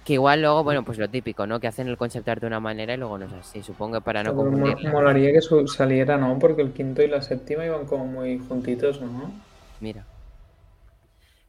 Que 0.05 0.13
igual 0.13 0.41
luego, 0.41 0.63
bueno, 0.63 0.83
pues 0.83 0.97
lo 0.97 1.09
típico, 1.09 1.47
¿no? 1.47 1.59
Que 1.61 1.67
hacen 1.67 1.87
el 1.87 1.97
concept 1.97 2.27
art 2.27 2.41
de 2.41 2.47
una 2.47 2.59
manera 2.59 2.93
y 2.93 2.97
luego 2.97 3.17
no 3.17 3.25
es 3.25 3.33
así. 3.33 3.63
Supongo 3.63 3.95
que 3.99 4.01
para 4.01 4.21
no 4.23 4.31
Pero 4.35 4.49
confundirla. 4.49 4.91
Molaría 4.91 5.31
que 5.31 5.41
su- 5.41 5.65
saliera, 5.67 6.17
¿no? 6.17 6.37
Porque 6.39 6.61
el 6.61 6.73
quinto 6.73 7.01
y 7.01 7.07
la 7.07 7.21
séptima 7.21 7.65
iban 7.65 7.85
como 7.85 8.05
muy 8.05 8.37
juntitos, 8.39 8.99
¿no? 9.01 9.31
Mira. 9.79 10.05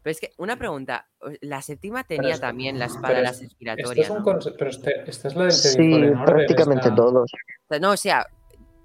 Pero 0.02 0.10
es 0.12 0.20
que, 0.20 0.32
una 0.38 0.56
pregunta. 0.56 1.08
La 1.40 1.62
séptima 1.62 2.04
tenía 2.04 2.34
es- 2.34 2.40
también 2.40 2.78
la 2.78 2.84
espada 2.84 3.08
Pero 3.08 3.22
la 3.22 3.30
es- 3.30 3.36
Esto 3.36 3.44
respiratoria, 3.48 4.02
es 4.04 4.10
un 4.10 4.18
¿no? 4.18 4.22
conce- 4.24 4.52
pero 4.56 4.70
este- 4.70 5.10
esta 5.10 5.28
es 5.28 5.34
la 5.34 5.42
del 5.44 5.52
Sí, 5.52 5.92
Order, 5.94 6.24
prácticamente 6.24 6.88
esta- 6.88 6.94
todos. 6.94 7.32
O 7.32 7.68
sea, 7.68 7.78
No, 7.80 7.90
o 7.92 7.96
sea, 7.96 8.26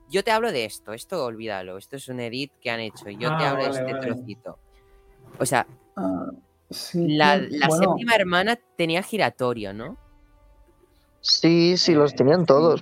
yo 0.10 0.24
te 0.24 0.32
hablo 0.32 0.52
de 0.52 0.66
esto. 0.66 0.94
Esto 0.94 1.26
olvídalo. 1.26 1.78
Esto 1.78 1.98
es 1.98 2.08
un 2.08 2.22
edit 2.22 2.54
que 2.62 2.72
han 2.72 2.80
hecho. 2.80 3.10
Yo 3.10 3.28
te 3.38 3.44
Ah, 3.44 3.50
hablo 3.52 3.66
de 3.66 3.70
este 3.70 3.84
vale. 3.94 4.00
trocito. 4.00 4.58
O 5.38 5.46
sea, 5.46 5.68
Ah, 5.98 6.26
sí, 6.70 7.08
la, 7.18 7.38
la 7.38 7.68
bueno, 7.68 7.92
séptima 7.94 8.16
hermana 8.16 8.58
tenía 8.78 9.02
giratorio, 9.04 9.74
¿no? 9.74 9.98
Sí, 11.22 11.78
sí, 11.78 11.94
los 11.94 12.16
tenían 12.16 12.46
todos. 12.46 12.82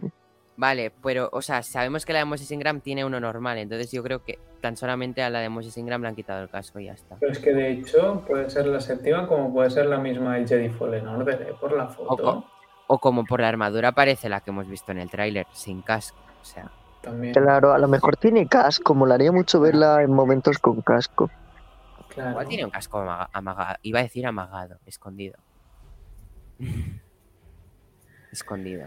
Vale, 0.55 0.91
pero, 1.03 1.29
o 1.31 1.41
sea, 1.41 1.61
sabemos 1.61 2.05
que 2.05 2.13
la 2.13 2.19
de 2.19 2.25
Moses 2.25 2.49
Ingram 2.51 2.81
tiene 2.81 3.05
uno 3.05 3.19
normal, 3.19 3.57
entonces 3.59 3.91
yo 3.91 4.01
creo 4.03 4.23
que 4.23 4.39
tan 4.61 4.75
solamente 4.75 5.21
a 5.21 5.29
la 5.29 5.39
de 5.39 5.49
Moses 5.49 5.77
Ingram 5.77 6.01
le 6.01 6.07
han 6.07 6.15
quitado 6.15 6.41
el 6.41 6.49
casco 6.49 6.79
y 6.79 6.85
ya 6.85 6.93
está. 6.93 7.15
Pero 7.19 7.31
es 7.31 7.39
que 7.39 7.53
de 7.53 7.71
hecho 7.71 8.23
puede 8.27 8.49
ser 8.49 8.65
la 8.67 8.79
séptima 8.81 9.27
como 9.27 9.53
puede 9.53 9.69
ser 9.69 9.85
la 9.85 9.99
misma 9.99 10.35
del 10.35 10.47
Jedi 10.47 10.69
Fallen 10.69 11.07
Order, 11.07 11.41
¿eh? 11.43 11.53
Por 11.59 11.73
la 11.77 11.85
O, 11.85 11.89
foto. 11.89 12.23
co- 12.23 12.45
o 12.87 12.97
como 12.99 13.25
por 13.25 13.41
la 13.41 13.49
armadura 13.49 13.91
parece 13.91 14.29
la 14.29 14.41
que 14.41 14.49
hemos 14.49 14.67
visto 14.67 14.91
en 14.91 14.99
el 14.99 15.09
tráiler, 15.11 15.45
sin 15.51 15.81
casco. 15.83 16.17
O 16.41 16.45
sea, 16.45 16.71
También, 17.01 17.33
Claro, 17.33 17.73
a 17.73 17.77
lo 17.77 17.87
mejor 17.87 18.17
tiene 18.17 18.47
casco, 18.47 18.95
molaría 18.95 19.31
mucho 19.31 19.59
verla 19.59 20.01
en 20.01 20.11
momentos 20.11 20.57
con 20.57 20.81
casco. 20.81 21.29
Claro. 22.13 22.31
igual 22.31 22.47
tiene 22.47 22.65
un 22.65 22.71
casco 22.71 22.99
amaga- 22.99 23.29
amagado. 23.33 23.75
Iba 23.83 23.99
a 23.99 24.03
decir 24.03 24.25
amagado, 24.25 24.79
escondido. 24.85 25.37
escondido. 28.31 28.85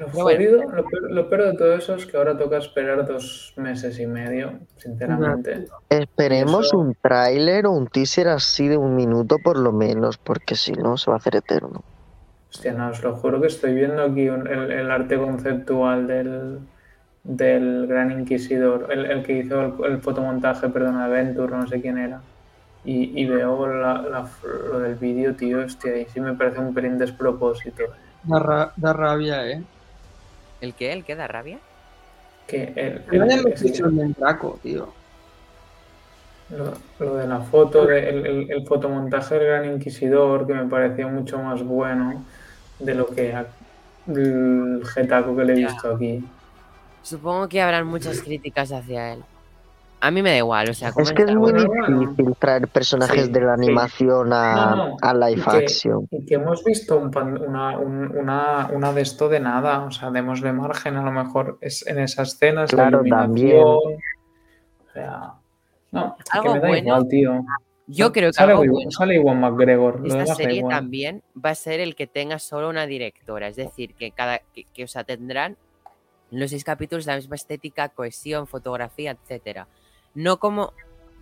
Lo, 0.00 0.08
bueno. 0.08 0.38
peor, 0.38 1.10
lo 1.12 1.28
peor 1.30 1.44
de 1.52 1.56
todo 1.56 1.74
eso 1.74 1.94
es 1.94 2.04
que 2.04 2.16
ahora 2.16 2.36
toca 2.36 2.58
esperar 2.58 3.06
dos 3.06 3.52
meses 3.56 4.00
y 4.00 4.06
medio, 4.06 4.58
sinceramente. 4.76 5.66
Esperemos 5.88 6.66
Eso- 6.66 6.78
un 6.78 6.96
tráiler 7.00 7.66
o 7.66 7.70
un 7.72 7.86
teaser 7.86 8.26
así 8.28 8.66
de 8.66 8.76
un 8.76 8.96
minuto 8.96 9.36
por 9.38 9.56
lo 9.58 9.70
menos, 9.70 10.18
porque 10.18 10.56
si 10.56 10.72
no 10.72 10.96
se 10.96 11.08
va 11.10 11.16
a 11.16 11.20
hacer 11.20 11.36
eterno. 11.36 11.84
Hostia, 12.52 12.72
no, 12.72 12.88
os 12.90 13.00
lo 13.04 13.14
juro 13.14 13.40
que 13.40 13.46
estoy 13.46 13.74
viendo 13.74 14.02
aquí 14.02 14.28
un- 14.28 14.48
el, 14.48 14.72
el 14.72 14.90
arte 14.90 15.16
conceptual 15.16 16.08
del, 16.08 16.58
del 17.22 17.86
Gran 17.86 18.10
Inquisidor, 18.12 18.88
el, 18.90 19.04
el 19.06 19.22
que 19.22 19.34
hizo 19.38 19.60
el, 19.60 19.92
el 19.92 20.00
fotomontaje, 20.00 20.68
perdón, 20.68 20.96
Adventure, 20.96 21.56
no 21.56 21.66
sé 21.66 21.80
quién 21.80 21.98
era. 21.98 22.20
Y, 22.84 23.20
y 23.22 23.26
veo 23.26 23.66
la- 23.66 24.00
la- 24.02 24.28
lo 24.70 24.78
del 24.80 24.94
vídeo, 24.94 25.34
tío, 25.34 25.60
hostia, 25.64 25.98
y 25.98 26.06
sí 26.06 26.20
me 26.20 26.32
parece 26.34 26.60
un 26.60 26.72
pelín 26.72 26.96
despropósito. 26.96 27.84
Da, 28.24 28.38
ra- 28.38 28.72
da 28.76 28.92
rabia, 28.94 29.46
¿eh? 29.46 29.62
¿El 30.62 30.74
qué? 30.74 30.92
¿El 30.92 31.04
qué 31.04 31.14
da 31.14 31.26
rabia? 31.26 31.58
Que 32.46 32.72
el, 32.74 33.02
el- 33.12 34.00
el 34.00 34.14
Draco, 34.14 34.58
tío. 34.62 34.88
lo, 36.50 36.72
lo 37.04 37.16
de 37.16 37.26
la 37.28 37.40
foto, 37.40 37.86
de- 37.86 38.08
el, 38.08 38.26
el- 38.26 38.50
el 38.50 38.66
fotomontaje 38.66 39.34
del 39.36 39.46
Gran 39.46 39.64
Inquisidor, 39.74 40.46
que 40.46 40.54
me 40.54 40.64
pareció 40.66 41.08
mucho 41.08 41.38
más 41.38 41.62
bueno 41.62 42.24
de 42.78 42.94
lo 42.94 43.06
que 43.06 43.34
el 44.08 44.82
getaco 44.94 45.36
que 45.36 45.44
le 45.44 45.52
he 45.52 45.60
Ya. 45.60 45.66
visto 45.68 45.94
aquí. 45.94 46.24
Supongo 47.02 47.48
que 47.48 47.60
habrán 47.60 47.86
muchas 47.86 48.20
críticas 48.22 48.72
hacia 48.72 49.14
él. 49.14 49.22
A 50.02 50.10
mí 50.10 50.22
me 50.22 50.30
da 50.30 50.38
igual, 50.38 50.70
o 50.70 50.74
sea, 50.74 50.92
como 50.92 51.04
Es 51.04 51.12
que 51.12 51.22
es 51.24 51.34
muy 51.34 51.52
Bueno, 51.52 52.00
difícil 52.00 52.34
traer 52.38 52.66
personajes 52.68 53.26
Sí, 53.26 53.32
de 53.32 53.40
la 53.42 53.56
sí. 53.56 53.64
animación 53.64 54.32
a, 54.32 54.54
No, 54.70 54.76
no, 54.76 54.96
a 55.02 55.12
live 55.14 55.42
y 55.46 55.50
que- 55.50 55.56
action. 55.64 56.08
Y 56.10 56.24
que 56.24 56.34
hemos 56.36 56.64
visto 56.64 56.96
un 56.96 57.10
pan- 57.10 57.38
una, 57.42 57.76
un- 57.78 58.16
una, 58.16 58.70
una 58.72 58.92
de 58.94 59.02
esto 59.02 59.28
de 59.28 59.40
nada, 59.40 59.84
o 59.84 59.90
sea, 59.90 60.10
démosle 60.10 60.52
margen, 60.54 60.96
a 60.96 61.02
lo 61.02 61.12
mejor 61.12 61.58
es 61.60 61.86
en 61.86 61.98
esa 61.98 62.22
escena, 62.22 62.64
es 62.64 62.70
Claro, 62.70 63.02
la 63.04 63.16
también. 63.18 63.62
O 63.62 63.82
sea, 64.94 65.34
no, 65.92 66.16
es 66.18 66.24
que 66.30 66.38
Algo 66.38 66.54
me 66.54 66.60
da 66.60 66.68
bueno, 66.68 66.86
igual, 66.86 67.08
tío. 67.08 67.44
Yo 67.86 68.12
creo 68.12 68.30
que 68.30 68.34
sale, 68.34 68.52
algo 68.52 68.64
Iwan- 68.64 68.70
bueno 68.72 68.90
sale 68.92 69.14
Iwan 69.16 69.40
McGregor, 69.40 70.00
esta 70.06 70.34
serie 70.34 70.58
igual. 70.58 70.76
también 70.76 71.22
va 71.44 71.50
a 71.50 71.54
ser 71.54 71.80
el 71.80 71.94
que 71.96 72.06
tenga 72.06 72.38
solo 72.38 72.68
una 72.70 72.86
directora. 72.86 73.48
Es 73.48 73.56
decir, 73.56 73.94
que 73.94 74.12
cada 74.12 74.38
que, 74.54 74.64
que, 74.72 74.84
o 74.84 74.88
sea, 74.88 75.02
tendrán 75.04 75.56
los 76.30 76.50
seis 76.50 76.64
capítulos 76.64 77.06
la 77.06 77.16
misma 77.16 77.36
estética, 77.36 77.88
cohesión, 77.88 78.46
fotografía, 78.46 79.12
etcétera. 79.12 79.66
No 80.14 80.38
como, 80.38 80.72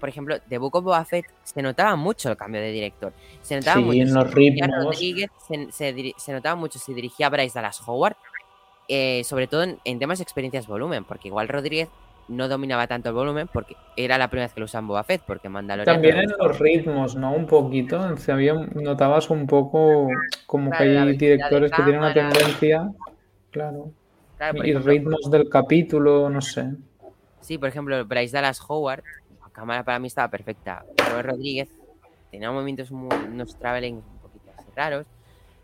por 0.01 0.09
ejemplo, 0.09 0.37
de 0.47 0.59
Book 0.59 0.77
of 0.77 0.85
Boba 0.85 1.05
Fett 1.05 1.27
se 1.45 1.63
notaba 1.63 1.97
mucho 1.97 2.31
el 2.31 2.37
cambio 2.37 2.61
de 2.61 2.71
director. 2.73 3.13
Se 3.43 3.57
notaba 3.57 3.81
Sí, 3.81 3.85
mucho 3.85 3.99
en 4.03 4.15
los 4.15 4.35
ritmos. 4.35 4.85
Rodríguez, 4.85 5.31
se, 5.47 5.73
se 5.73 6.15
se 6.17 6.33
notaba 6.33 6.57
mucho 6.57 6.79
si 6.79 6.95
dirigía 6.95 7.29
Bryce 7.29 7.55
Dallas 7.59 7.81
Howard, 7.87 8.17
eh, 8.89 9.23
sobre 9.25 9.47
todo 9.47 9.63
en, 9.65 9.79
en 9.85 9.99
temas 9.99 10.19
de 10.19 10.23
experiencias 10.23 10.67
volumen, 10.67 11.05
porque 11.05 11.29
igual 11.29 11.49
Rodríguez 11.49 11.89
no 12.29 12.47
dominaba 12.47 12.87
tanto 12.87 13.09
el 13.09 13.15
volumen 13.15 13.49
porque 13.51 13.75
era 13.97 14.19
la 14.19 14.29
primera 14.29 14.47
vez 14.47 14.55
que 14.55 14.61
lo 14.61 14.67
usaban 14.67 14.87
Boba 14.87 15.03
Fett, 15.03 15.23
porque 15.27 15.49
Mandalorian 15.49 15.95
También 15.97 16.19
en 16.19 16.31
lo 16.31 16.49
los 16.49 16.59
ritmos, 16.59 17.17
¿no? 17.17 17.33
Un 17.33 17.47
poquito. 17.47 18.17
Se 18.19 18.33
había, 18.33 18.53
notabas 18.53 19.31
un 19.31 19.47
poco 19.47 20.09
como 20.47 20.71
Claro, 20.71 20.85
que 20.85 20.99
hay 20.99 21.17
directores 21.17 21.71
que 21.73 21.83
tienen 21.83 22.01
una 22.01 22.13
tendencia. 22.13 22.93
Claro. 23.51 23.91
Claro, 24.39 24.65
Y 24.65 24.71
ejemplo, 24.71 24.91
ritmos 24.91 25.31
del 25.31 25.49
capítulo, 25.51 26.31
no 26.31 26.41
sé. 26.41 26.71
Sí, 27.41 27.59
por 27.59 27.69
ejemplo, 27.69 28.05
Bryce 28.07 28.33
Dallas 28.35 28.61
Howard, 28.67 29.03
la 29.41 29.51
cámara 29.53 29.85
para 29.85 29.99
mí 29.99 30.07
estaba 30.07 30.29
perfecta. 30.31 30.85
Robert 31.11 31.29
Rodríguez 31.31 31.69
tenía 32.31 32.51
movimientos, 32.51 32.91
muy, 32.91 33.15
unos 33.31 33.59
traveling 33.59 33.97
un 33.97 34.19
poquito 34.23 34.51
así 34.57 34.69
raros. 34.77 35.07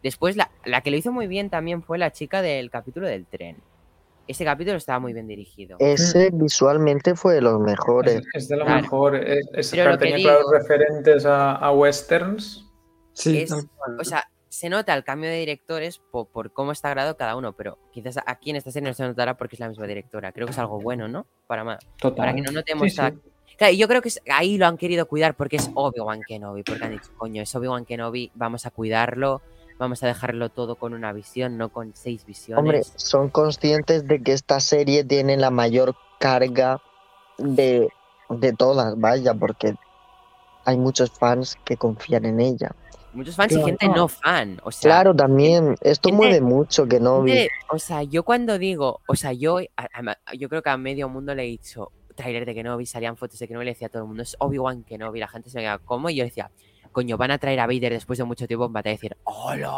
Después, 0.02 0.36
la, 0.36 0.50
la 0.64 0.80
que 0.82 0.90
lo 0.90 0.96
hizo 0.96 1.12
muy 1.12 1.26
bien 1.28 1.48
también 1.50 1.82
fue 1.82 1.98
la 1.98 2.10
chica 2.10 2.42
del 2.42 2.70
capítulo 2.70 3.06
del 3.06 3.26
tren. 3.26 3.56
Ese 4.26 4.44
capítulo 4.44 4.76
estaba 4.78 4.98
muy 4.98 5.12
bien 5.12 5.26
dirigido. 5.28 5.76
Ese 5.80 6.30
visualmente 6.32 7.14
fue 7.14 7.34
de 7.34 7.42
los 7.42 7.60
mejores. 7.60 8.16
Es, 8.16 8.26
es 8.34 8.48
de 8.48 8.56
lo 8.56 8.64
Claro. 8.64 8.82
mejor. 8.82 9.16
Es, 9.16 9.46
es- 9.52 9.70
Pero 9.70 9.92
lo 9.92 9.98
que 9.98 10.06
tenía 10.06 10.24
claros 10.24 10.42
digo- 10.46 10.52
referentes 10.58 11.26
a, 11.26 11.52
a 11.56 11.70
westerns. 11.72 12.66
Sí, 13.12 13.42
Es-. 13.42 13.52
O 13.52 14.04
sea, 14.04 14.24
se 14.54 14.68
nota 14.68 14.94
el 14.94 15.04
cambio 15.04 15.28
de 15.30 15.36
directores 15.38 15.98
po- 15.98 16.26
por, 16.26 16.52
cómo 16.52 16.72
está 16.72 16.90
grabado 16.90 17.16
cada 17.16 17.36
uno, 17.36 17.52
pero 17.52 17.78
quizás 17.92 18.18
aquí 18.26 18.50
en 18.50 18.56
esta 18.56 18.70
serie 18.70 18.88
no 18.88 18.94
se 18.94 19.02
notará 19.02 19.36
porque 19.36 19.56
es 19.56 19.60
la 19.60 19.68
misma 19.68 19.86
directora. 19.86 20.32
Creo 20.32 20.46
que 20.46 20.52
es 20.52 20.58
algo 20.58 20.80
bueno, 20.80 21.08
¿no? 21.08 21.26
Para, 21.46 21.78
Total. 21.98 22.16
para 22.16 22.34
que 22.34 22.40
no 22.42 22.52
notemos 22.52 22.90
Sí, 22.90 22.96
cada- 22.96 23.10
sí. 23.10 23.16
Claro, 23.56 23.72
y 23.72 23.76
yo 23.76 23.86
creo 23.88 24.02
que 24.02 24.08
es- 24.08 24.20
ahí 24.32 24.56
lo 24.58 24.66
han 24.66 24.76
querido 24.76 25.06
cuidar 25.06 25.34
porque 25.34 25.56
es 25.56 25.70
Obi-Wan 25.74 26.20
Kenobi, 26.26 26.62
porque 26.62 26.84
han 26.84 26.90
dicho, 26.92 27.10
coño, 27.16 27.42
es 27.42 27.54
Obi-Wan 27.54 27.84
Kenobi, 27.84 28.30
vamos 28.34 28.66
a 28.66 28.70
cuidarlo, 28.70 29.42
vamos 29.78 30.02
a 30.02 30.06
dejarlo 30.08 30.48
todo 30.50 30.74
con 30.76 30.92
una 30.94 31.12
visión, 31.12 31.56
no 31.56 31.68
con 31.68 31.92
seis 31.94 32.24
visiones. 32.26 32.58
Hombre, 32.60 32.82
son 32.96 33.28
conscientes 33.28 34.06
de 34.08 34.22
que 34.22 34.32
esta 34.32 34.58
serie 34.60 35.04
tiene 35.04 35.36
la 35.36 35.50
mayor 35.50 35.94
carga 36.18 36.80
de, 37.38 37.88
de 38.28 38.52
todas, 38.52 38.98
vaya, 38.98 39.34
porque 39.34 39.74
hay 40.64 40.76
muchos 40.76 41.10
fans 41.10 41.56
que 41.64 41.76
confían 41.76 42.24
en 42.24 42.40
ella. 42.40 42.74
Muchos 43.14 43.36
fans 43.36 43.52
y 43.52 43.62
gente 43.62 43.88
no 43.88 44.08
fan, 44.08 44.60
o 44.64 44.70
sea, 44.72 44.90
Claro, 44.90 45.14
también, 45.14 45.76
esto 45.80 46.08
gente- 46.08 46.16
mueve 46.16 46.40
mucho 46.40 46.86
que 46.86 46.98
no 47.00 47.24
gente- 47.24 47.50
o 47.70 47.78
sea, 47.78 48.02
yo 48.02 48.22
cuando 48.24 48.58
digo, 48.58 49.00
o 49.06 49.14
sea, 49.14 49.32
yo, 49.32 49.58
a- 49.58 49.88
a- 49.92 50.34
yo 50.34 50.48
creo 50.48 50.62
que 50.62 50.70
a 50.70 50.76
medio 50.76 51.08
mundo 51.08 51.34
le 51.34 51.44
he 51.44 51.46
dicho, 51.46 51.92
trailer 52.16 52.44
de 52.44 52.54
Kenobi, 52.54 52.86
salían 52.86 53.16
fotos 53.16 53.38
de 53.38 53.48
Kenobi, 53.48 53.64
y 53.64 53.66
le 53.66 53.72
decía 53.72 53.86
a 53.86 53.90
todo 53.90 54.02
el 54.02 54.08
mundo, 54.08 54.22
es 54.22 54.36
Obi-Wan 54.38 54.82
Kenobi, 54.84 55.20
la 55.20 55.28
gente 55.28 55.48
se 55.50 55.58
me 55.58 55.62
quedaba, 55.62 55.78
¿cómo? 55.84 56.10
Y 56.10 56.16
yo 56.16 56.24
decía, 56.24 56.50
coño, 56.92 57.16
van 57.16 57.30
a 57.30 57.38
traer 57.38 57.60
a 57.60 57.66
Vader 57.66 57.92
después 57.92 58.18
de 58.18 58.24
mucho 58.24 58.46
tiempo 58.46 58.66
en 58.66 58.72
batalla 58.72 58.92
y 58.94 58.96
decir, 58.96 59.16
¡hola! 59.24 59.72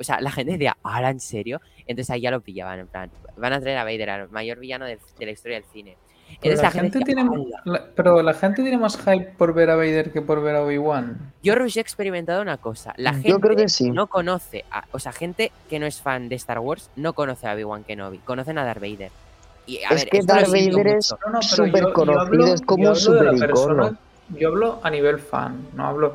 O 0.00 0.04
sea, 0.04 0.20
la 0.20 0.30
gente 0.30 0.52
decía, 0.52 0.76
¿ahora 0.82 1.10
en 1.10 1.18
serio? 1.20 1.60
Entonces 1.86 2.10
ahí 2.10 2.20
ya 2.20 2.30
lo 2.30 2.40
pillaban, 2.40 2.78
en 2.80 2.86
plan, 2.86 3.10
van 3.36 3.52
a 3.52 3.60
traer 3.60 3.78
a 3.78 3.84
Vader, 3.84 4.10
al 4.10 4.30
mayor 4.30 4.58
villano 4.60 4.84
de 4.86 4.98
la 5.20 5.30
historia 5.30 5.56
del 5.60 5.68
cine. 5.72 5.96
Pero 6.40 6.62
la, 6.62 6.70
gente 6.70 7.00
tiene, 7.00 7.22
"Hala". 7.22 7.60
la- 7.64 7.84
pero 7.96 8.22
la 8.22 8.32
gente 8.34 8.62
tiene 8.62 8.78
más 8.78 8.96
hype 8.96 9.32
por 9.36 9.54
ver 9.54 9.70
a 9.70 9.76
Vader 9.76 10.12
que 10.12 10.22
por 10.22 10.40
ver 10.42 10.54
a 10.56 10.62
Obi-Wan. 10.62 11.32
Yo, 11.42 11.54
Rush, 11.56 11.78
he 11.78 11.80
experimentado 11.80 12.40
una 12.42 12.58
cosa. 12.58 12.94
La 12.96 13.12
Yo 13.12 13.22
gente 13.22 13.40
creo 13.40 13.56
que 13.56 13.68
sí. 13.68 13.90
no 13.90 14.06
conoce, 14.06 14.64
a- 14.70 14.84
o 14.92 14.98
sea, 14.98 15.12
gente 15.12 15.50
que 15.68 15.78
no 15.78 15.86
es 15.86 16.00
fan 16.00 16.28
de 16.28 16.36
Star 16.36 16.60
Wars 16.60 16.90
no 16.96 17.12
conoce 17.12 17.46
a 17.48 17.54
Obi-Wan 17.54 17.82
Kenobi, 17.84 18.18
conocen 18.18 18.56
a 18.58 18.64
Darth 18.64 18.80
Vader. 18.80 19.10
Y, 19.66 19.78
a 19.84 19.88
Es 19.90 20.04
ver, 20.04 20.08
que 20.10 20.20
Darth 20.22 20.46
Vader 20.48 20.86
es. 20.86 21.10
No, 21.12 21.32
no, 21.32 21.40
pero 21.40 21.40
yo- 21.40 21.42
súper 21.66 21.82
yo 21.82 21.92
conocido, 21.92 22.54
es 22.54 22.60
como 22.62 22.84
yo 22.84 22.90
un 22.90 22.96
super 22.96 23.22
icono. 23.34 23.38
persona- 23.38 23.98
Yo 24.38 24.48
hablo 24.48 24.80
a 24.82 24.90
nivel 24.90 25.18
fan, 25.18 25.66
no 25.74 25.86
hablo. 25.86 26.14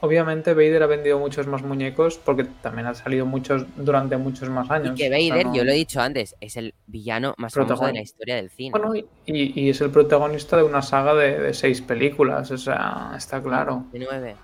Obviamente 0.00 0.54
Vader 0.54 0.84
ha 0.84 0.86
vendido 0.86 1.18
muchos 1.18 1.46
más 1.46 1.62
muñecos 1.62 2.18
porque 2.24 2.44
también 2.62 2.86
han 2.86 2.94
salido 2.94 3.26
muchos 3.26 3.66
durante 3.76 4.16
muchos 4.16 4.48
más 4.48 4.70
años. 4.70 4.92
Y 4.98 5.02
que 5.02 5.08
O 5.08 5.18
sea, 5.18 5.28
Vader, 5.30 5.46
no- 5.46 5.54
yo 5.54 5.64
lo 5.64 5.72
he 5.72 5.74
dicho 5.74 6.00
antes, 6.00 6.36
es 6.40 6.56
el 6.56 6.74
villano 6.86 7.34
más 7.38 7.52
famoso 7.54 7.86
de 7.86 7.92
la 7.94 8.00
historia 8.02 8.36
del 8.36 8.50
cine. 8.50 8.70
Bueno, 8.70 8.94
y, 8.94 9.06
y 9.26 9.70
es 9.70 9.80
el 9.80 9.90
protagonista 9.90 10.56
de 10.56 10.62
una 10.62 10.80
saga 10.82 11.14
de, 11.14 11.38
de 11.40 11.54
seis 11.54 11.80
películas, 11.82 12.50
o 12.52 12.58
sea, 12.58 13.14
está 13.16 13.42
claro. 13.42 13.84
De 13.92 13.98
nueve. 13.98 14.36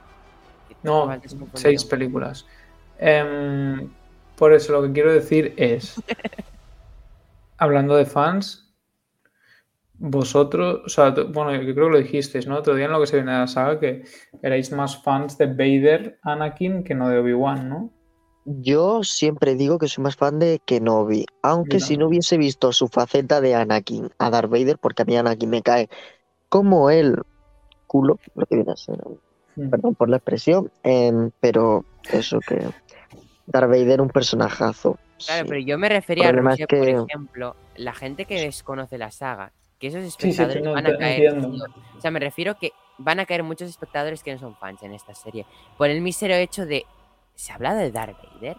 No, 0.83 1.11
seis 1.55 1.85
películas. 1.85 2.47
Em, 2.99 3.89
por 4.37 4.53
eso 4.53 4.73
lo 4.73 4.83
que 4.83 4.93
quiero 4.93 5.13
decir 5.13 5.55
es, 5.57 5.95
hablando 7.59 7.95
de 7.97 8.07
fans, 8.07 8.70
vosotros, 10.03 10.81
o 10.87 10.89
sea, 10.89 11.11
bueno, 11.11 11.55
yo 11.55 11.75
creo 11.75 11.87
que 11.87 11.93
lo 11.93 11.99
dijisteis, 11.99 12.47
¿no? 12.47 12.57
Otro 12.57 12.75
día 12.75 12.87
en 12.87 12.93
lo 12.93 13.01
que 13.01 13.07
se 13.07 13.17
viene 13.17 13.33
de 13.33 13.39
la 13.39 13.47
saga 13.47 13.79
que 13.79 14.03
erais 14.43 14.73
más 14.73 15.03
fans 15.03 15.37
de 15.37 15.47
Vader, 15.47 16.19
Anakin, 16.23 16.85
que 16.85 16.95
no 16.95 17.09
de 17.11 17.19
Obi-Wan, 17.19 17.69
¿no? 17.69 17.91
Yo 18.47 19.05
siempre 19.05 19.55
digo 19.57 19.79
que 19.79 19.87
soy 19.89 20.03
más 20.03 20.17
fan 20.17 20.39
de 20.39 20.61
Kenobi, 20.65 21.27
aunque 21.43 21.79
si 21.81 21.99
no 21.99 22.07
hubiese 22.09 22.39
visto 22.39 22.73
su 22.73 22.89
faceta 22.89 23.43
de 23.43 23.55
Anakin 23.55 24.09
a 24.19 24.31
Darth 24.31 24.51
Vader, 24.51 24.79
porque 24.79 25.03
a 25.03 25.05
mí 25.05 25.15
Anakin 25.17 25.51
me 25.51 25.61
cae 25.63 25.91
como 26.49 26.89
el 26.91 27.17
culo, 27.87 28.19
lo 28.35 28.47
que 28.47 28.57
viene 28.57 28.73
a 28.73 28.77
ser, 28.77 28.97
Mm. 29.57 29.69
perdón 29.69 29.95
por 29.97 30.09
la 30.09 30.17
expresión, 30.17 30.71
em, 30.83 31.31
pero 31.41 31.85
eso 32.11 32.39
que 32.41 32.57
Darth 33.47 33.69
Vader 33.69 34.01
un 34.01 34.09
personajazo. 34.09 34.97
Claro, 35.27 35.43
sí. 35.45 35.49
pero 35.49 35.61
yo 35.61 35.77
me 35.77 35.91
refería 35.91 36.29
a 36.29 36.31
es 36.31 36.37
Rusia, 36.37 36.67
por 36.67 36.79
que- 36.81 36.91
ejemplo, 36.93 37.57
la 37.77 37.93
gente 37.93 38.25
que 38.25 38.41
desconoce 38.41 38.97
la 38.97 39.11
saga, 39.11 39.53
que 39.81 39.89
esos 39.89 40.05
Sí, 40.05 40.11
sí, 40.11 40.29
espectadores 40.29 40.63
no, 40.63 40.73
van 40.75 40.87
a 40.87 40.97
caer. 40.97 41.25
entiendo. 41.35 41.65
O 41.97 42.01
sea, 42.01 42.11
me 42.11 42.21
refiero 42.21 42.57
que 42.59 42.73
van 42.99 43.19
a 43.19 43.27
caer 43.27 43.43
muchos 43.43 43.69
espectadores 43.69 44.23
que 44.23 44.33
no 44.33 44.39
son 44.39 44.55
fans 44.57 44.83
en 44.83 44.93
esta 44.93 45.15
serie. 45.15 45.47
Por 45.77 45.89
el 45.89 46.01
mísero 46.03 46.35
hecho 46.35 46.67
de. 46.67 46.85
¿Se 47.35 47.51
ha 47.51 47.55
hablado 47.57 47.79
de 47.79 47.91
Darth 47.91 48.17
Vader? 48.35 48.57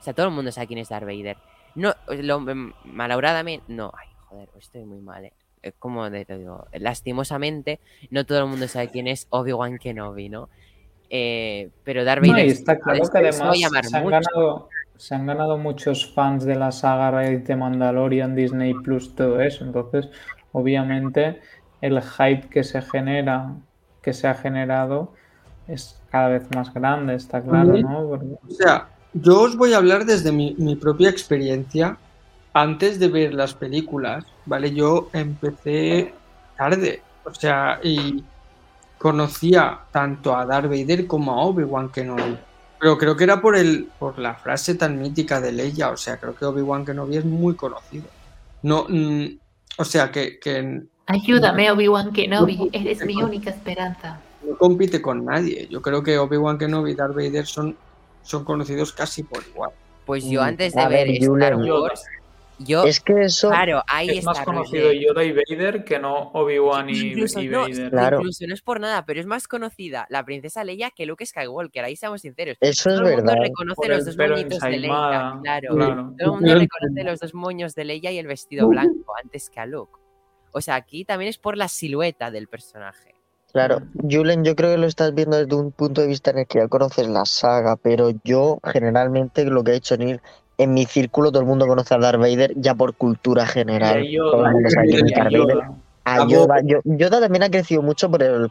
O 0.00 0.02
sea, 0.02 0.14
todo 0.14 0.26
el 0.26 0.32
mundo 0.32 0.50
sabe 0.50 0.66
quién 0.66 0.78
es 0.78 0.88
Darth 0.88 1.04
Vader. 1.04 1.36
No, 1.74 1.94
lo, 2.08 2.40
mm, 2.40 2.72
malauradamente. 2.84 3.64
No, 3.68 3.92
ay, 3.96 4.08
joder, 4.28 4.48
estoy 4.58 4.84
muy 4.84 5.00
mal, 5.00 5.26
eh. 5.26 5.32
Es 5.62 5.74
como 5.78 6.08
de- 6.10 6.24
te 6.24 6.38
digo, 6.38 6.66
lastimosamente, 6.72 7.78
no 8.10 8.24
todo 8.26 8.38
el 8.40 8.46
mundo 8.46 8.66
sabe 8.66 8.88
quién 8.88 9.06
es 9.06 9.26
Obi-Wan 9.30 9.78
Kenobi, 9.78 10.28
¿no? 10.28 10.48
Eh, 11.10 11.68
pero 11.84 12.04
Darth 12.04 12.24
No, 12.24 12.32
Vader 12.32 12.46
y 12.46 12.50
sí, 12.50 12.56
está 12.56 12.78
claro 12.80 13.00
que 13.10 13.18
además 13.18 13.58
se 13.60 13.96
han, 13.96 14.06
ganado, 14.08 14.68
se 14.96 15.14
han 15.14 15.26
ganado 15.26 15.58
muchos 15.58 16.10
fans 16.12 16.44
de 16.44 16.56
la 16.56 16.72
saga 16.72 17.12
de 17.20 17.56
Mandalorian, 17.56 18.34
Disney 18.34 18.72
Plus, 18.74 19.14
todo 19.14 19.40
eso. 19.40 19.62
Entonces, 19.64 20.08
obviamente, 20.52 21.40
el 21.80 22.00
hype 22.02 22.48
que 22.48 22.64
se 22.64 22.80
genera, 22.82 23.52
que 24.02 24.12
se 24.12 24.28
ha 24.28 24.34
generado, 24.34 25.12
es 25.68 26.00
cada 26.10 26.28
vez 26.28 26.44
más 26.54 26.72
grande, 26.72 27.14
está 27.14 27.40
claro. 27.42 27.76
¿no? 27.78 28.08
Porque- 28.08 28.26
O 28.48 28.50
sea, 28.54 28.88
yo 29.14 29.42
os 29.42 29.56
voy 29.56 29.72
a 29.72 29.78
hablar 29.78 30.04
desde 30.04 30.32
mi, 30.32 30.54
mi 30.58 30.76
propia 30.76 31.08
experiencia. 31.10 31.96
Antes 32.54 32.98
de 32.98 33.08
ver 33.08 33.32
las 33.32 33.54
películas, 33.54 34.24
¿vale? 34.44 34.72
Yo 34.74 35.08
empecé 35.14 36.12
tarde. 36.56 37.02
O 37.24 37.32
sea, 37.32 37.78
y 37.82 38.22
conocía 38.98 39.80
tanto 39.90 40.36
a 40.36 40.44
Darth 40.44 40.68
Vader 40.68 41.06
como 41.06 41.32
a 41.32 41.44
Obi-Wan 41.44 41.88
Kenobi. 41.90 42.36
Pero 42.78 42.98
creo 42.98 43.16
que 43.16 43.24
era 43.24 43.40
por 43.40 43.56
el, 43.56 43.88
por 43.98 44.18
la 44.18 44.34
frase 44.34 44.74
tan 44.74 45.00
mítica 45.00 45.40
de 45.40 45.52
Leia. 45.52 45.90
O 45.90 45.96
sea, 45.96 46.18
creo 46.18 46.34
que 46.34 46.44
Obi-Wan 46.44 46.84
Kenobi 46.84 47.16
es 47.16 47.24
muy 47.24 47.54
conocido. 47.54 48.04
No, 48.62 48.86
mm, 48.88 49.26
o 49.78 49.84
sea, 49.84 50.10
que, 50.10 50.38
que 50.38 50.82
Ayúdame, 51.06 51.70
Obi-Wan 51.70 52.12
Kenobi, 52.12 52.70
eres 52.72 53.04
mi 53.04 53.22
única 53.22 53.50
esperanza. 53.50 54.20
no 54.46 54.56
compite 54.56 55.00
con 55.02 55.24
nadie. 55.24 55.66
Yo 55.70 55.82
creo 55.82 56.02
que 56.02 56.18
Obi-Wan 56.18 56.58
Kenobi 56.58 56.92
y 56.92 56.94
Darth 56.94 57.14
Vader 57.14 57.46
son, 57.46 57.76
son 58.22 58.44
conocidos 58.44 58.92
casi 58.92 59.22
por 59.22 59.42
igual. 59.52 59.70
Pues 60.06 60.24
yo 60.24 60.40
Mm, 60.40 60.44
antes 60.44 60.74
de 60.74 60.88
ver 60.88 61.08
Star. 61.10 61.56
Wars, 61.56 62.04
yo. 62.58 62.84
Es 62.84 63.00
que 63.00 63.22
eso, 63.22 63.48
Claro, 63.48 63.82
ahí 63.88 64.10
es 64.10 64.18
está. 64.18 64.30
más 64.30 64.40
conocido 64.40 64.92
Yoda 64.92 65.24
y 65.24 65.32
Vader 65.32 65.84
que 65.84 65.98
no 65.98 66.30
Obi-Wan 66.32 66.90
y, 66.90 66.98
Incluso 66.98 67.40
y 67.40 67.48
no, 67.48 67.62
Vader. 67.62 67.90
Claro. 67.90 68.16
incluso 68.18 68.46
no 68.46 68.54
es 68.54 68.62
por 68.62 68.80
nada, 68.80 69.04
pero 69.04 69.20
es 69.20 69.26
más 69.26 69.48
conocida 69.48 70.06
la 70.10 70.24
princesa 70.24 70.64
Leia 70.64 70.90
que 70.90 71.06
Luke 71.06 71.24
Skywalker, 71.26 71.84
ahí 71.84 71.96
seamos 71.96 72.20
sinceros. 72.22 72.56
eso 72.60 72.90
es 72.90 72.96
Todo 72.96 73.08
el 73.08 73.16
mundo 73.16 73.34
reconoce 73.40 73.76
Por 73.76 73.88
los 73.88 74.04
dos 74.04 74.16
moñitos 74.16 74.60
de 74.60 74.78
Leia, 74.78 75.38
claro. 75.42 75.74
claro. 75.74 76.14
Todo 76.18 76.34
el 76.34 76.40
mundo 76.40 76.54
reconoce 76.54 77.04
los 77.04 77.20
dos 77.20 77.34
moños 77.34 77.74
de 77.74 77.84
Leia 77.84 78.10
y 78.12 78.18
el 78.18 78.26
vestido 78.26 78.68
blanco 78.68 79.12
antes 79.22 79.50
que 79.50 79.60
a 79.60 79.66
Luke. 79.66 79.98
O 80.52 80.60
sea, 80.60 80.74
aquí 80.74 81.04
también 81.04 81.30
es 81.30 81.38
por 81.38 81.56
la 81.56 81.68
silueta 81.68 82.30
del 82.30 82.46
personaje. 82.46 83.14
Claro, 83.52 83.82
Julen, 84.10 84.44
yo 84.44 84.56
creo 84.56 84.70
que 84.70 84.78
lo 84.78 84.86
estás 84.86 85.14
viendo 85.14 85.36
desde 85.36 85.54
un 85.54 85.72
punto 85.72 86.00
de 86.00 86.06
vista 86.06 86.30
en 86.30 86.38
el 86.38 86.46
que 86.46 86.58
ya 86.60 86.68
conoces 86.68 87.06
la 87.06 87.26
saga, 87.26 87.76
pero 87.76 88.10
yo 88.24 88.58
generalmente 88.64 89.44
lo 89.44 89.62
que 89.62 89.72
he 89.72 89.76
hecho 89.76 89.94
en 89.94 90.08
ir 90.08 90.22
en 90.58 90.74
mi 90.74 90.84
círculo, 90.86 91.30
todo 91.30 91.40
el 91.40 91.48
mundo 91.48 91.66
conoce 91.66 91.94
a 91.94 91.98
Darth 91.98 92.20
Vader 92.20 92.52
ya 92.56 92.74
por 92.74 92.94
cultura 92.94 93.46
general. 93.46 94.04
Y 94.04 94.08
a 94.08 94.18
Yoda, 94.18 94.30
todo 94.32 94.46
el 94.46 94.52
mundo 94.52 94.70
sabe 94.70 94.86
quién 94.88 95.06
es 95.06 95.10
y 95.10 95.14
a 95.14 95.18
Darth 95.24 95.32
Vader. 95.32 95.56
Yoda. 95.56 95.72
A 96.04 96.14
A 96.22 96.26
Yoda, 96.28 96.56
Yo- 96.64 96.80
Yoda 96.84 97.20
también 97.20 97.42
ha 97.44 97.50
crecido 97.50 97.82
mucho 97.82 98.10
por 98.10 98.22
el 98.22 98.50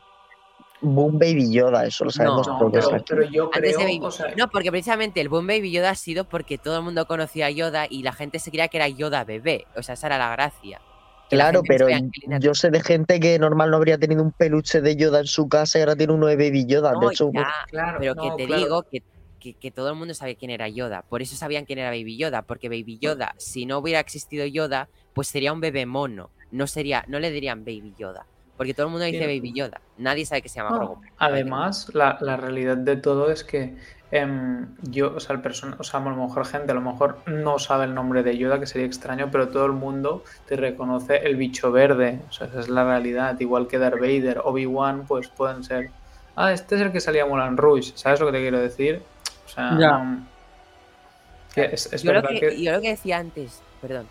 Boom 0.84 1.20
Baby 1.20 1.52
Yoda, 1.54 1.86
eso 1.86 2.06
lo 2.06 2.10
sabemos 2.12 2.48
No, 2.48 2.58
todos 2.58 2.72
pero, 2.86 2.96
aquí. 2.96 3.06
pero 3.08 3.24
yo 3.30 3.46
Antes 3.54 3.76
creo, 3.76 3.78
de 3.78 3.84
Baby. 3.84 4.00
o 4.04 4.12
sea, 4.12 4.34
No, 4.36 4.50
porque 4.50 4.72
precisamente 4.72 5.22
el 5.22 5.30
Boom 5.30 5.46
Baby 5.46 5.72
Yoda 5.72 5.92
ha 5.92 5.96
sido 5.96 6.24
porque 6.24 6.58
todo 6.58 6.78
el 6.80 6.84
mundo 6.84 7.06
conocía 7.06 7.46
a 7.48 7.50
Yoda 7.52 7.86
y 7.90 8.02
la 8.04 8.14
gente 8.14 8.40
se 8.40 8.50
creía 8.50 8.68
que 8.68 8.78
era 8.78 8.88
Yoda 8.88 9.24
bebé. 9.24 9.68
O 9.76 9.84
sea, 9.84 9.94
esa 9.94 10.08
era 10.08 10.18
la 10.18 10.32
gracia. 10.32 10.82
La 11.30 11.38
Claro, 11.52 11.62
pero 11.66 11.88
yo 12.40 12.54
sé 12.56 12.72
de 12.72 12.82
gente 12.82 13.20
que 13.20 13.38
normal 13.40 13.70
no 13.72 13.78
habría 13.78 13.98
tenido 13.98 14.22
un 14.24 14.32
peluche 14.32 14.82
de 14.82 14.96
Yoda 14.98 15.20
en 15.20 15.28
su 15.28 15.48
casa 15.48 15.78
y 15.78 15.82
ahora 15.82 15.96
tiene 15.96 16.12
uno 16.14 16.26
de 16.28 16.36
Baby 16.36 16.66
Yoda. 16.66 16.92
No, 16.94 17.00
de 17.02 17.14
hecho, 17.14 17.30
ya, 17.34 17.48
claro, 17.70 17.98
pero 18.02 18.16
no, 18.16 18.24
que 18.24 18.30
te 18.44 18.48
claro. 18.48 18.64
digo 18.64 18.84
que, 18.84 19.04
que- 19.42 19.54
que 19.56 19.72
todo 19.72 19.90
el 19.90 19.96
mundo 19.96 20.14
sabía 20.14 20.36
quién 20.36 20.52
era 20.52 20.70
Yoda. 20.70 21.02
Por 21.02 21.22
eso 21.22 21.36
sabían 21.36 21.66
quién 21.66 21.80
era 21.80 21.90
Baby 21.90 22.16
Yoda. 22.16 22.44
Porque 22.44 22.70
Baby 22.70 22.98
Yoda, 23.02 23.36
si 23.38 23.66
no 23.66 23.80
hubiera 23.80 24.00
existido 24.00 24.46
Yoda, 24.46 24.88
pues 25.14 25.28
sería 25.28 25.52
un 25.52 25.60
bebé 25.60 25.86
mono. 25.86 26.30
No 26.52 26.68
sería, 26.68 27.04
no 27.10 27.20
le 27.20 27.32
dirían 27.32 27.66
Baby 27.66 27.94
Yoda. 27.98 28.26
Porque 28.56 28.74
todo 28.74 28.86
el 28.86 28.92
mundo 28.92 29.06
dice. 29.06 29.26
Baby 29.26 29.52
Yoda. 29.54 29.82
Nadie 29.98 30.26
sabe 30.26 30.42
que 30.42 30.50
se 30.50 30.58
llama 30.60 30.70
No, 30.72 30.78
Grogu. 30.78 31.02
Además, 31.18 31.90
la, 31.94 32.18
la 32.22 32.38
realidad 32.38 32.78
de 32.78 32.96
todo 32.96 33.32
es 33.32 33.44
que 33.44 33.74
em, 34.12 34.68
yo, 34.82 35.16
o 35.16 35.20
sea, 35.20 35.36
el 35.36 35.42
person 35.42 35.76
o 35.80 35.84
sea, 35.84 36.00
a 36.02 36.04
lo 36.04 36.16
mejor 36.16 36.46
gente 36.46 36.72
a 36.72 36.76
lo 36.76 36.82
mejor 36.82 37.20
no 37.28 37.58
sabe 37.60 37.86
el 37.86 37.94
nombre 37.96 38.24
de 38.24 38.38
Yoda, 38.38 38.60
que 38.60 38.68
sería 38.68 38.86
extraño, 38.86 39.30
pero 39.32 39.48
todo 39.48 39.66
el 39.66 39.72
mundo 39.72 40.24
te 40.48 40.58
reconoce 40.58 41.18
el 41.26 41.38
bicho 41.38 41.72
verde. 41.72 42.20
O 42.30 42.32
sea, 42.34 42.48
esa 42.48 42.60
es 42.60 42.70
la 42.70 42.84
realidad. 42.84 43.40
Igual 43.40 43.68
que 43.68 43.78
Darth 43.80 44.00
Vader, 44.00 44.42
Obi-Wan, 44.44 45.06
pues 45.08 45.28
pueden 45.30 45.64
ser. 45.64 45.90
Ah, 46.36 46.52
este 46.54 46.76
es 46.76 46.82
el 46.82 46.92
que 46.92 47.00
salía 47.00 47.26
Moulin 47.26 47.58
Rouge. 47.58 47.94
¿Sabes 47.96 48.20
lo 48.20 48.28
que 48.28 48.34
te 48.34 48.40
quiero 48.42 48.60
decir? 48.60 49.02
O 49.52 49.54
sea, 49.54 49.78
Ya. 49.80 49.98
no- 50.00 50.28
que 51.54 51.66
es, 51.66 51.92
es 51.92 52.02
Yo 52.04 52.14
lo 52.14 52.22
verdad 52.22 52.30
que, 52.40 52.40
que... 52.40 52.64
yo 52.64 52.72
lo 52.72 52.82
que 52.82 52.90
decía 52.90 53.18
antes, 53.18 53.62
perdón. 53.82 54.08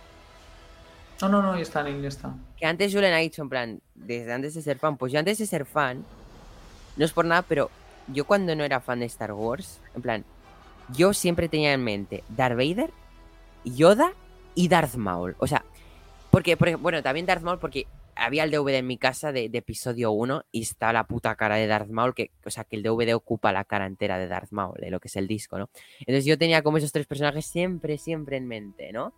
No, 1.23 1.29
no, 1.29 1.43
no, 1.43 1.57
ya 1.57 1.63
está, 1.63 1.89
ya 1.89 2.09
está. 2.09 2.33
Que 2.57 2.67
antes 2.67 2.93
Julen 2.93 3.13
ha 3.15 3.19
dicho, 3.19 3.43
en 3.43 3.49
plan, 3.49 3.81
desde 3.95 4.33
antes 4.33 4.55
de 4.55 4.63
ser 4.63 4.79
fan. 4.79 4.97
Pues 4.97 5.13
yo 5.13 5.19
antes 5.19 5.39
de 5.39 5.47
ser 5.47 5.65
fan, 5.65 6.05
no 6.97 7.05
es 7.05 7.13
por 7.13 7.25
nada, 7.25 7.43
pero 7.43 7.71
yo 8.09 8.25
cuando 8.27 8.55
no 8.57 8.65
era 8.65 8.81
fan 8.81 9.01
de 9.01 9.07
Star 9.07 9.33
Wars, 9.33 9.81
en 9.95 10.03
plan, 10.03 10.25
yo 10.91 11.13
siempre 11.15 11.49
tenía 11.49 11.73
en 11.73 11.83
mente 11.85 12.25
Darth 12.29 12.57
Vader, 12.57 12.91
Yoda 13.65 14.13
y 14.55 14.69
Darth 14.69 14.95
Maul. 14.97 15.35
O 15.39 15.47
sea, 15.47 15.65
porque, 16.31 16.57
por 16.57 16.69
ejemplo, 16.69 16.83
bueno, 16.85 17.03
también 17.03 17.27
Darth 17.27 17.43
Maul 17.43 17.59
porque 17.59 17.87
había 18.21 18.45
el 18.45 18.51
DVD 18.51 18.75
en 18.77 18.87
mi 18.87 18.99
casa 18.99 19.33
de, 19.33 19.49
de 19.49 19.59
episodio 19.59 20.13
1 20.13 20.45
y 20.53 20.63
está 20.63 20.93
la 20.93 21.05
puta 21.05 21.35
cara 21.37 21.57
de 21.57 21.67
Darth 21.67 21.89
Maul, 21.89 22.15
que, 22.15 22.31
o 22.45 22.51
sea, 22.51 22.65
que 22.65 22.77
el 22.77 22.83
DVD 22.83 23.15
ocupa 23.15 23.53
la 23.53 23.65
cara 23.65 23.87
entera 23.87 24.19
de 24.19 24.29
Darth 24.29 24.53
Maul, 24.53 24.79
de 24.79 24.91
lo 24.91 25.01
que 25.01 25.09
es 25.09 25.17
el 25.17 25.27
disco, 25.27 25.59
¿no? 25.59 25.71
Entonces 26.01 26.27
yo 26.27 26.37
tenía 26.37 26.63
como 26.63 26.77
esos 26.77 26.93
tres 26.93 27.07
personajes 27.07 27.47
siempre, 27.47 27.97
siempre 27.99 28.37
en 28.37 28.47
mente, 28.47 28.93
¿no? 28.93 29.15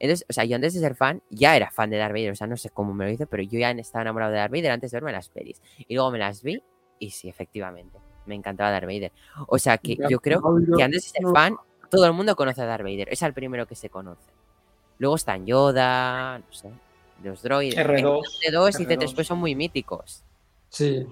Entonces, 0.00 0.26
o 0.28 0.32
sea, 0.32 0.44
yo 0.44 0.56
antes 0.56 0.74
de 0.74 0.80
ser 0.80 0.96
fan, 0.96 1.22
ya 1.30 1.54
era 1.56 1.70
fan 1.70 1.90
de 1.90 1.98
Darth 1.98 2.12
Vader, 2.12 2.32
o 2.32 2.34
sea, 2.36 2.46
no 2.46 2.56
sé 2.56 2.70
cómo 2.70 2.92
me 2.92 3.04
lo 3.04 3.12
hice, 3.12 3.26
pero 3.26 3.42
yo 3.42 3.58
ya 3.58 3.70
estaba 3.70 4.02
enamorado 4.02 4.32
de 4.32 4.38
Darth 4.38 4.52
Vader 4.52 4.72
antes 4.72 4.90
de 4.90 4.96
verme 4.96 5.12
las 5.12 5.28
pelis. 5.28 5.62
Y 5.86 5.94
luego 5.94 6.10
me 6.10 6.18
las 6.18 6.42
vi 6.42 6.62
y 6.98 7.10
sí, 7.10 7.28
efectivamente, 7.28 7.98
me 8.26 8.34
encantaba 8.34 8.70
Darth 8.70 8.86
Vader. 8.86 9.12
O 9.46 9.58
sea, 9.58 9.78
que 9.78 9.96
Ya, 9.96 10.08
yo 10.08 10.18
creo 10.20 10.40
no, 10.40 10.76
que 10.76 10.82
antes 10.82 11.04
de 11.04 11.08
ser 11.10 11.22
no. 11.22 11.32
fan, 11.32 11.56
todo 11.90 12.06
el 12.06 12.12
mundo 12.14 12.34
conoce 12.34 12.62
a 12.62 12.66
Darth 12.66 12.82
Vader, 12.82 13.08
es 13.12 13.22
el 13.22 13.32
primero 13.32 13.66
que 13.66 13.74
se 13.74 13.90
conoce. 13.90 14.30
Luego 14.98 15.16
están 15.16 15.46
Yoda, 15.46 16.38
no 16.38 16.52
sé, 16.52 16.70
los 17.22 17.42
droides. 17.42 17.76
R2, 17.76 18.22
R2 18.48 18.80
y 18.80 18.84
R2. 18.86 18.86
C3PO 18.86 19.24
son 19.24 19.38
muy 19.38 19.54
míticos. 19.54 20.24
Sí. 20.68 21.06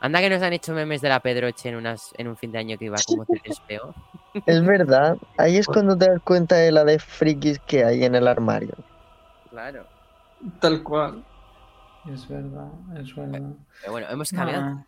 Anda 0.00 0.20
que 0.20 0.30
nos 0.30 0.42
han 0.42 0.52
hecho 0.54 0.72
memes 0.72 1.02
de 1.02 1.10
la 1.10 1.20
Pedroche 1.20 1.68
en, 1.68 1.76
unas, 1.76 2.12
en 2.16 2.28
un 2.28 2.36
fin 2.36 2.50
de 2.52 2.58
año 2.58 2.78
que 2.78 2.86
iba 2.86 2.96
como 3.06 3.24
C3PO. 3.26 3.94
Es 4.46 4.64
verdad, 4.64 5.16
ahí 5.36 5.56
es 5.56 5.66
cuando 5.66 5.96
te 5.96 6.08
das 6.08 6.22
cuenta 6.22 6.56
de 6.56 6.72
la 6.72 6.84
de 6.84 6.98
frikis 6.98 7.58
que 7.60 7.84
hay 7.84 8.04
en 8.04 8.14
el 8.14 8.26
armario. 8.26 8.74
Claro. 9.50 9.86
Tal 10.60 10.82
cual. 10.82 11.24
Es 12.10 12.26
verdad, 12.26 12.68
es 12.98 13.14
verdad. 13.14 13.42
Pero 13.80 13.92
bueno, 13.92 14.06
hemos 14.08 14.30
cambiado 14.30 14.62
No. 14.62 14.86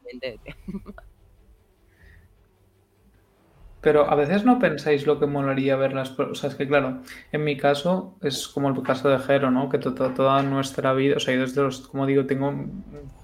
Pero 3.82 4.08
a 4.08 4.14
veces 4.14 4.44
no 4.44 4.58
pensáis 4.60 5.06
lo 5.08 5.18
que 5.18 5.26
molaría 5.26 5.74
ver 5.76 5.92
las... 5.92 6.16
O 6.18 6.34
sea, 6.36 6.48
es 6.50 6.54
que 6.54 6.68
claro, 6.68 7.00
en 7.32 7.42
mi 7.44 7.56
caso 7.56 8.16
es 8.22 8.46
como 8.46 8.68
el 8.68 8.80
caso 8.82 9.08
de 9.08 9.18
Jero, 9.18 9.50
¿no? 9.50 9.68
Que 9.68 9.78
to- 9.78 9.92
to- 9.92 10.10
toda 10.14 10.40
nuestra 10.44 10.92
vida, 10.94 11.16
o 11.16 11.20
sea, 11.20 11.34
yo 11.34 11.40
desde 11.40 11.62
los, 11.62 11.88
como 11.88 12.06
digo, 12.06 12.24
tengo 12.24 12.54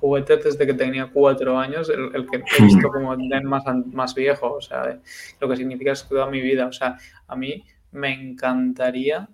juguetes 0.01 0.43
desde 0.44 0.66
que 0.66 0.74
tenía 0.74 1.10
cuatro 1.12 1.56
años, 1.59 1.89
el, 1.89 2.10
el 2.14 2.26
que 2.28 2.43
he 2.59 2.62
visto 2.64 2.89
como 2.93 3.16
más, 3.44 3.62
más 3.93 4.14
viejo, 4.16 4.55
o 4.55 4.60
sea, 4.60 4.85
de- 4.85 5.01
lo 5.40 5.48
que 5.48 5.56
significa 5.56 5.93
es 5.93 6.09
toda 6.09 6.26
mi 6.28 6.40
vida. 6.40 6.66
O 6.66 6.72
sea, 6.72 6.98
a 7.28 7.36
mí 7.36 7.64
me 7.93 8.12
encantaría 8.12 9.28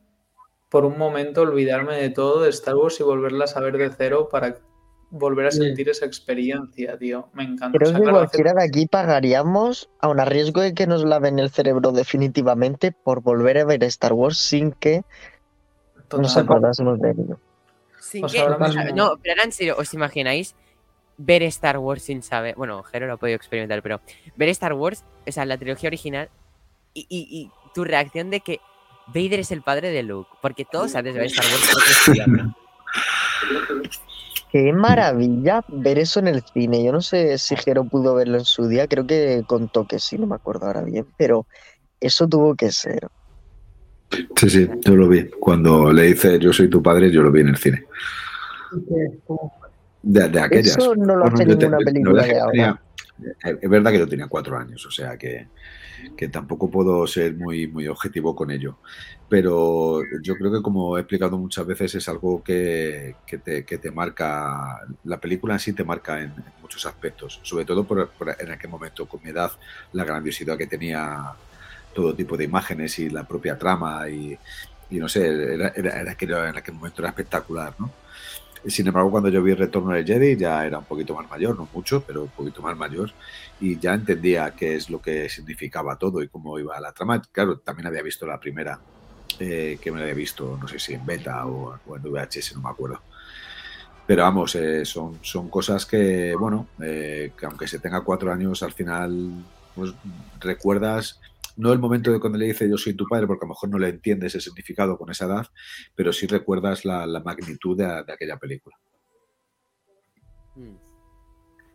por 0.68 0.84
un 0.84 0.98
momento 0.98 1.40
olvidarme 1.42 1.96
de 1.96 2.10
todo 2.10 2.42
de 2.42 2.50
Star 2.50 2.74
Wars 2.74 3.00
y 3.00 3.02
volverla 3.02 3.44
a 3.44 3.48
saber 3.48 3.78
de 3.78 3.90
cero 3.90 4.28
para 4.30 4.56
volver 5.16 5.46
a 5.46 5.50
sentir 5.50 5.88
esa 5.88 6.04
experiencia, 6.06 6.98
tío. 6.98 7.28
Me 7.34 7.44
encanta. 7.44 7.68
O 7.76 7.78
Creo 7.78 7.90
sea, 7.90 7.98
que 7.98 8.02
claro, 8.02 8.18
hace- 8.18 8.26
cualquiera 8.36 8.52
de 8.60 8.64
aquí 8.66 8.86
pagaríamos, 8.86 9.88
aun 10.00 10.18
a 10.20 10.24
riesgo 10.24 10.60
de 10.60 10.74
que 10.74 10.86
nos 10.86 11.04
laven 11.04 11.38
el 11.38 11.50
cerebro 11.50 11.92
definitivamente, 11.92 12.92
por 12.92 13.22
volver 13.22 13.58
a 13.58 13.64
ver 13.64 13.84
Star 13.84 14.12
Wars 14.12 14.38
sin 14.38 14.72
que 14.72 15.02
nos 16.18 16.36
acordásemos 16.36 16.98
de 17.00 17.10
ello. 17.12 17.38
Sin 18.00 18.20
que- 18.22 18.26
o 18.26 18.28
sea, 18.28 18.84
no, 18.94 19.16
pero 19.22 19.32
ahora 19.32 19.44
en 19.44 19.52
serio, 19.52 19.76
¿os 19.78 19.94
imagináis 19.94 20.54
ver 21.16 21.42
Star 21.44 21.78
Wars 21.78 22.02
sin 22.02 22.22
saber? 22.22 22.54
Bueno, 22.56 22.82
Jero 22.82 23.06
lo 23.06 23.14
ha 23.14 23.16
podido 23.16 23.36
experimentar, 23.36 23.82
pero 23.82 24.00
ver 24.36 24.48
Star 24.50 24.72
Wars, 24.72 25.04
o 25.26 25.32
sea, 25.32 25.44
la 25.44 25.56
trilogía 25.58 25.88
original, 25.88 26.28
y, 26.92 27.06
y- 27.08 27.28
y 27.30 27.50
tu 27.74 27.84
reacción 27.84 28.30
de 28.30 28.40
que 28.40 28.58
Vader 29.06 29.40
es 29.40 29.52
el 29.52 29.62
padre 29.62 29.90
de 29.90 30.02
Luke, 30.02 30.30
porque 30.42 30.64
todos 30.64 30.94
antes 30.94 31.14
de 31.14 31.20
ver 31.20 31.28
Star 31.30 31.46
Wars. 31.46 32.54
Qué 34.54 34.72
maravilla 34.72 35.64
ver 35.66 35.98
eso 35.98 36.20
en 36.20 36.28
el 36.28 36.40
cine. 36.44 36.84
Yo 36.84 36.92
no 36.92 37.00
sé 37.02 37.38
si 37.38 37.56
Jero 37.56 37.82
pudo 37.82 38.14
verlo 38.14 38.38
en 38.38 38.44
su 38.44 38.68
día, 38.68 38.86
creo 38.86 39.04
que 39.04 39.42
contó 39.48 39.84
que 39.84 39.98
sí, 39.98 40.16
no 40.16 40.28
me 40.28 40.36
acuerdo 40.36 40.66
ahora 40.66 40.82
bien, 40.82 41.08
pero 41.18 41.48
eso 41.98 42.28
tuvo 42.28 42.54
que 42.54 42.70
ser. 42.70 43.08
Sí, 44.36 44.48
sí, 44.50 44.70
yo 44.82 44.94
lo 44.94 45.08
vi. 45.08 45.28
Cuando 45.40 45.92
le 45.92 46.02
dice 46.04 46.38
yo 46.38 46.52
soy 46.52 46.70
tu 46.70 46.80
padre, 46.80 47.10
yo 47.10 47.22
lo 47.22 47.32
vi 47.32 47.40
en 47.40 47.48
el 47.48 47.56
cine. 47.56 47.84
De, 50.02 50.28
de 50.28 50.40
aquellas. 50.40 50.76
Eso 50.76 50.94
no 50.94 51.16
lo 51.16 51.24
Bueno, 51.24 51.34
hace 51.34 51.46
te- 51.46 51.56
ninguna 51.56 51.78
la 51.80 51.84
película 51.84 52.22
de 52.22 52.38
ahora. 52.38 52.52
tenía- 52.52 52.80
es 53.60 53.68
verdad 53.70 53.90
que 53.90 53.98
yo 53.98 54.06
tenía 54.08 54.28
cuatro 54.28 54.56
años, 54.56 54.86
o 54.86 54.90
sea 54.92 55.16
que, 55.18 55.48
que 56.16 56.28
tampoco 56.28 56.70
puedo 56.70 57.06
ser 57.06 57.36
muy, 57.36 57.66
muy 57.68 57.88
objetivo 57.88 58.34
con 58.34 58.50
ello. 58.50 58.78
Pero 59.28 60.00
yo 60.22 60.36
creo 60.36 60.52
que, 60.52 60.62
como 60.62 60.96
he 60.96 61.00
explicado 61.00 61.38
muchas 61.38 61.66
veces, 61.66 61.94
es 61.94 62.08
algo 62.08 62.42
que, 62.42 63.18
que 63.26 63.38
te, 63.38 63.64
que 63.64 63.78
te 63.78 63.90
marca, 63.90 64.80
la 65.02 65.20
película 65.20 65.54
en 65.54 65.60
sí 65.60 65.74
te 65.74 65.84
marca 65.84 66.20
en, 66.22 66.34
muchos 66.60 66.86
aspectos, 66.86 67.40
sobre 67.42 67.64
todo 67.64 67.86
por, 67.86 68.14
en 68.38 68.50
aquel 68.52 68.70
momento, 68.70 69.06
con 69.08 69.20
mi 69.22 69.30
edad, 69.30 69.50
la 69.92 70.04
grandiosidad 70.04 70.56
que 70.58 70.66
tenía 70.66 71.38
todo 71.92 72.14
tipo 72.16 72.36
de 72.36 72.44
imágenes 72.44 72.98
y 72.98 73.10
la 73.10 73.26
propia 73.26 73.56
trama 73.58 74.08
y, 74.10 74.40
y 74.88 74.98
no 74.98 75.08
sé, 75.08 75.26
era, 75.54 75.68
era- 75.74 76.00
era 76.00 76.48
en 76.50 76.56
aquel 76.58 76.74
momento 76.74 77.02
era 77.02 77.10
espectacular, 77.10 77.74
¿no? 77.78 77.96
Sin 78.66 78.86
embargo, 78.86 79.10
cuando 79.10 79.28
yo 79.28 79.42
vi 79.42 79.54
Retorno 79.54 79.92
del 79.92 80.06
Jedi 80.06 80.36
ya 80.36 80.64
era 80.64 80.78
un 80.78 80.84
poquito 80.84 81.14
más 81.14 81.28
mayor, 81.28 81.56
no 81.56 81.68
mucho, 81.72 82.02
pero 82.02 82.22
un 82.22 82.30
poquito 82.30 82.62
más 82.62 82.76
mayor, 82.76 83.12
y 83.60 83.78
ya 83.78 83.94
entendía 83.94 84.54
qué 84.56 84.76
es 84.76 84.88
lo 84.88 85.00
que 85.02 85.28
significaba 85.28 85.96
todo 85.96 86.22
y 86.22 86.28
cómo 86.28 86.58
iba 86.58 86.80
la 86.80 86.92
trama. 86.92 87.20
Claro, 87.30 87.58
también 87.58 87.86
había 87.88 88.02
visto 88.02 88.26
la 88.26 88.40
primera, 88.40 88.78
eh, 89.38 89.78
que 89.80 89.90
me 89.92 89.98
la 89.98 90.04
había 90.04 90.14
visto, 90.14 90.58
no 90.60 90.66
sé 90.66 90.78
si 90.78 90.94
en 90.94 91.04
beta 91.04 91.46
o, 91.46 91.78
o 91.86 91.96
en 91.96 92.02
VHS, 92.02 92.54
no 92.56 92.62
me 92.62 92.70
acuerdo. 92.70 93.00
Pero 94.06 94.22
vamos, 94.22 94.54
eh, 94.54 94.84
son, 94.84 95.18
son 95.22 95.48
cosas 95.48 95.86
que, 95.86 96.34
bueno, 96.38 96.68
eh, 96.82 97.32
que 97.38 97.46
aunque 97.46 97.66
se 97.66 97.78
tenga 97.78 98.02
cuatro 98.02 98.30
años, 98.30 98.62
al 98.62 98.72
final 98.72 99.44
pues, 99.74 99.92
recuerdas, 100.40 101.20
no 101.56 101.72
el 101.72 101.78
momento 101.78 102.10
de 102.12 102.20
cuando 102.20 102.38
le 102.38 102.46
dice 102.46 102.68
yo 102.68 102.76
soy 102.76 102.94
tu 102.94 103.06
padre, 103.06 103.26
porque 103.26 103.44
a 103.44 103.48
lo 103.48 103.50
mejor 103.54 103.68
no 103.70 103.78
le 103.78 103.88
entiendes 103.88 104.34
el 104.34 104.40
significado 104.40 104.96
con 104.98 105.10
esa 105.10 105.26
edad, 105.26 105.46
pero 105.94 106.12
sí 106.12 106.26
recuerdas 106.26 106.84
la, 106.84 107.06
la 107.06 107.20
magnitud 107.20 107.76
de, 107.76 107.84
de 107.84 108.12
aquella 108.12 108.36
película. 108.38 108.76
Mm. 110.56 110.76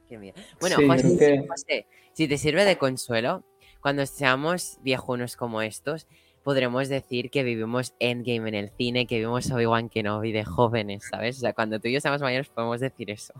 Qué. 0.07 0.33
Bueno, 0.59 0.75
Sí, 0.77 0.87
José, 0.87 1.17
que- 1.17 1.47
José, 1.47 1.87
si 2.13 2.27
te 2.27 2.37
sirve 2.37 2.65
de 2.65 2.77
consuelo, 2.77 3.43
cuando 3.81 4.05
seamos 4.05 4.79
viejunos 4.81 5.35
como 5.35 5.61
estos, 5.61 6.07
podremos 6.43 6.89
decir 6.89 7.29
que 7.29 7.43
vivimos 7.43 7.93
Endgame 7.99 8.49
en 8.49 8.55
el 8.55 8.69
cine, 8.71 9.05
que 9.05 9.19
vimos 9.19 9.51
Obi-Wan 9.51 9.89
Kenobi 9.89 10.31
de 10.31 10.43
jóvenes, 10.45 11.03
¿sabes? 11.09 11.37
O 11.37 11.39
sea, 11.41 11.53
cuando 11.53 11.79
tú 11.79 11.87
y 11.89 11.93
yo 11.93 12.01
seamos 12.01 12.21
mayores 12.21 12.49
podemos 12.49 12.79
decir 12.79 13.11
eso. 13.11 13.33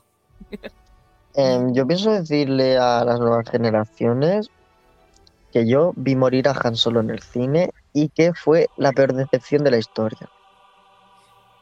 Em, 1.33 1.73
yo 1.73 1.87
pienso 1.87 2.11
decirle 2.11 2.77
a 2.77 3.03
las 3.03 3.19
nuevas 3.19 3.49
generaciones 3.49 4.49
que 5.51 5.67
yo 5.67 5.93
vi 5.95 6.15
morir 6.15 6.47
a 6.47 6.55
Han 6.63 6.75
Solo 6.75 6.99
en 6.99 7.09
el 7.09 7.21
cine 7.21 7.71
y 7.93 8.09
que 8.09 8.33
fue 8.33 8.67
la 8.77 8.91
peor 8.91 9.13
decepción 9.13 9.63
de 9.63 9.71
la 9.71 9.77
historia. 9.77 10.29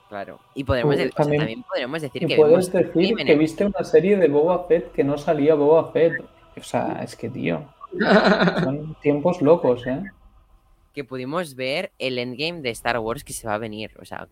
Claro. 0.10 0.40
Y 0.56 0.64
podremos 0.64 0.96
Pues 0.96 1.00
de- 1.00 1.06
o 1.06 1.08
sea, 1.10 1.16
también- 1.24 1.40
también, 1.42 1.64
podremos 1.64 2.02
decir 2.02 2.24
Y 2.24 2.28
que 2.28 2.36
puedes 2.38 2.72
vimos 2.72 2.72
decir 2.96 3.16
que 3.26 3.32
el- 3.34 3.40
viste 3.40 3.66
una 3.66 3.84
serie 3.84 4.18
de 4.18 4.28
Boba 4.30 4.66
Fett 4.68 4.92
que 4.94 5.04
no 5.04 5.18
salía 5.18 5.56
Boba 5.56 5.92
Fett. 5.92 6.14
O 6.58 6.64
sea, 6.64 7.02
es 7.04 7.16
que, 7.16 7.30
tío, 7.30 7.66
son 8.64 8.96
tiempos 9.02 9.42
locos, 9.42 9.86
¿eh? 9.88 10.02
que 10.94 11.04
pudimos 11.04 11.54
ver 11.56 11.92
el 12.00 12.18
Endgame 12.18 12.62
de 12.62 12.72
Star 12.72 12.98
Wars 13.00 13.24
que 13.24 13.32
se 13.34 13.48
va 13.48 13.54
a 13.54 13.58
venir. 13.60 13.92
O 14.02 14.06
sea, 14.06 14.28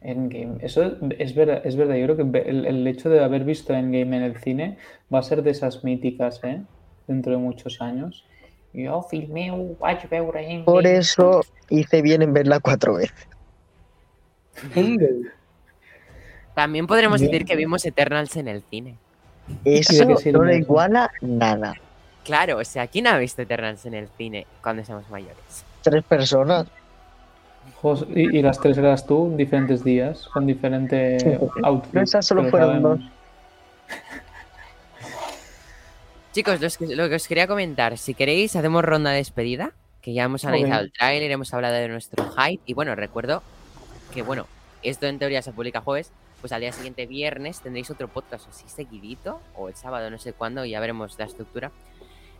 Endgame. 0.00 0.58
Eso 0.60 0.82
es 1.18 1.34
verdad, 1.34 1.62
es 1.64 1.74
verdad. 1.76 1.94
Yo 1.96 2.04
creo 2.14 2.16
que 2.32 2.38
el, 2.48 2.66
el 2.66 2.86
hecho 2.86 3.08
de 3.08 3.22
haber 3.24 3.44
visto 3.44 3.72
Endgame 3.72 4.16
en 4.18 4.22
el 4.22 4.36
cine 4.36 4.78
va 5.12 5.18
a 5.18 5.22
ser 5.22 5.42
de 5.42 5.50
esas 5.50 5.82
míticas, 5.82 6.42
¿eh? 6.44 6.62
Dentro 7.12 7.32
de 7.32 7.38
muchos 7.38 7.80
años. 7.80 8.24
Yo 8.72 9.02
filmé 9.02 9.52
un 9.52 9.76
veure 10.10 10.40
Endgame. 10.40 10.64
Por 10.64 10.86
eso 10.86 11.42
hice 11.68 12.00
bien 12.00 12.22
en 12.22 12.32
verla 12.32 12.58
cuatro 12.58 12.94
veces. 12.94 13.28
también 16.54 16.86
podremos 16.86 17.20
Bien. 17.20 17.30
decir 17.30 17.46
que 17.46 17.56
vimos 17.56 17.84
Eternals 17.84 18.34
en 18.36 18.48
el 18.48 18.62
cine. 18.62 18.96
Eso 19.64 20.04
no 20.32 20.44
le 20.44 20.56
iguala 20.58 21.10
nada. 21.20 21.74
Claro, 22.24 22.58
o 22.58 22.64
sea, 22.64 22.86
¿quién 22.86 23.06
ha 23.08 23.18
visto 23.18 23.42
Eternals 23.42 23.84
en 23.84 23.94
el 23.94 24.08
cine 24.16 24.46
cuando 24.62 24.84
seamos 24.84 25.08
mayores? 25.10 25.64
Tres 25.82 26.04
personas. 26.04 26.66
Y, 28.14 28.38
y 28.38 28.42
las 28.42 28.60
tres 28.60 28.78
eras 28.78 29.06
tú, 29.06 29.26
en 29.26 29.36
diferentes 29.36 29.82
días, 29.84 30.28
con 30.28 30.46
diferente 30.46 31.38
outfit. 31.62 31.92
No, 31.92 32.00
esas 32.00 32.24
solo 32.24 32.44
fueron 32.48 32.68
sabemos. 32.68 33.00
dos. 33.00 33.10
Chicos, 36.32 36.60
los 36.60 36.78
que- 36.78 36.96
lo 36.96 37.08
que 37.08 37.16
os 37.16 37.28
quería 37.28 37.46
comentar, 37.46 37.98
si 37.98 38.14
queréis, 38.14 38.56
hacemos 38.56 38.82
ronda 38.84 39.10
de 39.10 39.18
despedida, 39.18 39.72
que 40.00 40.14
ya 40.14 40.24
hemos 40.24 40.44
analizado 40.44 40.82
el 40.82 40.92
tráiler, 40.92 41.30
hemos 41.30 41.52
hablado 41.52 41.74
de 41.74 41.88
nuestro 41.88 42.24
hype, 42.32 42.62
y 42.64 42.74
bueno, 42.74 42.94
recuerdo 42.94 43.42
que, 44.14 44.22
bueno, 44.22 44.46
esto 44.82 45.06
en 45.06 45.18
teoría 45.18 45.42
se 45.42 45.52
publica 45.52 45.82
jueves, 45.82 46.10
pues 46.40 46.52
al 46.52 46.62
día 46.62 46.72
siguiente, 46.72 47.06
viernes, 47.06 47.60
tendréis 47.60 47.90
otro 47.90 48.08
podcast 48.08 48.48
así 48.48 48.66
seguidito, 48.68 49.40
o 49.54 49.68
el 49.68 49.74
sábado, 49.76 50.10
no 50.10 50.18
sé 50.18 50.32
cuándo, 50.32 50.64
ya 50.64 50.80
veremos 50.80 51.18
la 51.18 51.26
estructura, 51.26 51.70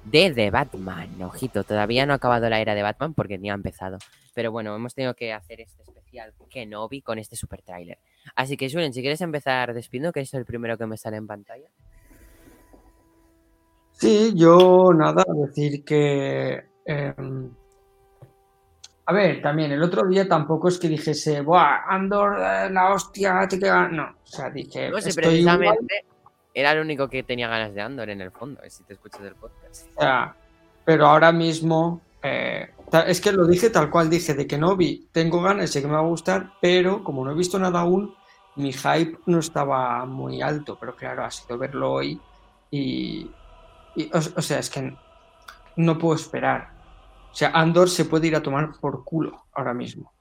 de 0.04 0.32
The 0.32 0.50
Batman. 0.50 1.22
Ojito, 1.22 1.62
todavía 1.62 2.06
no 2.06 2.14
ha 2.14 2.16
acabado 2.16 2.48
la 2.48 2.60
era 2.60 2.74
de 2.74 2.82
Batman 2.82 3.14
porque 3.14 3.38
ni 3.38 3.50
ha 3.50 3.54
empezado. 3.54 3.98
Pero 4.34 4.50
bueno, 4.50 4.74
hemos 4.74 4.94
tenido 4.94 5.14
que 5.14 5.32
hacer 5.32 5.60
este 5.60 5.82
especial 5.82 6.32
Kenobi 6.50 7.02
con 7.02 7.20
este 7.20 7.36
super 7.36 7.62
tráiler. 7.62 7.98
Así 8.34 8.56
que, 8.56 8.68
Julen, 8.68 8.92
si 8.92 9.00
quieres 9.02 9.20
empezar 9.20 9.72
despidiendo, 9.74 10.12
que 10.12 10.20
es 10.20 10.34
el 10.34 10.44
primero 10.44 10.76
que 10.76 10.86
me 10.86 10.96
sale 10.96 11.18
en 11.18 11.28
pantalla. 11.28 11.68
Sí, 13.92 14.32
yo 14.34 14.92
nada, 14.94 15.24
decir 15.28 15.84
que. 15.84 16.62
em, 16.84 17.50
a 19.04 19.12
ver, 19.12 19.42
también 19.42 19.72
el 19.72 19.82
otro 19.82 20.06
día 20.08 20.28
tampoco 20.28 20.68
es 20.68 20.78
que 20.78 20.88
dijese, 20.88 21.40
¡buah! 21.40 21.84
Andor, 21.88 22.38
eh, 22.38 22.70
la 22.70 22.92
hostia, 22.92 23.46
te 23.48 23.58
queda. 23.58 23.88
No, 23.88 24.04
o 24.04 24.26
sea, 24.26 24.50
dije, 24.50 24.90
No 24.90 25.00
sé, 25.00 25.10
estoy 25.10 25.40
igual, 25.40 25.58
precisamente 25.58 26.12
era 26.54 26.72
el 26.72 26.80
único 26.80 27.08
que 27.08 27.22
tenía 27.22 27.48
ganas 27.48 27.74
de 27.74 27.80
Andor 27.80 28.10
en 28.10 28.20
el 28.20 28.30
fondo, 28.30 28.60
si 28.68 28.84
te 28.84 28.94
escuchas 28.94 29.22
del 29.22 29.34
podcast. 29.34 29.86
o 29.96 30.00
sea, 30.00 30.36
pero 30.84 31.06
ahora 31.06 31.32
mismo. 31.32 32.00
eh, 32.22 32.70
es 33.06 33.20
que 33.20 33.32
lo 33.32 33.46
dije 33.46 33.70
tal 33.70 33.90
cual 33.90 34.10
dije, 34.10 34.34
de 34.34 34.46
que 34.46 34.58
no 34.58 34.76
vi, 34.76 35.08
tengo 35.12 35.40
ganas, 35.40 35.70
sé 35.70 35.80
que 35.80 35.86
me 35.88 35.94
va 35.94 36.00
a 36.00 36.06
gustar, 36.06 36.52
pero 36.60 37.02
como 37.02 37.24
no 37.24 37.32
he 37.32 37.34
visto 37.34 37.58
nada 37.58 37.80
aún, 37.80 38.14
mi 38.56 38.72
hype 38.72 39.18
no 39.26 39.38
estaba 39.38 40.04
muy 40.04 40.42
alto, 40.42 40.76
pero 40.78 40.94
claro, 40.94 41.24
ha 41.24 41.30
sido 41.30 41.56
verlo 41.56 41.92
hoy 41.92 42.20
y, 42.70 43.30
y, 43.94 44.10
o, 44.12 44.18
o 44.18 44.42
sea, 44.42 44.58
es 44.58 44.70
que 44.70 44.96
no 45.76 45.98
puedo 45.98 46.14
esperar. 46.14 46.70
O 47.30 47.34
sea, 47.34 47.50
Andor 47.50 47.88
se 47.88 48.04
puede 48.04 48.26
ir 48.26 48.36
a 48.36 48.42
tomar 48.42 48.72
por 48.80 49.04
culo 49.04 49.44
ahora 49.52 49.72
mismo. 49.72 50.12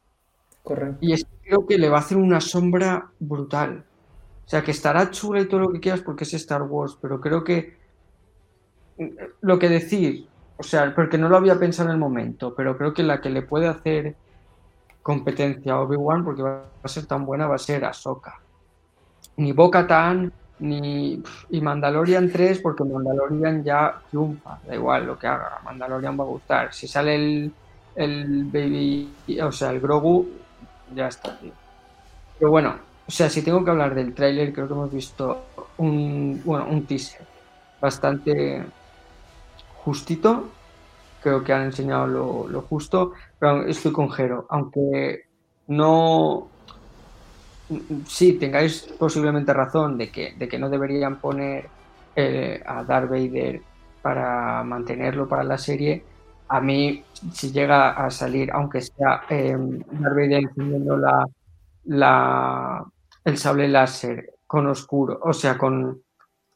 Correcto. 0.63 0.97
Y 1.01 1.13
es, 1.13 1.25
creo 1.43 1.65
que 1.67 1.77
le 1.77 1.89
va 1.89 1.97
a 1.97 2.01
hacer 2.01 2.17
una 2.17 2.39
sombra 2.39 3.09
brutal. 3.19 3.83
O 4.45 4.49
sea, 4.49 4.63
que 4.63 4.71
estará 4.71 5.11
chula 5.11 5.41
y 5.41 5.47
todo 5.47 5.61
lo 5.61 5.71
que 5.71 5.79
quieras 5.79 6.01
porque 6.01 6.23
es 6.23 6.33
Star 6.33 6.63
Wars, 6.63 6.97
pero 7.01 7.19
creo 7.19 7.43
que 7.43 7.77
lo 9.41 9.57
que 9.57 9.69
decir, 9.69 10.27
o 10.57 10.63
sea, 10.63 10.93
porque 10.93 11.17
no 11.17 11.29
lo 11.29 11.37
había 11.37 11.57
pensado 11.57 11.89
en 11.89 11.95
el 11.95 11.99
momento, 11.99 12.53
pero 12.55 12.77
creo 12.77 12.93
que 12.93 13.03
la 13.03 13.21
que 13.21 13.29
le 13.29 13.41
puede 13.41 13.67
hacer 13.67 14.15
competencia 15.01 15.73
a 15.73 15.81
Obi-Wan, 15.81 16.23
porque 16.23 16.43
va 16.43 16.65
a 16.83 16.87
ser 16.87 17.05
tan 17.05 17.25
buena, 17.25 17.47
va 17.47 17.55
a 17.55 17.59
ser 17.59 17.83
Ahsoka. 17.85 18.39
Ni 19.37 19.53
Bo-Katan, 19.53 20.31
ni. 20.61 21.21
Y 21.49 21.61
Mandalorian 21.61 22.31
3, 22.31 22.59
porque 22.59 22.83
Mandalorian 22.83 23.63
ya 23.63 24.01
triunfa, 24.09 24.59
da 24.65 24.75
igual 24.75 25.05
lo 25.05 25.19
que 25.19 25.27
haga, 25.27 25.59
Mandalorian 25.63 26.19
va 26.19 26.23
a 26.23 26.27
gustar. 26.27 26.73
Si 26.73 26.87
sale 26.87 27.15
el, 27.15 27.53
el 27.95 28.45
Baby, 28.45 29.13
o 29.41 29.51
sea, 29.51 29.71
el 29.71 29.79
Grogu, 29.79 30.29
ya 30.95 31.07
está, 31.07 31.37
tío. 31.39 31.51
Pero 32.39 32.51
bueno, 32.51 32.75
o 33.07 33.11
sea, 33.11 33.29
si 33.29 33.41
tengo 33.41 33.63
que 33.63 33.71
hablar 33.71 33.93
del 33.93 34.13
tráiler, 34.13 34.53
creo 34.53 34.67
que 34.67 34.73
hemos 34.73 34.91
visto 34.91 35.45
un, 35.77 36.41
bueno, 36.45 36.67
un 36.69 36.85
teaser 36.85 37.21
bastante 37.79 38.63
justito. 39.83 40.49
Creo 41.21 41.43
que 41.43 41.53
han 41.53 41.63
enseñado 41.63 42.07
lo, 42.07 42.47
lo 42.47 42.61
justo, 42.61 43.13
pero 43.37 43.65
estoy 43.65 43.91
con 43.91 44.09
Jero. 44.11 44.45
Aunque 44.49 45.25
no. 45.67 46.50
Sí, 48.07 48.33
tengáis 48.33 48.83
posiblemente 48.99 49.53
razón 49.53 49.97
de 49.97 50.11
que, 50.11 50.33
de 50.37 50.47
que 50.47 50.59
no 50.59 50.69
deberían 50.69 51.19
poner 51.19 51.69
eh, 52.15 52.61
a 52.65 52.83
Darth 52.83 53.09
Vader 53.09 53.61
para 54.01 54.63
mantenerlo 54.63 55.27
para 55.27 55.43
la 55.43 55.57
serie. 55.57 56.03
A 56.49 56.59
mí, 56.59 57.03
si 57.31 57.51
llega 57.51 57.91
a 57.91 58.09
salir, 58.09 58.51
aunque 58.51 58.81
sea 58.81 59.23
eh, 59.29 59.55
Darth 59.57 60.15
Vader 60.15 60.43
encendiendo 60.43 60.97
la, 61.85 62.85
el 63.23 63.37
sable 63.37 63.67
láser 63.67 64.33
con 64.47 64.67
oscuro, 64.67 65.19
o 65.23 65.31
sea, 65.31 65.57
con, 65.57 66.01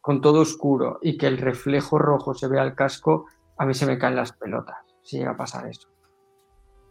con 0.01 0.21
todo 0.21 0.41
oscuro 0.41 0.99
y 1.01 1.17
que 1.17 1.27
el 1.27 1.37
reflejo 1.37 1.97
rojo 1.97 2.33
se 2.33 2.47
vea 2.47 2.61
al 2.61 2.75
casco, 2.75 3.27
a 3.57 3.65
mí 3.65 3.73
se 3.73 3.85
me 3.85 3.97
caen 3.97 4.17
las 4.17 4.33
pelotas 4.33 4.85
si 5.05 5.19
llega 5.19 5.31
a 5.31 5.37
pasar 5.37 5.67
eso. 5.67 5.87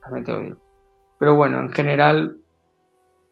También 0.03 0.25
lo 0.27 0.39
digo. 0.41 0.57
Pero 1.19 1.35
bueno, 1.35 1.61
en 1.61 1.73
general, 1.73 2.39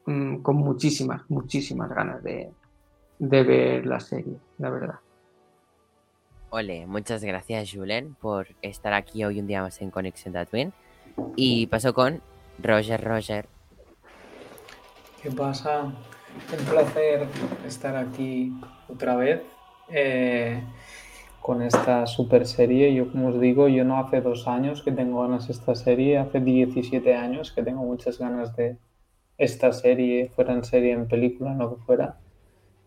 mm, 0.06 0.36
con 0.38 0.56
muchísimas, 0.56 1.22
muchísimas 1.28 1.90
ganas 1.90 2.22
de, 2.22 2.50
de 3.18 3.42
ver 3.42 3.86
la 3.86 4.00
serie, 4.00 4.36
la 4.58 4.70
verdad. 4.70 4.98
Ole, 6.50 6.86
muchas 6.86 7.24
gracias 7.24 7.70
Julen 7.72 8.14
por 8.20 8.48
estar 8.60 8.92
aquí 8.92 9.24
hoy 9.24 9.40
un 9.40 9.46
día 9.46 9.62
más 9.62 9.80
en 9.80 9.90
Conexión 9.90 10.34
Tatooine. 10.34 10.72
Y 11.36 11.66
paso 11.66 11.94
con 11.94 12.20
Roger 12.58 13.02
Roger. 13.02 13.46
¿Qué 15.22 15.30
pasa? 15.30 15.84
Un 15.84 16.64
placer 16.68 17.26
estar 17.66 17.96
aquí 17.96 18.52
otra 18.88 19.16
vez 19.16 19.42
eh, 19.88 20.62
con 21.40 21.62
esta 21.62 22.06
super 22.06 22.46
serie. 22.46 22.94
Yo, 22.94 23.10
como 23.10 23.28
os 23.28 23.40
digo, 23.40 23.68
yo 23.68 23.84
no 23.84 23.98
hace 23.98 24.20
dos 24.20 24.46
años 24.48 24.82
que 24.82 24.92
tengo 24.92 25.22
ganas 25.22 25.46
de 25.46 25.54
esta 25.54 25.74
serie, 25.74 26.18
hace 26.18 26.40
17 26.40 27.14
años 27.14 27.52
que 27.52 27.62
tengo 27.62 27.82
muchas 27.82 28.18
ganas 28.18 28.54
de 28.56 28.76
esta 29.44 29.73
serie, 29.73 30.31
fuera 30.35 30.52
en 30.52 30.64
serie, 30.64 30.93
en 30.93 31.09
película, 31.09 31.55
lo 31.55 31.74
que 31.77 31.82
fuera. 31.82 32.16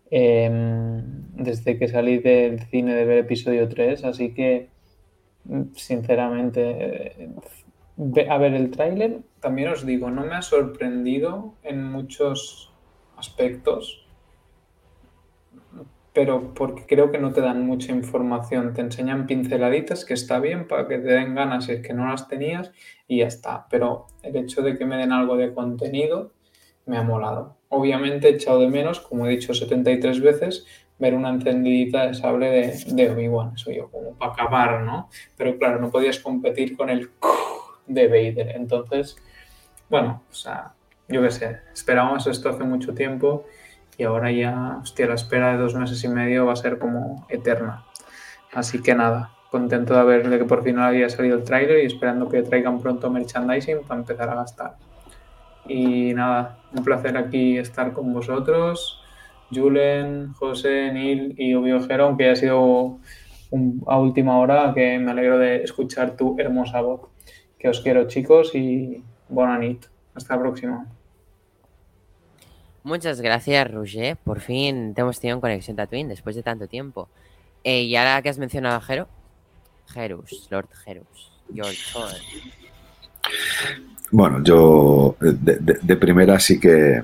Em, 0.10 1.02
desde 1.34 1.78
que 1.78 1.88
salí 1.88 2.20
del 2.20 2.60
cine 2.62 2.94
de 2.96 3.06
ver 3.06 3.18
episodio 3.20 3.68
3, 3.68 4.06
así 4.06 4.34
que 4.34 4.70
sinceramente 5.74 7.24
eh, 7.24 8.30
a 8.30 8.38
ver 8.38 8.54
el 8.54 8.72
tráiler 8.72 9.20
también 9.40 9.70
os 9.70 9.86
digo, 9.86 10.10
no 10.12 10.26
me 10.26 10.36
ha 10.36 10.42
sorprendido 10.42 11.54
en 11.64 11.84
muchos 11.84 12.74
aspectos, 13.18 14.08
pero 16.14 16.54
porque 16.54 16.86
creo 16.88 17.12
que 17.12 17.18
no 17.18 17.34
te 17.34 17.42
dan 17.42 17.66
mucha 17.66 17.92
información, 17.92 18.74
te 18.74 18.82
enseñan 18.82 19.28
pinceladitas 19.28 20.06
que 20.06 20.14
está 20.14 20.40
bien 20.40 20.68
para 20.68 20.88
que 20.88 20.98
te 21.00 21.08
den 21.08 21.36
ganas 21.36 21.66
si 21.66 21.74
es 21.74 21.82
que 21.82 21.94
no 21.94 22.08
las 22.08 22.28
tenías 22.28 22.72
y 23.08 23.20
ya 23.20 23.28
está, 23.28 23.68
pero 23.70 24.08
el 24.24 24.36
hecho 24.36 24.62
de 24.62 24.78
que 24.78 24.86
me 24.86 24.98
den 24.98 25.12
algo 25.12 25.36
de 25.36 25.54
contenido 25.54 26.32
me 26.86 26.98
ha 26.98 27.04
molado. 27.04 27.58
Obviamente 27.70 28.28
he 28.28 28.32
echado 28.32 28.60
de 28.60 28.68
menos, 28.68 29.00
como 29.00 29.26
he 29.26 29.32
dicho 29.32 29.54
73 29.54 30.22
veces, 30.22 30.66
ver 30.98 31.14
una 31.14 31.30
encendidita 31.30 32.08
de 32.08 32.14
sable 32.14 32.50
de, 32.50 32.94
de 32.94 33.10
Obi-Wan, 33.12 33.54
eso 33.56 33.72
yo, 33.72 33.90
como 33.90 34.14
para 34.14 34.34
acabar, 34.34 34.82
¿no? 34.82 35.10
Pero 35.36 35.58
claro, 35.58 35.80
no 35.80 35.90
podías 35.90 36.20
competir 36.20 36.78
con 36.78 36.90
el 36.90 37.10
de 37.88 38.08
Vader. 38.08 38.56
Entonces, 38.56 39.18
bueno, 39.90 40.24
o 40.30 40.34
sea, 40.34 40.74
yo 41.08 41.22
qué 41.22 41.32
sé, 41.32 41.60
esperábamos 41.74 42.28
esto 42.28 42.50
hace 42.50 42.64
mucho 42.64 42.94
tiempo 42.94 43.46
y 43.98 44.04
ahora 44.04 44.32
ya, 44.32 44.80
hostia, 44.82 45.08
la 45.08 45.16
espera 45.16 45.52
de 45.52 45.58
dos 45.58 45.76
meses 45.76 46.04
y 46.04 46.08
medio 46.08 46.46
va 46.46 46.54
a 46.54 46.58
ser 46.58 46.80
como 46.80 47.26
eterna. 47.30 47.86
Así 48.54 48.82
que 48.82 48.96
nada, 48.96 49.32
contento 49.52 49.96
de 49.96 50.04
ver 50.04 50.30
de 50.30 50.38
que 50.38 50.46
por 50.46 50.64
fin 50.64 50.80
había 50.80 51.10
salido 51.10 51.38
el 51.38 51.44
tráiler 51.44 51.84
y 51.84 51.86
esperando 51.86 52.30
que 52.30 52.42
traigan 52.42 52.80
pronto 52.80 53.10
merchandising 53.10 53.84
para 53.84 54.00
empezar 54.00 54.30
a 54.30 54.36
gastar. 54.36 54.76
Y 55.68 56.14
nada, 56.14 56.60
un 56.74 56.84
placer 56.84 57.18
aquí 57.18 57.58
estar 57.58 57.94
con 57.94 58.14
vosotros, 58.14 59.02
Julen, 59.52 60.34
José, 60.34 60.92
Neil 60.92 61.36
y 61.38 61.54
Obvio 61.54 61.82
Jero, 61.82 62.06
aunque 62.06 62.26
haya 62.26 62.36
sido 62.36 63.00
a 63.88 64.00
última 64.00 64.40
hora, 64.40 64.74
que 64.74 65.00
me 65.00 65.12
alegro 65.12 65.38
de 65.38 65.64
escuchar 65.64 66.16
tu 66.16 66.36
hermosa 66.40 66.82
voz. 66.82 67.02
Que 67.58 67.70
os 67.70 67.82
quiero, 67.82 68.08
chicos, 68.08 68.54
y 68.54 69.04
buena 69.30 69.58
nit. 69.58 69.86
Hasta 70.14 70.36
la 70.36 70.42
próxima. 70.42 70.86
Muchas 72.84 73.20
gracias, 73.22 73.72
Roger. 73.72 74.18
Por 74.18 74.42
fin 74.42 74.94
te 74.94 75.02
hemos 75.02 75.20
tenido 75.20 75.38
en 75.38 75.42
Conexión 75.42 75.76
Tatooine 75.76 76.10
después 76.10 76.36
de 76.36 76.44
tanto 76.44 76.68
tiempo. 76.68 77.10
Eh, 77.64 77.82
y 77.82 77.96
ahora 77.96 78.22
que 78.22 78.30
has 78.30 78.38
mencionado 78.38 78.76
a 78.78 78.82
Jero, 78.82 79.08
Jerus, 79.88 80.48
Lord 80.52 80.70
Jerus, 80.84 81.32
your 81.50 81.74
turn. 81.92 82.16
Bueno, 84.12 84.44
yo 84.44 85.16
de, 85.20 85.58
de- 85.82 85.96
primera 85.98 86.40
sí 86.40 86.60
que 86.60 87.04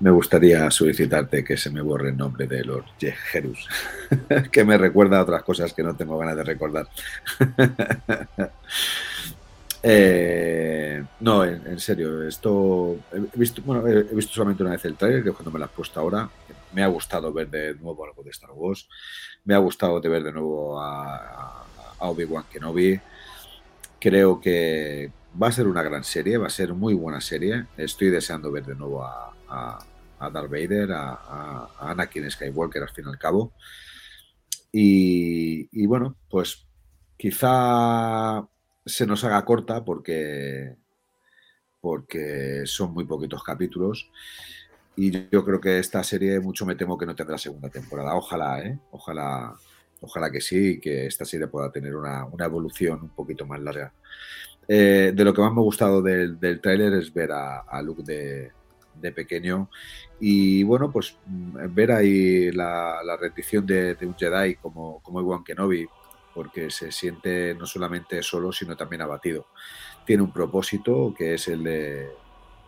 me 0.00 0.10
gustaría 0.10 0.70
solicitarte 0.70 1.44
que 1.44 1.56
se 1.56 1.70
me 1.70 1.80
borre 1.80 2.10
el 2.10 2.16
nombre 2.16 2.46
de 2.46 2.64
Lord 2.64 2.84
Jerus, 2.98 3.68
que 4.52 4.64
me 4.64 4.78
recuerda 4.78 5.18
a 5.18 5.22
otras 5.22 5.42
cosas 5.42 5.72
que 5.72 5.82
no 5.82 5.94
tengo 5.96 6.18
ganas 6.18 6.36
de 6.36 6.44
recordar. 6.44 6.88
Eh, 9.88 11.04
no, 11.20 11.44
en, 11.44 11.78
serio, 11.78 12.26
esto 12.26 12.96
he 13.12 13.38
visto, 13.38 13.62
bueno, 13.64 13.86
he 13.86 14.02
visto 14.14 14.32
solamente 14.34 14.64
una 14.64 14.72
vez 14.72 14.84
el 14.84 14.96
trailer, 14.96 15.22
que 15.22 15.30
cuando 15.30 15.52
me 15.52 15.60
lo 15.60 15.66
has 15.66 15.70
puesto 15.70 16.00
ahora. 16.00 16.28
Me 16.72 16.82
ha 16.82 16.88
gustado 16.88 17.32
ver 17.32 17.48
de 17.48 17.74
nuevo 17.74 18.04
algo 18.04 18.22
de 18.24 18.30
Star 18.30 18.50
Wars. 18.52 18.88
Me 19.44 19.54
ha 19.54 19.58
gustado 19.58 20.00
de 20.00 20.08
ver 20.08 20.24
de 20.24 20.32
nuevo 20.32 20.80
a- 20.80 21.64
a 22.00 22.08
Obi-Wan 22.08 22.44
Kenobi. 22.50 22.98
Creo 24.00 24.40
que 24.40 25.10
va 25.40 25.48
a 25.48 25.52
ser 25.52 25.66
una 25.66 25.82
gran 25.82 26.04
serie, 26.04 26.38
va 26.38 26.46
a 26.46 26.50
ser 26.50 26.74
muy 26.74 26.94
buena 26.94 27.20
serie. 27.20 27.66
Estoy 27.76 28.10
deseando 28.10 28.50
ver 28.52 28.64
de 28.64 28.74
nuevo 28.74 29.04
a, 29.04 29.32
Darth 30.32 30.50
Vader, 30.50 30.92
a, 30.92 31.12
a- 31.12 31.90
Anakin 31.90 32.30
Skywalker 32.30 32.82
al 32.82 32.90
fin 32.90 33.04
y 33.06 33.10
al 33.10 33.18
cabo. 33.18 33.52
Y, 34.72 35.68
y 35.72 35.86
bueno, 35.86 36.16
pues 36.28 36.66
quizá 37.16 38.46
se 38.84 39.06
nos 39.06 39.24
haga 39.24 39.44
corta 39.44 39.84
porque, 39.84 40.76
porque 41.80 42.62
son 42.66 42.92
muy 42.92 43.04
poquitos 43.04 43.42
capítulos. 43.42 44.10
Y 44.96 45.12
yo 45.30 45.44
creo 45.44 45.60
que 45.60 45.78
esta 45.78 46.02
serie 46.04 46.40
mucho 46.40 46.66
me 46.66 46.76
temo 46.76 46.98
que 46.98 47.06
no 47.06 47.14
tendrá 47.16 47.38
segunda 47.38 47.70
temporada. 47.70 48.14
Ojalá, 48.16 48.60
¿eh? 48.62 48.78
Ojalá, 48.92 49.54
ojalá 50.00 50.30
que 50.30 50.40
sí, 50.40 50.80
que 50.80 51.06
esta 51.06 51.24
serie 51.24 51.48
pueda 51.48 51.70
tener 51.72 51.96
una, 51.96 52.24
una 52.26 52.46
evolución 52.46 53.02
un 53.02 53.10
poquito 53.10 53.46
más 53.46 53.60
larga. 53.60 53.92
Eh, 54.68 55.12
de 55.14 55.24
lo 55.24 55.32
que 55.32 55.40
más 55.40 55.52
me 55.52 55.60
ha 55.60 55.64
gustado 55.64 56.02
del, 56.02 56.40
del 56.40 56.60
tráiler 56.60 56.92
es 56.94 57.12
ver 57.14 57.30
a, 57.30 57.60
a 57.60 57.80
Luke 57.82 58.02
de, 58.02 58.50
de 59.00 59.12
pequeño 59.12 59.70
y 60.18 60.62
bueno, 60.62 60.90
pues 60.90 61.16
mm, 61.26 61.74
ver 61.74 61.92
ahí 61.92 62.50
la, 62.52 63.00
la 63.04 63.16
rendición 63.16 63.66
de, 63.66 63.96
un 64.02 64.16
Jedi 64.16 64.56
como, 64.56 65.00
como 65.02 65.18
Obi-Wan 65.18 65.44
Kenobi, 65.44 65.86
porque 66.34 66.70
se 66.70 66.90
siente 66.92 67.54
no 67.54 67.66
solamente 67.66 68.22
solo, 68.22 68.52
sino 68.52 68.76
también 68.76 69.02
abatido. 69.02 69.46
Tiene 70.04 70.22
un 70.22 70.32
propósito 70.32 71.14
que 71.16 71.34
es 71.34 71.48
el 71.48 71.64
de 71.64 72.08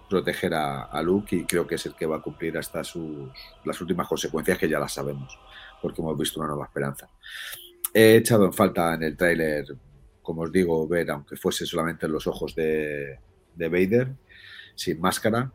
proteger 0.08 0.54
a, 0.54 0.84
a 0.84 1.02
Luke 1.02 1.36
y 1.36 1.44
creo 1.44 1.66
que 1.66 1.74
es 1.74 1.86
el 1.86 1.94
que 1.94 2.06
va 2.06 2.16
a 2.16 2.22
cumplir 2.22 2.56
hasta 2.56 2.82
sus, 2.82 3.30
las 3.64 3.80
últimas 3.80 4.08
consecuencias 4.08 4.58
que 4.58 4.68
ya 4.68 4.78
las 4.78 4.92
sabemos, 4.92 5.38
porque 5.82 6.00
hemos 6.00 6.16
visto 6.18 6.40
una 6.40 6.48
nueva 6.48 6.64
esperanza. 6.64 7.08
He 7.92 8.16
echado 8.16 8.44
en 8.44 8.52
falta 8.52 8.94
en 8.94 9.02
el 9.02 9.16
tráiler, 9.16 9.66
como 10.28 10.42
os 10.42 10.52
digo, 10.52 10.86
ver, 10.86 11.10
aunque 11.10 11.36
fuese 11.36 11.64
solamente 11.64 12.06
los 12.06 12.26
ojos 12.26 12.55
de, 12.55 13.18
de 13.56 13.68
Vader, 13.70 14.09
sin 14.74 15.00
máscara, 15.00 15.50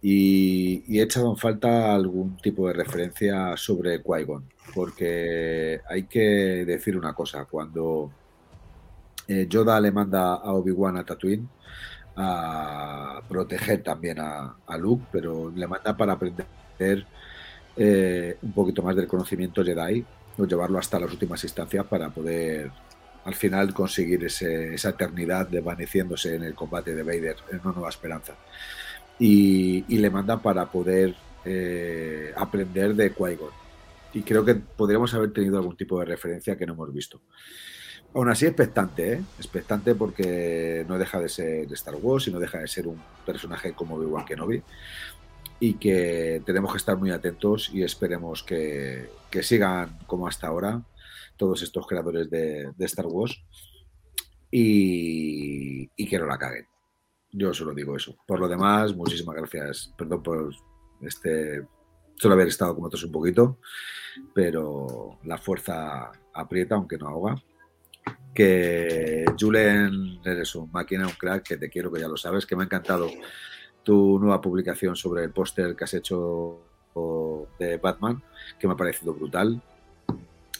y, 0.00 0.82
y 0.88 1.00
he 1.00 1.02
echado 1.02 1.28
en 1.28 1.36
falta 1.36 1.94
algún 1.94 2.38
tipo 2.38 2.66
de 2.66 2.72
referencia 2.72 3.54
sobre 3.58 4.02
Qui-Gon, 4.02 4.44
porque 4.74 5.82
hay 5.86 6.04
que 6.04 6.64
decir 6.64 6.96
una 6.96 7.12
cosa, 7.12 7.44
cuando 7.44 8.10
eh, 9.28 9.46
Yoda 9.50 9.78
le 9.82 9.92
manda 9.92 10.36
a 10.36 10.54
Obi-Wan 10.54 10.96
a 10.96 11.04
Tatooine 11.04 11.46
a 12.16 13.20
proteger 13.28 13.82
también 13.82 14.18
a, 14.18 14.56
a 14.66 14.78
Luke, 14.78 15.04
pero 15.12 15.52
le 15.54 15.66
manda 15.66 15.94
para 15.94 16.14
aprender 16.14 17.06
eh, 17.76 18.38
un 18.40 18.52
poquito 18.52 18.82
más 18.82 18.96
del 18.96 19.06
conocimiento 19.06 19.62
Jedi 19.62 20.02
o 20.38 20.46
llevarlo 20.46 20.78
hasta 20.78 20.98
las 20.98 21.12
últimas 21.12 21.44
instancias 21.44 21.84
para 21.84 22.08
poder 22.08 22.70
al 23.26 23.34
final 23.34 23.74
conseguir 23.74 24.24
esa 24.24 24.88
eternidad 24.88 25.48
desvaneciéndose 25.48 26.36
en 26.36 26.44
el 26.44 26.54
combate 26.54 26.94
de 26.94 27.02
Vader 27.02 27.36
en 27.50 27.60
una 27.64 27.72
nueva 27.72 27.88
esperanza. 27.88 28.34
Y, 29.18 29.82
le 29.98 30.10
manda 30.10 30.40
para 30.40 30.66
poder 30.66 31.12
eh, 31.44 32.32
aprender 32.36 32.94
de 32.94 33.12
Qui-Gon. 33.12 33.50
Y 34.14 34.22
creo 34.22 34.44
que 34.44 34.54
podríamos 34.54 35.12
haber 35.12 35.32
tenido 35.32 35.58
algún 35.58 35.76
tipo 35.76 35.98
de 35.98 36.04
referencia 36.04 36.56
que 36.56 36.66
no 36.66 36.74
hemos 36.74 36.94
visto. 36.94 37.20
Aún 38.14 38.30
así, 38.30 38.46
expectante, 38.46 39.14
¿eh? 39.14 39.20
Expectante 39.38 39.96
porque 39.96 40.86
no 40.88 40.96
deja 40.96 41.18
de 41.18 41.28
ser 41.28 41.72
Star 41.72 41.96
Wars 41.96 42.28
y 42.28 42.30
no 42.30 42.38
deja 42.38 42.58
de 42.58 42.68
ser 42.68 42.86
un 42.86 43.02
personaje 43.26 43.72
como 43.72 43.96
Obi-Wan 43.96 44.24
Kenobi. 44.24 44.62
Y 45.58 45.74
que 45.74 46.42
tenemos 46.46 46.70
que 46.70 46.78
estar 46.78 46.96
muy 46.96 47.10
atentos 47.10 47.70
y 47.74 47.82
esperemos 47.82 48.44
que 48.44 49.08
sigan 49.42 49.98
como 50.06 50.28
hasta 50.28 50.46
ahora 50.46 50.80
todos 51.36 51.62
estos 51.62 51.86
creadores 51.86 52.30
de, 52.30 52.72
Star 52.80 53.06
Wars 53.06 53.42
y, 54.50 55.90
y 55.96 56.08
que 56.08 56.18
no 56.18 56.26
la 56.26 56.38
caguen. 56.38 56.66
Yo 57.32 57.52
solo 57.52 57.74
digo 57.74 57.96
eso. 57.96 58.16
Por 58.26 58.40
lo 58.40 58.48
demás, 58.48 58.94
muchísimas 58.94 59.36
gracias. 59.36 59.92
Perdón 59.96 60.22
por 60.22 60.54
este 61.02 61.66
solo 62.16 62.34
haber 62.34 62.48
estado 62.48 62.74
con 62.74 62.84
otros 62.84 63.04
un 63.04 63.12
poquito, 63.12 63.58
pero 64.34 65.18
la 65.24 65.38
fuerza 65.38 66.10
aprieta 66.32 66.74
aunque 66.74 66.98
no 66.98 67.08
ahoga. 67.08 67.36
Que 68.34 69.24
Julen, 69.38 70.20
eres 70.24 70.54
un 70.54 70.70
máquina, 70.70 71.06
un 71.06 71.12
crack, 71.12 71.42
que 71.42 71.56
te 71.56 71.70
quiero, 71.70 71.90
que 71.90 72.00
ya 72.00 72.08
lo 72.08 72.16
sabes, 72.16 72.44
que 72.44 72.54
me 72.54 72.62
ha 72.62 72.66
encantado 72.66 73.08
tu 73.82 74.18
nueva 74.18 74.40
publicación 74.40 74.94
sobre 74.94 75.24
el 75.24 75.30
póster 75.30 75.74
que 75.74 75.84
has 75.84 75.94
hecho 75.94 76.60
de 77.58 77.76
Batman, 77.76 78.22
que 78.58 78.66
me 78.66 78.74
ha 78.74 78.76
parecido 78.76 79.14
brutal 79.14 79.62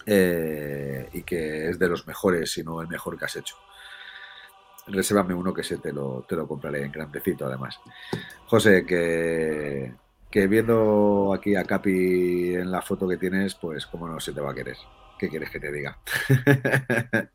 eh, 0.06 1.08
y 1.12 1.22
que 1.22 1.68
es 1.68 1.78
de 1.78 1.88
los 1.88 2.06
mejores, 2.06 2.52
si 2.52 2.62
no 2.62 2.80
el 2.80 2.88
mejor 2.88 3.18
que 3.18 3.24
has 3.24 3.36
hecho. 3.36 3.56
Resérvame 4.86 5.34
uno 5.34 5.52
que 5.52 5.64
se 5.64 5.78
te 5.78 5.92
lo, 5.92 6.24
te 6.28 6.36
lo 6.36 6.46
compraré 6.46 6.84
en 6.84 6.92
grandecito, 6.92 7.46
además. 7.46 7.80
José, 8.46 8.86
que, 8.86 9.92
que 10.30 10.46
viendo 10.46 11.34
aquí 11.34 11.56
a 11.56 11.64
Capi 11.64 12.54
en 12.54 12.70
la 12.70 12.82
foto 12.82 13.08
que 13.08 13.16
tienes, 13.16 13.56
pues 13.56 13.84
cómo 13.86 14.06
no 14.06 14.20
se 14.20 14.32
te 14.32 14.40
va 14.40 14.52
a 14.52 14.54
querer. 14.54 14.76
¿Qué 15.18 15.28
quieres 15.28 15.50
que 15.50 15.60
te 15.60 15.72
diga? 15.72 15.98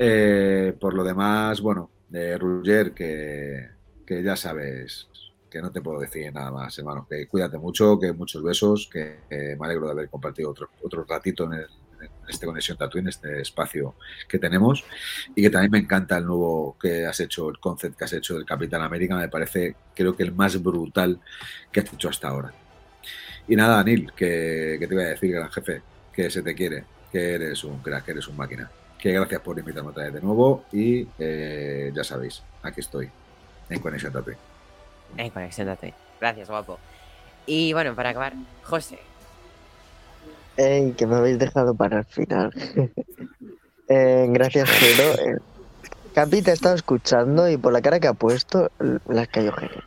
Eh, 0.00 0.76
por 0.78 0.94
lo 0.94 1.02
demás, 1.02 1.60
bueno, 1.60 1.90
de 2.08 2.38
Ruger, 2.38 2.94
que, 2.94 3.68
que 4.06 4.22
ya 4.22 4.36
sabes 4.36 5.08
que 5.50 5.60
no 5.62 5.70
te 5.70 5.80
puedo 5.80 6.00
decir 6.00 6.32
nada 6.32 6.50
más, 6.50 6.78
hermano. 6.78 7.06
Que 7.08 7.26
cuídate 7.26 7.58
mucho, 7.58 7.98
que 7.98 8.12
muchos 8.12 8.42
besos, 8.42 8.88
que, 8.92 9.20
me 9.30 9.66
alegro 9.66 9.86
de 9.86 9.92
haber 9.92 10.08
compartido 10.08 10.50
otro, 10.50 10.70
otro 10.82 11.04
ratito 11.08 11.44
en, 11.44 11.54
en 11.54 12.10
este 12.28 12.46
Conexión 12.46 12.76
Tatooine, 12.76 13.08
este 13.08 13.40
espacio 13.40 13.94
que 14.28 14.38
tenemos. 14.38 14.84
Y 15.34 15.42
que 15.42 15.50
también 15.50 15.72
me 15.72 15.78
encanta 15.78 16.18
el 16.18 16.26
nuevo 16.26 16.76
que 16.80 17.06
has 17.06 17.20
hecho, 17.20 17.48
el 17.48 17.58
concept 17.58 17.96
que 17.96 18.04
has 18.04 18.12
hecho 18.12 18.34
del 18.34 18.44
Capitán 18.44 18.82
América. 18.82 19.16
Me 19.16 19.28
parece, 19.28 19.76
creo 19.94 20.16
que 20.16 20.22
el 20.22 20.32
más 20.32 20.62
brutal 20.62 21.20
que 21.72 21.80
has 21.80 21.92
hecho 21.92 22.08
hasta 22.08 22.28
ahora. 22.28 22.52
Y 23.46 23.56
nada, 23.56 23.80
Anil, 23.80 24.12
que, 24.14 24.76
que 24.78 24.86
te 24.86 24.94
voy 24.94 25.04
a 25.04 25.08
decir, 25.08 25.32
gran 25.32 25.50
jefe, 25.50 25.82
que 26.12 26.30
se 26.30 26.42
te 26.42 26.54
quiere, 26.54 26.84
que 27.10 27.34
eres 27.34 27.64
un 27.64 27.78
crack, 27.78 28.04
que 28.04 28.10
eres 28.10 28.28
un 28.28 28.36
máquina. 28.36 28.70
Que 28.98 29.12
gracias 29.12 29.40
por 29.40 29.58
invitarme 29.58 29.90
otra 29.90 30.04
vez 30.04 30.14
de 30.14 30.20
nuevo 30.20 30.64
y 30.72 31.06
eh, 31.18 31.92
ya 31.94 32.02
sabéis, 32.02 32.42
aquí 32.62 32.80
estoy, 32.80 33.08
en 33.70 33.80
Conexión 33.80 34.12
Tatooine. 34.12 34.57
En 35.16 35.30
Conexión 35.30 35.66
Tatooine. 35.66 35.94
Gracias, 36.20 36.48
guapo. 36.48 36.78
Y 37.46 37.72
bueno, 37.72 37.94
para 37.94 38.10
acabar, 38.10 38.34
José. 38.64 38.98
Ey, 40.56 40.92
que 40.94 41.06
me 41.06 41.16
habéis 41.16 41.38
dejado 41.38 41.74
para 41.74 41.98
el 42.00 42.04
final. 42.04 42.50
Eh, 43.90 44.26
gracias, 44.28 44.68
Jero. 44.68 45.14
Eh, 45.14 45.38
Capi 46.12 46.42
te 46.42 46.50
ha 46.50 46.52
estado 46.54 46.74
escuchando 46.74 47.48
y 47.48 47.56
por 47.56 47.72
la 47.72 47.80
cara 47.80 47.98
que 47.98 48.06
ha 48.06 48.12
puesto, 48.12 48.68
l- 48.80 48.98
le 49.08 49.20
has 49.22 49.28
caído 49.28 49.52
genio. 49.54 49.82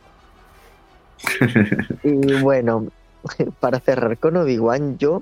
Y 2.03 2.41
bueno, 2.41 2.87
para 3.59 3.79
cerrar 3.79 4.17
con 4.17 4.37
Obi-Wan, 4.37 4.97
yo 4.97 5.21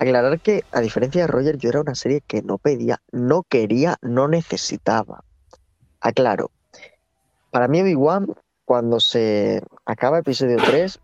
aclarar 0.00 0.40
que, 0.40 0.62
a 0.72 0.80
diferencia 0.80 1.20
de 1.22 1.28
Roger, 1.28 1.56
yo 1.56 1.68
era 1.68 1.82
una 1.82 1.94
serie 1.94 2.20
que 2.26 2.42
no 2.42 2.58
pedía, 2.58 2.98
no 3.12 3.44
quería, 3.48 3.96
no 4.02 4.26
necesitaba. 4.26 5.22
Aclaro. 6.00 6.50
Para 7.52 7.68
mí, 7.68 7.80
Obi-Wan, 7.80 8.26
cuando 8.64 9.00
se 9.00 9.62
acaba 9.84 10.18
episodio 10.18 10.56
3, 10.56 11.00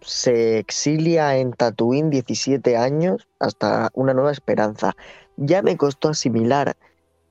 se 0.00 0.58
exilia 0.58 1.36
en 1.36 1.52
Tatooine 1.52 2.10
17 2.10 2.76
años 2.76 3.26
hasta 3.38 3.90
una 3.94 4.14
nueva 4.14 4.32
esperanza. 4.32 4.94
Ya 5.36 5.62
me 5.62 5.76
costó 5.76 6.10
asimilar 6.10 6.76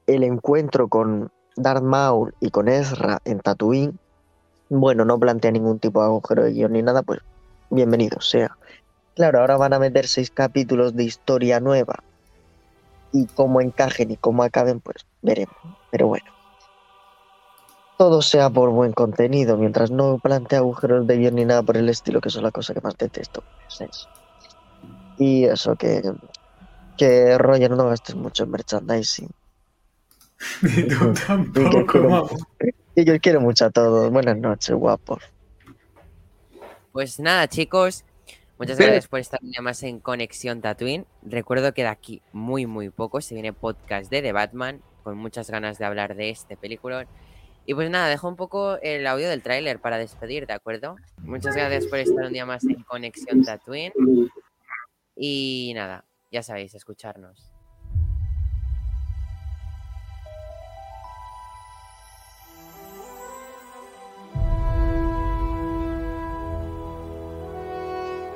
el 0.07 0.23
encuentro 0.23 0.87
con 0.87 1.31
Darth 1.55 1.83
Maul 1.83 2.33
y 2.39 2.49
con 2.49 2.67
Ezra 2.67 3.19
en 3.25 3.39
Tatooine. 3.39 3.97
Bueno, 4.69 5.05
no 5.05 5.19
plantea 5.19 5.51
ningún 5.51 5.79
tipo 5.79 6.01
de 6.01 6.07
agujero 6.07 6.43
de 6.43 6.53
guion 6.53 6.73
ni 6.73 6.81
nada, 6.81 7.03
pues 7.03 7.19
bienvenido 7.69 8.19
sea. 8.21 8.57
Claro, 9.15 9.39
ahora 9.39 9.57
van 9.57 9.73
a 9.73 9.79
meter 9.79 10.07
seis 10.07 10.31
capítulos 10.31 10.95
de 10.95 11.03
historia 11.03 11.59
nueva. 11.59 12.03
Y 13.11 13.27
cómo 13.27 13.61
encajen 13.61 14.09
y 14.09 14.17
cómo 14.17 14.41
acaben, 14.41 14.79
pues 14.79 15.05
veremos. 15.21 15.55
Pero 15.91 16.07
bueno. 16.07 16.32
Todo 17.97 18.21
sea 18.21 18.49
por 18.49 18.71
buen 18.71 18.91
contenido, 18.91 19.57
mientras 19.57 19.91
no 19.91 20.17
plantee 20.17 20.57
agujeros 20.57 21.05
de 21.07 21.17
guion 21.17 21.35
ni 21.35 21.45
nada 21.45 21.61
por 21.63 21.77
el 21.77 21.89
estilo, 21.89 22.21
que 22.21 22.29
eso 22.29 22.39
es 22.39 22.43
la 22.43 22.51
cosa 22.51 22.73
que 22.73 22.81
más 22.81 22.97
detesto. 22.97 23.43
Es 23.67 23.81
eso. 23.81 24.09
Y 25.17 25.45
eso, 25.45 25.75
que, 25.75 26.01
que 26.97 27.37
Roger 27.37 27.71
no 27.71 27.87
gastes 27.87 28.15
mucho 28.15 28.43
en 28.43 28.51
merchandising. 28.51 29.29
Y 30.61 30.87
tú 30.87 31.13
tampoco, 31.25 32.27
y 32.95 33.09
os 33.09 33.19
quiero 33.19 33.41
mucho 33.41 33.65
a 33.65 33.69
todos. 33.71 34.11
Buenas 34.11 34.37
noches, 34.37 34.75
guapos. 34.75 35.23
Pues 36.91 37.19
nada, 37.19 37.47
chicos. 37.47 38.05
Muchas 38.59 38.77
gracias 38.77 39.07
por 39.07 39.19
estar 39.19 39.39
un 39.41 39.49
día 39.49 39.61
más 39.61 39.81
en 39.81 39.99
Conexión 39.99 40.61
Tatooine. 40.61 41.05
Recuerdo 41.23 41.73
que 41.73 41.81
de 41.81 41.87
aquí 41.87 42.21
muy, 42.33 42.67
muy 42.67 42.89
poco 42.91 43.19
se 43.19 43.33
viene 43.33 43.51
podcast 43.51 44.11
de 44.11 44.21
The 44.21 44.31
Batman, 44.31 44.81
con 45.03 45.17
muchas 45.17 45.49
ganas 45.49 45.79
de 45.79 45.85
hablar 45.85 46.15
de 46.15 46.29
este 46.29 46.55
película. 46.55 47.07
Y 47.65 47.73
pues 47.73 47.89
nada, 47.89 48.09
dejo 48.09 48.27
un 48.27 48.35
poco 48.35 48.77
el 48.81 49.07
audio 49.07 49.29
del 49.29 49.41
tráiler 49.41 49.79
para 49.79 49.97
despedir, 49.97 50.45
¿de 50.47 50.53
acuerdo? 50.53 50.97
Muchas 51.19 51.55
gracias 51.55 51.85
por 51.85 51.99
estar 51.99 52.25
un 52.25 52.33
día 52.33 52.45
más 52.45 52.63
en 52.65 52.83
Conexión 52.83 53.43
Tatooine. 53.43 53.93
Y 55.15 55.71
nada, 55.75 56.03
ya 56.31 56.43
sabéis, 56.43 56.75
escucharnos. 56.75 57.53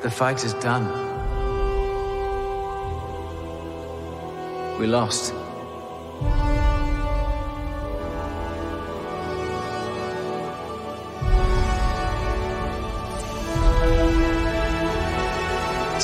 The 0.03 0.11
fight 0.11 0.43
is 0.45 0.53
done. 0.61 0.87
We 4.79 4.87
lost. 4.87 5.33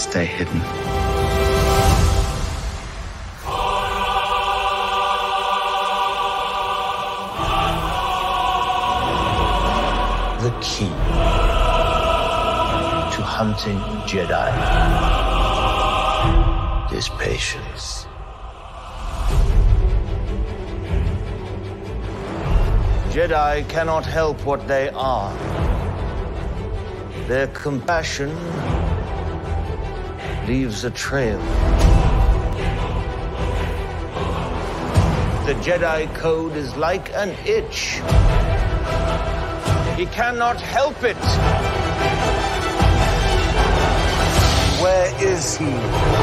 Stay 0.09 0.25
hidden. 0.25 0.59
The 10.43 10.51
key 10.61 10.93
to 13.15 13.21
hunting 13.23 13.79
Jedi 14.05 14.49
is 16.93 17.07
patience. 17.17 18.05
Jedi 23.13 23.67
cannot 23.69 24.05
help 24.05 24.43
what 24.45 24.67
they 24.67 24.89
are. 24.89 25.33
Their 27.29 27.47
compassion 27.47 28.37
leaves 30.47 30.83
a 30.83 30.91
trail. 30.91 31.39
The 35.45 35.53
Jedi 35.55 36.13
Code 36.15 36.55
is 36.55 36.75
like 36.75 37.11
an 37.13 37.29
itch. 37.45 38.01
He 39.97 40.05
cannot 40.07 40.59
help 40.59 41.03
it. 41.03 41.17
Where 44.81 45.23
is 45.23 45.57
he? 45.57 46.22